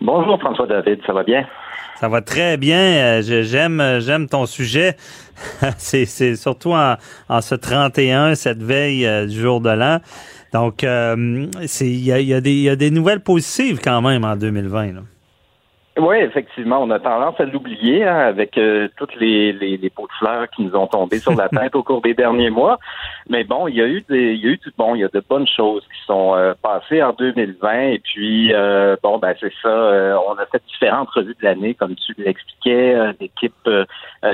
Bonjour 0.00 0.38
François 0.38 0.68
David, 0.68 1.00
ça 1.04 1.12
va 1.12 1.24
bien? 1.24 1.44
Ça 1.96 2.08
va 2.08 2.20
très 2.20 2.56
bien. 2.56 2.78
Euh, 2.78 3.22
J'aime, 3.22 3.80
euh, 3.80 3.98
j'aime 3.98 4.28
ton 4.28 4.46
sujet. 4.46 4.94
c'est, 5.78 6.06
surtout 6.36 6.72
en, 6.72 6.94
en 7.28 7.40
ce 7.40 7.56
31, 7.56 8.36
cette 8.36 8.62
veille 8.62 9.26
du 9.26 9.40
jour 9.40 9.60
de 9.60 9.70
l'an. 9.70 9.98
Donc, 10.52 10.84
euh, 10.84 11.46
il 11.80 12.04
y 12.04 12.12
a, 12.12 12.20
y 12.20 12.34
a 12.34 12.38
y 12.38 12.68
a 12.68 12.76
des 12.76 12.90
nouvelles 12.92 13.20
positives 13.20 13.80
quand 13.82 14.00
même 14.00 14.24
en 14.24 14.36
2020. 14.36 14.92
Là. 14.92 15.00
Oui, 15.98 16.16
effectivement, 16.18 16.80
on 16.80 16.90
a 16.90 17.00
tendance 17.00 17.40
à 17.40 17.44
l'oublier 17.44 18.04
hein, 18.04 18.16
avec 18.18 18.56
euh, 18.56 18.88
toutes 18.96 19.16
les, 19.16 19.52
les, 19.52 19.76
les 19.76 19.90
pots 19.90 20.06
de 20.06 20.12
fleurs 20.18 20.48
qui 20.50 20.62
nous 20.62 20.76
ont 20.76 20.86
tombé 20.86 21.18
sur 21.18 21.34
la 21.34 21.48
tête 21.48 21.74
au 21.74 21.82
cours 21.82 22.00
des 22.02 22.14
derniers 22.14 22.50
mois. 22.50 22.78
Mais 23.28 23.42
bon, 23.42 23.66
il 23.66 23.74
y 23.76 23.82
a 23.82 23.86
eu 23.86 24.02
des, 24.08 24.34
il 24.34 24.40
y 24.44 24.46
a 24.46 24.50
eu 24.52 24.56
du 24.58 24.72
bon, 24.78 24.94
il 24.94 25.00
y 25.00 25.04
a 25.04 25.08
de 25.08 25.22
bonnes 25.28 25.48
choses 25.48 25.82
qui 25.82 26.06
sont 26.06 26.34
euh, 26.36 26.54
passées 26.62 27.02
en 27.02 27.12
2020. 27.14 27.80
Et 27.80 27.98
puis 27.98 28.52
euh, 28.54 28.96
bon, 29.02 29.18
ben 29.18 29.34
c'est 29.40 29.52
ça. 29.60 29.68
euh, 29.68 30.16
on 30.28 30.34
a 30.38 30.46
fait 30.46 30.62
différentes 30.68 31.10
revues 31.10 31.36
de 31.40 31.44
l'année, 31.44 31.74
comme 31.74 31.96
tu 31.96 32.14
l'expliquais, 32.16 32.94
euh, 32.94 33.12
d'équipes 33.18 33.54
euh, 33.66 33.84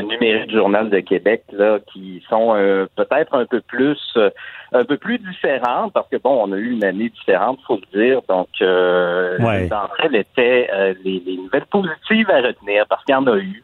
numériques 0.03 0.49
du 0.49 0.57
Journal 0.57 0.91
de 0.91 1.01
Québec 1.01 1.45
là, 1.53 1.79
qui 1.93 2.23
sont 2.29 2.55
euh, 2.55 2.87
peut-être 2.97 3.35
un 3.35 3.47
peu 3.47 3.61
plus 3.63 3.99
euh, 4.17 4.29
un 4.75 4.85
peu 4.85 4.97
plus 4.99 5.19
différentes 5.19 5.93
parce 5.93 6.09
que 6.09 6.17
bon, 6.17 6.45
on 6.47 6.53
a 6.53 6.57
eu 6.57 6.73
une 6.73 6.85
année 6.85 7.09
différente, 7.09 7.59
faut 7.67 7.79
le 7.93 7.99
dire. 8.07 8.21
Donc 8.29 8.49
euh, 8.61 9.39
Ouais. 9.39 9.69
d'entre 9.69 9.95
elles 10.03 10.17
étaient 10.17 10.69
euh, 10.73 10.95
les, 11.05 11.23
les 11.25 11.37
nouvelles 11.37 11.67
positives 11.67 12.29
à 12.31 12.39
retenir 12.43 12.85
parce 12.89 13.03
qu'il 13.05 13.15
y 13.15 13.17
en 13.17 13.27
a 13.27 13.37
eu. 13.39 13.63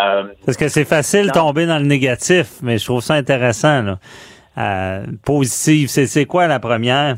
Euh, 0.00 0.24
Parce 0.44 0.56
que 0.58 0.68
c'est 0.68 0.84
facile 0.84 1.28
de 1.28 1.32
tomber 1.32 1.64
dans 1.66 1.78
le 1.78 1.84
négatif, 1.86 2.56
mais 2.62 2.76
je 2.78 2.84
trouve 2.84 3.00
ça 3.00 3.14
intéressant. 3.14 3.82
Là. 3.82 3.98
Euh, 4.58 5.04
positive, 5.24 5.88
c'est, 5.88 6.06
c'est 6.06 6.24
quoi 6.26 6.46
la 6.46 6.58
première? 6.58 7.16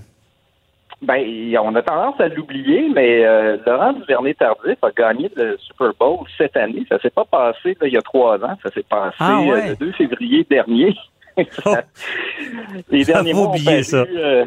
Ben, 1.03 1.22
on 1.62 1.74
a 1.76 1.82
tendance 1.82 2.20
à 2.20 2.26
l'oublier, 2.26 2.89
mais 2.93 3.24
euh, 3.24 3.57
Laurent 3.64 3.93
Duvernay-Tardif 3.93 4.78
a 4.82 4.91
gagné 4.91 5.30
le 5.36 5.57
Super 5.59 5.93
Bowl 5.99 6.18
cette 6.36 6.57
année. 6.57 6.84
Ça 6.89 6.99
s'est 7.01 7.11
pas 7.11 7.24
passé 7.24 7.76
là, 7.80 7.86
il 7.86 7.93
y 7.93 7.97
a 7.97 8.03
trois 8.03 8.36
ans. 8.45 8.57
Ça 8.64 8.70
s'est 8.70 8.84
passé 8.89 9.14
Ah 9.20 9.41
ouais. 9.41 9.51
euh, 9.51 9.68
le 9.80 9.86
2 9.86 9.93
février 9.93 10.45
dernier. 10.51 10.95
Les 12.91 13.05
derniers 13.05 13.34
mois 13.34 13.53
ça. 13.82 13.97
euh, 13.99 14.45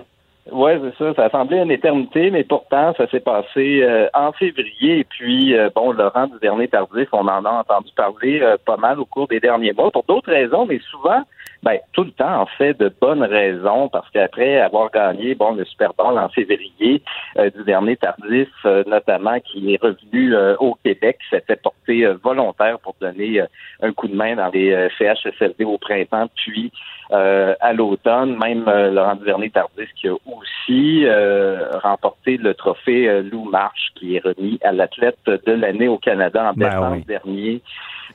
ouais, 0.51 0.79
c'est 0.83 1.03
ça. 1.03 1.13
Ça 1.15 1.25
a 1.25 1.29
semblé 1.29 1.57
une 1.57 1.71
éternité, 1.71 2.31
mais 2.31 2.43
pourtant, 2.43 2.93
ça 2.97 3.07
s'est 3.09 3.19
passé 3.19 3.81
euh, 3.83 4.07
en 4.13 4.31
février. 4.31 4.99
Et 4.99 5.03
puis, 5.03 5.55
euh, 5.55 5.69
bon, 5.73 5.91
Laurent 5.91 6.27
Duvernay-Tardif, 6.27 7.09
on 7.11 7.27
en 7.27 7.45
a 7.45 7.49
entendu 7.49 7.91
parler 7.95 8.41
euh, 8.41 8.57
pas 8.65 8.77
mal 8.77 8.99
au 8.99 9.05
cours 9.05 9.27
des 9.27 9.39
derniers 9.39 9.73
mois, 9.73 9.91
pour 9.91 10.03
d'autres 10.03 10.31
raisons, 10.31 10.65
mais 10.65 10.79
souvent, 10.89 11.23
ben, 11.63 11.77
tout 11.93 12.03
le 12.03 12.11
temps, 12.11 12.41
en 12.41 12.45
fait, 12.47 12.73
de 12.79 12.91
bonnes 13.01 13.21
raisons, 13.23 13.87
parce 13.89 14.09
qu'après 14.09 14.59
avoir 14.59 14.89
gagné, 14.89 15.35
bon, 15.35 15.53
le 15.53 15.63
Super 15.65 15.93
Bowl 15.93 16.17
en 16.17 16.27
février, 16.29 17.03
euh, 17.37 17.51
Duvernay-Tardif, 17.55 18.49
euh, 18.65 18.83
notamment, 18.87 19.39
qui 19.39 19.73
est 19.73 19.81
revenu 19.81 20.33
euh, 20.33 20.55
au 20.59 20.75
Québec, 20.83 21.19
s'était 21.29 21.57
porté 21.57 22.05
euh, 22.05 22.15
volontaire 22.23 22.79
pour 22.79 22.95
donner 22.99 23.41
euh, 23.41 23.45
un 23.83 23.93
coup 23.93 24.07
de 24.07 24.15
main 24.15 24.35
dans 24.35 24.49
les 24.49 24.71
euh, 24.71 24.89
CHSLD 24.97 25.63
au 25.63 25.77
printemps, 25.77 26.27
puis 26.35 26.71
euh, 27.11 27.53
à 27.59 27.73
l'automne, 27.73 28.39
même 28.39 28.67
euh, 28.67 28.89
Laurent 28.89 29.15
Duvernay-Tardif 29.15 29.89
qui 29.95 30.07
a 30.07 30.13
aussi 30.13 31.05
euh, 31.05 31.69
remporté 31.83 32.37
le 32.37 32.55
trophée 32.55 33.21
Lou 33.21 33.43
Marche, 33.45 33.91
qui 33.95 34.15
est 34.15 34.23
remis 34.23 34.57
à 34.63 34.71
l'athlète 34.71 35.19
de 35.27 35.51
l'année 35.51 35.87
au 35.87 35.97
Canada 35.97 36.49
en 36.49 36.53
Ben 36.53 36.69
décembre 36.69 36.95
oui. 36.95 37.05
dernier. 37.05 37.61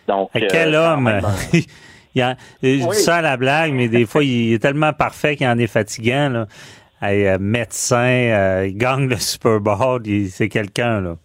Donc, 0.08 0.30
quel 0.32 0.74
homme! 0.74 1.10
il 2.16 2.20
y 2.20 2.22
a, 2.22 2.34
je 2.62 2.68
dis 2.90 3.02
ça 3.02 3.16
à 3.16 3.22
la 3.22 3.36
blague, 3.36 3.72
mais 3.74 3.88
des 3.88 4.06
fois, 4.06 4.24
il 4.24 4.54
est 4.54 4.58
tellement 4.58 4.92
parfait 4.94 5.36
qu'il 5.36 5.46
en 5.46 5.58
est 5.58 5.66
fatigant. 5.66 6.30
Là. 6.30 6.46
Hey, 7.02 7.26
euh, 7.26 7.36
médecin, 7.38 7.96
euh, 8.06 8.66
il 8.68 8.76
gagne 8.78 9.06
le 9.06 9.16
Super 9.18 9.60
Bowl, 9.60 10.00
il- 10.06 10.30
c'est 10.30 10.48
quelqu'un. 10.48 11.02
là. 11.02 11.16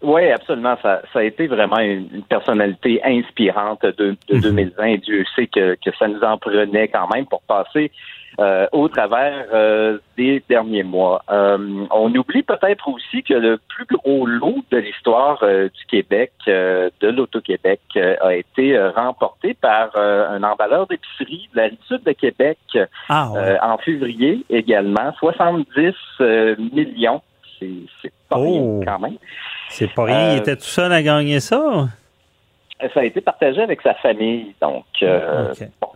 Oui, 0.00 0.30
absolument. 0.30 0.76
Ça, 0.80 1.02
ça 1.12 1.18
a 1.18 1.22
été 1.24 1.48
vraiment 1.48 1.78
une, 1.80 2.08
une 2.14 2.22
personnalité 2.22 3.00
inspirante 3.04 3.82
de, 3.84 4.16
de 4.28 4.38
2020 4.38 4.84
et 4.84 4.98
Dieu 4.98 5.24
sait 5.34 5.48
que, 5.48 5.74
que 5.84 5.90
ça 5.98 6.06
nous 6.06 6.20
en 6.22 6.38
prenait 6.38 6.86
quand 6.86 7.08
même 7.12 7.26
pour 7.26 7.42
passer 7.42 7.90
euh, 8.38 8.68
au 8.70 8.88
travers 8.88 9.46
euh, 9.52 9.98
des 10.16 10.40
derniers 10.48 10.84
mois. 10.84 11.24
Euh, 11.32 11.84
on 11.90 12.14
oublie 12.14 12.44
peut-être 12.44 12.86
aussi 12.88 13.24
que 13.24 13.34
le 13.34 13.58
plus 13.68 13.86
gros 13.86 14.24
lot 14.24 14.62
de 14.70 14.76
l'histoire 14.76 15.40
euh, 15.42 15.64
du 15.64 15.84
Québec, 15.88 16.30
euh, 16.46 16.90
de 17.00 17.08
l'Auto-Québec, 17.08 17.80
euh, 17.96 18.14
a 18.20 18.36
été 18.36 18.78
remporté 18.94 19.54
par 19.54 19.90
euh, 19.96 20.28
un 20.28 20.44
emballeur 20.44 20.86
d'épicerie 20.86 21.48
de 21.52 21.56
la 21.56 21.64
rive 21.64 21.78
sud 21.88 22.04
de 22.04 22.12
Québec 22.12 22.58
Ah, 23.08 23.30
ouais. 23.32 23.38
euh, 23.40 23.56
en 23.62 23.78
février 23.78 24.44
également. 24.48 25.12
70 25.18 25.92
euh, 26.20 26.54
millions. 26.72 27.20
C'est 27.58 27.66
c'est 28.00 28.12
pas 28.28 28.36
Oh. 28.38 28.44
rien 28.44 28.80
quand 28.86 29.00
même. 29.00 29.16
C'est 29.68 29.92
pas 29.92 30.04
rien, 30.04 30.32
il 30.32 30.38
euh, 30.38 30.40
était 30.40 30.56
tout 30.56 30.62
seul 30.62 30.92
à 30.92 31.02
gagner 31.02 31.40
ça. 31.40 31.88
Ça 32.94 33.00
a 33.00 33.04
été 33.04 33.20
partagé 33.20 33.62
avec 33.62 33.82
sa 33.82 33.94
famille, 33.94 34.54
donc 34.60 34.84
euh, 35.02 35.52
bon, 35.80 35.88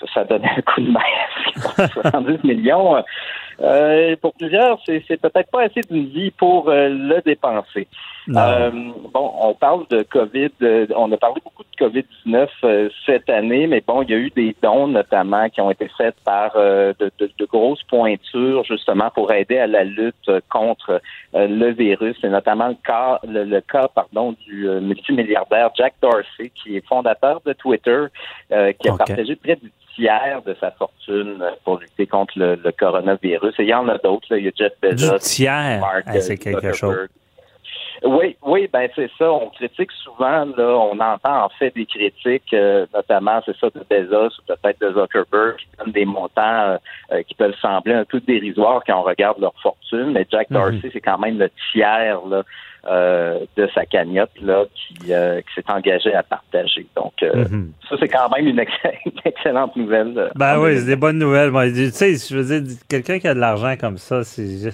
ça, 0.00 0.06
ça 0.14 0.24
donnait 0.24 0.50
un 0.56 0.62
coup 0.62 0.80
de 0.80 0.90
main. 0.90 1.86
70 1.92 2.44
millions, 2.44 3.02
euh, 3.60 3.90
Euh, 3.90 4.16
pour 4.20 4.34
plusieurs, 4.34 4.78
c'est, 4.86 5.00
peut-être 5.20 5.50
pas 5.50 5.62
assez 5.62 5.80
d'une 5.88 6.06
vie 6.06 6.30
pour 6.30 6.68
euh, 6.68 6.88
le 6.88 7.20
dépenser. 7.22 7.86
Euh, 8.28 8.70
bon, 9.12 9.32
on 9.40 9.54
parle 9.54 9.86
de 9.88 10.02
COVID, 10.02 10.50
euh, 10.62 10.86
on 10.94 11.10
a 11.10 11.16
parlé 11.16 11.40
beaucoup 11.42 11.64
de 11.64 11.84
COVID-19 11.84 12.48
euh, 12.62 12.88
cette 13.06 13.28
année, 13.28 13.66
mais 13.66 13.82
bon, 13.84 14.02
il 14.02 14.10
y 14.10 14.14
a 14.14 14.18
eu 14.18 14.30
des 14.30 14.54
dons 14.62 14.86
notamment 14.86 15.48
qui 15.48 15.60
ont 15.60 15.70
été 15.70 15.88
faits 15.96 16.14
par 16.24 16.52
de, 16.54 16.94
de, 17.18 17.30
de, 17.36 17.44
grosses 17.46 17.82
pointures 17.84 18.62
justement 18.64 19.10
pour 19.10 19.32
aider 19.32 19.58
à 19.58 19.66
la 19.66 19.84
lutte 19.84 20.30
contre 20.48 21.00
le 21.34 21.70
virus, 21.72 22.16
et 22.22 22.28
notamment 22.28 22.68
le 22.68 22.76
cas, 22.84 23.18
le, 23.26 23.60
cas 23.60 23.88
pardon, 23.88 24.36
du 24.46 24.68
multimilliardaire 24.80 25.70
Jack 25.76 25.94
Dorsey, 26.00 26.52
qui 26.54 26.76
est 26.76 26.86
fondateur 26.86 27.40
de 27.44 27.52
Twitter, 27.54 28.06
qui 28.50 28.88
a 28.88 28.96
partagé 28.96 29.34
près 29.36 29.56
du 29.56 29.72
tiers 29.94 30.42
de 30.44 30.54
sa 30.60 30.70
fortune 30.72 31.42
pour 31.64 31.78
lutter 31.78 32.06
contre 32.06 32.34
le, 32.36 32.72
coronavirus. 32.78 33.49
Il 33.58 33.66
y 33.66 33.74
en 33.74 33.88
a 33.88 33.98
d'autres. 33.98 34.36
Il 34.36 34.44
y 34.44 34.48
a 34.48 34.52
Jeff 34.54 34.72
Bezos, 34.80 35.12
du 35.14 35.18
tiers, 35.20 35.80
Mark 35.80 36.04
c'est 36.20 36.38
quelque 36.38 36.72
chose. 36.72 37.08
Oui, 38.02 38.36
oui, 38.46 38.68
ben 38.72 38.88
c'est 38.94 39.10
ça. 39.18 39.30
On 39.30 39.50
critique 39.50 39.90
souvent, 40.02 40.46
là, 40.56 40.68
on 40.78 40.98
entend 40.98 41.44
en 41.44 41.48
fait 41.50 41.74
des 41.74 41.84
critiques, 41.84 42.52
euh, 42.54 42.86
notamment, 42.94 43.42
c'est 43.44 43.56
ça, 43.58 43.68
de 43.68 43.84
Bezos 43.90 44.38
ou 44.38 44.42
peut-être 44.46 44.80
de 44.80 44.92
Zuckerberg, 44.92 45.56
qui 45.58 45.66
donnent 45.78 45.92
des 45.92 46.06
montants 46.06 46.40
euh, 46.42 46.78
euh, 47.12 47.22
qui 47.22 47.34
peuvent 47.34 47.54
sembler 47.60 47.94
un 47.94 48.04
peu 48.04 48.20
dérisoires 48.20 48.82
quand 48.86 49.00
on 49.00 49.02
regarde 49.02 49.38
leur 49.40 49.52
fortune. 49.62 50.12
Mais 50.12 50.26
Jack 50.30 50.48
mhm. 50.50 50.56
Dorsey, 50.56 50.90
c'est 50.92 51.00
quand 51.00 51.18
même 51.18 51.38
le 51.38 51.50
tiers 51.72 52.20
là, 52.26 52.42
de 53.56 53.68
sa 53.74 53.84
cagnotte 53.84 54.30
là, 54.40 54.64
qui, 54.74 54.94
qui 55.04 55.54
s'est 55.54 55.70
engagé 55.70 56.14
à 56.14 56.22
partager. 56.22 56.86
Donc, 56.96 57.12
mhm. 57.22 57.72
ça, 57.86 57.96
c'est 58.00 58.08
quand 58.08 58.30
même 58.30 58.46
une, 58.46 58.60
excellente 59.26 59.76
nouvelle. 59.76 60.30
Ben 60.36 60.58
oui, 60.58 60.78
c'est 60.78 60.86
des 60.86 60.96
bonnes 60.96 61.18
nouvelles. 61.18 61.52
tu 61.74 61.90
sais, 61.90 62.14
je 62.14 62.38
veux 62.38 62.60
dire, 62.60 62.76
quelqu'un 62.88 63.18
qui 63.18 63.28
a 63.28 63.34
de 63.34 63.40
l'argent 63.40 63.74
comme 63.78 63.98
ça, 63.98 64.24
c'est 64.24 64.70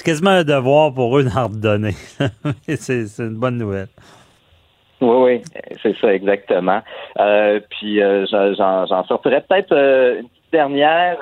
c'est 0.00 0.06
quasiment 0.12 0.30
un 0.30 0.44
devoir 0.44 0.94
pour 0.94 1.18
eux 1.18 1.24
d'en 1.24 1.48
redonner. 1.48 1.92
c'est 2.68 3.04
une 3.18 3.36
bonne 3.36 3.58
nouvelle. 3.58 3.88
Oui, 5.02 5.42
oui, 5.44 5.62
c'est 5.82 5.94
ça, 5.98 6.14
exactement. 6.14 6.80
Euh, 7.18 7.60
puis 7.68 8.02
euh, 8.02 8.24
j'en 8.30 9.04
sortirais 9.04 9.44
peut-être 9.46 9.72
euh, 9.72 10.20
une 10.20 10.28
dernière 10.52 11.18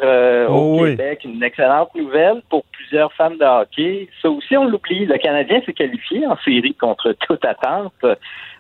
au 0.49 0.81
oh 0.81 0.85
Québec, 0.85 1.21
une 1.25 1.43
excellente 1.43 1.95
nouvelle 1.95 2.43
pour 2.49 2.65
plusieurs 2.73 3.13
fans 3.15 3.31
de 3.31 3.45
hockey. 3.45 4.09
Ça 4.23 4.31
aussi, 4.31 4.57
on 4.57 4.65
l'oublie. 4.65 5.07
Le 5.07 5.19
Canadien 5.19 5.61
s'est 5.65 5.73
qualifié 5.73 6.27
en 6.27 6.37
série 6.39 6.75
contre 6.75 7.15
toute 7.27 7.45
attente 7.45 7.93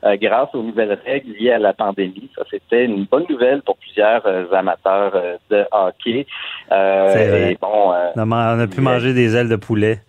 grâce 0.02 0.54
aux 0.54 0.62
nouvelles 0.62 0.98
règles 1.04 1.32
liées 1.32 1.52
à 1.52 1.58
la 1.58 1.72
pandémie. 1.72 2.30
Ça, 2.36 2.42
c'était 2.50 2.84
une 2.84 3.04
bonne 3.04 3.26
nouvelle 3.28 3.62
pour 3.62 3.76
plusieurs 3.78 4.24
amateurs 4.54 5.12
de 5.50 5.64
hockey. 5.72 6.26
Euh, 6.72 7.54
bon, 7.60 7.92
on 8.16 8.60
a 8.60 8.66
pu 8.66 8.80
manger 8.80 9.14
des 9.14 9.36
ailes 9.36 9.48
de 9.48 9.56
poulet. 9.56 10.00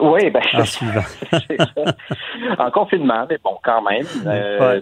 Oui, 0.00 0.30
ben, 0.30 0.40
en 0.54 0.58
en 2.66 2.70
confinement, 2.70 3.26
mais 3.28 3.38
bon, 3.42 3.58
quand 3.62 3.82
même. 3.82 4.06
Euh, 4.26 4.80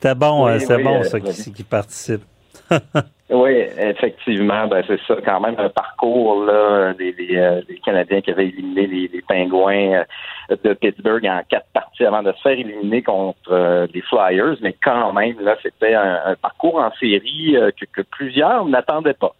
c'était 0.00 0.14
bon, 0.14 0.46
euh, 0.46 0.58
c'est 0.58 0.82
bon, 0.82 1.02
ça, 1.02 1.20
qui, 1.20 1.52
qui 1.52 1.62
participe. 1.64 2.22
oui, 3.30 3.64
effectivement, 3.78 4.66
ben 4.68 4.82
c'est 4.86 5.00
ça, 5.06 5.16
quand 5.24 5.40
même 5.40 5.54
un 5.58 5.70
parcours 5.70 6.44
là, 6.44 6.92
des, 6.94 7.14
euh, 7.32 7.62
Canadiens 7.84 8.20
qui 8.20 8.30
avaient 8.30 8.48
éliminé 8.48 8.86
les, 8.86 9.22
Pingouins 9.26 10.04
de 10.50 10.72
Pittsburgh 10.74 11.26
en 11.26 11.42
quatre 11.48 11.66
parties 11.72 12.04
avant 12.04 12.22
de 12.22 12.32
se 12.32 12.40
faire 12.40 12.52
éliminer 12.52 13.02
contre 13.02 13.88
les 13.92 14.00
Flyers, 14.02 14.56
mais 14.62 14.74
quand 14.82 15.12
même, 15.12 15.38
là, 15.40 15.56
c'était 15.62 15.94
un, 15.94 16.34
parcours 16.40 16.76
en 16.76 16.90
série 16.98 17.56
que 17.92 18.02
plusieurs 18.02 18.64
n'attendaient 18.66 19.14
pas 19.14 19.34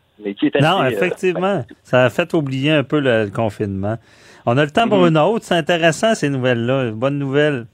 non, 0.60 0.82
euh, 0.82 0.88
effectivement. 0.88 1.64
ça 1.82 2.04
a 2.04 2.10
fait 2.10 2.34
oublier 2.34 2.72
un 2.72 2.84
peu 2.84 3.00
le, 3.00 3.30
confinement. 3.30 3.96
On 4.46 4.56
a 4.56 4.64
le 4.64 4.70
temps 4.70 4.88
pour 4.88 4.98
mhm. 4.98 5.08
une 5.08 5.18
autre. 5.18 5.44
C'est 5.44 5.54
intéressant, 5.54 6.14
ces 6.14 6.28
nouvelles-là. 6.28 6.90
Bonne 6.92 7.18
nouvelle. 7.18 7.66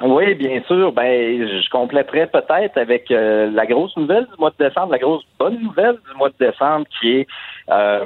Oui, 0.00 0.34
bien 0.34 0.62
sûr. 0.66 0.92
Ben, 0.92 1.46
je 1.46 1.70
compléterai 1.70 2.26
peut-être 2.26 2.78
avec 2.78 3.10
euh, 3.10 3.50
la 3.52 3.66
grosse 3.66 3.96
nouvelle 3.96 4.24
du 4.24 4.38
mois 4.38 4.50
de 4.50 4.64
décembre, 4.64 4.92
la 4.92 4.98
grosse 4.98 5.22
bonne 5.38 5.60
nouvelle 5.60 5.96
du 6.08 6.16
mois 6.16 6.30
de 6.30 6.46
décembre, 6.46 6.86
qui 6.98 7.18
est 7.18 7.26
euh, 7.70 8.04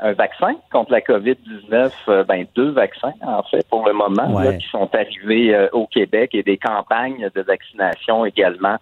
un 0.00 0.12
vaccin 0.12 0.54
contre 0.72 0.92
la 0.92 1.00
COVID-19. 1.00 2.24
ben, 2.24 2.46
deux 2.54 2.70
vaccins, 2.70 3.12
en 3.22 3.42
fait, 3.42 3.66
pour 3.68 3.86
le 3.86 3.92
moment, 3.92 4.42
qui 4.58 4.68
sont 4.68 4.88
arrivés 4.94 5.68
au 5.72 5.86
Québec 5.86 6.30
et 6.34 6.42
des 6.42 6.56
campagnes 6.56 7.28
de 7.34 7.42
vaccination 7.42 8.24
également 8.24 8.78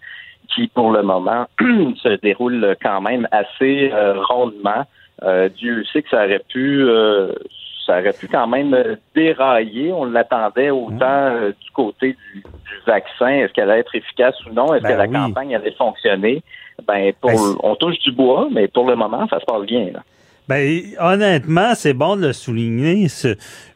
qui, 0.54 0.68
pour 0.68 0.92
le 0.92 1.02
moment, 1.02 1.46
se 1.60 2.20
déroule 2.20 2.76
quand 2.82 3.00
même 3.00 3.26
assez 3.30 3.90
euh, 3.92 4.14
rondement. 4.22 4.84
Euh, 5.22 5.48
Dieu 5.48 5.84
sait 5.92 6.02
que 6.02 6.10
ça 6.10 6.24
aurait 6.24 6.42
pu 6.48 6.82
euh, 6.82 7.32
ça 7.86 7.98
aurait 7.98 8.12
pu 8.12 8.28
quand 8.28 8.46
même 8.46 8.76
dérailler. 9.14 9.92
On 9.92 10.04
l'attendait 10.04 10.70
autant 10.70 11.30
mmh. 11.30 11.48
du 11.48 11.70
côté 11.72 12.16
du, 12.34 12.42
vaccin. 12.86 13.28
Est-ce 13.28 13.52
qu'elle 13.52 13.70
allait 13.70 13.80
être 13.80 13.94
efficace 13.94 14.34
ou 14.46 14.52
non? 14.52 14.74
Est-ce 14.74 14.82
que 14.82 14.88
ben 14.88 14.96
la 14.96 15.08
campagne 15.08 15.54
allait 15.54 15.72
fonctionner? 15.72 16.42
Ben, 16.86 17.12
pour, 17.20 17.30
ben, 17.30 17.56
on 17.62 17.76
touche 17.76 17.98
du 18.00 18.12
bois, 18.12 18.48
mais 18.50 18.68
pour 18.68 18.86
le 18.86 18.96
moment, 18.96 19.26
ça 19.28 19.38
se 19.40 19.44
passe 19.44 19.62
bien. 19.66 19.90
Là. 19.92 20.02
Ben, 20.48 20.82
honnêtement, 20.98 21.74
c'est 21.74 21.94
bon 21.94 22.16
de 22.16 22.26
le 22.26 22.32
souligner. 22.32 23.06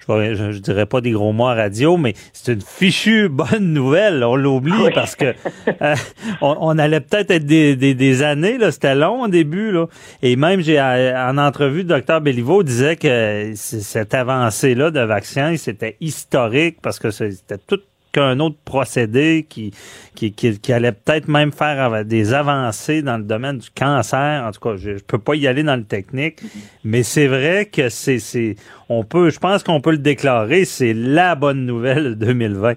Je, 0.09 0.53
je, 0.53 0.59
dirais 0.59 0.87
pas 0.87 1.01
des 1.01 1.11
gros 1.11 1.33
mots 1.33 1.49
à 1.49 1.55
radio, 1.55 1.97
mais 1.97 2.15
c'est 2.33 2.53
une 2.53 2.61
fichue 2.61 3.28
bonne 3.31 3.73
nouvelle. 3.73 4.23
On 4.24 4.37
l'oublie 4.37 4.91
parce 4.95 5.16
que 5.16 5.35
euh, 5.83 5.95
on, 6.41 6.78
allait 6.78 7.01
peut-être 7.01 7.31
être 7.31 7.47
des, 7.47 7.77
des, 7.77 8.23
années. 8.23 8.59
Là, 8.59 8.70
c'était 8.70 8.95
long 8.95 9.23
au 9.23 9.28
début. 9.28 9.73
Là, 9.73 9.87
et 10.23 10.37
même 10.37 10.61
j'ai 10.61 10.81
en 10.81 11.39
entrevue, 11.39 11.78
le 11.78 11.85
docteur 11.85 12.20
Béliveau 12.20 12.62
disait 12.62 12.97
que 12.97 13.53
cette 13.55 14.15
avancée-là 14.15 14.91
de 14.91 15.01
vaccin, 15.01 15.57
c'était 15.57 15.97
historique 16.01 16.78
parce 16.81 16.99
que 16.99 17.11
c'était 17.11 17.59
tout 17.59 17.81
un 18.21 18.41
autre 18.41 18.57
procédé 18.65 19.47
qui, 19.49 19.73
qui, 20.15 20.33
qui, 20.33 20.73
allait 20.73 20.93
peut-être 20.93 21.29
même 21.29 21.53
faire 21.53 22.05
des 22.05 22.35
avancées 22.35 23.03
dans 23.03 23.17
le 23.19 23.25
domaine 23.25 23.59
du 23.59 23.71
cancer. 23.71 24.45
En 24.45 24.51
tout 24.51 24.61
cas, 24.61 24.77
je, 24.77 24.91
ne 24.91 24.99
peux 24.99 25.19
pas 25.19 25.35
y 25.35 25.47
aller 25.47 25.63
dans 25.63 25.77
le 25.77 25.85
technique, 25.85 26.41
mais 26.85 27.03
c'est 27.03 27.27
vrai 27.27 27.67
que 27.67 27.89
c'est, 27.89 28.19
c'est, 28.19 28.57
on 28.89 29.05
peut, 29.05 29.31
je 29.31 29.39
pense 29.39 29.63
qu'on 29.63 29.81
peut 29.81 29.93
le 29.93 29.99
déclarer, 29.99 30.65
c'est 30.65 30.95
la 30.95 31.35
bonne 31.35 31.67
nouvelle 31.67 32.17
de 32.17 32.27
2020. 32.27 32.75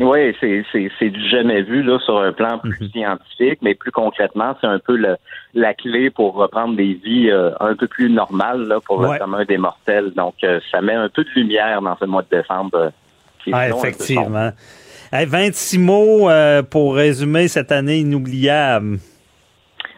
Oui, 0.00 0.34
c'est, 0.40 0.64
c'est, 0.72 0.90
c'est 0.98 1.10
du 1.10 1.28
jamais 1.28 1.62
vu 1.62 1.82
là 1.82 1.98
sur 1.98 2.18
un 2.18 2.32
plan 2.32 2.58
plus 2.58 2.80
mhm. 2.80 2.88
scientifique, 2.88 3.58
mais 3.60 3.74
plus 3.74 3.90
concrètement, 3.90 4.56
c'est 4.60 4.66
un 4.66 4.78
peu 4.78 4.96
la 5.52 5.74
clé 5.74 6.08
pour 6.08 6.34
reprendre 6.34 6.76
des 6.76 6.94
vies 6.94 7.30
euh, 7.30 7.50
un 7.60 7.76
peu 7.76 7.86
plus 7.86 8.08
normales 8.08 8.62
là, 8.68 8.80
pour 8.80 9.02
le 9.02 9.18
commun 9.18 9.44
des 9.44 9.58
mortels. 9.58 10.12
Donc, 10.14 10.36
euh, 10.44 10.60
ça 10.70 10.80
met 10.80 10.94
un 10.94 11.10
peu 11.10 11.24
de 11.24 11.30
lumière 11.36 11.82
dans 11.82 11.96
ce 11.98 12.06
mois 12.06 12.22
de 12.22 12.38
décembre 12.38 12.92
ah, 13.52 13.68
effectivement. 13.68 14.52
26 15.12 15.78
mots 15.78 16.30
euh, 16.30 16.62
pour 16.62 16.94
résumer 16.94 17.48
cette 17.48 17.72
année 17.72 17.98
inoubliable. 17.98 18.98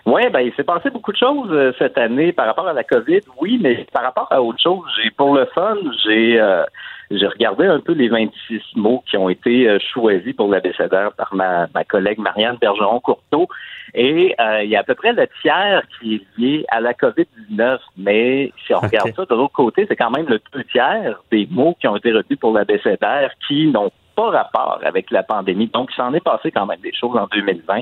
Oui, 0.06 0.22
ben 0.30 0.40
il 0.40 0.52
s'est 0.54 0.64
passé 0.64 0.90
beaucoup 0.90 1.12
de 1.12 1.16
choses 1.16 1.48
euh, 1.50 1.72
cette 1.78 1.96
année 1.96 2.32
par 2.32 2.46
rapport 2.46 2.68
à 2.68 2.74
la 2.74 2.84
COVID, 2.84 3.20
oui, 3.40 3.58
mais 3.62 3.86
par 3.92 4.02
rapport 4.02 4.28
à 4.30 4.42
autre 4.42 4.60
chose, 4.62 4.84
j'ai 4.96 5.10
pour 5.10 5.34
le 5.34 5.46
fun, 5.54 5.76
j'ai 6.04 6.38
euh, 6.38 6.64
j'ai 7.10 7.26
regardé 7.26 7.66
un 7.66 7.80
peu 7.80 7.92
les 7.92 8.08
26 8.08 8.60
mots 8.76 9.02
qui 9.08 9.16
ont 9.16 9.28
été 9.28 9.78
choisis 9.92 10.34
pour 10.34 10.50
l'abécédaire 10.50 11.12
par 11.12 11.34
ma, 11.34 11.68
ma 11.74 11.84
collègue 11.84 12.18
Marianne 12.18 12.56
Bergeron-Courteau. 12.60 13.48
Et 13.94 14.34
il 14.62 14.68
y 14.68 14.76
a 14.76 14.80
à 14.80 14.82
peu 14.82 14.94
près 14.94 15.12
le 15.12 15.26
tiers 15.40 15.82
qui 15.98 16.16
est 16.16 16.40
lié 16.40 16.64
à 16.68 16.80
la 16.80 16.92
COVID-19. 16.92 17.78
Mais 17.96 18.52
si 18.66 18.74
on 18.74 18.80
regarde 18.80 19.12
ça 19.14 19.24
de 19.24 19.34
l'autre 19.34 19.52
côté, 19.52 19.86
c'est 19.88 19.96
quand 19.96 20.10
même 20.10 20.26
le 20.26 20.40
deux 20.52 20.64
tiers 20.64 21.22
des 21.30 21.46
mots 21.50 21.76
qui 21.80 21.86
ont 21.86 21.96
été 21.96 22.12
retenus 22.12 22.38
pour 22.38 22.52
l'abécédaire 22.52 23.30
qui 23.46 23.68
n'ont 23.68 23.90
pas 24.14 24.30
rapport 24.30 24.80
avec 24.84 25.10
la 25.10 25.22
pandémie. 25.22 25.68
Donc, 25.68 25.90
il 25.92 25.96
s'en 25.96 26.12
est 26.14 26.22
passé 26.24 26.50
quand 26.50 26.66
même 26.66 26.80
des 26.80 26.92
choses 26.94 27.16
en 27.16 27.26
2020. 27.26 27.80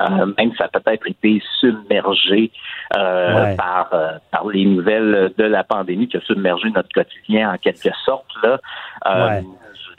Euh, 0.00 0.26
même 0.38 0.52
ça 0.56 0.64
a 0.64 0.80
peut-être 0.80 1.06
été 1.08 1.42
submergé 1.60 2.50
euh, 2.96 3.56
par, 3.56 3.88
euh, 3.92 4.12
par 4.30 4.46
les 4.46 4.64
nouvelles 4.64 5.32
de 5.36 5.44
la 5.44 5.64
pandémie 5.64 6.08
qui 6.08 6.16
a 6.16 6.20
submergé 6.20 6.70
notre 6.70 6.88
quotidien 6.94 7.52
en 7.52 7.58
quelque 7.58 7.90
sorte. 8.04 8.26
Là. 8.42 8.60
Euh, 9.06 9.40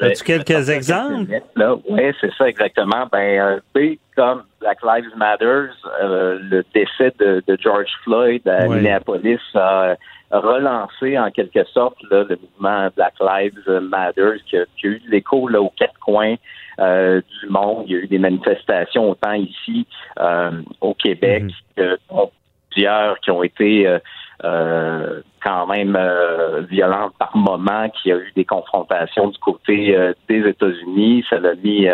As-tu 0.01 0.23
quelques 0.23 0.69
exemples? 0.69 1.41
Oui, 1.89 2.01
c'est 2.21 2.33
ça 2.33 2.47
exactement. 2.47 3.07
Ben, 3.11 3.61
B 3.75 3.97
comme 4.15 4.43
Black 4.59 4.79
Lives 4.83 5.15
Matter, 5.15 5.67
le 6.01 6.63
décès 6.73 7.13
de, 7.19 7.43
George 7.59 7.91
Floyd 8.03 8.47
à 8.47 8.67
Minneapolis 8.67 9.39
a 9.55 9.95
relancer 10.31 11.17
en 11.17 11.31
quelque 11.31 11.63
sorte 11.65 11.97
le 12.09 12.37
mouvement 12.41 12.89
Black 12.95 13.13
Lives 13.19 13.79
Matter 13.81 14.33
qui 14.45 14.57
a, 14.57 14.65
eu 14.83 14.99
de 14.99 15.09
l'écho 15.09 15.47
là, 15.47 15.61
aux 15.61 15.73
quatre 15.75 15.99
coins 15.99 16.35
euh, 16.79 17.21
du 17.41 17.49
monde. 17.49 17.85
Il 17.87 17.91
y 17.93 17.95
a 17.95 17.99
eu 17.99 18.07
des 18.07 18.19
manifestations 18.19 19.09
autant 19.09 19.33
ici 19.33 19.87
euh, 20.19 20.51
au 20.81 20.93
Québec 20.93 21.43
mhm. 21.43 21.51
que 21.75 21.97
plusieurs 22.69 23.19
qui 23.19 23.31
ont 23.31 23.43
été 23.43 23.87
euh, 24.43 25.21
quand 25.43 25.67
même 25.67 25.97
violentes 26.69 27.13
par 27.17 27.35
moment. 27.35 27.87
y 28.05 28.11
a 28.11 28.17
eu 28.17 28.31
des 28.35 28.45
confrontations 28.45 29.29
du 29.29 29.37
côté 29.39 29.97
des 30.27 30.49
États-Unis. 30.49 31.23
Ça 31.29 31.39
l'a 31.39 31.55
mis 31.55 31.87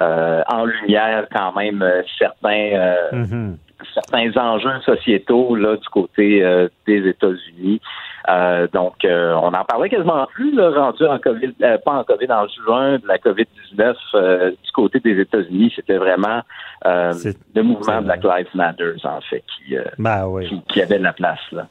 en 0.00 0.64
lumière 0.64 1.26
quand 1.32 1.52
même 1.54 1.84
certains 2.18 2.94
Mhm. 3.12 3.58
Certains 3.94 4.30
enjeux 4.36 4.80
sociétaux 4.84 5.54
là 5.54 5.76
du 5.76 5.88
côté 5.88 6.68
des 6.86 7.08
États-Unis. 7.08 7.80
Euh, 8.28 8.68
donc, 8.72 9.04
euh, 9.04 9.34
on 9.34 9.52
en 9.52 9.64
parlait 9.64 9.88
quasiment 9.88 10.26
plus, 10.32 10.54
là, 10.54 10.70
rendu 10.70 11.04
en 11.04 11.18
COVID, 11.18 11.54
euh, 11.62 11.78
pas 11.78 11.92
en 11.92 12.04
COVID, 12.04 12.30
en 12.30 12.46
juin 12.64 12.98
de 12.98 13.06
la 13.06 13.18
COVID-19 13.18 14.50
du 14.50 14.72
côté 14.72 15.00
des 15.00 15.20
États-Unis. 15.20 15.72
C'était 15.74 15.98
vraiment 15.98 16.42
le 16.84 17.62
mouvement 17.62 18.02
Black 18.02 18.22
Lives 18.22 18.54
Matter, 18.54 18.94
en 19.04 19.20
fait, 19.22 19.42
qui, 19.56 19.76
ben 19.98 20.26
oui. 20.26 20.48
qui, 20.48 20.62
qui, 20.72 20.82
avait 20.82 20.98
de 20.98 21.04
la 21.04 21.12
place. 21.12 21.40
Là. 21.50 21.66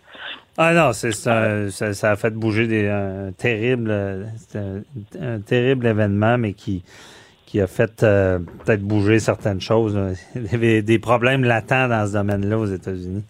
Ah 0.57 0.73
non, 0.73 0.91
c'est 0.91 1.13
ça, 1.13 1.69
ça 1.69 2.11
a 2.11 2.15
fait 2.15 2.33
bouger 2.33 2.67
des 2.67 2.89
un 2.89 3.31
terrible, 3.31 3.91
un, 3.91 4.81
un, 5.21 5.39
terrible 5.39 5.87
événement, 5.87 6.37
mais 6.37 6.53
qui 6.53 6.83
qui 7.51 7.59
a 7.59 7.67
fait 7.67 7.99
peut-être 7.99 8.81
bouger 8.81 9.19
certaines 9.19 9.59
choses. 9.59 9.99
Il 10.35 10.49
y 10.49 10.55
avait 10.55 10.81
des 10.81 10.99
problèmes 10.99 11.43
latents 11.43 11.89
dans 11.89 12.07
ce 12.07 12.13
domaine-là 12.13 12.57
aux 12.57 12.65
États-Unis. 12.65 13.25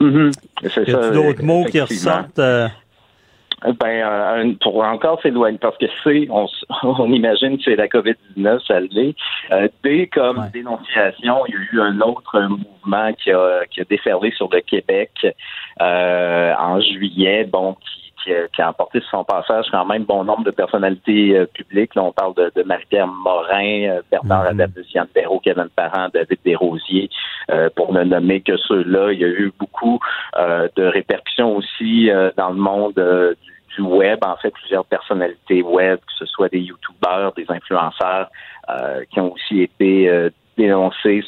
Mm 0.00 0.08
-hmm. 0.08 0.88
Y 0.90 0.94
a 0.94 1.10
d'autres 1.10 1.42
mots 1.42 1.64
qui 1.64 1.80
ressortent? 1.80 2.38
Euh... 2.38 2.68
Ben, 3.80 4.56
pour 4.60 4.82
encore 4.82 5.22
s'éloigner, 5.22 5.58
parce 5.58 5.78
que 5.78 5.86
c'est, 6.02 6.26
on, 6.30 6.46
on 7.04 7.12
imagine 7.12 7.56
que 7.56 7.64
c'est 7.64 7.76
la 7.76 7.86
COVID-19, 7.86 8.66
ça 8.66 8.80
l'est. 8.80 9.14
Euh, 9.52 9.68
D 9.82 10.08
comme 10.16 10.38
ouais. 10.38 10.50
dénonciation, 10.52 11.36
il 11.46 11.54
y 11.54 11.56
a 11.56 11.60
eu 11.72 11.80
un 11.90 12.00
autre 12.00 12.34
mouvement 12.58 13.08
qui 13.20 13.30
a, 13.30 13.44
qui 13.70 13.80
a 13.80 13.84
déferlé 13.84 14.30
sur 14.32 14.48
le 14.56 14.60
Québec 14.72 15.12
euh, 15.24 16.52
en 16.58 16.80
juillet, 16.80 17.44
bon, 17.44 17.68
qui 17.84 18.11
qui 18.22 18.32
a, 18.32 18.48
qui 18.48 18.62
a, 18.62 18.68
emporté 18.70 19.00
sur 19.00 19.10
son 19.10 19.24
passage 19.24 19.66
quand 19.70 19.84
même 19.84 20.04
bon 20.04 20.24
nombre 20.24 20.44
de 20.44 20.50
personnalités 20.50 21.36
euh, 21.36 21.46
publiques. 21.46 21.94
Là, 21.94 22.04
on 22.04 22.12
parle 22.12 22.34
de, 22.34 22.52
de 22.54 22.62
Marie-Pierre 22.62 23.06
Morin, 23.06 23.88
euh, 23.88 24.02
Bernard 24.10 24.54
mm 24.54 24.60
-hmm. 24.60 25.06
Perrault, 25.14 25.40
Kevin 25.40 25.68
Parent, 25.74 26.08
David 26.12 26.38
Desrosiers, 26.44 27.08
euh, 27.50 27.68
pour 27.76 27.92
ne 27.92 28.02
nommer 28.04 28.40
que 28.40 28.56
ceux-là. 28.56 29.12
Il 29.12 29.20
y 29.20 29.24
a 29.24 29.28
eu 29.28 29.52
beaucoup 29.58 29.98
euh, 30.38 30.68
de 30.76 30.84
répercussions 30.84 31.56
aussi 31.56 32.10
euh, 32.10 32.30
dans 32.36 32.50
le 32.50 32.60
monde 32.70 32.94
du, 33.44 33.54
du, 33.74 33.82
web. 33.82 34.18
En 34.32 34.36
fait, 34.36 34.50
plusieurs 34.50 34.86
personnalités 34.86 35.62
web, 35.62 35.98
que 35.98 36.14
ce 36.20 36.26
soit 36.26 36.50
des 36.56 36.60
youtubeurs, 36.70 37.32
des 37.40 37.46
influenceurs, 37.48 38.28
qui 39.10 39.18
ont 39.20 39.32
aussi 39.32 39.56
été 39.68 39.92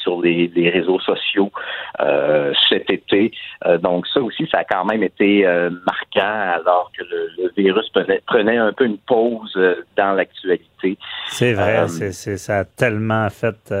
sur 0.01 0.21
les, 0.21 0.51
les 0.55 0.69
réseaux 0.69 0.99
sociaux 0.99 1.51
euh, 1.99 2.53
cet 2.69 2.89
été. 2.89 3.31
Euh, 3.65 3.77
donc 3.77 4.07
ça 4.07 4.21
aussi, 4.21 4.47
ça 4.51 4.59
a 4.59 4.63
quand 4.63 4.85
même 4.85 5.03
été 5.03 5.45
euh, 5.45 5.69
marquant 5.85 6.61
alors 6.61 6.91
que 6.97 7.03
le, 7.03 7.43
le 7.43 7.51
virus 7.57 7.89
prenait, 7.89 8.21
prenait, 8.25 8.57
un 8.57 8.73
peu 8.73 8.85
une 8.85 8.97
pause 8.97 9.57
dans 9.97 10.13
l'actualité. 10.13 10.97
C'est 11.27 11.53
vrai, 11.53 11.87
c'est, 11.87 12.37
ça 12.37 12.59
a 12.59 12.65
tellement 12.65 13.29
fait 13.29 13.73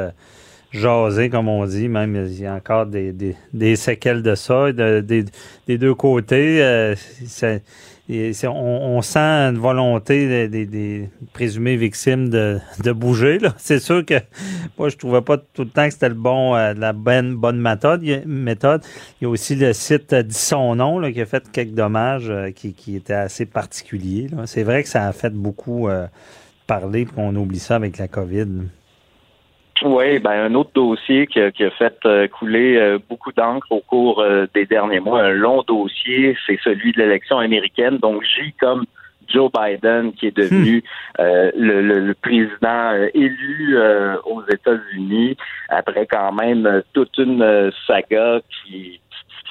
jaser, 0.71 1.29
comme 1.29 1.47
on 1.47 1.65
dit, 1.65 1.87
même 1.87 2.15
il 2.15 2.41
y 2.41 2.45
a 2.45 2.53
encore 2.53 2.85
des, 2.85 3.13
des, 3.13 3.35
des 3.53 3.75
séquelles 3.75 4.21
de 4.21 4.35
ça, 4.35 4.71
de, 4.71 4.99
des, 4.99 5.23
des 5.67 5.77
deux 5.77 5.95
côtés. 5.95 6.61
C'est, 8.07 8.47
on, 8.47 8.97
on, 8.97 9.01
sent 9.01 9.17
une 9.19 9.57
volonté 9.57 10.27
des, 10.27 10.47
des, 10.47 10.65
des 10.67 11.09
présumées 11.33 11.75
victimes 11.75 12.29
de, 12.29 12.59
de 12.83 12.91
bouger. 12.91 13.39
C'est 13.57 13.79
sûr 13.79 14.05
que 14.05 14.15
moi, 14.77 14.89
je 14.89 14.97
trouvais 14.97 15.21
pas 15.21 15.37
tout 15.37 15.63
le 15.63 15.69
temps 15.69 15.85
que 15.85 15.93
c'était 15.93 16.09
le 16.09 16.15
bon, 16.15 16.55
euh, 16.55 16.73
la 16.75 16.93
bonne, 16.93 17.35
bonne 17.35 17.59
méthode. 17.59 18.03
Méthode. 18.25 18.83
Il 19.19 19.23
y 19.23 19.27
a 19.27 19.29
aussi 19.29 19.55
le 19.55 19.73
site 19.73 20.13
euh, 20.13 20.21
dit 20.21 20.35
son 20.35 20.75
nom 20.75 20.99
là, 20.99 21.11
qui 21.11 21.19
a 21.19 21.25
fait 21.25 21.49
quelques 21.51 21.73
dommages 21.73 22.29
euh, 22.29 22.51
qui, 22.51 22.73
qui 22.73 22.95
étaient 22.95 23.13
assez 23.13 23.47
particuliers. 23.47 24.27
C'est 24.45 24.63
vrai 24.63 24.83
que 24.83 24.89
ça 24.89 25.07
a 25.07 25.11
fait 25.11 25.33
beaucoup 25.33 25.89
euh, 25.89 26.05
parler, 26.67 27.05
puis 27.05 27.15
on 27.17 27.35
oublie 27.35 27.59
ça 27.59 27.75
avec 27.75 27.97
la 27.97 28.07
COVID. 28.07 28.47
Oui, 29.83 30.19
ben 30.19 30.31
un 30.31 30.55
autre 30.55 30.71
dossier 30.73 31.27
qui 31.27 31.39
a, 31.41 31.51
qui 31.51 31.65
a 31.65 31.71
fait 31.71 31.97
euh, 32.05 32.27
couler 32.29 32.77
euh, 32.77 32.97
beaucoup 33.09 33.33
d'encre 33.33 33.67
au 33.71 33.81
cours 33.81 34.21
euh, 34.21 34.45
des 34.53 34.65
derniers 34.65 35.01
mois, 35.01 35.21
un 35.21 35.31
long 35.31 35.63
dossier, 35.67 36.37
c'est 36.47 36.57
celui 36.63 36.93
de 36.93 36.99
l'élection 36.99 37.39
américaine. 37.39 37.97
Donc 37.97 38.23
J 38.23 38.53
comme 38.57 38.85
Joe 39.27 39.51
Biden, 39.51 40.13
qui 40.13 40.27
est 40.27 40.37
devenu 40.37 40.81
euh, 41.19 41.51
le, 41.57 41.81
le, 41.81 41.99
le, 41.99 42.13
président 42.13 42.93
élu 43.13 43.77
euh, 43.77 44.15
aux 44.25 44.43
États-Unis, 44.49 45.35
après 45.67 46.05
quand 46.05 46.31
même 46.31 46.81
toute 46.93 47.17
une 47.17 47.71
saga 47.85 48.39
qui, 48.49 49.01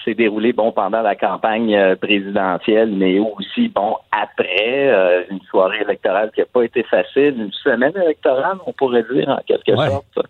s'est 0.05 0.15
déroulée 0.15 0.53
bon 0.53 0.73
pendant 0.73 1.03
la 1.03 1.15
campagne 1.17 1.97
présidentielle, 1.97 2.91
mais 2.93 3.19
aussi 3.19 3.69
bon 3.69 3.97
après 4.13 5.25
une 5.31 5.41
soirée 5.43 5.83
électorale 5.83 6.31
qui 6.35 6.41
n'a 6.41 6.47
pas 6.47 6.63
été 6.63 6.83
facile, 6.83 7.35
une 7.39 7.53
semaine 7.53 7.93
électorale, 7.97 8.59
on 8.67 8.73
pourrait 8.73 9.05
dire 9.13 9.29
en 9.29 9.41
quelque 9.47 9.73
ouais. 9.73 9.89
sorte 9.89 10.27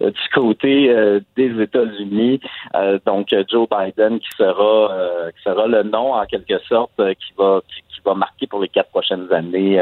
du 0.00 0.28
côté 0.34 0.90
euh, 0.90 1.20
des 1.36 1.60
États-Unis. 1.60 2.40
Euh, 2.74 2.98
donc 3.06 3.28
Joe 3.50 3.68
Biden 3.68 4.18
qui 4.20 4.28
sera 4.36 4.92
euh, 4.92 5.30
qui 5.30 5.42
sera 5.42 5.66
le 5.66 5.82
nom 5.82 6.14
en 6.14 6.24
quelque 6.26 6.58
sorte 6.68 6.96
qui 6.96 7.32
va 7.38 7.60
qui, 7.68 7.82
qui, 7.94 8.00
va 8.04 8.14
marquer 8.14 8.46
pour 8.46 8.60
les 8.60 8.68
quatre 8.68 8.90
prochaines 8.90 9.32
années 9.32 9.80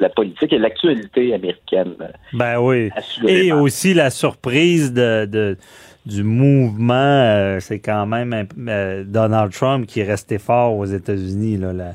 la 0.00 0.08
politique 0.08 0.52
et 0.52 0.58
l'actualité 0.58 1.34
américaine. 1.34 1.94
Ben 2.32 2.60
oui. 2.60 2.90
Et 3.26 3.52
aussi 3.52 3.94
la 3.94 4.10
surprise 4.10 4.92
de, 4.92 5.26
de 5.26 5.56
du 6.08 6.24
mouvement, 6.24 7.58
c'est 7.60 7.80
quand 7.80 8.06
même 8.06 8.46
Donald 9.04 9.52
Trump 9.52 9.86
qui 9.86 10.00
est 10.00 10.04
resté 10.04 10.38
fort 10.38 10.74
aux 10.74 10.86
États-Unis 10.86 11.58
là, 11.58 11.72
la 11.72 11.94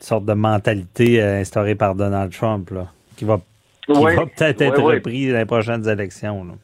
sorte 0.00 0.26
de 0.26 0.34
mentalité 0.34 1.22
instaurée 1.22 1.74
par 1.74 1.94
Donald 1.94 2.30
Trump 2.30 2.70
là, 2.70 2.86
qui 3.16 3.24
va 3.24 3.40
qui 3.86 3.92
oui, 3.92 4.14
va 4.16 4.26
peut-être 4.26 4.60
être 4.60 4.82
oui, 4.82 4.96
repris 4.96 5.30
dans 5.30 5.38
les 5.38 5.44
prochaines 5.46 5.88
élections. 5.88 6.58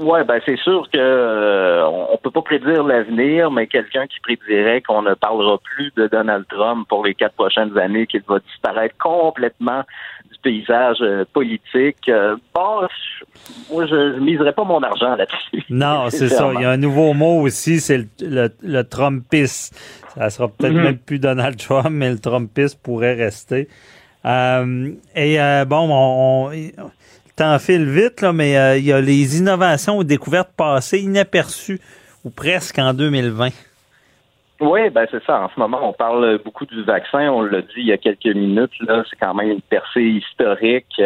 Oui, 0.00 0.20
ben 0.26 0.40
c'est 0.46 0.58
sûr 0.58 0.88
que 0.92 0.98
euh, 0.98 1.86
on 1.86 2.16
peut 2.16 2.30
pas 2.30 2.42
prédire 2.42 2.82
l'avenir, 2.84 3.50
mais 3.50 3.66
quelqu'un 3.66 4.06
qui 4.06 4.18
prédirait 4.20 4.80
qu'on 4.82 5.02
ne 5.02 5.14
parlera 5.14 5.58
plus 5.58 5.92
de 5.96 6.06
Donald 6.06 6.46
Trump 6.48 6.86
pour 6.88 7.04
les 7.04 7.14
quatre 7.14 7.34
prochaines 7.34 7.76
années, 7.78 8.06
qu'il 8.06 8.22
va 8.28 8.38
disparaître 8.40 8.96
complètement 8.98 9.82
du 10.32 10.38
paysage 10.42 10.98
euh, 11.00 11.24
politique, 11.32 12.08
euh, 12.08 12.36
bon, 12.54 12.80
je, 12.82 13.24
moi 13.72 13.86
je, 13.86 14.14
je 14.14 14.20
miserais 14.20 14.52
pas 14.52 14.64
mon 14.64 14.82
argent 14.82 15.16
là-dessus. 15.16 15.64
Non, 15.70 16.06
c'est 16.10 16.28
ça. 16.28 16.50
Il 16.54 16.60
y 16.62 16.64
a 16.64 16.70
un 16.70 16.76
nouveau 16.76 17.12
mot 17.14 17.40
aussi, 17.42 17.80
c'est 17.80 17.98
le, 17.98 18.06
le, 18.20 18.48
le 18.62 18.82
Trumpiste. 18.82 19.74
Ça 20.14 20.30
sera 20.30 20.48
peut-être 20.48 20.72
Mhm. 20.72 20.78
mm 20.78 20.80
-hmm. 20.80 20.84
même 20.84 20.98
plus 20.98 21.18
Donald 21.18 21.56
Trump, 21.56 21.90
mais 21.90 22.10
le 22.10 22.18
Trumpiste 22.18 22.80
pourrait 22.82 23.14
rester. 23.14 23.68
Euh, 24.24 24.90
et 25.14 25.38
euh, 25.40 25.64
bon, 25.66 25.88
on, 25.90 26.50
on 26.50 26.90
temps 27.36 27.58
file 27.58 27.88
vite, 27.88 28.20
là, 28.20 28.32
mais 28.32 28.56
euh, 28.56 28.76
il 28.76 28.84
y 28.84 28.92
a 28.92 29.00
les 29.00 29.38
innovations 29.38 29.98
ou 29.98 30.04
découvertes 30.04 30.52
passées 30.56 31.00
inaperçues 31.00 31.80
ou 32.24 32.30
presque 32.30 32.78
en 32.78 32.94
2020. 32.94 33.48
Oui, 34.60 34.88
ben 34.90 35.06
c'est 35.10 35.22
ça. 35.24 35.42
En 35.42 35.48
ce 35.48 35.58
moment, 35.58 35.88
on 35.88 35.92
parle 35.92 36.38
beaucoup 36.44 36.64
du 36.64 36.82
vaccin. 36.84 37.28
On 37.28 37.42
l'a 37.42 37.60
dit 37.60 37.74
il 37.78 37.86
y 37.86 37.92
a 37.92 37.98
quelques 37.98 38.24
minutes. 38.24 38.72
Là, 38.80 39.04
c'est 39.10 39.16
quand 39.16 39.34
même 39.34 39.50
une 39.50 39.60
percée 39.60 40.02
historique 40.02 41.00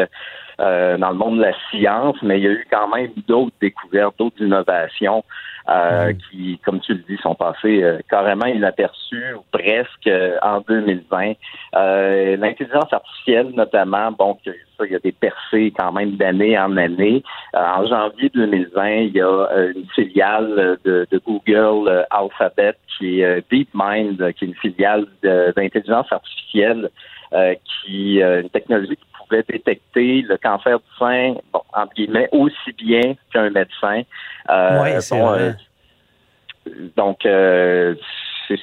euh, 0.61 0.97
dans 0.99 1.11
le 1.11 1.17
monde 1.17 1.39
de 1.39 1.43
la 1.43 1.53
science, 1.71 2.17
mais 2.23 2.39
il 2.39 2.45
y 2.45 2.49
a 2.49 2.53
eu 2.53 2.67
quand 2.71 2.89
même 2.89 3.11
d'autres 3.27 3.55
découvertes, 3.61 4.15
d'autres 4.19 4.41
innovations 4.43 5.25
euh, 5.69 6.13
mmh. 6.13 6.17
qui, 6.31 6.61
comme 6.65 6.81
tu 6.81 6.95
le 6.95 7.05
dis, 7.09 7.17
sont 7.23 7.35
passées 7.35 7.83
euh, 7.83 7.99
carrément 8.09 8.47
inaperçues 8.47 9.35
ou 9.35 9.45
presque 9.51 10.11
en 10.43 10.61
2020. 10.67 11.33
Euh, 11.77 12.37
L'intelligence 12.37 12.93
artificielle, 12.93 13.51
notamment, 13.55 14.11
bon, 14.13 14.39
ça, 14.79 14.87
il 14.87 14.93
y 14.93 14.97
a 14.97 14.99
des 14.99 15.13
percées 15.13 15.73
quand 15.77 15.93
même 15.93 16.13
d'année 16.13 16.59
en 16.59 16.77
année. 16.77 17.23
Euh, 17.55 17.59
en 17.59 17.87
janvier 17.87 18.31
2020, 18.35 18.91
il 18.91 19.17
y 19.17 19.21
a 19.21 19.27
euh, 19.27 19.73
une 19.75 19.87
filiale 19.95 20.79
de, 20.85 21.07
de 21.11 21.19
Google 21.19 21.89
euh, 21.89 22.03
Alphabet 22.11 22.75
qui 22.97 23.21
est 23.21 23.45
DeepMind, 23.51 24.33
qui 24.35 24.45
est 24.45 24.49
une 24.49 24.55
filiale 24.55 25.07
d'intelligence 25.23 26.11
artificielle 26.11 26.91
qui 27.65 28.21
une 28.21 28.49
technologie 28.49 28.97
qui 28.97 29.07
pouvait 29.29 29.45
détecter 29.49 30.23
le 30.23 30.37
cancer 30.39 30.79
du 30.79 30.85
sein, 30.99 31.35
bon, 31.53 31.61
entre 31.73 31.95
guillemets, 31.95 32.29
aussi 32.33 32.73
bien 32.77 33.15
qu'un 33.33 33.51
médecin. 33.51 34.03
oui, 34.49 34.91
c'est 35.01 35.17
bon, 35.17 35.27
vrai. 35.27 35.57
donc, 36.97 37.25
euh, 37.27 37.95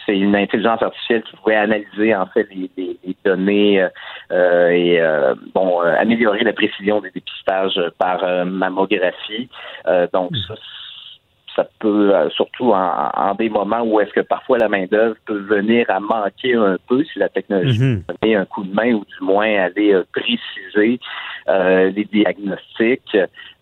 c'est 0.05 0.17
une 0.17 0.35
intelligence 0.35 0.81
artificielle 0.81 1.21
qui 1.23 1.35
pouvait 1.37 1.55
analyser 1.55 2.15
en 2.15 2.25
fait 2.25 2.47
les, 2.53 2.69
les, 2.75 2.97
les 3.05 3.15
données 3.23 3.87
euh, 4.31 4.69
et 4.69 4.99
euh, 4.99 5.35
bon 5.53 5.79
améliorer 5.79 6.43
la 6.43 6.53
précision 6.53 7.01
des 7.01 7.11
dépistages 7.11 7.79
par 7.99 8.25
mammographie. 8.45 9.47
donc 10.11 10.31
Hmm. 10.31 10.41
ça, 10.47 10.55
ça 11.55 11.65
peut 11.79 12.13
surtout 12.31 12.71
en, 12.73 13.11
en, 13.15 13.33
des 13.35 13.49
moments 13.49 13.81
où 13.81 13.99
est-ce 13.99 14.11
que 14.13 14.21
parfois 14.21 14.57
la 14.57 14.67
main 14.69 14.85
d'œuvre 14.85 15.15
peut 15.25 15.39
venir 15.39 15.85
à 15.89 15.99
manquer 15.99 16.55
un 16.55 16.77
peu 16.87 17.03
si 17.03 17.19
la 17.19 17.29
technologie 17.29 17.79
Mhm. 17.79 18.03
donner 18.21 18.35
un 18.35 18.45
coup 18.45 18.63
de 18.63 18.73
main 18.73 18.93
ou 18.93 19.05
du 19.05 19.25
moins 19.25 19.47
aller 19.63 19.93
euh, 19.93 20.03
préciser 20.13 20.99
euh, 21.47 21.91
les 21.91 22.05
diagnostics. 22.05 23.17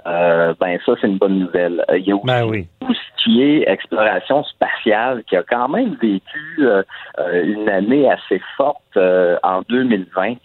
Euh, 0.05 0.53
ben 0.59 0.77
ça 0.85 0.93
c'est 0.99 1.07
une 1.07 1.17
bonne 1.17 1.39
nouvelle. 1.39 1.83
Il 1.95 2.05
y 2.05 2.11
a 2.11 2.15
aussi 2.15 2.25
Ben 2.25 2.45
oui. 2.45 2.67
tout 2.81 2.93
ce 2.93 3.23
qui 3.23 3.41
est 3.41 3.69
exploration 3.69 4.43
spatiale 4.43 5.23
qui 5.25 5.37
a 5.37 5.43
quand 5.43 5.69
même 5.69 5.95
vécu 6.01 6.57
euh, 6.59 6.83
une 7.43 7.69
année 7.69 8.09
assez 8.11 8.41
forte 8.57 8.97
en 8.97 9.61
2020. 9.69 10.35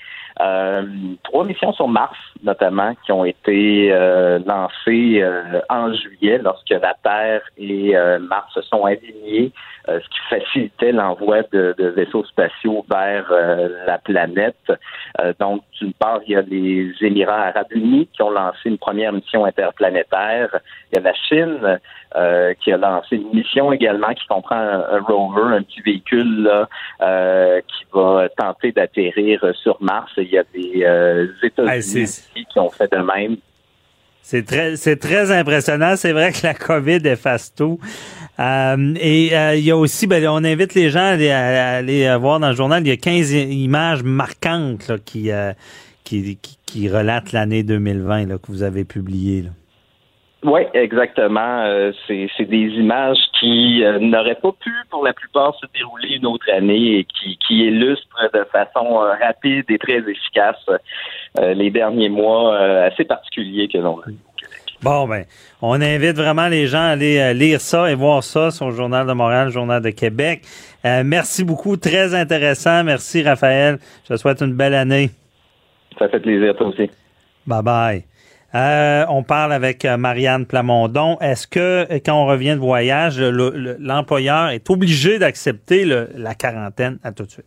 Euh, 0.41 0.83
trois 1.25 1.45
missions 1.45 1.73
sur 1.73 1.89
Mars, 1.89 2.17
notamment, 2.43 2.95
qui 3.05 3.13
ont 3.13 3.25
été 3.25 3.91
euh, 3.93 4.39
lancées 4.47 5.21
euh, 5.21 5.61
en 5.69 5.93
juillet 5.93 6.39
lorsque 6.39 6.71
la 6.71 6.95
Terre 7.03 7.43
et 7.57 7.95
Mars 8.21 8.53
se 8.55 8.63
sont 8.63 8.85
alignés, 8.85 9.53
ce 9.87 9.99
qui 9.99 10.19
facilitait 10.29 10.93
l'envoi 10.93 11.43
de, 11.53 11.75
de, 11.79 11.89
vaisseaux 11.89 12.25
spatiaux 12.25 12.85
vers 12.91 13.33
la 13.87 13.99
planète. 13.99 14.73
donc, 15.41 15.63
d'une 15.81 15.95
part, 15.95 16.21
il 16.27 16.33
y 16.33 16.37
a 16.37 16.43
les 16.43 16.93
Émirats 17.01 17.47
arabes 17.49 17.67
unis 17.71 18.09
qui 18.13 18.23
ont 18.23 18.31
lancé 18.31 18.61
une 18.67 18.79
première 18.79 19.13
mission 19.13 19.45
interplanétaire. 19.45 20.61
Il 20.93 20.97
y 20.97 20.99
a 20.99 21.03
la 21.03 21.15
Chine 21.15 21.79
euh, 22.17 22.55
qui 22.55 22.73
a 22.73 22.79
lancé 22.79 23.17
une 23.17 23.35
mission 23.35 23.71
également 23.71 24.15
qui 24.15 24.27
comprend 24.29 24.57
un, 24.57 24.99
rover, 25.01 25.55
un 25.57 25.63
petit 25.63 25.83
véhicule 25.83 26.43
là, 26.43 26.67
euh, 27.03 27.61
qui 27.61 27.85
va 27.93 28.31
tenter 28.31 28.73
d'atterrir 28.73 29.45
sur 29.55 29.77
Mars. 29.83 30.11
Y 30.31 30.39
a 30.39 30.45
des 30.55 30.85
euh, 30.85 31.27
États-Unis 31.43 32.47
qui 32.51 32.59
ont 32.59 32.71
fait 32.71 32.91
de 32.91 32.99
même. 32.99 33.37
C'est 34.23 34.45
très, 34.45 34.77
c'est 34.77 34.97
très 34.97 35.31
impressionnant. 35.31 35.97
C'est 35.97 36.13
vrai 36.13 36.33
que 36.33 36.47
la 36.47 36.55
COVID 36.55 37.01
efface 37.07 37.55
tout. 37.55 37.79
et 38.39 39.33
il 39.57 39.65
y 39.65 39.71
a 39.71 39.77
aussi, 39.77 40.07
ben, 40.07 40.27
on 40.29 40.45
invite 40.45 40.75
les 40.75 40.91
gens 40.91 41.01
à 41.01 41.77
aller, 41.77 42.17
voir 42.21 42.39
dans 42.39 42.51
le 42.51 42.57
journal, 42.57 42.83
il 42.87 42.89
y 42.89 42.93
a 42.93 42.97
15 42.97 43.33
images 43.33 44.03
marquantes 44.03 44.93
qui, 45.07 45.31
qui, 46.05 46.37
qui, 46.37 46.59
qui, 46.67 46.89
relatent 46.91 47.33
l'année 47.33 47.63
2020 47.63 48.27
là, 48.27 48.37
que 48.37 48.49
vous 48.49 48.63
avez 48.63 48.85
publiées. 48.85 49.45
Oui, 50.45 50.61
exactement. 50.73 51.65
Euh, 51.65 51.91
c'est, 52.07 52.45
des 52.45 52.69
images 52.77 53.19
qui 53.41 53.83
euh, 53.83 53.99
n'auraient 53.99 54.37
pas 54.37 54.53
pu, 54.53 54.71
pour 54.89 55.05
la 55.05 55.13
plupart, 55.13 55.55
se 55.61 55.67
dérouler 55.77 56.15
une 56.15 56.27
autre 56.27 56.47
année 56.53 56.99
et 56.99 57.05
qui, 57.05 57.37
qui 57.39 57.67
illustrent 57.67 58.31
de 58.33 58.45
façon 58.45 59.03
euh, 59.03 59.15
rapide 59.21 59.65
et 59.69 59.79
très 59.79 59.99
efficace 59.99 60.57
les 61.41 61.71
derniers 61.71 62.09
mois 62.09 62.57
assez 62.59 63.05
particuliers 63.05 63.69
que 63.69 63.79
l'on 63.79 64.01
a. 64.01 64.05
Bon, 64.83 65.07
ben, 65.07 65.25
on 65.63 65.81
invite 65.81 66.17
vraiment 66.17 66.49
les 66.49 66.67
gens 66.67 66.81
à 66.81 66.91
aller 66.91 67.33
lire 67.35 67.61
ça 67.61 67.91
et 67.91 67.95
voir 67.95 68.25
ça 68.25 68.51
sur 68.51 68.71
le 68.71 68.75
Journal 68.75 69.07
de 69.07 69.13
Montréal, 69.13 69.47
le 69.47 69.53
Journal 69.53 69.83
de 69.83 69.91
Québec. 69.91 70.43
merci 70.85 71.45
beaucoup, 71.45 71.77
très 71.77 72.15
intéressant. 72.15 72.83
Merci, 72.83 73.23
Raphaël. 73.23 73.79
Je 74.05 74.15
te 74.15 74.19
souhaite 74.19 74.41
une 74.41 74.55
belle 74.55 74.75
année. 74.75 75.11
Ça 75.99 76.09
fait 76.09 76.21
plaisir, 76.21 76.57
toi 76.57 76.69
aussi. 76.69 76.91
Bye 77.47 77.63
bye. 77.63 78.18
Euh, 78.55 79.05
on 79.11 79.23
parle 79.23 79.53
avec 79.53 79.85
euh, 79.85 79.97
Marianne 79.99 80.47
Plamondon. 80.47 81.19
Est-ce 81.21 81.47
que 81.47 81.87
euh, 81.91 81.99
quand 82.05 82.15
on 82.15 82.27
revient 82.27 82.55
de 82.55 82.61
voyage, 82.61 83.21
l'employeur 83.21 84.49
est 84.49 84.71
obligé 84.71 85.19
d'accepter 85.19 85.85
la 85.85 86.35
quarantaine? 86.35 86.99
À 87.05 87.13
tout 87.13 87.25
de 87.25 87.31
suite? 87.31 87.45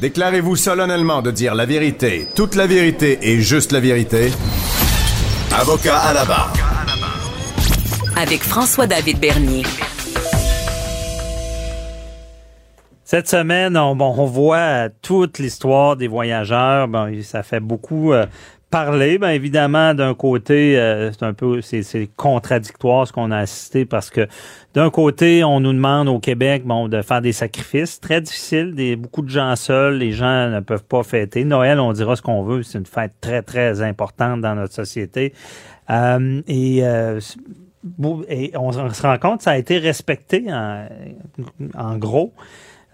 Déclarez-vous 0.00 0.56
solennellement 0.56 1.22
de 1.22 1.30
dire 1.30 1.54
la 1.54 1.66
vérité, 1.66 2.26
toute 2.34 2.56
la 2.56 2.66
vérité 2.66 3.18
et 3.22 3.40
juste 3.40 3.70
la 3.70 3.80
vérité. 3.80 4.32
Avocat 5.54 5.98
à 5.98 6.14
la 6.14 6.24
barre. 6.24 6.52
Avec 8.16 8.42
François-David 8.42 9.20
Bernier. 9.20 9.62
Cette 13.12 13.28
semaine, 13.28 13.76
on, 13.76 13.94
bon, 13.94 14.14
on 14.16 14.24
voit 14.24 14.88
toute 15.02 15.38
l'histoire 15.38 15.96
des 15.98 16.08
voyageurs. 16.08 16.88
Bon, 16.88 17.12
ça 17.20 17.42
fait 17.42 17.60
beaucoup 17.60 18.14
euh, 18.14 18.24
parler. 18.70 19.18
Bien 19.18 19.32
évidemment, 19.32 19.92
d'un 19.92 20.14
côté, 20.14 20.78
euh, 20.78 21.12
c'est 21.12 21.22
un 21.22 21.34
peu 21.34 21.60
c'est, 21.60 22.08
contradictoire 22.16 23.06
ce 23.06 23.12
qu'on 23.12 23.30
a 23.30 23.36
assisté 23.36 23.84
parce 23.84 24.08
que 24.08 24.26
d'un 24.72 24.88
côté, 24.88 25.44
on 25.44 25.60
nous 25.60 25.74
demande 25.74 26.08
au 26.08 26.20
Québec 26.20 26.62
bon, 26.64 26.88
de 26.88 27.02
faire 27.02 27.20
des 27.20 27.34
sacrifices 27.34 28.00
très 28.00 28.22
difficiles, 28.22 28.74
des 28.74 28.96
beaucoup 28.96 29.20
de 29.20 29.28
gens 29.28 29.56
seuls, 29.56 29.98
les 29.98 30.12
gens 30.12 30.48
ne 30.48 30.60
peuvent 30.60 30.86
pas 30.86 31.02
fêter. 31.02 31.44
Noël, 31.44 31.80
on 31.80 31.92
dira 31.92 32.16
ce 32.16 32.22
qu'on 32.22 32.42
veut, 32.42 32.62
c'est 32.62 32.78
une 32.78 32.86
fête 32.86 33.12
très, 33.20 33.42
très 33.42 33.82
importante 33.82 34.40
dans 34.40 34.54
notre 34.54 34.72
société. 34.72 35.34
Euh, 35.90 36.40
et 36.48 36.82
et 38.28 38.52
on, 38.56 38.72
se 38.72 39.02
rend 39.02 39.18
compte, 39.18 39.42
ça 39.42 39.50
a 39.50 39.58
été 39.58 39.76
respecté 39.76 40.46
en, 40.48 40.86
en 41.74 41.98
gros. 41.98 42.32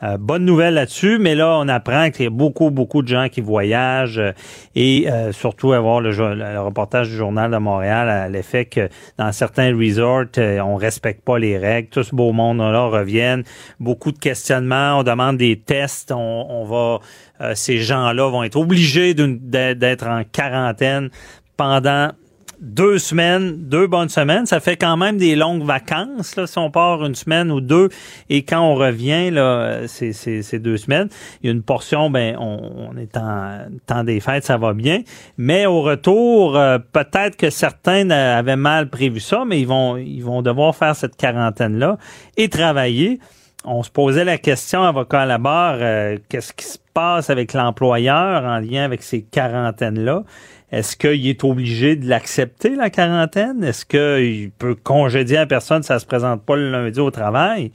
Euh, 0.03 0.17
bonne 0.17 0.45
nouvelle 0.45 0.75
là-dessus, 0.75 1.19
mais 1.19 1.35
là, 1.35 1.59
on 1.59 1.67
apprend 1.67 2.11
qu'il 2.11 2.25
y 2.25 2.27
a 2.27 2.31
beaucoup, 2.31 2.71
beaucoup 2.71 3.03
de 3.03 3.09
gens 3.09 3.29
qui 3.29 3.41
voyagent 3.41 4.19
euh, 4.19 4.33
et 4.77 5.11
euh, 5.11 5.33
surtout 5.33 5.73
avoir 5.73 6.01
le, 6.01 6.11
le, 6.13 6.61
reportage 6.61 7.09
du 7.09 7.17
Journal 7.17 7.51
de 7.51 7.57
Montréal 7.57 8.09
à 8.09 8.29
l'effet 8.29 8.65
que 8.67 8.89
dans 9.19 9.33
certains 9.33 9.77
resorts, 9.77 10.27
on 10.39 10.77
respecte 10.77 11.25
pas 11.25 11.39
les 11.39 11.59
règles. 11.59 11.89
Tout 11.89 12.05
ce 12.05 12.15
beau 12.15 12.33
monde-là 12.33 12.85
reviennent. 12.87 13.43
Beaucoup 13.81 14.13
de 14.13 14.19
questionnements. 14.19 15.01
On 15.01 15.03
demande 15.03 15.37
des 15.37 15.59
tests. 15.59 16.13
On, 16.13 16.47
on 16.49 16.65
va, 16.65 17.55
ces 17.55 17.79
gens-là 17.79 18.29
vont 18.31 18.45
être 18.45 18.57
obligés 18.57 19.15
d'être 19.15 20.07
en 20.07 20.23
quarantaine 20.25 21.11
pendant 21.57 22.13
deux 22.61 22.99
semaines, 22.99 23.69
deux 23.69 23.87
bonnes 23.87 24.09
semaines, 24.09 24.47
ça 24.47 24.61
fait 24.61 24.77
quand 24.77 24.97
même 24.97 25.17
des 25.17 25.37
longues 25.37 25.63
vacances, 25.63 26.35
là, 26.37 26.47
si 26.47 26.59
on 26.59 26.71
part 26.71 27.05
une 27.05 27.15
semaine 27.15 27.51
ou 27.53 27.61
deux, 27.61 27.89
et 28.31 28.43
quand 28.43 28.61
on 28.61 28.75
revient, 28.75 29.31
là, 29.31 29.87
c'est, 29.87 30.59
deux 30.59 30.77
semaines, 30.77 31.09
il 31.43 31.47
y 31.47 31.49
a 31.51 31.53
une 31.53 31.63
portion, 31.63 32.11
ben, 32.11 32.37
on, 32.39 32.97
est 32.97 33.17
en 33.17 33.67
temps 33.87 34.03
des 34.03 34.21
fêtes, 34.21 34.45
ça 34.45 34.57
va 34.57 34.73
bien, 34.73 35.03
mais 35.37 35.67
au 35.67 35.83
retour, 35.83 36.57
euh, 36.57 36.79
peut-être 36.79 37.37
que 37.37 37.51
certains 37.51 38.11
avaient 38.11 38.57
mal 38.57 38.89
prévu 38.89 39.21
ça, 39.21 39.45
mais 39.47 39.61
ils 39.61 39.67
vont, 39.67 39.97
ils 39.97 40.23
vont 40.23 40.43
devoir 40.43 40.75
faire 40.75 40.97
cette 40.97 41.17
quarantaine-là 41.17 41.99
et 42.37 42.49
travailler. 42.49 43.21
On 43.65 43.83
se 43.83 43.91
posait 43.91 44.25
la 44.25 44.39
question, 44.39 44.83
avocat 44.83 45.23
à 45.23 45.27
la 45.27 45.39
barre, 45.39 45.79
euh, 45.81 46.17
qu'est-ce 46.29 46.53
qui 46.53 46.65
se 46.65 46.79
passe 46.95 47.29
avec 47.29 47.53
l'employeur 47.53 48.45
en 48.45 48.59
lien 48.59 48.85
avec 48.85 49.03
ces 49.03 49.23
quarantaines-là? 49.23 50.25
Est-ce 50.71 50.97
qu'il 50.97 51.27
est 51.27 51.45
obligé 51.45 51.97
de 51.97 52.07
l'accepter, 52.07 52.77
la 52.77 52.91
quarantaine? 52.91 53.65
Est-ce 53.65 53.87
qu'il 53.87 54.51
peut 54.51 54.75
congédier 54.75 55.39
à 55.39 55.47
personne 55.47 55.83
si 55.83 55.89
ça 55.89 55.99
se 55.99 56.07
présente 56.07 56.43
pas 56.43 56.57
le 56.57 56.71
lundi 56.71 57.01
au 57.01 57.11
travail? 57.11 57.73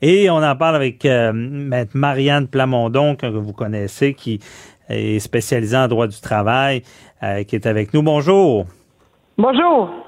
Et 0.00 0.30
on 0.30 0.36
en 0.36 0.54
parle 0.54 0.76
avec 0.76 1.04
euh, 1.04 1.32
Marianne 1.94 2.46
Plamondon, 2.46 3.16
que 3.16 3.26
vous 3.26 3.52
connaissez, 3.52 4.14
qui 4.14 4.38
est 4.88 5.18
spécialisée 5.18 5.76
en 5.76 5.88
droit 5.88 6.06
du 6.06 6.20
travail, 6.20 6.82
euh, 7.24 7.42
qui 7.42 7.56
est 7.56 7.66
avec 7.66 7.92
nous. 7.92 8.02
Bonjour. 8.02 8.66
Bonjour. 9.36 10.07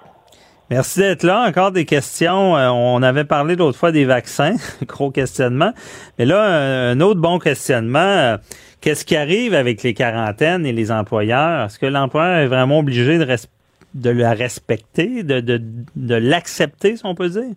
Merci 0.70 1.00
d'être 1.00 1.24
là. 1.24 1.46
Encore 1.48 1.72
des 1.72 1.84
questions. 1.84 2.56
Euh, 2.56 2.68
on 2.70 3.02
avait 3.02 3.24
parlé 3.24 3.56
l'autre 3.56 3.76
fois 3.76 3.90
des 3.90 4.04
vaccins, 4.04 4.54
gros 4.86 5.10
questionnement. 5.10 5.72
Mais 6.18 6.26
là, 6.26 6.90
un 6.90 7.00
autre 7.00 7.20
bon 7.20 7.38
questionnement. 7.38 8.36
Qu'est-ce 8.80 9.04
qui 9.04 9.16
arrive 9.16 9.52
avec 9.52 9.82
les 9.82 9.94
quarantaines 9.94 10.64
et 10.64 10.72
les 10.72 10.90
employeurs? 10.90 11.66
Est-ce 11.66 11.78
que 11.78 11.86
l'employeur 11.86 12.38
est 12.38 12.46
vraiment 12.46 12.78
obligé 12.78 13.18
de, 13.18 14.10
la 14.10 14.32
respecter, 14.32 15.22
de 15.22 16.14
l'accepter, 16.14 16.96
si 16.96 17.04
on 17.04 17.14
peut 17.14 17.28
dire? 17.28 17.54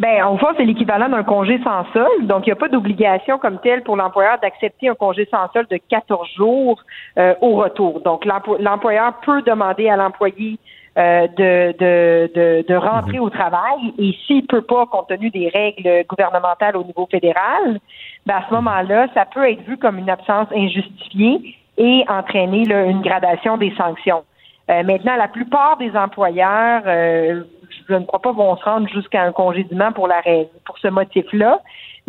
Ben, 0.00 0.24
en 0.24 0.38
fait, 0.38 0.46
c'est 0.56 0.64
l'équivalent 0.64 1.10
d'un 1.10 1.24
congé 1.24 1.60
sans 1.62 1.84
solde. 1.92 2.26
Donc, 2.26 2.46
il 2.46 2.48
n'y 2.48 2.52
a 2.52 2.56
pas 2.56 2.70
d'obligation 2.70 3.38
comme 3.38 3.58
telle 3.58 3.82
pour 3.82 3.96
l'employeur 3.96 4.38
d'accepter 4.40 4.88
un 4.88 4.94
congé 4.94 5.28
sans 5.30 5.52
solde 5.52 5.68
de 5.68 5.78
14 5.90 6.26
jours 6.38 6.82
euh, 7.18 7.34
au 7.42 7.56
retour. 7.56 8.00
Donc, 8.00 8.24
l'employeur 8.24 9.12
peut 9.26 9.42
demander 9.42 9.90
à 9.90 9.96
l'employé 9.96 10.58
euh, 10.98 11.28
de, 11.28 11.72
de, 11.78 12.64
de, 12.66 12.74
rentrer 12.74 13.18
mhm. 13.18 13.24
au 13.24 13.30
travail 13.30 13.94
et 13.98 14.12
s'il 14.26 14.46
peut 14.46 14.62
pas, 14.62 14.86
compte 14.86 15.08
tenu 15.08 15.30
des 15.30 15.48
règles 15.48 16.04
gouvernementales 16.08 16.76
au 16.76 16.82
niveau 16.82 17.06
fédéral, 17.08 17.78
ben 18.26 18.36
à 18.36 18.44
ce 18.48 18.54
moment-là, 18.54 19.06
ça 19.14 19.24
peut 19.24 19.48
être 19.48 19.62
vu 19.62 19.76
comme 19.76 19.98
une 19.98 20.10
absence 20.10 20.48
injustifiée 20.52 21.56
et 21.78 22.04
entraîner 22.08 22.64
une 22.68 23.02
gradation 23.02 23.56
des 23.56 23.72
sanctions. 23.76 24.24
Euh, 24.70 24.82
maintenant, 24.82 25.16
la 25.16 25.28
plupart 25.28 25.76
des 25.78 25.96
employeurs, 25.96 26.82
euh, 26.86 27.42
je 27.88 27.94
ne 27.94 28.04
crois 28.04 28.20
pas, 28.20 28.32
vont 28.32 28.56
se 28.56 28.64
rendre 28.64 28.88
jusqu'à 28.88 29.22
un 29.22 29.32
congédiement 29.32 29.92
pour 29.92 30.08
la 30.08 30.22
pour 30.64 30.78
ce 30.78 30.88
motif-là. 30.88 31.60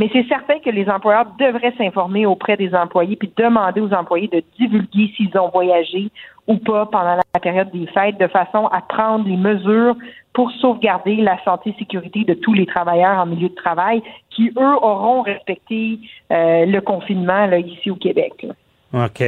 Mais 0.02 0.10
c'est 0.12 0.28
certain 0.28 0.58
que 0.58 0.72
les 0.72 0.90
employeurs 0.90 1.28
devraient 1.38 1.76
s'informer 1.78 2.26
auprès 2.26 2.58
des 2.58 2.74
employés 2.74 3.16
puis 3.16 3.32
demander 3.38 3.82
aux 3.82 3.94
employés 3.94 4.28
de 4.30 4.42
divulguer 4.58 5.14
s'ils 5.16 5.38
ont 5.38 5.50
voyagé 5.50 6.10
ou 6.48 6.58
pas 6.58 6.88
pendant 6.88 7.18
la 7.18 7.40
période 7.40 7.70
des 7.70 7.86
fêtes 7.86 8.18
de 8.18 8.26
façon 8.26 8.66
à 8.72 8.82
prendre 8.82 9.30
les 9.30 9.38
mesures 9.38 9.96
pour 10.34 10.52
sauvegarder 10.54 11.18
la 11.18 11.38
santé 11.44 11.70
et 11.70 11.76
sécurité 11.78 12.24
de 12.24 12.34
tous 12.34 12.54
les 12.54 12.66
travailleurs 12.66 13.20
en 13.20 13.28
milieu 13.28 13.50
de 13.50 13.54
travail 13.54 14.02
qui, 14.32 14.52
eux, 14.58 14.76
auront 14.82 15.22
respecté 15.22 16.00
euh, 16.32 16.66
le 16.66 16.82
confinement 16.82 17.52
ici 17.52 17.92
au 17.92 17.96
Québec. 17.96 18.48
OK. 18.96 19.24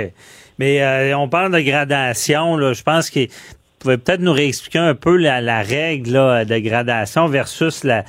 Mais 0.57 0.81
euh, 0.81 1.15
on 1.15 1.29
parle 1.29 1.51
de 1.53 1.59
gradation. 1.59 2.57
Je 2.73 2.81
pense 2.81 3.11
que 3.11 3.27
pouvez 3.83 3.97
peut-être 3.97 4.21
nous 4.21 4.33
réexpliquer 4.33 4.79
un 4.79 4.95
peu 4.95 5.15
la, 5.17 5.61
règle 5.61 6.45
de 6.45 6.59
gradation 6.59 7.27
versus 7.27 7.83
la, 7.83 8.03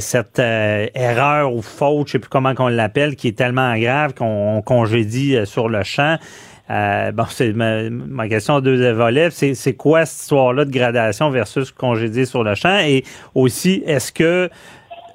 cette 0.00 0.38
euh, 0.38 0.86
erreur 0.94 1.54
ou 1.54 1.62
faute, 1.62 2.08
je 2.08 2.12
sais 2.12 2.18
plus 2.18 2.28
comment 2.28 2.54
qu'on 2.54 2.68
l'appelle, 2.68 3.16
qui 3.16 3.28
est 3.28 3.38
tellement 3.38 3.78
grave 3.78 4.14
qu'on 4.14 4.62
congédie 4.62 5.36
euh, 5.36 5.44
sur 5.44 5.68
le 5.68 5.82
champ. 5.82 6.18
Euh, 6.70 7.12
bon, 7.12 7.24
c'est 7.30 7.52
ma, 7.52 7.88
ma 7.88 8.28
question 8.28 8.60
deux 8.60 8.92
volets. 8.92 9.30
C'est, 9.30 9.54
c'est 9.54 9.74
quoi 9.74 10.04
cette 10.04 10.22
histoire-là 10.22 10.64
de 10.64 10.70
gradation 10.70 11.30
versus 11.30 11.72
congédier 11.72 12.26
sur 12.26 12.44
le 12.44 12.54
champ? 12.54 12.78
Et 12.78 13.04
aussi, 13.34 13.82
est-ce 13.86 14.12
que 14.12 14.50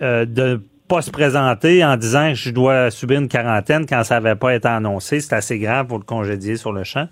euh, 0.01 0.25
de 0.25 0.61
pas 0.87 1.01
se 1.01 1.11
présenter 1.11 1.83
en 1.85 1.95
disant 1.95 2.29
que 2.29 2.35
je 2.35 2.49
dois 2.49 2.91
subir 2.91 3.19
une 3.19 3.27
quarantaine 3.27 3.85
quand 3.85 4.03
ça 4.03 4.19
n'avait 4.19 4.35
pas 4.35 4.55
été 4.55 4.67
annoncé, 4.67 5.19
c'est 5.19 5.33
assez 5.33 5.59
grave 5.59 5.87
pour 5.87 5.99
le 5.99 6.03
congédier 6.03 6.57
sur 6.57 6.71
le 6.71 6.83
champ? 6.83 7.07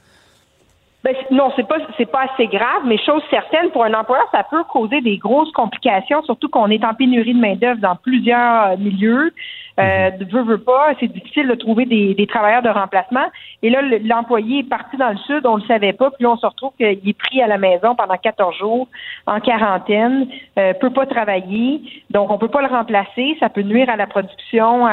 Ben, 1.03 1.15
non, 1.31 1.51
c'est 1.55 1.67
pas 1.67 1.77
c'est 1.97 2.05
pas 2.05 2.27
assez 2.31 2.45
grave, 2.45 2.83
mais 2.85 2.97
chose 2.99 3.23
certaine, 3.31 3.71
pour 3.71 3.83
un 3.83 3.93
employeur, 3.93 4.27
ça 4.31 4.43
peut 4.43 4.63
causer 4.65 5.01
des 5.01 5.17
grosses 5.17 5.51
complications, 5.51 6.21
surtout 6.23 6.47
qu'on 6.47 6.69
est 6.69 6.83
en 6.83 6.93
pénurie 6.93 7.33
de 7.33 7.39
main-d'œuvre 7.39 7.79
dans 7.79 7.95
plusieurs 7.95 8.77
milieux. 8.77 9.33
Euh, 9.79 10.11
mhm. 10.11 10.27
veut, 10.27 10.43
veut 10.43 10.57
pas, 10.57 10.93
c'est 10.99 11.07
difficile 11.07 11.47
de 11.47 11.55
trouver 11.55 11.85
des, 11.85 12.13
des, 12.13 12.27
travailleurs 12.27 12.61
de 12.61 12.69
remplacement. 12.69 13.25
Et 13.63 13.69
là, 13.69 13.81
l'employé 14.03 14.59
est 14.59 14.69
parti 14.69 14.97
dans 14.97 15.09
le 15.09 15.17
sud, 15.17 15.45
on 15.45 15.55
le 15.55 15.63
savait 15.63 15.93
pas, 15.93 16.11
puis 16.11 16.23
là, 16.23 16.31
on 16.31 16.37
se 16.37 16.45
retrouve 16.45 16.71
qu'il 16.77 17.09
est 17.09 17.17
pris 17.17 17.41
à 17.41 17.47
la 17.47 17.57
maison 17.57 17.95
pendant 17.95 18.17
14 18.17 18.57
jours, 18.57 18.87
en 19.27 19.39
quarantaine, 19.39 20.27
euh, 20.57 20.73
peut 20.73 20.89
pas 20.89 21.05
travailler, 21.05 21.81
donc 22.09 22.31
on 22.31 22.37
peut 22.37 22.49
pas 22.49 22.61
le 22.61 22.67
remplacer, 22.67 23.37
ça 23.39 23.49
peut 23.49 23.61
nuire 23.61 23.89
à 23.89 23.95
la 23.95 24.07
production, 24.07 24.87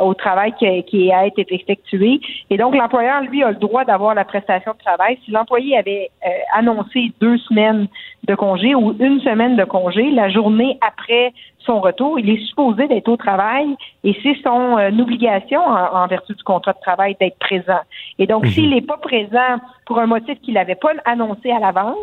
au 0.00 0.14
travail 0.14 0.52
qui, 0.58 0.82
qui 0.84 1.12
a 1.12 1.26
été 1.26 1.46
effectué. 1.50 2.20
Et 2.50 2.56
donc, 2.56 2.74
l'employeur, 2.74 3.22
lui, 3.22 3.42
a 3.42 3.50
le 3.50 3.56
droit 3.56 3.84
d'avoir 3.84 4.14
la 4.14 4.24
prestation 4.24 4.72
de 4.72 4.78
travail. 4.78 5.18
Si 5.24 5.30
l'employé 5.30 5.76
avait 5.76 6.10
euh, 6.26 6.30
annoncé 6.54 7.12
deux 7.20 7.38
semaines 7.38 7.88
de 8.24 8.34
congé 8.34 8.74
ou 8.74 8.94
une 9.00 9.20
semaine 9.20 9.56
de 9.56 9.64
congé, 9.64 10.10
la 10.10 10.28
journée 10.28 10.78
après 10.80 11.32
son 11.58 11.80
retour, 11.80 12.18
il 12.18 12.30
est 12.30 12.44
supposé 12.46 12.86
d'être 12.86 13.08
au 13.08 13.16
travail 13.16 13.76
et 14.04 14.16
c'est 14.22 14.36
son 14.42 14.78
euh, 14.78 14.90
obligation 14.90 15.60
en, 15.60 16.06
vertu 16.06 16.34
du 16.34 16.42
contrat 16.42 16.72
de 16.72 16.80
travail 16.80 17.16
d'être 17.20 17.38
présent. 17.38 17.80
Et 18.18 18.26
donc, 18.26 18.44
mhm. 18.44 18.50
s'il 18.50 18.70
n'est 18.70 18.82
pas 18.82 18.96
présent 18.96 19.58
pour 19.86 19.98
un 19.98 20.06
motif 20.06 20.40
qu'il 20.40 20.54
n'avait 20.54 20.76
pas 20.76 20.92
annoncé 21.04 21.50
à 21.50 21.58
l'avance, 21.58 21.96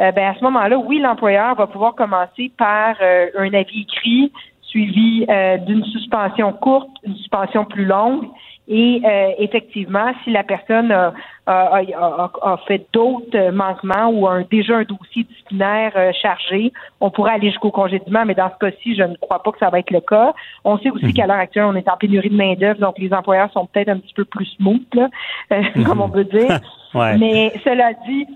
euh, 0.00 0.10
ben 0.10 0.32
à 0.32 0.34
ce 0.34 0.42
moment-là, 0.44 0.76
oui, 0.76 0.98
l'employeur 0.98 1.54
va 1.54 1.66
pouvoir 1.66 1.94
commencer 1.94 2.50
par 2.56 2.96
euh, 3.00 3.26
un 3.38 3.52
avis 3.54 3.82
écrit 3.82 4.32
suivi 4.62 5.24
d'une 5.68 5.84
suspension 5.84 6.52
courte, 6.52 6.90
une 7.04 7.14
suspension 7.14 7.64
plus 7.64 7.84
longue 7.84 8.26
et 8.66 9.02
euh, 9.04 9.32
effectivement, 9.38 10.12
si 10.22 10.30
la 10.30 10.42
personne 10.42 10.90
a, 10.90 11.12
a, 11.46 11.82
a, 11.82 12.56
fait 12.66 12.86
d'autres 12.94 13.50
manquements 13.50 14.08
ou 14.08 14.26
a 14.26 14.42
déjà 14.44 14.76
un 14.78 14.84
dossier 14.84 15.24
disciplinaire 15.24 15.92
euh, 15.96 16.12
chargé, 16.12 16.72
on 16.98 17.10
pourrait 17.10 17.34
aller 17.34 17.50
jusqu'au 17.50 17.70
congédiement, 17.70 18.24
mais 18.24 18.34
dans 18.34 18.50
ce 18.50 18.58
cas-ci, 18.58 18.96
je 18.96 19.02
ne 19.02 19.16
crois 19.16 19.42
pas 19.42 19.52
que 19.52 19.58
ça 19.58 19.68
va 19.68 19.80
être 19.80 19.90
le 19.90 20.00
cas. 20.00 20.32
On 20.64 20.78
sait 20.78 20.90
aussi 20.90 21.06
mhm. 21.06 21.12
qu'à 21.12 21.26
l'heure 21.26 21.36
actuelle, 21.36 21.64
on 21.64 21.74
est 21.74 21.88
en 21.90 21.98
pénurie 21.98 22.30
de 22.30 22.36
main-d'œuvre, 22.36 22.80
donc 22.80 22.98
les 22.98 23.12
employeurs 23.12 23.52
sont 23.52 23.66
peut-être 23.66 23.90
un 23.90 23.98
petit 23.98 24.14
peu 24.14 24.24
plus 24.24 24.46
smooth, 24.56 24.82
là, 24.94 25.08
euh, 25.52 25.62
comme 25.86 26.00
on 26.00 26.08
peut 26.08 26.24
dire. 26.24 26.60
Mais 26.94 27.52
cela 27.64 27.92
dit, 28.06 28.26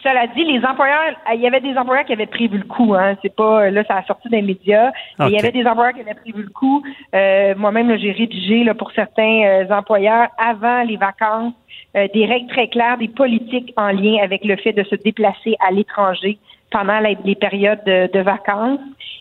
cela 0.00 0.26
dit, 0.28 0.44
les 0.44 0.64
employeurs, 0.64 1.14
il 1.34 1.40
y 1.40 1.46
avait 1.46 1.60
des 1.60 1.76
employeurs 1.76 2.04
qui 2.04 2.12
avaient 2.12 2.26
prévu 2.26 2.58
le 2.58 2.64
coup. 2.64 2.94
Hein. 2.94 3.14
C'est 3.20 3.34
pas 3.34 3.70
là, 3.70 3.84
ça 3.84 3.96
a 3.96 4.02
sorti 4.04 4.28
des 4.30 4.40
médias. 4.40 4.90
Il 5.20 5.28
y 5.28 5.38
avait 5.38 5.52
des 5.52 5.66
employeurs 5.66 5.92
qui 5.92 6.00
avaient 6.00 6.14
prévu 6.14 6.42
le 6.42 6.48
coup. 6.48 6.82
Euh, 7.14 7.54
moi-même, 7.56 7.96
j'ai 7.98 8.10
rédigé 8.10 8.64
là, 8.64 8.74
pour 8.74 8.90
certains 8.92 9.44
euh, 9.44 9.70
employeurs 9.70 10.28
avant 10.38 10.82
les 10.82 10.96
vacances 10.96 11.52
euh, 11.96 12.08
des 12.14 12.24
règles 12.24 12.48
très 12.48 12.68
claires, 12.68 12.96
des 12.96 13.08
politiques 13.08 13.74
en 13.76 13.88
lien 13.88 14.16
avec 14.22 14.44
le 14.44 14.56
fait 14.56 14.72
de 14.72 14.82
se 14.84 14.94
déplacer 14.94 15.56
à 15.60 15.70
l'étranger 15.70 16.38
pendant 16.70 16.98
les, 17.00 17.34
périodes 17.34 17.84
de, 17.84 18.20
vacances. 18.20 18.80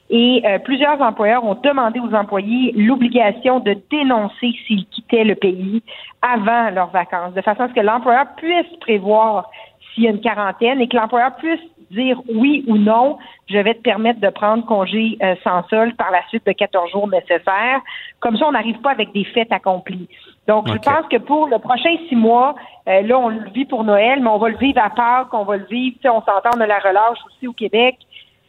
Et 0.10 0.42
plusieurs 0.64 1.02
employeurs 1.02 1.44
ont 1.44 1.56
demandé 1.56 2.00
aux 2.00 2.14
employés 2.14 2.74
l'obligation 2.78 3.60
de 3.60 3.76
dénoncer 3.90 4.54
s'ils 4.66 4.86
quittaient 4.88 5.26
le 5.26 5.36
pays 5.36 5.84
avant 6.22 6.70
leurs 6.70 6.92
vacances, 6.92 7.34
de 7.34 7.42
façon 7.42 7.64
à 7.64 7.68
ce 7.68 7.74
que 7.74 7.82
l'employeur 7.82 8.26
puisse 8.38 8.78
prévoir 8.80 9.50
s'il 9.94 10.04
y 10.04 10.08
a 10.08 10.12
une 10.12 10.22
quarantaine 10.22 10.82
et 10.82 10.88
que 10.88 10.96
l'employeur 10.96 11.36
puisse 11.36 11.60
dire 11.92 12.18
oui 12.34 12.64
ou 12.68 12.78
non, 12.78 13.18
je 13.50 13.58
vais 13.58 13.74
te 13.74 13.82
permettre 13.82 14.20
de 14.20 14.30
prendre 14.30 14.66
congé 14.66 15.18
euh, 15.22 15.36
sans 15.44 15.68
sol 15.68 15.94
par 15.96 16.12
la 16.12 16.26
suite 16.30 16.46
de 16.46 16.54
14 16.54 16.92
jours 16.92 17.08
nécessaires. 17.08 17.82
Comme 18.20 18.38
ça, 18.38 18.48
on 18.48 18.54
n'arrive 18.54 18.80
pas 18.80 18.92
avec 18.92 19.12
des 19.14 19.26
faits 19.26 19.52
accomplis. 19.52 20.08
Donc, 20.48 20.68
je 20.68 20.78
pense 20.78 21.08
que 21.10 21.18
pour 21.18 21.48
le 21.48 21.60
prochain 21.60 21.96
six 22.10 22.16
mois, 22.16 22.56
euh, 22.88 23.02
là, 23.02 23.20
on 23.20 23.30
le 23.30 23.50
vit 23.54 23.66
pour 23.66 23.84
Noël, 23.84 24.22
mais 24.22 24.30
on 24.30 24.38
va 24.38 24.50
le 24.50 24.58
vivre 24.58 24.82
à 24.82 24.90
Pâques, 24.90 25.34
on 25.34 25.44
va 25.44 25.58
le 25.58 25.66
vivre, 25.66 25.98
on 26.06 26.22
s'entend 26.22 26.58
de 26.58 26.64
la 26.64 26.80
relâche 26.80 27.20
aussi 27.28 27.48
au 27.48 27.54
Québec. 27.54 27.98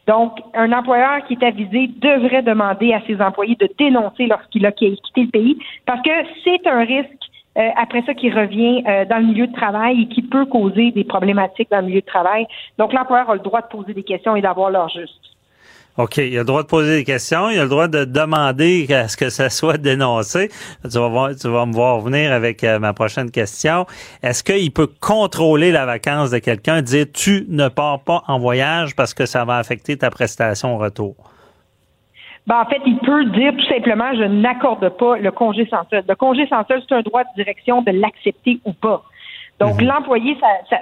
Donc, 0.07 0.39
un 0.53 0.71
employeur 0.73 1.23
qui 1.27 1.33
est 1.33 1.43
avisé 1.43 1.87
devrait 1.87 2.41
demander 2.41 2.93
à 2.93 3.01
ses 3.07 3.21
employés 3.21 3.55
de 3.55 3.69
dénoncer 3.77 4.27
lorsqu'il 4.27 4.65
a 4.65 4.71
quitté 4.71 5.21
le 5.21 5.29
pays 5.29 5.57
parce 5.85 6.01
que 6.01 6.11
c'est 6.43 6.67
un 6.67 6.83
risque 6.83 7.23
euh, 7.57 7.69
après 7.75 8.03
ça 8.05 8.13
qui 8.13 8.31
revient 8.31 8.83
euh, 8.87 9.05
dans 9.05 9.17
le 9.17 9.25
milieu 9.25 9.47
de 9.47 9.53
travail 9.53 10.01
et 10.01 10.07
qui 10.07 10.21
peut 10.21 10.45
causer 10.45 10.91
des 10.91 11.03
problématiques 11.03 11.69
dans 11.69 11.81
le 11.81 11.87
milieu 11.87 12.01
de 12.01 12.05
travail. 12.05 12.47
Donc, 12.77 12.93
l'employeur 12.93 13.29
a 13.29 13.35
le 13.35 13.41
droit 13.41 13.61
de 13.61 13.67
poser 13.67 13.93
des 13.93 14.03
questions 14.03 14.35
et 14.35 14.41
d'avoir 14.41 14.71
leur 14.71 14.89
juste. 14.89 15.33
OK, 15.97 16.17
il 16.17 16.35
a 16.35 16.39
le 16.39 16.45
droit 16.45 16.63
de 16.63 16.67
poser 16.67 16.97
des 16.97 17.03
questions, 17.03 17.51
il 17.51 17.59
a 17.59 17.63
le 17.63 17.69
droit 17.69 17.87
de 17.87 18.03
demander 18.03 18.91
à 18.91 19.07
ce 19.07 19.15
que 19.15 19.29
ça 19.29 19.49
soit 19.51 19.77
dénoncé. 19.77 20.49
Tu 20.83 20.97
vas, 20.97 21.07
voir, 21.07 21.35
tu 21.35 21.47
vas 21.47 21.67
me 21.67 21.73
voir 21.73 21.99
venir 21.99 22.31
avec 22.31 22.63
euh, 22.63 22.79
ma 22.79 22.93
prochaine 22.93 23.29
question. 23.29 23.85
Est-ce 24.23 24.43
qu'il 24.43 24.71
peut 24.71 24.89
contrôler 24.99 25.71
la 25.71 25.85
vacance 25.85 26.31
de 26.31 26.39
quelqu'un, 26.39 26.81
dire 26.81 27.05
tu 27.13 27.45
ne 27.49 27.67
pars 27.67 27.99
pas 27.99 28.23
en 28.27 28.39
voyage 28.39 28.95
parce 28.95 29.13
que 29.13 29.27
ça 29.27 29.45
va 29.45 29.57
affecter 29.57 29.95
ta 29.95 30.09
prestation 30.09 30.73
au 30.73 30.79
retour? 30.79 31.15
Ben, 32.45 32.61
en 32.61 32.65
fait, 32.65 32.81
il 32.85 32.97
peut 32.97 33.25
dire 33.25 33.53
tout 33.55 33.65
simplement 33.65 34.13
je 34.13 34.23
n'accorde 34.23 34.89
pas 34.89 35.17
le 35.17 35.31
congé 35.31 35.65
sans 35.67 35.87
solde. 35.89 36.05
Le 36.07 36.15
congé 36.15 36.45
sans 36.47 36.65
solde, 36.65 36.83
c'est 36.87 36.95
un 36.95 37.01
droit 37.01 37.23
de 37.23 37.29
direction 37.35 37.81
de 37.81 37.91
l'accepter 37.91 38.59
ou 38.65 38.73
pas. 38.73 39.03
Donc, 39.59 39.79
mhm. 39.79 39.87
l'employé, 39.87 40.37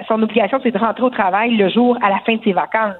son 0.07 0.21
obligation, 0.23 0.59
c'est 0.63 0.71
de 0.71 0.77
rentrer 0.77 1.03
au 1.03 1.09
travail 1.09 1.55
le 1.55 1.69
jour 1.69 1.97
à 2.01 2.09
la 2.09 2.19
fin 2.19 2.35
de 2.35 2.43
ses 2.43 2.53
vacances. 2.53 2.95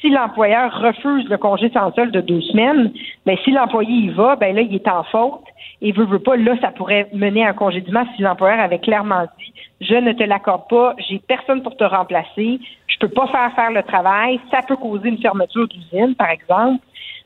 Si 0.00 0.10
l'employeur 0.10 0.80
refuse 0.80 1.28
le 1.28 1.38
congé 1.38 1.70
sans 1.72 1.92
solde 1.94 2.10
de 2.10 2.20
deux 2.20 2.40
semaines, 2.42 2.92
ben, 3.24 3.36
si 3.44 3.52
l'employé 3.52 3.92
y 3.92 4.08
va, 4.08 4.34
ben 4.34 4.54
là, 4.54 4.60
il 4.60 4.74
est 4.74 4.88
en 4.88 5.04
faute 5.04 5.44
et 5.80 5.92
veut, 5.92 6.04
veut 6.04 6.18
pas, 6.18 6.36
là, 6.36 6.56
ça 6.60 6.72
pourrait 6.72 7.08
mener 7.12 7.46
à 7.46 7.50
un 7.50 7.52
congédiement 7.52 8.04
si 8.16 8.22
l'employeur 8.22 8.58
avait 8.58 8.80
clairement 8.80 9.24
dit 9.38 9.52
je 9.80 9.94
ne 9.94 10.12
te 10.12 10.22
l'accorde 10.22 10.68
pas, 10.68 10.94
j'ai 10.98 11.18
personne 11.18 11.62
pour 11.62 11.76
te 11.76 11.84
remplacer, 11.84 12.60
je 12.86 12.98
peux 12.98 13.08
pas 13.08 13.26
faire 13.28 13.52
faire 13.54 13.70
le 13.70 13.82
travail, 13.82 14.40
ça 14.50 14.60
peut 14.66 14.76
causer 14.76 15.08
une 15.08 15.18
fermeture 15.18 15.66
d'usine, 15.68 16.14
par 16.14 16.30
exemple. 16.30 16.82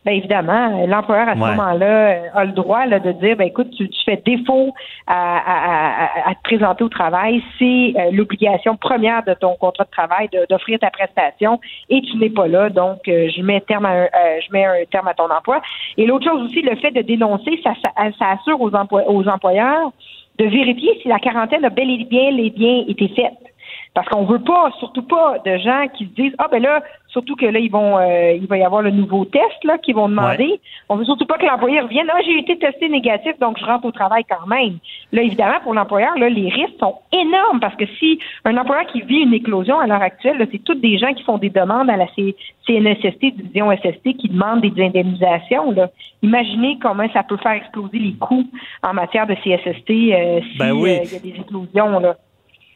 Bien 0.07 0.15
évidemment, 0.15 0.87
l'employeur 0.87 1.29
à 1.29 1.35
ce 1.35 1.39
moment-là 1.41 2.11
euh, 2.11 2.29
a 2.33 2.45
le 2.45 2.53
droit 2.53 2.87
de 2.87 3.11
dire 3.11 3.35
ben 3.37 3.49
écoute, 3.49 3.71
tu, 3.77 3.89
fais 4.05 4.23
défaut 4.25 4.73
à, 5.09 6.33
te 6.33 6.43
présenter 6.45 6.85
au 6.85 6.89
travail, 6.89 7.43
c'est 7.59 7.93
euh, 7.97 8.13
l'obligation 8.13 8.77
première 8.77 9.25
de 9.25 9.35
ton 9.35 9.57
contrat 9.57 9.83
de 9.83 9.91
travail 9.91 10.29
d'offrir 10.49 10.79
ta 10.79 10.91
prestation 10.91 11.59
et 11.91 12.03
tu 12.03 12.19
n'es 12.19 12.31
pas 12.31 12.47
là, 12.47 12.71
donc 12.71 13.09
euh, 13.09 13.29
je 13.37 13.43
mets 13.43 13.61
terme 13.63 13.85
à 13.85 14.07
je 14.07 14.53
mets 14.53 14.65
un 14.65 14.85
terme 14.93 15.09
à 15.09 15.15
ton 15.15 15.29
emploi. 15.29 15.61
Et 15.97 16.07
l'autre 16.07 16.31
chose 16.31 16.41
aussi, 16.41 16.63
le 16.63 16.77
fait 16.77 16.93
de 16.93 17.03
dénoncer, 17.03 17.59
ça, 17.65 17.73
ça, 17.83 18.31
assure 18.31 18.61
aux, 18.61 18.71
aux 18.71 19.29
employeurs 19.29 19.91
de 20.39 20.45
vérifier 20.45 21.01
si 21.03 21.09
la 21.09 21.19
quarantaine 21.19 21.65
a 21.65 21.71
bel 21.71 21.91
et 21.91 22.05
bien, 22.05 22.31
les 22.31 22.51
bien 22.51 22.85
été 22.87 23.09
faite. 23.09 23.56
Parce 23.97 24.11
qu'on 24.11 24.27
veut 24.27 24.41
pas, 24.41 24.71
surtout 24.79 25.05
pas, 25.05 25.39
de 25.43 25.57
gens 25.57 25.87
qui 25.95 26.05
se 26.05 26.11
disent 26.11 26.35
ah 26.37 26.49
ben 26.53 26.63
là, 26.63 26.83
surtout 27.09 27.35
que 27.35 27.47
là 27.47 27.59
ils 27.59 27.71
vont, 27.71 27.97
euh, 27.97 28.33
il 28.33 28.47
va 28.47 28.59
y 28.59 28.63
avoir 28.63 28.83
le 28.83 28.91
nouveau 28.91 29.25
test 29.25 29.65
là 29.65 29.79
qu'ils 29.79 29.95
vont 29.95 30.11
demander. 30.11 30.61
On 30.91 30.97
veut 30.97 31.07
surtout 31.07 31.25
pas 31.25 31.39
que 31.39 31.47
l'employeur 31.47 31.85
revienne 31.85 32.07
ah 32.13 32.19
j'ai 32.23 32.39
été 32.39 32.59
testé 32.59 32.91
négatif 32.91 33.39
donc 33.41 33.59
je 33.59 33.65
rentre 33.65 33.87
au 33.87 33.93
travail 33.93 34.25
quand 34.29 34.47
même. 34.47 34.77
Là 35.13 35.23
évidemment 35.23 35.61
pour 35.63 35.73
l'employeur 35.73 36.15
là 36.19 36.29
les 36.29 36.51
risques 36.51 36.79
sont 36.79 36.97
énormes 37.11 37.59
parce 37.59 37.75
que 37.77 37.87
si 37.99 38.19
un 38.45 38.59
employeur 38.59 38.85
qui 38.89 39.01
vit 39.01 39.23
une 39.23 39.33
éclosion 39.33 39.79
à 39.81 39.87
l'heure 39.87 40.03
actuelle, 40.03 40.47
c'est 40.53 40.63
toutes 40.63 40.83
des 40.83 40.99
gens 40.99 41.15
qui 41.15 41.23
font 41.23 41.39
des 41.39 41.49
demandes 41.49 41.89
à 41.89 41.97
la 41.97 42.07
CNSST, 42.07 43.35
division 43.35 43.75
SST, 43.75 44.19
qui 44.19 44.29
demandent 44.29 44.61
des 44.61 44.85
indemnisations. 44.85 45.71
Là. 45.71 45.89
Imaginez 46.21 46.79
comment 46.83 47.09
ça 47.15 47.23
peut 47.23 47.39
faire 47.39 47.53
exploser 47.53 47.99
les 47.99 48.13
coûts 48.13 48.45
en 48.83 48.93
matière 48.93 49.27
de 49.27 49.35
CSST 49.37 49.91
euh, 49.91 50.41
si 50.53 50.59
ben 50.59 50.77
euh, 50.77 50.99
il 51.03 51.13
y 51.13 51.17
a 51.17 51.19
des 51.19 51.41
éclosions 51.41 51.99
là. 51.99 52.17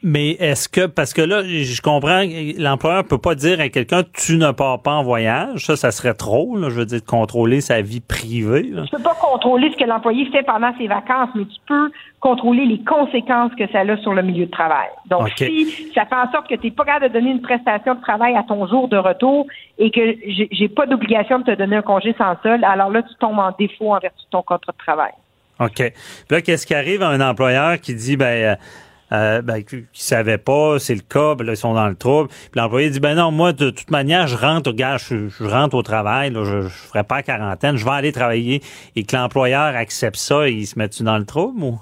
Mais 0.02 0.30
est-ce 0.30 0.68
que, 0.68 0.86
parce 0.86 1.12
que 1.12 1.20
là, 1.20 1.42
je 1.44 1.82
comprends, 1.82 2.22
l'employeur 2.58 3.04
peut 3.04 3.18
pas 3.18 3.34
dire 3.34 3.60
à 3.60 3.68
quelqu'un, 3.68 4.02
tu 4.14 4.38
ne 4.38 4.50
pars 4.50 4.80
pas 4.80 4.92
en 4.92 5.02
voyage. 5.02 5.66
Ça, 5.66 5.76
ça 5.76 5.90
serait 5.90 6.14
trop, 6.14 6.56
là, 6.56 6.70
je 6.70 6.76
veux 6.76 6.86
dire, 6.86 7.00
de 7.00 7.06
contrôler 7.06 7.60
sa 7.60 7.82
vie 7.82 8.00
privée. 8.00 8.62
Tu 8.62 8.96
peux 8.96 9.02
pas 9.02 9.16
contrôler 9.20 9.70
ce 9.70 9.76
que 9.76 9.84
l'employé 9.84 10.24
fait 10.30 10.42
pendant 10.42 10.74
ses 10.78 10.86
vacances, 10.86 11.28
mais 11.34 11.44
tu 11.44 11.58
peux 11.66 11.90
contrôler 12.18 12.64
les 12.64 12.82
conséquences 12.82 13.52
que 13.58 13.70
ça 13.70 13.80
a 13.80 13.96
sur 13.98 14.14
le 14.14 14.22
milieu 14.22 14.46
de 14.46 14.50
travail. 14.50 14.88
Donc, 15.06 15.28
si 15.36 15.90
ça 15.94 16.06
fait 16.06 16.14
en 16.14 16.30
sorte 16.32 16.48
que 16.48 16.54
tu 16.54 16.66
n'es 16.66 16.70
pas 16.70 16.84
capable 16.84 17.08
de 17.08 17.12
donner 17.12 17.30
une 17.30 17.42
prestation 17.42 17.94
de 17.94 18.00
travail 18.00 18.36
à 18.36 18.42
ton 18.42 18.66
jour 18.68 18.88
de 18.88 18.96
retour 18.96 19.46
et 19.78 19.90
que 19.90 20.16
j'ai 20.50 20.68
pas 20.68 20.86
d'obligation 20.86 21.40
de 21.40 21.44
te 21.44 21.54
donner 21.56 21.76
un 21.76 21.82
congé 21.82 22.14
sans 22.16 22.36
sol, 22.42 22.64
alors 22.64 22.90
là, 22.90 23.02
tu 23.02 23.14
tombes 23.18 23.38
en 23.38 23.52
défaut 23.58 23.92
en 23.92 23.98
vertu 23.98 24.24
de 24.24 24.30
ton 24.30 24.42
contrat 24.42 24.72
de 24.72 24.78
travail. 24.78 25.12
OK. 25.60 25.74
Puis 25.76 25.92
là, 26.30 26.40
qu'est-ce 26.40 26.66
qui 26.66 26.74
arrive 26.74 27.02
à 27.02 27.08
un 27.08 27.20
employeur 27.20 27.78
qui 27.80 27.94
dit, 27.94 28.16
ben, 28.16 28.26
euh, 28.26 28.54
euh, 29.12 29.42
ben, 29.42 29.62
qui, 29.64 29.84
savaient 29.92 30.38
pas, 30.38 30.78
c'est 30.78 30.94
le 30.94 31.00
cas, 31.00 31.34
ben 31.34 31.44
là, 31.46 31.52
ils 31.52 31.56
sont 31.56 31.74
dans 31.74 31.88
le 31.88 31.94
trouble. 31.96 32.28
Puis 32.28 32.60
l'employé 32.60 32.90
dit, 32.90 33.00
ben 33.00 33.14
non, 33.14 33.30
moi, 33.30 33.52
de 33.52 33.70
toute 33.70 33.90
manière, 33.90 34.26
je 34.26 34.36
rentre, 34.36 34.70
regarde, 34.70 35.00
je, 35.00 35.28
je 35.28 35.44
rentre 35.44 35.74
au 35.74 35.82
travail, 35.82 36.30
là, 36.30 36.44
je, 36.44 36.62
je 36.62 36.68
ferai 36.68 37.02
pas 37.04 37.22
quarantaine, 37.22 37.76
je 37.76 37.84
vais 37.84 37.90
aller 37.90 38.12
travailler. 38.12 38.62
Et 38.96 39.04
que 39.04 39.16
l'employeur 39.16 39.74
accepte 39.76 40.16
ça, 40.16 40.48
il 40.48 40.66
se 40.66 40.78
met-tu 40.78 41.02
dans 41.02 41.18
le 41.18 41.24
trouble 41.24 41.62
ou? 41.62 41.80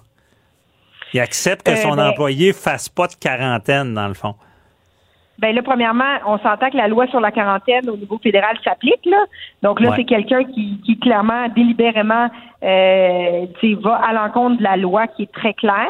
Il 1.14 1.20
accepte 1.20 1.64
que 1.64 1.70
Euh, 1.72 1.76
son 1.76 1.96
ben- 1.96 2.08
employé 2.08 2.52
fasse 2.52 2.88
pas 2.88 3.06
de 3.08 3.14
quarantaine, 3.14 3.94
dans 3.94 4.08
le 4.08 4.14
fond. 4.14 4.34
Ben 5.38 5.54
là, 5.54 5.62
premièrement, 5.62 6.18
on 6.26 6.38
s'entend 6.38 6.68
que 6.70 6.76
la 6.76 6.88
loi 6.88 7.06
sur 7.06 7.20
la 7.20 7.30
quarantaine 7.30 7.88
au 7.88 7.96
niveau 7.96 8.18
fédéral 8.18 8.56
s'applique. 8.64 9.04
Là. 9.04 9.24
Donc 9.62 9.78
là, 9.80 9.90
Ouais. 9.90 9.96
c'est 9.96 10.04
quelqu'un 10.04 10.42
qui, 10.44 10.80
qui 10.84 10.98
clairement, 10.98 11.48
délibérément, 11.54 12.28
euh, 12.64 13.46
va 13.80 13.94
à 13.94 14.12
l'encontre 14.12 14.58
de 14.58 14.62
la 14.64 14.76
loi 14.76 15.06
qui 15.06 15.22
est 15.22 15.32
très 15.32 15.54
claire. 15.54 15.86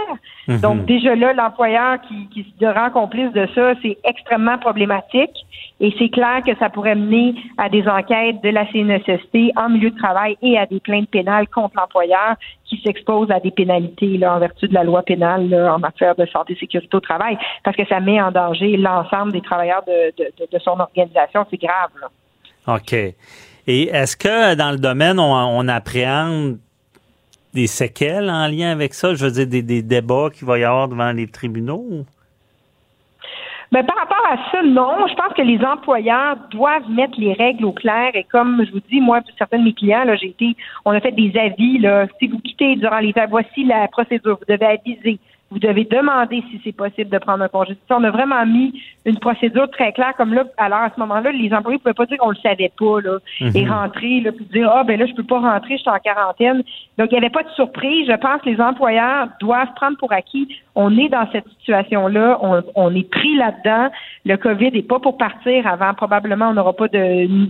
Mhm. 0.48 0.60
Donc 0.60 0.84
déjà 0.84 1.14
là, 1.14 1.32
l'employeur 1.32 1.98
qui, 2.02 2.28
qui 2.28 2.54
se 2.60 2.66
rend 2.66 2.90
complice 2.90 3.32
de 3.32 3.48
ça, 3.54 3.72
c'est 3.82 3.96
extrêmement 4.04 4.58
problématique. 4.58 5.46
Et 5.80 5.94
c'est 5.98 6.08
clair 6.08 6.42
que 6.44 6.56
ça 6.58 6.70
pourrait 6.70 6.96
mener 6.96 7.34
à 7.56 7.68
des 7.68 7.86
enquêtes 7.86 8.42
de 8.42 8.48
la 8.48 8.66
CNSST 8.66 9.52
en 9.56 9.68
milieu 9.68 9.90
de 9.90 9.96
travail 9.96 10.36
et 10.42 10.58
à 10.58 10.66
des 10.66 10.80
plaintes 10.80 11.08
pénales 11.08 11.46
contre 11.48 11.76
l'employeur 11.76 12.34
qui 12.64 12.80
s'expose 12.84 13.30
à 13.30 13.38
des 13.38 13.52
pénalités 13.52 14.18
là, 14.18 14.34
en 14.34 14.40
vertu 14.40 14.66
de 14.66 14.74
la 14.74 14.82
loi 14.82 15.02
pénale 15.02 15.54
en 15.54 15.78
matière 15.78 16.16
de 16.16 16.26
santé 16.26 16.54
et 16.54 16.56
sécurité 16.56 16.96
au 16.96 17.00
travail, 17.00 17.38
parce 17.62 17.76
que 17.76 17.86
ça 17.86 18.00
met 18.00 18.20
en 18.20 18.32
danger 18.32 18.76
l'ensemble 18.76 19.32
des 19.32 19.40
travailleurs 19.40 19.84
de, 19.86 20.58
son 20.58 20.80
organisation. 20.80 21.46
C'est 21.48 21.60
grave. 21.60 21.90
Là. 22.00 22.74
OK. 22.74 22.92
Et 22.92 23.82
est-ce 23.88 24.16
que 24.16 24.54
dans 24.54 24.72
le 24.72 24.78
domaine, 24.78 25.20
on, 25.20 25.32
on 25.32 25.68
appréhende 25.68 26.58
des 27.54 27.68
séquelles 27.68 28.30
en 28.30 28.48
lien 28.48 28.72
avec 28.72 28.94
ça? 28.94 29.14
Je 29.14 29.24
veux 29.24 29.30
dire, 29.30 29.46
des, 29.46 29.62
des 29.62 29.82
débats 29.82 30.30
qu'il 30.30 30.46
va 30.46 30.58
y 30.58 30.64
avoir 30.64 30.88
devant 30.88 31.12
les 31.12 31.28
tribunaux? 31.28 32.04
Ben, 33.70 33.84
par 33.84 33.96
rapport 33.96 34.26
à 34.30 34.50
ça, 34.50 34.62
non. 34.62 35.06
Je 35.08 35.14
pense 35.14 35.34
que 35.34 35.42
les 35.42 35.62
employeurs 35.62 36.36
doivent 36.50 36.88
mettre 36.90 37.20
les 37.20 37.34
règles 37.34 37.66
au 37.66 37.72
clair. 37.72 38.10
Et 38.14 38.24
comme 38.24 38.64
je 38.64 38.72
vous 38.72 38.80
dis, 38.90 39.00
moi, 39.00 39.20
pour 39.20 39.30
certains 39.36 39.58
de 39.58 39.64
mes 39.64 39.74
clients, 39.74 40.04
là, 40.04 40.16
j'ai 40.16 40.28
été, 40.28 40.56
on 40.84 40.92
a 40.92 41.00
fait 41.00 41.12
des 41.12 41.36
avis, 41.38 41.78
là. 41.78 42.06
Si 42.18 42.28
vous 42.28 42.38
quittez 42.38 42.76
durant 42.76 43.00
heures, 43.00 43.28
voici 43.28 43.64
la 43.64 43.86
procédure. 43.88 44.38
Vous 44.38 44.54
devez 44.54 44.66
aviser. 44.66 45.18
Vous 45.50 45.58
devez 45.58 45.84
demander 45.84 46.42
si 46.50 46.60
c'est 46.62 46.76
possible 46.76 47.08
de 47.10 47.16
prendre 47.18 47.42
un 47.42 47.48
congé. 47.48 47.74
On 47.88 48.04
a 48.04 48.10
vraiment 48.10 48.44
mis 48.44 48.78
une 49.06 49.18
procédure 49.18 49.70
très 49.70 49.92
claire, 49.92 50.12
comme 50.16 50.34
là, 50.34 50.44
alors 50.58 50.80
à 50.80 50.90
ce 50.94 51.00
moment-là, 51.00 51.32
les 51.32 51.52
employés 51.54 51.78
ne 51.78 51.82
pouvaient 51.82 51.94
pas 51.94 52.04
dire 52.04 52.18
qu'on 52.18 52.28
le 52.30 52.36
savait 52.36 52.70
pas, 52.78 53.00
là, 53.00 53.18
Mhm. 53.40 53.52
et 53.54 53.66
rentrer, 53.66 54.20
là, 54.20 54.32
puis 54.32 54.44
dire, 54.52 54.70
ah, 54.70 54.84
ben 54.84 55.00
là, 55.00 55.06
je 55.06 55.14
peux 55.14 55.22
pas 55.22 55.40
rentrer, 55.40 55.76
je 55.78 55.80
suis 55.82 55.90
en 55.90 55.98
quarantaine. 55.98 56.62
Donc, 56.98 57.08
il 57.10 57.12
n'y 57.12 57.18
avait 57.18 57.30
pas 57.30 57.42
de 57.44 57.48
surprise. 57.50 58.06
Je 58.06 58.16
pense 58.16 58.42
que 58.42 58.50
les 58.50 58.60
employeurs 58.60 59.28
doivent 59.40 59.72
prendre 59.74 59.96
pour 59.96 60.12
acquis, 60.12 60.48
on 60.74 60.96
est 60.98 61.08
dans 61.08 61.26
cette 61.32 61.48
situation-là, 61.60 62.38
on, 62.42 62.62
on 62.74 62.94
est 62.94 63.08
pris 63.10 63.34
là-dedans. 63.36 63.88
Le 64.26 64.36
COVID 64.36 64.72
n'est 64.72 64.82
pas 64.82 64.98
pour 64.98 65.16
partir 65.16 65.66
avant, 65.66 65.94
probablement, 65.94 66.48
on 66.50 66.54
n'aura 66.54 66.74
pas 66.74 66.88
de, 66.88 66.98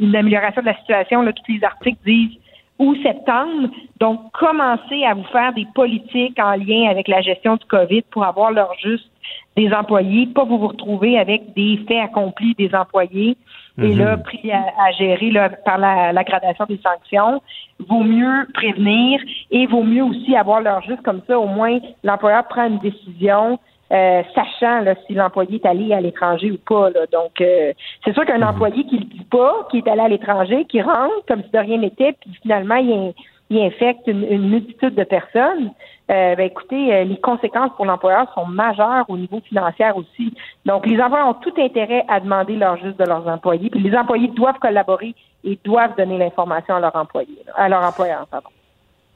une 0.04 0.14
amélioration 0.14 0.62
de 0.62 0.66
la 0.66 0.76
situation. 0.78 1.22
Là, 1.22 1.32
tous 1.32 1.52
les 1.52 1.64
articles 1.64 1.98
disent 2.06 2.38
ou 2.78 2.94
septembre. 3.02 3.68
Donc, 4.00 4.20
commencez 4.32 5.04
à 5.04 5.14
vous 5.14 5.24
faire 5.24 5.52
des 5.52 5.66
politiques 5.74 6.38
en 6.38 6.52
lien 6.52 6.88
avec 6.90 7.08
la 7.08 7.20
gestion 7.20 7.56
du 7.56 7.64
COVID 7.66 8.02
pour 8.10 8.24
avoir 8.24 8.50
leur 8.52 8.72
juste 8.82 9.10
des 9.56 9.72
employés, 9.72 10.26
pas 10.26 10.44
vous 10.44 10.58
vous 10.58 10.68
retrouver 10.68 11.18
avec 11.18 11.52
des 11.54 11.80
faits 11.88 12.04
accomplis 12.04 12.54
des 12.54 12.72
employés 12.74 13.36
et 13.80 13.88
Mhm. 13.88 13.98
là, 13.98 14.16
pris 14.16 14.50
à, 14.52 14.58
à 14.58 14.92
gérer 14.92 15.30
là, 15.30 15.50
par 15.50 15.78
la, 15.78 16.12
la 16.12 16.24
gradation 16.24 16.64
des 16.66 16.78
sanctions. 16.78 17.42
Vaut 17.88 18.02
mieux 18.04 18.46
prévenir 18.54 19.20
et 19.50 19.66
vaut 19.66 19.82
mieux 19.82 20.04
aussi 20.04 20.36
avoir 20.36 20.60
leur 20.60 20.82
juste 20.82 21.02
comme 21.02 21.22
ça. 21.26 21.38
Au 21.38 21.46
moins, 21.46 21.78
l'employeur 22.04 22.44
prend 22.48 22.66
une 22.66 22.78
décision 22.78 23.58
euh, 23.92 24.22
sachant 24.34 24.80
là, 24.80 24.94
si 25.06 25.14
l'employé 25.14 25.56
est 25.56 25.66
allé 25.66 25.92
à 25.94 26.00
l'étranger 26.00 26.50
ou 26.50 26.58
pas. 26.58 26.90
Là. 26.90 27.06
Donc, 27.12 27.40
euh, 27.40 27.72
c'est 28.04 28.12
sûr 28.12 28.24
qu'un 28.26 28.42
employé 28.42 28.84
qui 28.84 28.96
ne 28.96 29.00
le 29.00 29.06
dit 29.06 29.24
pas, 29.30 29.66
qui 29.70 29.78
est 29.78 29.88
allé 29.88 30.00
à 30.02 30.08
l'étranger, 30.08 30.64
qui 30.66 30.82
rentre 30.82 31.24
comme 31.26 31.42
si 31.42 31.50
de 31.50 31.58
rien 31.58 31.78
n'était, 31.78 32.12
puis 32.20 32.30
finalement, 32.42 32.76
il, 32.76 32.92
in- 32.92 33.12
il 33.50 33.62
infecte 33.62 34.06
une, 34.06 34.24
une 34.30 34.48
multitude 34.50 34.94
de 34.94 35.04
personnes, 35.04 35.70
euh, 36.10 36.34
ben, 36.36 36.46
écoutez, 36.46 36.94
euh, 36.94 37.04
les 37.04 37.18
conséquences 37.18 37.70
pour 37.76 37.86
l'employeur 37.86 38.30
sont 38.34 38.46
majeures 38.46 39.04
au 39.08 39.16
niveau 39.16 39.40
financier 39.40 39.86
aussi. 39.94 40.34
Donc, 40.66 40.86
les 40.86 41.00
employeurs 41.00 41.28
ont 41.28 41.34
tout 41.34 41.52
intérêt 41.58 42.04
à 42.08 42.20
demander 42.20 42.56
leur 42.56 42.76
juste 42.76 42.98
de 42.98 43.04
leurs 43.04 43.26
employés, 43.26 43.70
puis 43.70 43.80
les 43.80 43.96
employés 43.96 44.28
doivent 44.28 44.58
collaborer 44.58 45.14
et 45.44 45.58
doivent 45.64 45.96
donner 45.96 46.18
l'information 46.18 46.74
à 46.76 46.80
leur 46.80 46.96
employé, 46.96 47.38
à 47.54 47.68
leur 47.68 47.82
employeur. 47.82 48.26
Pardon. 48.30 48.48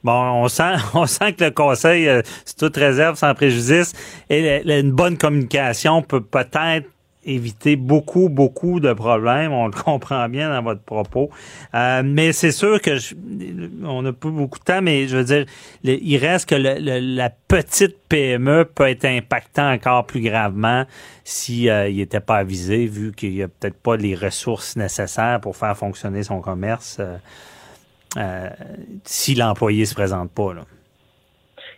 Bon, 0.03 0.11
on 0.43 0.47
sent, 0.49 0.73
on 0.93 1.05
sent 1.05 1.33
que 1.33 1.45
le 1.45 1.51
conseil, 1.51 2.07
euh, 2.07 2.21
c'est 2.45 2.57
toute 2.57 2.75
réserve, 2.77 3.17
sans 3.17 3.33
préjudice, 3.33 3.93
et 4.29 4.61
une 4.79 4.91
bonne 4.91 5.17
communication 5.17 6.01
peut 6.01 6.21
peut-être 6.21 6.87
éviter 7.25 7.77
beaucoup, 7.77 8.27
beaucoup 8.27 8.81
de 8.81 8.91
problèmes. 8.91 9.53
On 9.53 9.67
le 9.67 9.71
comprend 9.85 10.27
bien 10.27 10.49
dans 10.53 10.61
votre 10.61 10.81
propos. 10.81 11.29
Euh, 11.73 12.01
mais 12.03 12.33
c'est 12.33 12.51
sûr 12.51 12.81
que 12.81 12.97
je- 12.97 13.15
on 13.85 14.01
n'a 14.01 14.11
pas 14.11 14.27
beaucoup 14.27 14.59
de 14.59 14.63
temps, 14.65 14.81
mais 14.81 15.07
je 15.07 15.15
veux 15.15 15.23
dire, 15.23 15.45
il 15.85 16.17
reste 16.17 16.49
que 16.49 16.55
le- 16.55 16.99
la 17.15 17.29
petite 17.29 17.95
PME 18.09 18.65
peut 18.65 18.89
être 18.89 19.05
impactant 19.05 19.71
encore 19.71 20.05
plus 20.05 20.19
gravement 20.19 20.83
si 21.23 21.69
euh, 21.69 21.89
n'était 21.89 22.19
pas 22.19 22.35
avisé, 22.39 22.87
vu 22.87 23.13
qu'il 23.15 23.31
n'y 23.35 23.43
a 23.43 23.47
peut-être 23.47 23.77
pas 23.81 23.95
les 23.95 24.15
ressources 24.15 24.75
nécessaires 24.75 25.39
pour 25.39 25.55
faire 25.55 25.77
fonctionner 25.77 26.23
son 26.23 26.41
commerce. 26.41 26.97
euh, 26.99 27.15
euh, 28.17 28.49
si 29.03 29.35
l'employé 29.35 29.85
se 29.85 29.93
présente 29.95 30.31
pas. 30.31 30.53
Là. 30.53 30.61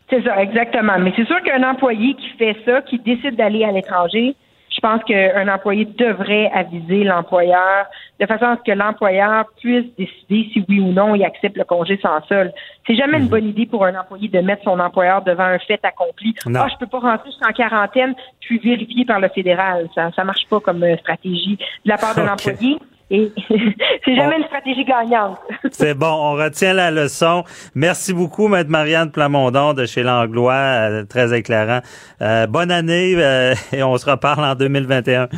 C'est 0.09 0.23
ça, 0.23 0.41
exactement. 0.41 0.99
Mais 0.99 1.13
c'est 1.15 1.25
sûr 1.25 1.41
qu'un 1.43 1.63
employé 1.69 2.13
qui 2.15 2.29
fait 2.37 2.55
ça, 2.65 2.81
qui 2.83 2.99
décide 2.99 3.35
d'aller 3.35 3.63
à 3.63 3.71
l'étranger, 3.71 4.35
je 4.69 4.81
pense 4.81 5.01
qu'un 5.05 5.47
employé 5.47 5.85
devrait 5.85 6.51
aviser 6.53 7.05
l'employeur 7.05 7.85
de 8.19 8.25
façon 8.25 8.45
à 8.45 8.57
ce 8.57 8.61
que 8.69 8.77
l'employeur 8.77 9.45
puisse 9.59 9.85
décider 9.97 10.49
si 10.51 10.65
oui 10.67 10.81
ou 10.81 10.91
non 10.91 11.15
il 11.15 11.23
accepte 11.23 11.55
le 11.57 11.63
congé 11.63 11.97
sans 12.01 12.21
sol. 12.27 12.51
C'est 12.85 12.95
jamais 12.95 13.19
une 13.19 13.27
bonne 13.27 13.47
idée 13.47 13.65
pour 13.65 13.85
un 13.85 13.95
employé 13.99 14.27
de 14.27 14.39
mettre 14.41 14.63
son 14.63 14.77
employeur 14.79 15.23
devant 15.23 15.45
un 15.45 15.59
fait 15.59 15.79
accompli. 15.83 16.35
Non. 16.45 16.59
Ah, 16.63 16.67
je 16.71 16.77
peux 16.77 16.87
pas 16.87 16.99
rentrer, 16.99 17.29
je 17.31 17.35
suis 17.35 17.45
en 17.45 17.53
quarantaine, 17.53 18.15
puis 18.41 18.59
vérifié 18.59 19.05
par 19.05 19.19
le 19.21 19.29
fédéral. 19.29 19.87
Ça, 19.95 20.11
ça 20.15 20.23
marche 20.25 20.45
pas 20.49 20.59
comme 20.59 20.83
euh, 20.83 20.97
stratégie 20.97 21.55
de 21.57 21.89
la 21.89 21.97
part 21.97 22.13
de 22.13 22.21
Ok. 22.21 22.27
l'employé. 22.27 22.77
Et 23.11 23.31
c'est 24.05 24.15
jamais 24.15 24.37
une 24.37 24.45
stratégie 24.45 24.83
gagnante. 24.83 25.37
C'est 25.71 25.93
bon, 25.93 26.07
on 26.07 26.33
retient 26.33 26.73
la 26.73 26.89
leçon. 26.89 27.43
Merci 27.75 28.13
beaucoup, 28.13 28.47
Maître 28.47 28.69
Marianne 28.71 29.11
Plamondon 29.11 29.73
de 29.73 29.85
chez 29.85 30.01
Langlois, 30.01 30.53
euh, 30.53 31.03
très 31.05 31.37
éclairant. 31.37 31.81
Euh, 32.21 32.47
bonne 32.47 32.71
année 32.71 33.13
euh, 33.15 33.53
et 33.71 33.83
on 33.83 33.95
se 33.97 34.09
reparle 34.09 34.43
en 34.43 34.55
2021. 34.55 35.29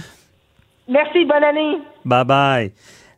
Merci, 0.88 1.26
bonne 1.26 1.44
année. 1.44 1.78
Bye 2.06 2.26
bye. 2.26 2.72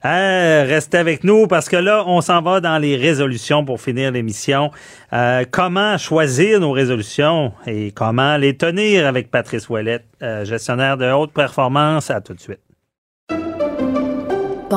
Euh, 0.06 0.64
restez 0.66 0.98
avec 0.98 1.26
nous 1.26 1.48
parce 1.48 1.68
que 1.68 1.76
là, 1.76 2.04
on 2.08 2.22
s'en 2.22 2.42
va 2.42 2.62
dans 2.62 2.78
les 2.78 2.96
résolutions 2.96 3.66
pour 3.66 3.82
finir 3.82 4.12
l'émission. 4.12 4.72
Euh, 5.12 5.44
comment 5.50 5.98
choisir 5.98 6.62
nos 6.62 6.72
résolutions 6.72 7.52
et 7.68 7.92
comment 7.92 8.38
les 8.38 8.56
tenir 8.56 9.06
avec 9.06 9.30
Patrice 9.30 9.68
Ouellette, 9.68 10.06
euh, 10.24 10.46
gestionnaire 10.46 10.96
de 10.96 11.12
haute 11.12 11.34
performance? 11.34 12.10
À 12.10 12.22
tout 12.22 12.34
de 12.34 12.40
suite. 12.40 12.69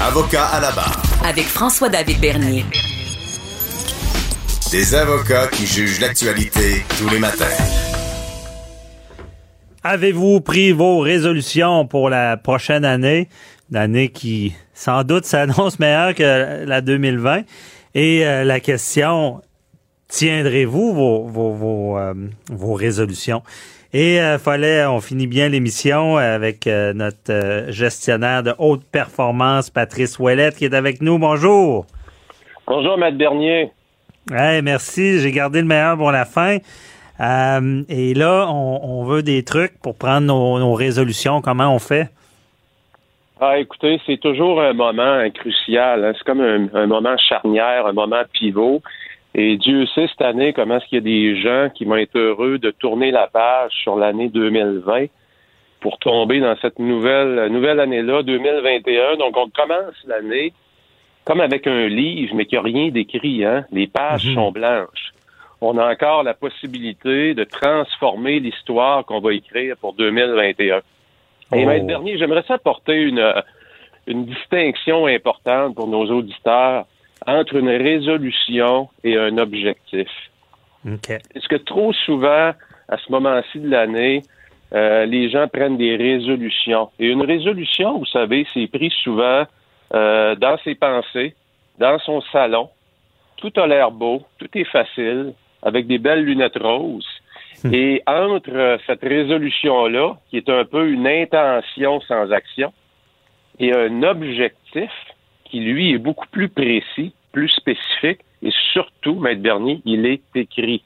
Avocat 0.00 0.46
à 0.46 0.60
la 0.60 0.70
barre. 0.70 1.02
Avec 1.24 1.44
François-David 1.44 2.20
Bernier. 2.20 2.64
Des 4.70 4.94
avocats 4.94 5.48
qui 5.48 5.66
jugent 5.66 5.98
l'actualité 5.98 6.84
tous 6.96 7.08
les 7.08 7.18
matins. 7.18 7.44
Avez-vous 9.82 10.40
pris 10.40 10.70
vos 10.70 11.00
résolutions 11.00 11.84
pour 11.84 12.10
la 12.10 12.36
prochaine 12.36 12.84
année? 12.84 13.28
Une 13.72 13.76
année 13.76 14.08
qui, 14.10 14.54
sans 14.72 15.02
doute, 15.02 15.24
s'annonce 15.26 15.80
meilleure 15.80 16.14
que 16.14 16.64
la 16.64 16.80
2020. 16.80 17.42
Et 17.96 18.24
euh, 18.24 18.44
la 18.44 18.60
question, 18.60 19.42
tiendrez-vous 20.06 20.94
vos, 20.94 21.26
vos, 21.26 21.52
vos, 21.54 21.98
euh, 21.98 22.14
vos 22.50 22.74
résolutions? 22.74 23.42
Et 23.94 24.20
euh, 24.20 24.38
fallait, 24.38 24.86
on 24.86 25.00
finit 25.00 25.26
bien 25.26 25.50
l'émission 25.50 26.16
avec 26.16 26.66
euh, 26.66 26.94
notre 26.94 27.30
euh, 27.30 27.70
gestionnaire 27.70 28.42
de 28.42 28.54
haute 28.58 28.84
performance, 28.90 29.68
Patrice 29.68 30.18
Ouellette, 30.18 30.56
qui 30.56 30.64
est 30.64 30.74
avec 30.74 31.02
nous. 31.02 31.18
Bonjour. 31.18 31.84
Bonjour, 32.66 32.96
Maître 32.96 33.18
Bernier. 33.18 33.70
Hey, 34.30 34.62
merci, 34.62 35.20
j'ai 35.20 35.30
gardé 35.30 35.60
le 35.60 35.66
meilleur 35.66 35.98
pour 35.98 36.10
la 36.10 36.24
fin. 36.24 36.56
Euh, 37.20 37.82
et 37.90 38.14
là, 38.14 38.46
on, 38.48 38.80
on 38.82 39.04
veut 39.04 39.22
des 39.22 39.42
trucs 39.42 39.78
pour 39.82 39.94
prendre 39.94 40.26
nos, 40.26 40.58
nos 40.58 40.72
résolutions. 40.72 41.42
Comment 41.42 41.74
on 41.74 41.78
fait? 41.78 42.08
Ah, 43.42 43.58
écoutez, 43.58 44.00
c'est 44.06 44.20
toujours 44.20 44.62
un 44.62 44.72
moment 44.72 45.28
crucial. 45.34 46.04
hein. 46.04 46.12
C'est 46.16 46.24
comme 46.24 46.40
un, 46.40 46.68
un 46.72 46.86
moment 46.86 47.16
charnière, 47.18 47.86
un 47.86 47.92
moment 47.92 48.22
pivot. 48.32 48.80
Et 49.34 49.56
Dieu 49.56 49.86
sait 49.86 50.06
cette 50.08 50.22
année 50.22 50.52
comment 50.52 50.76
est-ce 50.76 50.86
qu'il 50.86 50.96
y 50.96 51.00
a 51.00 51.00
des 51.34 51.40
gens 51.40 51.70
qui 51.74 51.84
vont 51.84 51.96
être 51.96 52.16
heureux 52.18 52.58
de 52.58 52.70
tourner 52.70 53.10
la 53.10 53.26
page 53.28 53.72
sur 53.82 53.96
l'année 53.96 54.28
2020 54.28 55.06
pour 55.80 55.98
tomber 55.98 56.38
dans 56.40 56.54
cette 56.60 56.78
nouvelle, 56.78 57.48
nouvelle 57.50 57.80
année-là, 57.80 58.22
2021. 58.22 59.16
Donc, 59.16 59.36
on 59.36 59.48
commence 59.48 59.94
l'année 60.06 60.52
comme 61.24 61.40
avec 61.40 61.66
un 61.66 61.86
livre, 61.88 62.34
mais 62.34 62.44
qu'il 62.46 62.58
n'y 62.58 62.60
a 62.60 62.64
rien 62.80 62.88
d'écrit. 62.90 63.44
Hein? 63.44 63.64
Les 63.72 63.86
pages 63.86 64.26
Mhm. 64.26 64.34
sont 64.34 64.52
blanches. 64.52 65.12
On 65.60 65.78
a 65.78 65.90
encore 65.92 66.24
la 66.24 66.34
possibilité 66.34 67.34
de 67.34 67.44
transformer 67.44 68.40
l'histoire 68.40 69.04
qu'on 69.06 69.20
va 69.20 69.32
écrire 69.32 69.76
pour 69.80 69.94
2021. 69.94 70.78
Et 70.78 71.62
Oh. 71.62 71.66
Maître 71.66 71.86
Bernier, 71.86 72.18
j'aimerais 72.18 72.42
ça 72.48 72.54
apporter 72.54 72.94
une, 73.02 73.24
une 74.08 74.24
distinction 74.26 75.06
importante 75.06 75.74
pour 75.76 75.86
nos 75.86 76.04
auditeurs 76.10 76.86
entre 77.26 77.56
une 77.56 77.68
résolution 77.68 78.88
et 79.04 79.16
un 79.16 79.38
objectif. 79.38 80.08
OK. 80.86 81.10
Est-ce 81.10 81.48
que 81.48 81.56
trop 81.56 81.92
souvent, 81.92 82.52
à 82.88 82.96
ce 82.98 83.10
moment-ci 83.12 83.60
de 83.60 83.70
l'année, 83.70 84.22
euh, 84.72 85.06
les 85.06 85.30
gens 85.30 85.48
prennent 85.48 85.76
des 85.76 85.96
résolutions? 85.96 86.90
Et 86.98 87.08
une 87.08 87.22
résolution, 87.22 87.98
vous 87.98 88.06
savez, 88.06 88.46
c'est 88.52 88.66
pris 88.66 88.92
souvent 89.02 89.44
euh, 89.94 90.34
dans 90.36 90.56
ses 90.64 90.74
pensées, 90.74 91.34
dans 91.78 91.98
son 92.00 92.20
salon. 92.32 92.68
Tout 93.36 93.52
a 93.56 93.66
l'air 93.66 93.90
beau, 93.90 94.22
tout 94.38 94.48
est 94.54 94.64
facile, 94.64 95.34
avec 95.62 95.86
des 95.86 95.98
belles 95.98 96.24
lunettes 96.24 96.58
roses. 96.58 97.06
Et 97.72 98.02
entre 98.08 98.50
euh, 98.50 98.76
cette 98.86 99.02
résolution-là, 99.02 100.16
qui 100.28 100.36
est 100.36 100.48
un 100.48 100.64
peu 100.64 100.88
une 100.88 101.06
intention 101.06 102.00
sans 102.00 102.32
action, 102.32 102.72
et 103.60 103.72
un 103.72 104.02
objectif 104.02 104.90
qui, 105.52 105.60
lui, 105.60 105.92
est 105.92 105.98
beaucoup 105.98 106.26
plus 106.28 106.48
précis, 106.48 107.12
plus 107.30 107.50
spécifique, 107.50 108.20
et 108.42 108.50
surtout, 108.72 109.16
Maître 109.16 109.42
Bernier, 109.42 109.82
il 109.84 110.06
est 110.06 110.22
écrit. 110.34 110.82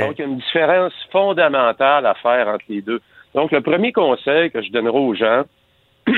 Donc, 0.00 0.18
il 0.18 0.22
y 0.22 0.24
a 0.24 0.26
une 0.26 0.38
différence 0.38 0.92
fondamentale 1.12 2.04
à 2.04 2.14
faire 2.14 2.48
entre 2.48 2.64
les 2.68 2.82
deux. 2.82 3.00
Donc, 3.32 3.52
le 3.52 3.60
premier 3.60 3.92
conseil 3.92 4.50
que 4.50 4.60
je 4.60 4.72
donnerai 4.72 4.98
aux 4.98 5.14
gens, 5.14 5.44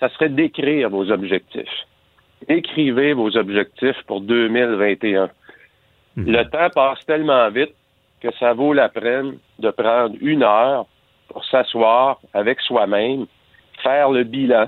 ça 0.00 0.10
serait 0.10 0.28
d'écrire 0.28 0.90
vos 0.90 1.10
objectifs. 1.10 1.86
Écrivez 2.46 3.14
vos 3.14 3.34
objectifs 3.38 4.02
pour 4.06 4.20
2021. 4.20 5.30
Le 6.16 6.42
temps 6.44 6.68
passe 6.74 7.04
tellement 7.06 7.48
vite 7.48 7.74
que 8.20 8.28
ça 8.38 8.52
vaut 8.52 8.74
la 8.74 8.90
peine 8.90 9.38
de 9.58 9.70
prendre 9.70 10.14
une 10.20 10.42
heure 10.42 10.84
pour 11.28 11.42
s'asseoir 11.46 12.20
avec 12.34 12.60
soi-même, 12.60 13.26
faire 13.82 14.10
le 14.10 14.24
bilan, 14.24 14.66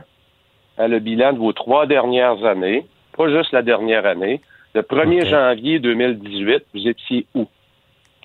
hein, 0.78 0.88
le 0.88 0.98
bilan 0.98 1.32
de 1.32 1.38
vos 1.38 1.52
trois 1.52 1.86
dernières 1.86 2.44
années, 2.44 2.86
pas 3.16 3.28
juste 3.28 3.52
la 3.52 3.62
dernière 3.62 4.06
année. 4.06 4.40
Le 4.74 4.82
1er 4.82 5.26
janvier 5.26 5.78
2018, 5.78 6.64
vous 6.72 6.88
étiez 6.88 7.26
où? 7.34 7.46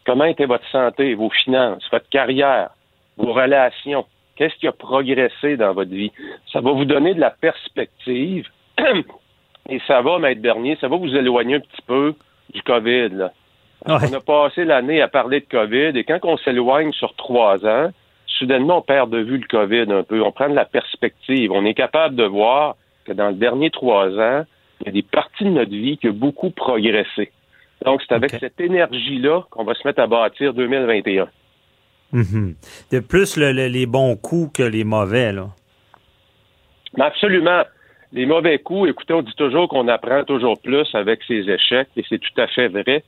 Comment 0.06 0.26
était 0.26 0.45
votre 0.45 0.68
santé, 0.69 1.14
vos 1.14 1.30
finances, 1.30 1.84
votre 1.91 2.07
carrière, 2.10 2.69
vos 3.18 3.34
relations? 3.34 4.06
Qu'est-ce 4.38 4.56
qui 4.56 4.68
a 4.68 4.72
progressé 4.72 5.57
dans 5.57 5.74
votre 5.74 5.91
vie? 5.91 6.11
Ça 6.53 6.61
va 6.61 6.72
vous 6.72 6.86
donner 6.86 7.14
de 7.14 7.19
la 7.19 7.32
perspective 7.32 8.48
et 9.69 9.82
ça 9.88 10.02
va, 10.02 10.19
Maître 10.19 10.41
Bernier, 10.41 10.78
ça 10.80 10.88
va 10.88 10.95
vous 10.95 11.14
éloigner 11.14 11.56
un 11.56 11.60
petit 11.60 11.82
peu 11.86 12.15
du 12.53 12.61
COVID. 12.61 13.10
Là. 13.10 13.32
On 13.86 13.95
a 13.95 14.22
passé 14.22 14.64
l'année 14.64 15.02
à 15.02 15.07
parler 15.07 15.41
de 15.41 15.45
COVID 15.45 15.99
et 15.99 16.03
quand 16.03 16.19
on 16.24 16.38
s'éloigne 16.38 16.94
sur 16.94 17.14
trois 17.15 17.65
ans, 17.65 17.91
soudainement, 18.28 18.78
on 18.80 18.82
perd 18.82 19.10
de 19.10 19.20
vue 19.20 19.38
le 19.38 19.48
COVID 19.48 19.91
un 19.91 20.04
peu. 20.04 20.22
On 20.22 20.32
prend 20.32 20.49
de 20.49 20.56
la 20.56 20.66
perspective. 20.66 21.52
On 21.52 21.66
est 21.66 21.74
capable 21.74 22.16
de 22.16 22.24
voir 22.24 22.76
que 23.06 23.14
dans 23.14 23.30
le 23.30 23.36
dernier 23.36 23.70
trois 23.72 24.08
ans, 24.20 24.45
il 24.82 24.86
y 24.86 24.90
a 24.90 24.91
des 24.91 25.02
parties 25.02 25.45
de 25.45 25.49
notre 25.49 25.72
vie 25.72 25.98
qui 25.98 26.08
ont 26.10 26.14
beaucoup 26.14 26.49
progressé. 26.52 27.32
Donc, 27.86 28.02
c'est 28.08 28.14
avec 28.16 28.32
cette 28.32 28.60
énergie-là 28.60 29.41
qu'on 29.52 29.64
va 29.64 29.74
se 29.76 29.88
mettre 29.88 30.02
à 30.02 30.08
bâtir 30.08 30.54
2021. 30.54 31.28
Mhm. 32.12 32.56
De 32.91 32.99
plus 32.99 33.38
le- 33.38 33.52
le- 33.52 33.68
les 33.68 33.86
bons 33.86 34.16
coups 34.16 34.52
que 34.58 34.64
les 34.64 34.84
mauvais, 34.84 35.32
là. 35.32 35.48
Mais 36.98 37.04
absolument. 37.06 37.64
Les 38.14 38.26
mauvais 38.26 38.60
coups, 38.60 38.90
écoutez, 38.90 39.14
on 39.14 39.22
dit 39.22 39.34
toujours 39.36 39.68
qu'on 39.68 39.88
apprend 39.90 40.24
toujours 40.24 40.60
plus 40.62 40.88
avec 40.95 41.20
ses 41.28 41.49
échecs, 41.49 41.90
et 41.98 42.04
c'est 42.08 42.20
tout 42.20 42.41
à 42.41 42.48
fait 42.48 42.70
vrai. 42.70 43.04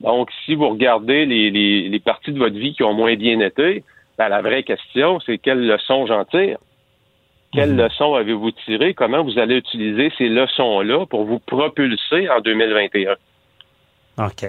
Donc, 0.00 0.30
si 0.44 0.54
vous 0.54 0.68
regardez 0.68 1.26
les, 1.26 1.50
les, 1.50 1.88
les 1.88 1.98
parties 2.00 2.32
de 2.32 2.38
votre 2.38 2.56
vie 2.56 2.72
qui 2.74 2.82
ont 2.84 2.94
moins 2.94 3.14
bien 3.16 3.40
été, 3.40 3.82
ben, 4.18 4.28
la 4.28 4.42
vraie 4.42 4.62
question, 4.62 5.20
c'est 5.20 5.38
quelles 5.38 5.66
leçons 5.66 6.06
j'en 6.06 6.24
tire? 6.24 6.58
Quelles 7.52 7.76
leçons 7.76 8.14
avez-vous 8.14 8.50
tirées? 8.50 8.94
Comment 8.94 9.22
vous 9.22 9.38
allez 9.38 9.56
utiliser 9.56 10.12
ces 10.18 10.28
leçons-là 10.28 11.06
pour 11.06 11.24
vous 11.24 11.38
propulser 11.38 12.28
en 12.28 12.40
2021? 12.40 13.14
OK. 14.18 14.44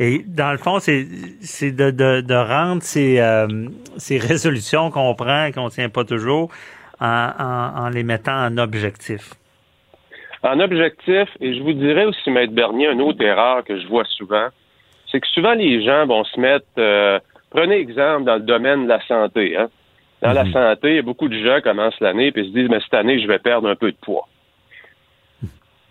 Et 0.00 0.24
dans 0.26 0.50
le 0.50 0.58
fond, 0.58 0.78
c'est 0.78 1.06
c'est 1.40 1.70
de, 1.70 1.90
de, 1.90 2.22
de 2.22 2.34
rendre 2.34 2.82
ces, 2.82 3.20
euh, 3.20 3.46
ces 3.98 4.18
résolutions 4.18 4.90
qu'on 4.90 5.14
prend, 5.14 5.50
qu'on 5.52 5.66
ne 5.66 5.70
tient 5.70 5.88
pas 5.90 6.04
toujours, 6.04 6.50
en, 7.00 7.30
en, 7.38 7.84
en 7.84 7.88
les 7.90 8.02
mettant 8.02 8.46
en 8.46 8.58
objectif. 8.58 9.34
En 10.42 10.60
objectif, 10.60 11.28
et 11.40 11.54
je 11.54 11.62
vous 11.62 11.72
dirais 11.72 12.04
aussi, 12.04 12.30
Maître 12.30 12.52
Bernier, 12.52 12.90
une 12.90 13.00
autre 13.00 13.22
erreur 13.22 13.64
que 13.64 13.78
je 13.80 13.86
vois 13.86 14.04
souvent, 14.04 14.48
c'est 15.10 15.20
que 15.20 15.26
souvent 15.28 15.54
les 15.54 15.84
gens 15.84 16.06
vont 16.06 16.24
se 16.24 16.38
mettre, 16.40 16.66
euh, 16.78 17.18
prenez 17.54 17.76
exemple 17.76 18.24
dans 18.24 18.34
le 18.34 18.40
domaine 18.40 18.84
de 18.84 18.88
la 18.88 19.00
santé. 19.06 19.56
Hein? 19.56 19.70
Dans 20.20 20.32
la 20.32 20.50
santé, 20.50 20.96
y 20.96 20.98
a 20.98 21.02
beaucoup 21.02 21.28
de 21.28 21.38
gens 21.38 21.60
commencent 21.62 22.00
l'année 22.00 22.32
et 22.34 22.42
se 22.42 22.48
disent, 22.48 22.68
mais 22.68 22.80
cette 22.80 22.94
année, 22.94 23.20
je 23.20 23.28
vais 23.28 23.38
perdre 23.38 23.68
un 23.68 23.76
peu 23.76 23.92
de 23.92 23.96
poids. 23.96 24.26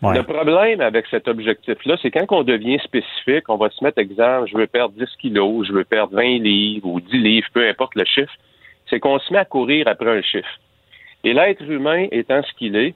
Le 0.02 0.23
problème 0.23 0.81
avec 0.81 1.06
cet 1.07 1.30
objectif-là, 1.30 1.95
c'est 2.02 2.11
quand 2.11 2.26
on 2.31 2.44
devient 2.44 2.77
spécifique, 2.84 3.48
on 3.48 3.56
va 3.56 3.69
se 3.69 3.81
mettre 3.81 3.99
exemple, 3.99 4.49
je 4.52 4.57
veux 4.57 4.68
perdre 4.68 4.95
10 4.98 5.06
kilos, 5.18 5.65
je 5.65 5.72
veux 5.72 5.85
perdre 5.85 6.14
20 6.14 6.40
livres 6.40 6.88
ou 6.90 6.99
10 6.99 7.18
livres, 7.19 7.48
peu 7.53 7.65
importe 7.65 7.95
le 7.95 8.03
chiffre, 8.03 8.34
c'est 8.90 8.99
qu'on 8.99 9.18
se 9.19 9.31
met 9.31 9.40
à 9.40 9.45
courir 9.45 9.88
après 9.88 10.18
un 10.18 10.22
chiffre. 10.22 10.60
Et 11.23 11.31
l'être 11.34 11.64
humain 11.64 12.07
étant 12.11 12.44
ce 12.44 12.52
qu'il 12.57 12.76
est, 12.76 12.95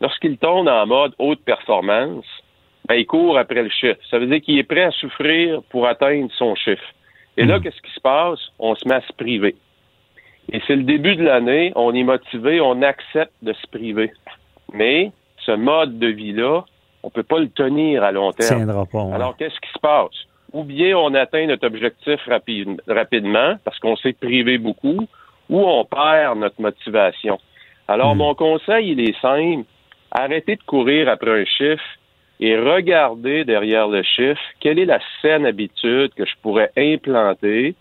lorsqu'il 0.00 0.38
tourne 0.38 0.66
en 0.66 0.86
mode 0.86 1.12
haute 1.18 1.42
performance, 1.44 2.24
ben, 2.88 2.94
il 2.94 3.04
court 3.04 3.36
après 3.36 3.62
le 3.62 3.68
chiffre. 3.68 4.00
Ça 4.10 4.18
veut 4.18 4.26
dire 4.26 4.40
qu'il 4.40 4.58
est 4.58 4.62
prêt 4.62 4.84
à 4.84 4.92
souffrir 4.92 5.60
pour 5.68 5.86
atteindre 5.86 6.30
son 6.38 6.54
chiffre. 6.54 6.86
Et 7.36 7.44
là, 7.44 7.60
qu'est-ce 7.60 7.80
qui 7.82 7.92
se 7.92 8.00
passe? 8.00 8.40
On 8.58 8.74
se 8.74 8.86
met 8.88 8.94
à 8.96 9.00
se 9.02 9.12
priver. 9.12 9.56
Et 10.52 10.60
c'est 10.66 10.76
le 10.76 10.84
début 10.84 11.16
de 11.16 11.24
l'année, 11.24 11.72
on 11.76 11.92
est 11.94 12.02
motivé, 12.04 12.60
on 12.60 12.80
accepte 12.82 13.34
de 13.42 13.52
se 13.52 13.66
priver. 13.66 14.12
Mais 14.72 15.10
ce 15.44 15.52
mode 15.52 15.98
de 15.98 16.06
vie-là, 16.06 16.64
on 17.02 17.10
peut 17.10 17.22
pas 17.24 17.38
le 17.38 17.48
tenir 17.48 18.02
à 18.04 18.12
long 18.12 18.32
terme. 18.32 18.58
Tiendra 18.58 18.86
pas. 18.86 19.02
ouais. 19.04 19.14
Alors, 19.14 19.36
qu'est-ce 19.36 19.58
qui 19.60 19.72
se 19.72 19.78
passe? 19.78 20.14
Ou 20.52 20.62
bien 20.64 20.96
on 20.96 21.12
atteint 21.14 21.46
notre 21.46 21.66
objectif 21.66 22.20
rapi- 22.26 22.78
rapidement 22.88 23.56
parce 23.64 23.78
qu'on 23.80 23.96
s'est 23.96 24.12
privé 24.14 24.58
beaucoup, 24.58 25.06
ou 25.50 25.60
on 25.64 25.84
perd 25.84 26.38
notre 26.38 26.60
motivation. 26.60 27.38
Alors, 27.88 28.16
mon 28.16 28.34
conseil, 28.34 28.92
il 28.92 29.00
est 29.00 29.20
simple. 29.20 29.64
Arrêtez 30.10 30.56
de 30.56 30.62
courir 30.62 31.08
après 31.08 31.42
un 31.42 31.44
chiffre 31.44 31.84
et 32.40 32.56
regardez 32.58 33.44
derrière 33.44 33.88
le 33.88 34.02
chiffre 34.02 34.40
quelle 34.60 34.78
est 34.78 34.84
la 34.84 35.00
saine 35.22 35.46
habitude 35.46 36.12
que 36.14 36.24
je 36.24 36.34
pourrais 36.42 36.70
implanter 36.76 37.74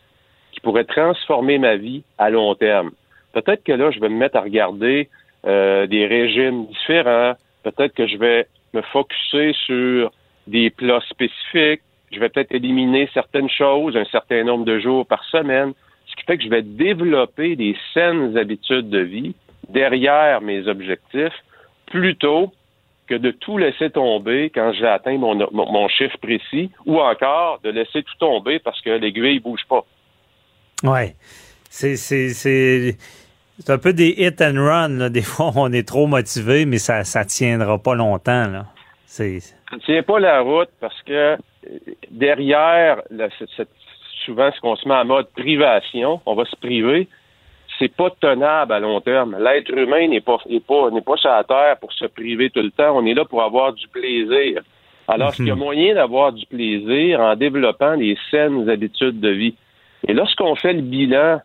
qui 0.52 0.62
pourrait 0.62 0.86
transformer 0.86 1.58
ma 1.58 1.76
vie 1.76 2.04
à 2.18 2.30
long 2.30 2.56
terme. 2.56 2.92
Peut-être 3.34 3.64
que 3.64 3.74
là, 3.74 3.92
je 3.92 4.00
vais 4.00 4.08
me 4.08 4.16
mettre 4.16 4.38
à 4.38 4.42
regarder 4.42 5.10
euh, 5.46 5.86
des 5.88 6.06
régimes 6.08 6.66
différents. 6.68 7.34
Peut-être 7.64 7.94
que 7.94 8.08
je 8.08 8.18
vais 8.18 8.48
me 8.74 8.82
focuser 8.82 9.54
sur 9.66 10.12
des 10.48 10.70
plats 10.70 11.04
spécifiques. 11.10 11.82
Je 12.12 12.20
vais 12.20 12.30
peut-être 12.30 12.54
éliminer 12.54 13.10
certaines 13.14 13.50
choses, 13.50 13.98
un 13.98 14.06
certain 14.06 14.44
nombre 14.46 14.64
de 14.64 14.80
jours 14.80 15.06
par 15.06 15.26
semaine, 15.26 15.74
ce 16.06 16.16
qui 16.16 16.24
fait 16.24 16.38
que 16.38 16.44
je 16.44 16.50
vais 16.50 16.62
développer 16.62 17.58
des 17.58 17.76
saines 17.94 18.38
habitudes 18.38 18.90
de 18.90 19.00
vie 19.00 19.36
derrière 19.68 20.40
mes 20.40 20.68
objectifs 20.68 21.44
plutôt 21.88 22.54
que 23.08 23.16
de 23.16 23.32
tout 23.32 23.58
laisser 23.58 23.90
tomber 23.90 24.52
quand 24.54 24.74
j'ai 24.74 24.88
atteint 24.88 25.18
mon, 25.18 25.36
mon, 25.36 25.72
mon 25.72 25.88
chiffre 25.88 26.18
précis 26.18 26.72
ou 26.86 27.00
encore 27.00 27.60
de 27.64 27.70
laisser 27.70 28.04
tout 28.04 28.18
tomber 28.20 28.60
parce 28.60 28.82
que 28.82 28.90
l'aiguille 28.90 29.40
bouge 29.40 29.66
pas. 29.70 29.86
Ouais. 30.84 31.16
C'est, 31.70 31.96
c'est, 31.96 32.30
c'est, 32.30 32.98
c'est 33.60 33.70
un 33.72 33.78
peu 33.78 33.94
des 33.94 34.16
hit 34.18 34.42
and 34.42 34.56
run. 34.56 34.90
Là. 34.90 35.10
Des 35.10 35.22
fois, 35.24 35.52
on 35.56 35.72
est 35.72 35.88
trop 35.88 36.08
motivé, 36.08 36.66
mais 36.66 36.78
ça 36.78 37.04
ça 37.04 37.26
tiendra 37.26 37.78
pas 37.78 37.96
longtemps. 37.96 38.48
Là. 38.48 38.66
C'est... 39.06 39.40
Ça 39.40 39.56
ne 39.74 39.80
tient 39.80 40.04
pas 40.04 40.20
la 40.20 40.42
route 40.42 40.70
parce 40.80 41.02
que 41.04 41.38
derrière, 42.12 43.02
souvent, 44.26 44.52
ce 44.52 44.60
qu'on 44.62 44.76
se 44.76 44.88
met 44.88 44.94
en 44.94 45.06
mode 45.06 45.28
privation, 45.32 46.22
on 46.26 46.36
va 46.36 46.46
se 46.46 46.56
priver, 46.56 47.08
c'est 47.80 47.94
pas 47.94 48.10
tenable 48.10 48.74
à 48.74 48.80
long 48.80 49.02
terme. 49.02 49.38
L'être 49.40 49.72
humain 49.72 50.08
n'est 50.08 50.22
pas, 50.22 50.38
n'est 50.50 50.60
pas, 50.60 50.90
n'est 50.92 51.02
pas 51.02 51.18
sur 51.18 51.30
la 51.30 51.44
terre 51.44 51.78
pour 51.80 51.92
se 51.94 52.06
priver 52.06 52.50
tout 52.50 52.62
le 52.62 52.72
temps. 52.72 52.98
On 52.98 53.06
est 53.06 53.14
là 53.14 53.26
pour 53.26 53.44
avoir 53.44 53.74
du 53.74 53.88
plaisir. 53.88 54.62
Alors, 55.08 55.30
est-ce 55.30 55.38
qu'il 55.38 55.48
y 55.48 55.52
a 55.52 55.56
moyen 55.56 55.94
d'avoir 55.96 56.34
du 56.34 56.46
plaisir 56.46 57.20
en 57.20 57.36
développant 57.36 57.96
des 57.98 58.18
saines 58.32 58.70
habitudes 58.70 59.20
de 59.20 59.30
vie? 59.30 59.56
Et 60.08 60.14
lorsqu'on 60.14 60.56
fait 60.56 60.74
le 60.74 60.82
bilan 60.82 61.42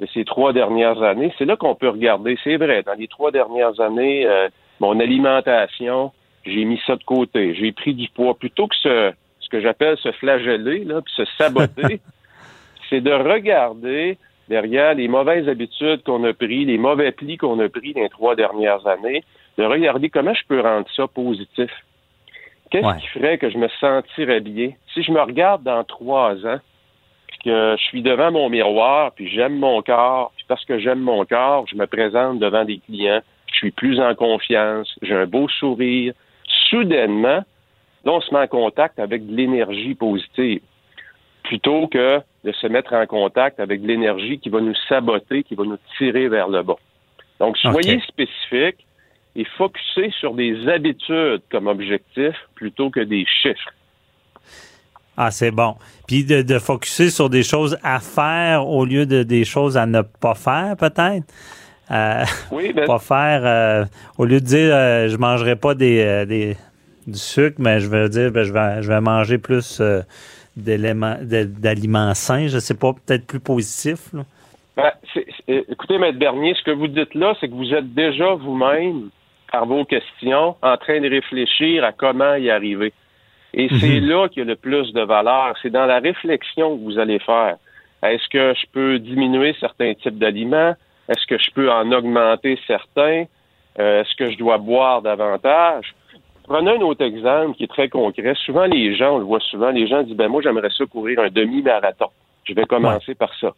de 0.00 0.06
ces 0.14 0.24
trois 0.24 0.52
dernières 0.52 1.02
années, 1.02 1.32
c'est 1.36 1.44
là 1.44 1.56
qu'on 1.56 1.74
peut 1.74 1.88
regarder. 1.88 2.38
C'est 2.44 2.56
vrai, 2.56 2.82
dans 2.82 2.94
les 2.94 3.08
trois 3.08 3.30
dernières 3.30 3.80
années, 3.80 4.26
euh, 4.26 4.48
mon 4.78 4.98
alimentation, 5.00 6.12
j'ai 6.44 6.64
mis 6.64 6.80
ça 6.86 6.96
de 6.96 7.04
côté. 7.04 7.54
J'ai 7.54 7.72
pris 7.72 7.94
du 7.94 8.08
poids. 8.08 8.34
Plutôt 8.34 8.68
que 8.68 8.76
ce, 8.76 9.12
ce 9.40 9.48
que 9.48 9.60
j'appelle 9.60 9.96
se 9.98 10.12
flageller, 10.12 10.84
là, 10.84 11.00
puis 11.02 11.12
se 11.14 11.24
saboter, 11.36 12.00
c'est 12.90 13.00
de 13.00 13.12
regarder 13.12 14.18
derrière 14.50 14.94
les 14.94 15.08
mauvaises 15.08 15.48
habitudes 15.48 16.02
qu'on 16.02 16.24
a 16.24 16.34
pris, 16.34 16.64
les 16.66 16.76
mauvais 16.76 17.12
plis 17.12 17.38
qu'on 17.38 17.58
a 17.60 17.68
pris 17.68 17.94
dans 17.94 18.02
les 18.02 18.10
trois 18.10 18.34
dernières 18.34 18.86
années, 18.86 19.22
de 19.56 19.64
regarder 19.64 20.10
comment 20.10 20.34
je 20.34 20.42
peux 20.46 20.60
rendre 20.60 20.86
ça 20.94 21.06
positif. 21.06 21.70
Qu'est-ce 22.70 23.00
qui 23.00 23.06
ferait 23.08 23.38
que 23.38 23.48
je 23.48 23.58
me 23.58 23.68
sentirais 23.80 24.40
bien? 24.40 24.72
Si 24.92 25.02
je 25.02 25.12
me 25.12 25.20
regarde 25.20 25.62
dans 25.62 25.82
trois 25.84 26.34
ans, 26.46 26.58
que 27.44 27.76
je 27.78 27.82
suis 27.84 28.02
devant 28.02 28.30
mon 28.30 28.50
miroir, 28.50 29.12
puis 29.12 29.28
j'aime 29.28 29.56
mon 29.56 29.82
corps, 29.82 30.32
puis 30.36 30.44
parce 30.46 30.64
que 30.64 30.78
j'aime 30.78 31.00
mon 31.00 31.24
corps, 31.24 31.66
je 31.68 31.76
me 31.76 31.86
présente 31.86 32.38
devant 32.38 32.64
des 32.64 32.78
clients, 32.78 33.22
je 33.50 33.56
suis 33.56 33.70
plus 33.70 33.98
en 33.98 34.14
confiance, 34.14 34.94
j'ai 35.02 35.14
un 35.14 35.26
beau 35.26 35.48
sourire. 35.48 36.12
Soudainement, 36.68 37.42
là, 38.04 38.12
on 38.12 38.20
se 38.20 38.32
met 38.34 38.40
en 38.40 38.46
contact 38.46 38.98
avec 38.98 39.26
de 39.26 39.34
l'énergie 39.34 39.94
positive, 39.94 40.60
plutôt 41.50 41.88
que 41.88 42.20
de 42.44 42.52
se 42.52 42.68
mettre 42.68 42.92
en 42.94 43.06
contact 43.06 43.58
avec 43.58 43.82
de 43.82 43.88
l'énergie 43.88 44.38
qui 44.38 44.50
va 44.50 44.60
nous 44.60 44.78
saboter, 44.88 45.42
qui 45.42 45.56
va 45.56 45.64
nous 45.64 45.80
tirer 45.98 46.28
vers 46.28 46.48
le 46.48 46.62
bas. 46.62 46.80
Donc, 47.40 47.58
soyez 47.58 48.00
spécifique 48.06 48.86
et 49.34 49.44
focussez 49.58 50.12
sur 50.20 50.32
des 50.34 50.68
habitudes 50.68 51.42
comme 51.50 51.66
objectif 51.66 52.36
plutôt 52.54 52.88
que 52.90 53.00
des 53.00 53.24
chiffres. 53.42 53.72
Ah, 55.16 55.32
c'est 55.32 55.50
bon. 55.50 55.74
Puis 56.06 56.24
de, 56.24 56.42
de 56.42 56.58
focuser 56.60 57.10
sur 57.10 57.28
des 57.28 57.42
choses 57.42 57.76
à 57.82 57.98
faire 57.98 58.68
au 58.68 58.84
lieu 58.84 59.04
de 59.04 59.24
des 59.24 59.44
choses 59.44 59.76
à 59.76 59.86
ne 59.86 60.02
pas 60.02 60.36
faire, 60.36 60.76
peut-être? 60.78 61.26
Euh, 61.90 62.24
oui, 62.52 62.72
ben... 62.72 62.86
Pas 62.86 63.00
faire. 63.00 63.40
euh, 63.44 63.84
au 64.18 64.24
lieu 64.24 64.40
de 64.40 64.46
dire 64.46 64.70
euh, 64.72 65.08
je 65.08 65.16
mangerai 65.16 65.56
pas 65.56 65.74
des, 65.74 65.98
euh, 66.00 66.24
des 66.26 66.56
du 67.08 67.18
sucre, 67.18 67.56
mais 67.58 67.80
je 67.80 67.88
vais 67.88 68.08
dire 68.08 68.30
ben, 68.30 68.44
je 68.44 68.52
vais 68.52 68.82
je 68.82 68.88
vais 68.88 69.00
manger 69.00 69.38
plus 69.38 69.80
euh, 69.80 70.02
d'éléments 70.56 71.16
d'aliments 71.20 72.14
sains. 72.14 72.48
Je 72.48 72.58
sais 72.58 72.74
pas, 72.76 72.92
peut-être 72.92 73.26
plus 73.26 73.40
positif. 73.40 74.12
là. 74.12 74.22
Ben, 74.76 74.92
c'est- 75.12 75.26
c'est- 75.46 75.64
écoutez, 75.68 75.98
Maître 75.98 76.18
Bernier, 76.18 76.54
ce 76.54 76.62
que 76.62 76.70
vous 76.70 76.86
dites 76.88 77.14
là, 77.14 77.34
c'est 77.40 77.48
que 77.48 77.54
vous 77.54 77.72
êtes 77.74 77.92
déjà 77.94 78.34
vous-même, 78.34 79.10
par 79.52 79.66
vos 79.66 79.84
questions, 79.84 80.54
en 80.62 80.76
train 80.76 81.00
de 81.00 81.08
réfléchir 81.10 81.84
à 81.84 81.92
comment 81.92 82.34
y 82.36 82.50
arriver. 82.50 82.92
Et 83.52 83.68
c'est 83.80 84.00
Mhm. 84.00 84.08
là 84.08 84.28
qu'il 84.28 84.38
y 84.38 84.42
a 84.42 84.48
le 84.48 84.54
plus 84.56 84.92
de 84.92 85.00
valeur. 85.02 85.54
C'est 85.60 85.70
dans 85.70 85.86
la 85.86 85.98
réflexion 85.98 86.76
que 86.78 86.84
vous 86.84 86.98
allez 87.00 87.18
faire. 87.18 87.56
Est-ce 88.02 88.28
que 88.28 88.54
je 88.54 88.64
peux 88.72 88.98
diminuer 89.00 89.54
certains 89.58 89.92
types 89.94 90.18
d'aliments? 90.18 90.74
Est-ce 91.08 91.26
que 91.26 91.36
je 91.36 91.50
peux 91.50 91.70
en 91.70 91.90
augmenter 91.90 92.58
certains? 92.66 93.24
Euh, 93.78 94.02
Est-ce 94.02 94.14
que 94.16 94.30
je 94.30 94.38
dois 94.38 94.58
boire 94.58 95.02
davantage? 95.02 95.94
Prenez 96.50 96.72
un 96.72 96.80
autre 96.80 97.04
exemple 97.04 97.56
qui 97.56 97.62
est 97.62 97.68
très 97.68 97.88
concret. 97.88 98.34
Souvent, 98.44 98.64
les 98.64 98.96
gens, 98.96 99.14
on 99.14 99.18
le 99.18 99.24
voit 99.24 99.38
souvent, 99.38 99.70
les 99.70 99.86
gens 99.86 100.02
disent, 100.02 100.16
ben 100.16 100.26
moi, 100.26 100.42
j'aimerais 100.42 100.70
ça 100.76 100.84
courir 100.84 101.20
un 101.20 101.28
demi-marathon. 101.28 102.08
Je 102.42 102.54
vais 102.54 102.64
commencer 102.64 103.14
par 103.14 103.32
ça. 103.38 103.54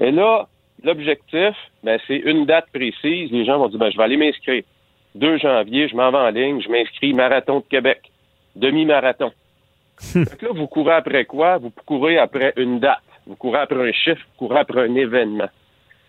Et 0.00 0.10
là, 0.10 0.48
l'objectif, 0.82 1.54
ben, 1.82 2.00
c'est 2.06 2.16
une 2.16 2.46
date 2.46 2.64
précise. 2.72 3.30
Les 3.30 3.44
gens 3.44 3.58
vont 3.58 3.68
dire, 3.68 3.78
ben, 3.78 3.90
je 3.90 3.98
vais 3.98 4.04
aller 4.04 4.16
m'inscrire. 4.16 4.62
2 5.16 5.36
janvier, 5.36 5.86
je 5.86 5.94
m'en 5.94 6.10
vais 6.10 6.16
en 6.16 6.30
ligne, 6.30 6.62
je 6.62 6.70
m'inscris 6.70 7.12
Marathon 7.12 7.58
de 7.58 7.64
Québec, 7.68 8.10
demi-marathon. 8.56 9.30
Fait 9.98 10.24
que 10.38 10.46
là, 10.46 10.52
vous 10.54 10.66
courez 10.66 10.94
après 10.94 11.26
quoi? 11.26 11.58
Vous 11.58 11.72
courez 11.84 12.16
après 12.16 12.54
une 12.56 12.80
date. 12.80 13.02
Vous 13.26 13.36
courez 13.36 13.58
après 13.58 13.86
un 13.86 13.92
chiffre, 13.92 14.22
vous 14.30 14.46
courez 14.46 14.60
après 14.60 14.80
un 14.80 14.94
événement. 14.94 15.50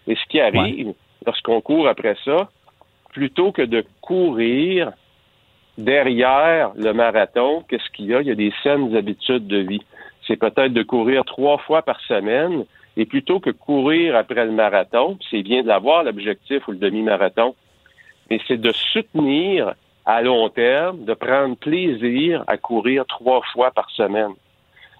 Et 0.07 0.15
ce 0.15 0.25
qui 0.29 0.39
arrive, 0.39 0.93
lorsqu'on 1.25 1.59
court 1.59 1.89
après 1.89 2.15
ça, 2.23 2.49
plutôt 3.11 3.51
que 3.51 3.63
de 3.63 3.83
courir 3.99 4.93
derrière 5.77 6.71
le 6.75 6.93
marathon, 6.93 7.63
qu'est-ce 7.67 7.89
qu'il 7.91 8.05
y 8.05 8.15
a? 8.15 8.21
Il 8.21 8.27
y 8.27 8.31
a 8.31 8.35
des 8.35 8.53
saines 8.63 8.95
habitudes 8.95 9.47
de 9.47 9.57
vie. 9.57 9.81
C'est 10.27 10.37
peut-être 10.37 10.73
de 10.73 10.83
courir 10.83 11.23
trois 11.25 11.57
fois 11.59 11.81
par 11.81 11.99
semaine, 12.01 12.65
et 12.97 13.05
plutôt 13.05 13.39
que 13.39 13.49
courir 13.49 14.15
après 14.15 14.45
le 14.45 14.51
marathon, 14.51 15.17
c'est 15.29 15.43
bien 15.43 15.63
de 15.63 15.67
l'avoir, 15.67 16.03
l'objectif 16.03 16.67
ou 16.67 16.71
le 16.71 16.77
demi-marathon, 16.77 17.55
mais 18.29 18.39
c'est 18.47 18.59
de 18.59 18.71
soutenir 18.71 19.73
à 20.05 20.21
long 20.21 20.49
terme, 20.49 21.03
de 21.03 21.13
prendre 21.13 21.57
plaisir 21.57 22.43
à 22.47 22.57
courir 22.57 23.05
trois 23.05 23.41
fois 23.51 23.71
par 23.71 23.89
semaine. 23.89 24.33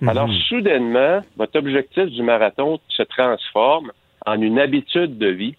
Alors, 0.06 0.30
soudainement, 0.49 1.22
votre 1.38 1.57
objectif 1.57 2.06
du 2.06 2.22
marathon 2.22 2.80
se 2.89 3.03
transforme 3.03 3.91
en 4.26 4.41
une 4.41 4.60
habitude 4.60 5.18
de 5.18 5.27
vie 5.27 5.56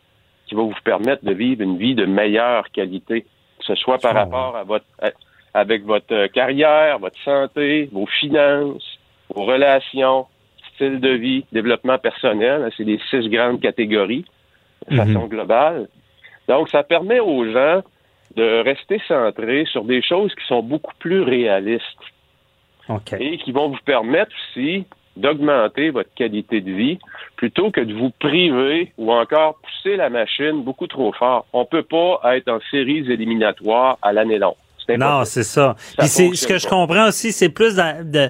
qui 0.47 0.55
va 0.55 0.63
vous 0.63 0.75
permettre 0.85 1.25
de 1.25 1.33
vivre 1.33 1.63
une 1.63 1.79
vie 1.79 1.95
de 1.95 2.05
meilleure 2.05 2.71
qualité, 2.71 3.25
que 3.67 3.75
ce 3.75 3.81
soit 3.83 3.99
par 3.99 4.15
rapport 4.25 4.57
à 4.57 4.65
votre, 4.65 4.85
à- 5.01 5.11
avec 5.55 5.85
votre 5.85 6.13
euh, 6.15 6.29
carrière, 6.29 6.99
votre 6.99 7.19
santé, 7.25 7.89
vos 7.93 8.07
finances, 8.07 8.99
vos 9.35 9.45
relations, 9.45 10.27
style 10.75 11.01
de 11.01 11.09
vie, 11.11 11.45
développement 11.53 11.99
personnel. 11.99 12.63
hein, 12.65 12.71
C'est 12.77 12.85
les 12.85 13.01
six 13.11 13.29
grandes 13.29 13.61
catégories 13.61 14.25
de 14.91 14.97
façon 14.97 15.27
globale. 15.27 15.89
Donc, 16.49 16.69
ça 16.69 16.83
permet 16.83 17.21
aux 17.21 17.45
gens 17.51 17.83
de 18.37 18.63
rester 18.63 19.01
centrés 19.09 19.65
sur 19.73 19.85
des 19.85 20.03
choses 20.03 20.35
qui 20.35 20.45
sont 20.47 20.63
beaucoup 20.63 20.93
plus 20.99 21.23
réalistes 21.23 21.83
et 23.19 23.39
qui 23.39 23.51
vont 23.53 23.69
vous 23.69 23.79
permettre 23.85 24.31
aussi 24.51 24.85
d'augmenter 25.17 25.91
votre 25.91 26.13
qualité 26.15 26.61
de 26.61 26.73
vie 26.73 26.99
plutôt 27.37 27.71
que 27.71 27.81
de 27.81 27.95
vous 27.95 28.11
priver 28.19 28.93
ou 28.99 29.13
encore 29.13 29.59
pousser 29.63 29.97
la 29.97 30.11
machine 30.11 30.63
beaucoup 30.63 30.87
trop 30.87 31.13
fort. 31.13 31.47
On 31.53 31.65
peut 31.65 31.83
pas 31.83 32.21
être 32.37 32.49
en 32.49 32.59
séries 32.71 33.11
éliminatoires 33.11 33.99
à 34.03 34.13
l'année 34.13 34.39
longue. 34.39 34.55
Non, 34.99 35.25
c'est 35.25 35.43
ça. 35.43 35.75
Ça 35.79 35.95
Puis 35.99 36.09
c'est 36.09 36.35
ce 36.35 36.47
que 36.47 36.59
je 36.59 36.65
pas. 36.65 36.71
comprends 36.71 37.09
aussi, 37.09 37.33
c'est 37.33 37.49
plus 37.49 37.75
dans- 37.75 38.09
de, 38.09 38.29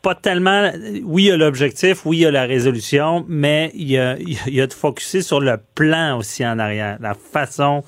pas 0.00 0.14
tellement. 0.14 0.70
Oui, 1.04 1.24
il 1.24 1.28
y 1.28 1.30
a 1.30 1.36
l'objectif, 1.36 2.06
oui, 2.06 2.18
il 2.18 2.20
y 2.20 2.26
a 2.26 2.30
la 2.30 2.44
résolution, 2.44 3.24
mais 3.28 3.70
il 3.74 3.90
y 3.90 3.98
a, 3.98 4.16
il 4.18 4.54
y 4.54 4.60
a 4.62 4.66
de 4.66 4.72
focuser 4.72 5.20
sur 5.20 5.40
le 5.40 5.56
plan 5.74 6.16
aussi 6.16 6.46
en 6.46 6.58
arrière, 6.58 6.96
la 7.00 7.12
façon 7.14 7.82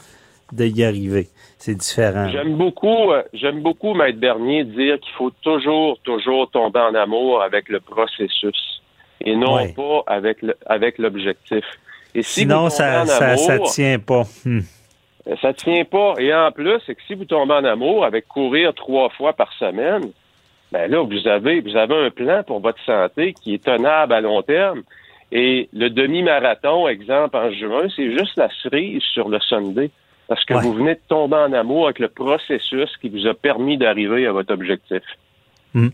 de 0.53 0.67
y 0.67 0.85
arriver. 0.85 1.29
C'est 1.67 1.75
différent. 1.75 2.29
J'aime 2.29 2.55
beaucoup, 2.55 3.11
euh, 3.11 3.23
j'aime 3.33 3.61
beaucoup, 3.61 3.93
Maître 3.93 4.21
Bernier, 4.21 4.63
dire 4.63 5.01
qu'il 5.01 5.13
faut 5.15 5.33
toujours, 5.43 5.99
toujours 6.05 6.49
tomber 6.49 6.79
en 6.79 6.95
amour 6.95 7.43
avec 7.43 7.69
le 7.69 7.81
processus 7.81 8.81
et 9.21 9.35
non 9.35 9.55
Ouais. 9.57 9.73
pas 9.75 10.05
avec 10.07 10.43
le- 10.43 10.55
avec 10.67 10.97
l'objectif. 10.99 11.65
Et 12.15 12.23
si 12.23 12.43
Sinon, 12.43 12.71
ça, 12.71 13.03
en 13.03 13.07
ça, 13.07 13.37
ça 13.37 13.53
amour, 13.55 13.69
tient 13.73 13.99
pas. 13.99 14.23
Hmm. 14.45 14.61
Euh, 15.27 15.35
Ça 15.43 15.53
tient 15.53 15.85
pas. 15.85 16.15
Et 16.21 16.33
en 16.33 16.53
plus, 16.53 16.79
c'est 16.87 16.95
que 16.95 17.03
si 17.05 17.15
vous 17.15 17.25
tombez 17.25 17.55
en 17.55 17.65
amour 17.65 18.05
avec 18.05 18.29
courir 18.29 18.73
trois 18.73 19.09
fois 19.11 19.33
par 19.33 19.53
semaine, 19.55 20.13
ben 20.71 20.89
là, 20.89 21.03
vous 21.03 21.27
avez, 21.27 21.61
vous 21.63 21.75
avez 21.77 21.97
un 22.07 22.11
plan 22.11 22.45
pour 22.45 22.61
votre 22.61 22.81
santé 22.85 23.33
qui 23.43 23.55
est 23.55 23.65
tenable 23.65 24.13
à 24.13 24.21
long 24.21 24.41
terme. 24.43 24.83
Et 25.33 25.69
le 25.73 25.91
demi-marathon, 25.91 26.87
exemple, 26.87 27.37
en 27.37 27.51
juin, 27.51 27.89
c'est 27.97 28.13
juste 28.13 28.37
la 28.37 28.49
cerise 28.63 29.03
sur 29.03 29.29
le 29.29 29.41
Sunday. 29.41 29.91
Parce 30.29 30.45
que 30.45 30.55
vous 30.55 30.73
venez 30.73 30.95
de 30.95 31.01
tomber 31.09 31.37
en 31.37 31.53
amour 31.53 31.85
avec 31.87 32.01
le 32.01 32.09
processus 32.09 32.91
qui 33.01 33.09
vous 33.09 33.27
a 33.27 33.35
permis 33.35 33.79
d'arriver 33.79 34.27
à 34.27 34.33
votre 34.33 34.53
objectif. 34.53 35.03
Hmm. 35.75 35.89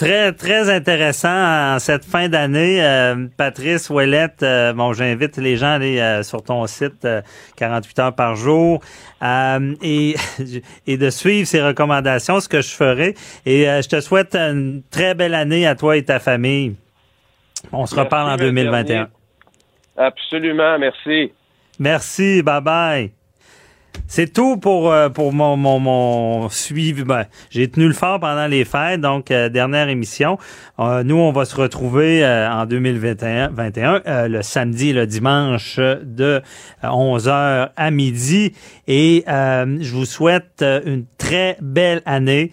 Très, 0.00 0.32
très 0.32 0.70
intéressant 0.70 1.74
en 1.74 1.78
cette 1.78 2.06
fin 2.06 2.30
d'année. 2.30 2.82
Euh, 2.82 3.26
Patrice 3.36 3.90
Ouellette, 3.90 4.42
euh, 4.42 4.72
bon, 4.72 4.94
j'invite 4.94 5.36
les 5.36 5.58
gens 5.58 5.66
à 5.66 5.72
aller 5.72 6.00
euh, 6.00 6.22
sur 6.22 6.42
ton 6.42 6.66
site 6.66 7.04
euh, 7.04 7.20
48 7.56 7.98
heures 7.98 8.14
par 8.14 8.34
jour 8.34 8.80
euh, 9.22 9.74
et, 9.82 10.14
et 10.86 10.96
de 10.96 11.10
suivre 11.10 11.46
ces 11.46 11.62
recommandations, 11.62 12.40
ce 12.40 12.48
que 12.48 12.62
je 12.62 12.70
ferai. 12.70 13.14
Et 13.44 13.68
euh, 13.68 13.82
je 13.82 13.90
te 13.90 14.00
souhaite 14.00 14.34
une 14.34 14.82
très 14.90 15.14
belle 15.14 15.34
année 15.34 15.66
à 15.66 15.74
toi 15.74 15.98
et 15.98 16.02
ta 16.02 16.18
famille. 16.18 16.76
On 17.70 17.84
se 17.84 17.94
reparle 17.94 18.30
en 18.30 18.36
Merci, 18.38 18.44
M. 18.46 18.54
2021. 18.54 18.84
Bernier. 18.86 19.06
Absolument, 19.98 20.78
merci. 20.78 21.32
Merci, 21.78 22.42
bye 22.42 22.62
bye. 22.62 23.19
C'est 24.12 24.32
tout 24.32 24.56
pour 24.56 24.92
euh, 24.92 25.08
pour 25.08 25.32
mon 25.32 25.56
mon, 25.56 26.48
suivi. 26.48 27.04
Ben, 27.04 27.26
j'ai 27.48 27.68
tenu 27.70 27.86
le 27.86 27.92
fort 27.92 28.18
pendant 28.18 28.48
les 28.48 28.64
fêtes, 28.64 29.00
donc 29.00 29.30
euh, 29.30 29.48
dernière 29.48 29.88
émission. 29.88 30.36
Euh, 30.80 31.04
nous, 31.04 31.14
on 31.14 31.30
va 31.30 31.44
se 31.44 31.54
retrouver 31.54 32.24
euh, 32.24 32.50
en 32.50 32.66
2021, 32.66 33.50
21, 33.50 34.02
euh, 34.06 34.26
le 34.26 34.42
samedi, 34.42 34.92
le 34.92 35.06
dimanche 35.06 35.78
de 35.78 36.42
11h 36.82 37.70
à 37.76 37.90
midi, 37.92 38.52
et 38.88 39.24
je 39.28 39.92
vous 39.92 40.06
souhaite 40.06 40.64
une 40.84 41.04
très 41.16 41.56
belle 41.60 42.02
année. 42.04 42.50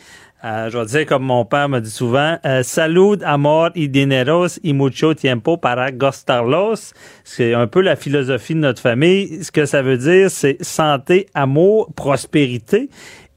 Euh, 0.48 0.70
je 0.70 0.78
vais 0.78 0.86
dire 0.86 1.06
comme 1.06 1.24
mon 1.24 1.44
père 1.44 1.68
me 1.68 1.82
dit 1.82 1.90
souvent, 1.90 2.38
euh, 2.46 2.64
salud, 2.64 3.22
amor 3.24 3.72
y 3.76 3.90
dineros 3.90 4.60
y 4.64 4.72
mucho 4.72 5.14
tiempo 5.14 5.58
para 5.58 5.92
gostarlos. 5.92 6.94
C'est 7.26 7.54
un 7.54 7.68
peu 7.68 7.82
la 7.82 7.98
philosophie 7.98 8.54
de 8.54 8.60
notre 8.60 8.82
famille. 8.82 9.44
Ce 9.44 9.52
que 9.52 9.66
ça 9.66 9.82
veut 9.82 9.98
dire, 9.98 10.32
c'est 10.32 10.58
santé, 10.64 11.28
amour, 11.34 11.92
prospérité 11.96 12.90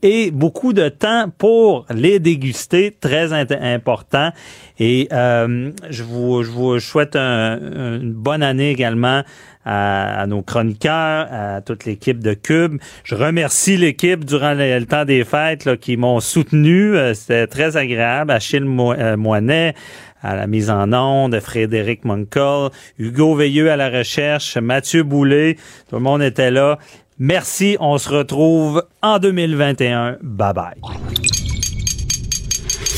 et 0.02 0.30
beaucoup 0.30 0.72
de 0.72 0.88
temps 0.88 1.26
pour 1.36 1.84
les 1.92 2.20
déguster, 2.20 2.96
très 3.00 3.32
important. 3.32 4.30
Et 4.78 5.08
euh, 5.12 5.72
je, 5.90 6.02
vous, 6.04 6.42
je 6.44 6.50
vous 6.50 6.78
souhaite 6.78 7.16
une 7.16 8.12
bonne 8.12 8.42
année 8.42 8.70
également 8.70 9.22
à, 9.64 10.26
nos 10.26 10.42
chroniqueurs, 10.42 11.28
à 11.30 11.60
toute 11.60 11.84
l'équipe 11.84 12.20
de 12.20 12.34
Cube. 12.34 12.80
Je 13.04 13.14
remercie 13.14 13.76
l'équipe 13.76 14.24
durant 14.24 14.54
le, 14.54 14.84
temps 14.84 15.04
des 15.04 15.24
fêtes 15.24 15.78
qui 15.80 15.96
m'ont 15.96 16.20
soutenu. 16.20 16.96
Euh, 16.96 17.14
c'était 17.14 17.46
très 17.46 17.76
agréable. 17.76 18.30
Achille 18.30 18.64
euh, 18.64 19.16
Moinet 19.16 19.74
à 20.22 20.36
la 20.36 20.46
mise 20.46 20.70
en 20.70 20.92
onde, 20.92 21.38
Frédéric 21.40 22.04
Moncol, 22.04 22.70
Hugo 22.98 23.34
Veilleux 23.34 23.70
à 23.70 23.76
la 23.76 23.88
recherche, 23.88 24.56
Mathieu 24.58 25.02
Boulet, 25.02 25.56
tout 25.88 25.96
le 25.96 26.02
monde 26.02 26.22
était 26.22 26.50
là. 26.50 26.78
Merci, 27.18 27.76
on 27.80 27.98
se 27.98 28.08
retrouve 28.08 28.84
en 29.02 29.18
2021. 29.18 30.18
Bye 30.22 30.54
bye. 30.54 30.80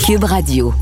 Cube 0.04 0.24
Radio. 0.24 0.72